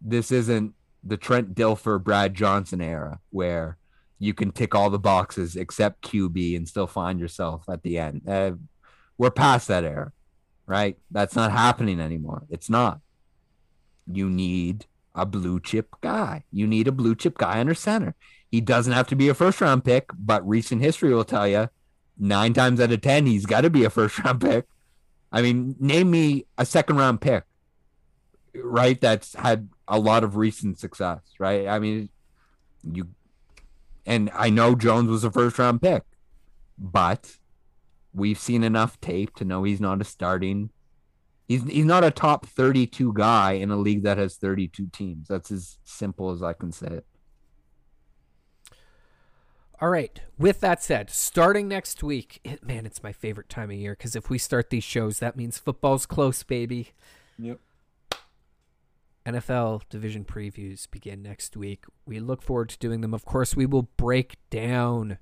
this 0.00 0.30
isn't 0.30 0.74
the 1.02 1.16
Trent 1.16 1.54
Dilfer, 1.54 2.02
Brad 2.02 2.34
Johnson 2.34 2.80
era 2.80 3.20
where 3.30 3.78
you 4.20 4.34
can 4.34 4.50
tick 4.52 4.74
all 4.74 4.90
the 4.90 4.98
boxes 4.98 5.56
except 5.56 6.02
QB 6.02 6.56
and 6.56 6.68
still 6.68 6.86
find 6.86 7.18
yourself 7.20 7.68
at 7.68 7.82
the 7.82 7.98
end. 7.98 8.22
Uh, 8.28 8.52
we're 9.16 9.30
past 9.30 9.68
that 9.68 9.84
era, 9.84 10.12
right? 10.66 10.98
That's 11.10 11.34
not 11.36 11.50
happening 11.52 12.00
anymore. 12.00 12.44
It's 12.50 12.68
not. 12.68 13.00
You 14.10 14.30
need 14.30 14.86
a 15.14 15.26
blue 15.26 15.60
chip 15.60 15.94
guy. 16.00 16.44
You 16.52 16.66
need 16.66 16.88
a 16.88 16.92
blue 16.92 17.14
chip 17.14 17.36
guy 17.38 17.60
under 17.60 17.74
center. 17.74 18.14
He 18.50 18.60
doesn't 18.60 18.92
have 18.92 19.08
to 19.08 19.16
be 19.16 19.28
a 19.28 19.34
first 19.34 19.60
round 19.60 19.84
pick, 19.84 20.10
but 20.16 20.46
recent 20.48 20.80
history 20.80 21.12
will 21.12 21.24
tell 21.24 21.46
you 21.46 21.68
nine 22.18 22.52
times 22.52 22.80
out 22.80 22.92
of 22.92 23.00
10, 23.00 23.26
he's 23.26 23.46
got 23.46 23.62
to 23.62 23.70
be 23.70 23.84
a 23.84 23.90
first 23.90 24.18
round 24.24 24.40
pick. 24.40 24.66
I 25.30 25.42
mean, 25.42 25.76
name 25.78 26.10
me 26.10 26.46
a 26.56 26.64
second 26.64 26.96
round 26.96 27.20
pick, 27.20 27.44
right? 28.54 28.98
That's 29.00 29.34
had 29.34 29.68
a 29.86 29.98
lot 29.98 30.24
of 30.24 30.36
recent 30.36 30.78
success, 30.78 31.20
right? 31.38 31.68
I 31.68 31.78
mean, 31.78 32.08
you, 32.82 33.08
and 34.06 34.30
I 34.34 34.48
know 34.50 34.74
Jones 34.74 35.10
was 35.10 35.24
a 35.24 35.30
first 35.30 35.58
round 35.58 35.82
pick, 35.82 36.02
but 36.78 37.36
we've 38.14 38.38
seen 38.38 38.64
enough 38.64 39.00
tape 39.00 39.34
to 39.36 39.44
know 39.44 39.64
he's 39.64 39.80
not 39.80 40.00
a 40.00 40.04
starting. 40.04 40.70
He's, 41.48 41.64
he's 41.64 41.86
not 41.86 42.04
a 42.04 42.10
top 42.10 42.44
32 42.46 43.14
guy 43.14 43.52
in 43.52 43.70
a 43.70 43.76
league 43.76 44.02
that 44.02 44.18
has 44.18 44.36
32 44.36 44.88
teams. 44.92 45.28
That's 45.28 45.50
as 45.50 45.78
simple 45.82 46.30
as 46.30 46.42
I 46.42 46.52
can 46.52 46.70
say 46.70 46.88
it. 46.88 47.06
All 49.80 49.88
right. 49.88 50.20
With 50.38 50.60
that 50.60 50.82
said, 50.82 51.08
starting 51.08 51.66
next 51.66 52.02
week, 52.02 52.40
it, 52.44 52.66
man, 52.66 52.84
it's 52.84 53.02
my 53.02 53.12
favorite 53.12 53.48
time 53.48 53.70
of 53.70 53.76
year 53.76 53.92
because 53.92 54.14
if 54.14 54.28
we 54.28 54.36
start 54.36 54.68
these 54.68 54.84
shows, 54.84 55.20
that 55.20 55.36
means 55.36 55.56
football's 55.56 56.04
close, 56.04 56.42
baby. 56.42 56.90
Yep. 57.38 57.60
NFL 59.24 59.82
division 59.88 60.24
previews 60.24 60.90
begin 60.90 61.22
next 61.22 61.56
week. 61.56 61.84
We 62.06 62.18
look 62.18 62.42
forward 62.42 62.70
to 62.70 62.78
doing 62.78 63.00
them. 63.00 63.14
Of 63.14 63.24
course, 63.24 63.56
we 63.56 63.66
will 63.66 63.88
break 63.96 64.36
down 64.50 65.18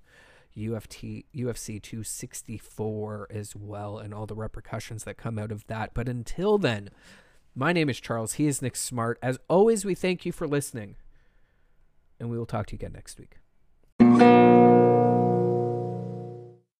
UFT, 0.56 1.24
UFC 1.34 1.80
264 1.80 3.28
as 3.30 3.54
well 3.54 3.98
and 3.98 4.14
all 4.14 4.26
the 4.26 4.34
repercussions 4.34 5.04
that 5.04 5.16
come 5.16 5.38
out 5.38 5.52
of 5.52 5.66
that. 5.66 5.92
But 5.94 6.08
until 6.08 6.58
then, 6.58 6.90
my 7.54 7.72
name 7.72 7.88
is 7.88 8.00
Charles. 8.00 8.34
He 8.34 8.46
is 8.46 8.62
Nick 8.62 8.76
Smart. 8.76 9.18
As 9.22 9.38
always, 9.48 9.84
we 9.84 9.94
thank 9.94 10.26
you 10.26 10.32
for 10.32 10.46
listening, 10.46 10.96
and 12.20 12.30
we 12.30 12.38
will 12.38 12.46
talk 12.46 12.66
to 12.66 12.72
you 12.72 12.76
again 12.76 12.92
next 12.92 13.18
week. 13.18 14.65